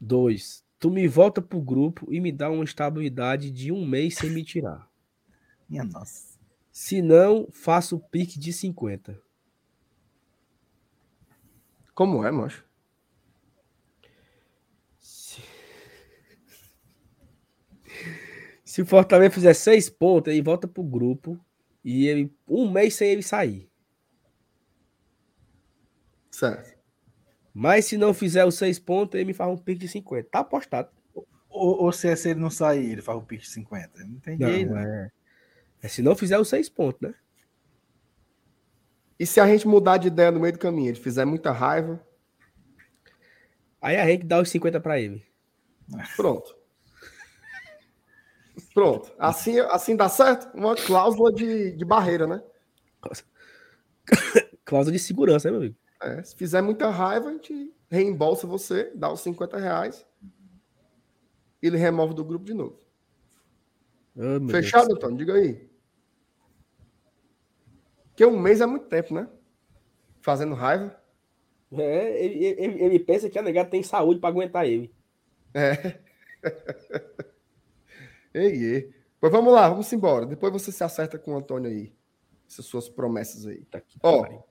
Dois. 0.00 0.64
Tu 0.78 0.90
me 0.90 1.06
volta 1.06 1.40
pro 1.40 1.60
grupo 1.60 2.12
e 2.12 2.20
me 2.20 2.32
dá 2.32 2.50
uma 2.50 2.64
estabilidade 2.64 3.50
de 3.50 3.72
um 3.72 3.86
mês 3.86 4.16
sem 4.16 4.30
me 4.30 4.44
tirar. 4.44 4.88
Minha 5.68 5.84
nossa. 5.84 6.33
Se 6.74 7.00
não, 7.00 7.46
faço 7.52 7.94
o 7.94 8.00
pique 8.00 8.36
de 8.36 8.52
50. 8.52 9.16
Como 11.94 12.26
é, 12.26 12.32
macho? 12.32 12.66
Se... 14.98 15.40
Se 18.64 18.82
o 18.82 18.86
Fortaleza 18.86 19.30
fizer 19.30 19.54
seis 19.54 19.88
pontos, 19.88 20.32
ele 20.32 20.42
volta 20.42 20.66
pro 20.66 20.82
grupo 20.82 21.38
e 21.84 22.08
ele 22.08 22.36
um 22.48 22.68
mês 22.68 22.96
sem 22.96 23.08
ele 23.08 23.22
sair. 23.22 23.70
Certo. 26.28 26.76
Mas 27.54 27.84
se 27.84 27.96
não 27.96 28.12
fizer 28.12 28.44
os 28.44 28.56
seis 28.56 28.80
pontos, 28.80 29.14
ele 29.14 29.26
me 29.26 29.32
faz 29.32 29.48
um 29.48 29.56
pique 29.56 29.82
de 29.82 29.88
50. 29.88 30.28
Tá 30.28 30.40
apostado. 30.40 30.90
Ou, 31.48 31.84
ou 31.84 31.92
se, 31.92 32.08
é 32.08 32.16
se 32.16 32.30
ele 32.30 32.40
não 32.40 32.50
sair, 32.50 32.90
ele 32.90 33.00
faz 33.00 33.16
um 33.16 33.24
pique 33.24 33.44
de 33.44 33.50
50. 33.50 34.00
Não 34.00 34.16
entendi. 34.16 34.64
Não, 34.64 34.74
né? 34.74 35.06
é. 35.06 35.23
É 35.84 35.88
se 35.88 36.00
não 36.00 36.16
fizer 36.16 36.38
os 36.38 36.48
seis 36.48 36.66
pontos, 36.66 36.98
né? 37.02 37.14
E 39.18 39.26
se 39.26 39.38
a 39.38 39.46
gente 39.46 39.68
mudar 39.68 39.98
de 39.98 40.08
ideia 40.08 40.30
no 40.30 40.40
meio 40.40 40.54
do 40.54 40.58
caminho, 40.58 40.88
ele 40.88 40.98
fizer 40.98 41.26
muita 41.26 41.52
raiva? 41.52 42.02
Aí 43.82 43.98
a 43.98 44.06
gente 44.06 44.24
dá 44.24 44.40
os 44.40 44.48
50 44.48 44.80
para 44.80 44.98
ele. 44.98 45.22
Pronto. 46.16 46.56
Pronto. 48.72 49.12
Assim, 49.18 49.60
assim 49.60 49.94
dá 49.94 50.08
certo? 50.08 50.56
Uma 50.56 50.74
cláusula 50.74 51.30
de, 51.30 51.72
de 51.72 51.84
barreira, 51.84 52.26
né? 52.26 52.42
cláusula 54.64 54.96
de 54.96 55.02
segurança, 55.02 55.48
né, 55.48 55.52
meu 55.52 55.60
amigo? 55.60 55.76
É, 56.00 56.22
se 56.22 56.34
fizer 56.34 56.62
muita 56.62 56.88
raiva, 56.88 57.28
a 57.28 57.32
gente 57.32 57.74
reembolsa 57.90 58.46
você, 58.46 58.90
dá 58.94 59.12
os 59.12 59.20
50 59.20 59.58
reais. 59.58 60.06
E 61.62 61.66
ele 61.66 61.76
remove 61.76 62.14
do 62.14 62.24
grupo 62.24 62.46
de 62.46 62.54
novo. 62.54 62.80
Oh, 64.16 64.48
Fechado, 64.48 64.94
Antônio? 64.94 65.18
Diga 65.18 65.34
aí. 65.34 65.73
Porque 68.14 68.24
um 68.24 68.38
mês 68.38 68.60
é 68.60 68.66
muito 68.66 68.86
tempo, 68.86 69.12
né? 69.12 69.28
Fazendo 70.20 70.54
raiva. 70.54 70.96
É, 71.72 72.24
ele, 72.24 72.44
ele, 72.44 72.82
ele 72.82 72.98
pensa 73.00 73.28
que 73.28 73.36
a 73.36 73.42
negada 73.42 73.68
tem 73.68 73.82
saúde 73.82 74.20
para 74.20 74.28
aguentar 74.28 74.64
ele. 74.64 74.94
É. 75.52 75.98
ei, 78.32 78.64
ei. 78.64 78.94
Pois 79.20 79.32
vamos 79.32 79.52
lá, 79.52 79.68
vamos 79.68 79.92
embora. 79.92 80.26
Depois 80.26 80.52
você 80.52 80.70
se 80.70 80.84
acerta 80.84 81.18
com 81.18 81.32
o 81.32 81.36
Antônio 81.36 81.68
aí. 81.68 81.92
Essas 82.48 82.66
suas 82.66 82.88
promessas 82.88 83.46
aí. 83.46 83.64
Tá 83.64 83.78
aqui, 83.78 83.98
Ó, 84.00 84.44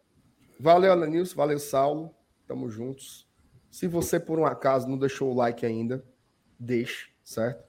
valeu, 0.60 0.92
Ananilson, 0.92 1.38
valeu, 1.38 1.58
Saulo. 1.58 2.14
Tamo 2.46 2.70
juntos. 2.70 3.26
Se 3.72 3.88
você, 3.88 4.20
por 4.20 4.38
um 4.38 4.46
acaso, 4.46 4.90
não 4.90 4.98
deixou 4.98 5.32
o 5.32 5.36
like 5.36 5.66
ainda, 5.66 6.04
deixe, 6.60 7.10
certo? 7.24 7.64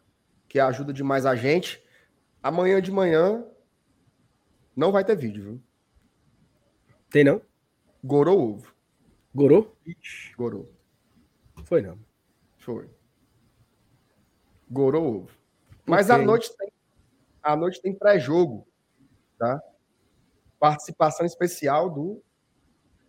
Que 0.48 0.58
ajuda 0.58 0.92
demais 0.92 1.24
a 1.24 1.36
gente. 1.36 1.80
Amanhã 2.42 2.82
de 2.82 2.90
manhã 2.90 3.46
não 4.74 4.90
vai 4.90 5.04
ter 5.04 5.16
vídeo, 5.16 5.42
viu? 5.42 5.62
Tem 7.14 7.22
não? 7.22 7.40
Gorou 8.02 8.54
ovo. 8.54 8.74
Gorou? 9.32 9.76
Ixi, 9.86 10.34
gorou. 10.34 10.68
Foi 11.62 11.80
não. 11.80 11.96
Foi. 12.58 12.90
Gorou 14.68 15.18
ovo. 15.18 15.30
Mas 15.86 16.10
à 16.10 16.18
noite 16.18 16.52
tem, 16.56 16.72
à 17.40 17.54
noite 17.54 17.80
tem 17.80 17.94
pré-jogo, 17.94 18.66
tá? 19.38 19.62
Participação 20.58 21.24
especial 21.24 21.88
do 21.88 22.20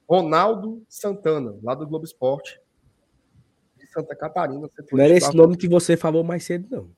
Ronaldo 0.07 0.85
Santana, 0.87 1.57
lá 1.63 1.73
do 1.73 1.87
Globo 1.87 2.05
Esporte, 2.05 2.61
de 3.75 3.87
Santa 3.87 4.15
Catarina. 4.15 4.69
Não 4.91 5.03
era 5.03 5.15
esse 5.17 5.35
nome 5.35 5.57
que 5.57 5.67
você 5.67 5.97
falou 5.97 6.23
mais 6.23 6.43
cedo, 6.43 6.67
não. 6.69 6.95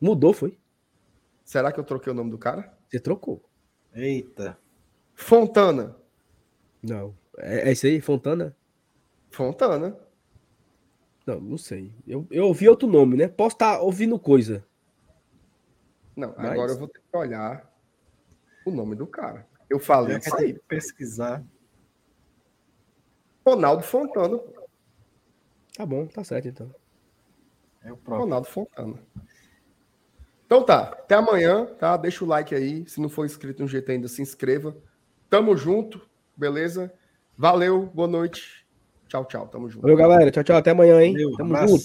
Mudou, 0.00 0.32
foi? 0.32 0.56
Será 1.44 1.72
que 1.72 1.80
eu 1.80 1.84
troquei 1.84 2.12
o 2.12 2.14
nome 2.14 2.30
do 2.30 2.38
cara? 2.38 2.78
Você 2.88 3.00
trocou. 3.00 3.42
Eita. 3.92 4.56
Fontana. 5.14 5.96
Não. 6.82 7.14
É, 7.38 7.68
é 7.68 7.72
isso 7.72 7.86
aí, 7.86 8.00
Fontana? 8.00 8.54
Fontana. 9.30 9.98
Não, 11.26 11.40
não 11.40 11.58
sei. 11.58 11.92
Eu, 12.06 12.26
eu 12.30 12.46
ouvi 12.46 12.68
outro 12.68 12.86
nome, 12.86 13.16
né? 13.16 13.28
Posso 13.28 13.56
estar 13.56 13.76
tá 13.76 13.82
ouvindo 13.82 14.18
coisa. 14.18 14.64
Não, 16.14 16.34
Mas... 16.36 16.50
agora 16.50 16.72
eu 16.72 16.78
vou 16.78 16.88
ter 16.88 17.00
que 17.00 17.16
olhar 17.16 17.72
o 18.64 18.70
nome 18.70 18.94
do 18.94 19.06
cara. 19.06 19.46
Eu 19.68 19.80
falei 19.80 20.18
isso 20.18 20.36
aí. 20.36 20.58
Pesquisar. 20.68 21.44
Ronaldo 23.44 23.82
Fontana. 23.82 24.40
Tá 25.76 25.84
bom, 25.84 26.06
tá 26.06 26.22
certo 26.22 26.48
então. 26.48 26.74
É 27.82 27.92
o 27.92 27.96
próprio. 27.96 28.24
Ronaldo 28.24 28.46
Fontana. 28.46 28.98
Então 30.46 30.62
tá, 30.62 30.82
até 30.90 31.14
amanhã, 31.16 31.66
tá? 31.66 31.96
Deixa 31.96 32.24
o 32.24 32.28
like 32.28 32.54
aí. 32.54 32.88
Se 32.88 33.00
não 33.00 33.08
for 33.08 33.26
inscrito 33.26 33.62
no 33.62 33.68
GT 33.68 33.92
ainda, 33.92 34.08
se 34.08 34.22
inscreva. 34.22 34.76
Tamo 35.28 35.56
junto, 35.56 36.00
beleza? 36.36 36.92
Valeu, 37.36 37.90
boa 37.92 38.08
noite. 38.08 38.64
Tchau, 39.08 39.24
tchau. 39.24 39.46
Tamo 39.48 39.68
junto. 39.68 39.82
Valeu, 39.82 39.96
galera. 39.96 40.30
Tchau, 40.30 40.42
tchau. 40.44 40.56
Até 40.56 40.70
amanhã, 40.70 41.00
hein? 41.02 41.12
Valeu, 41.12 41.36
Tamo 41.36 41.56
junto. 41.56 41.82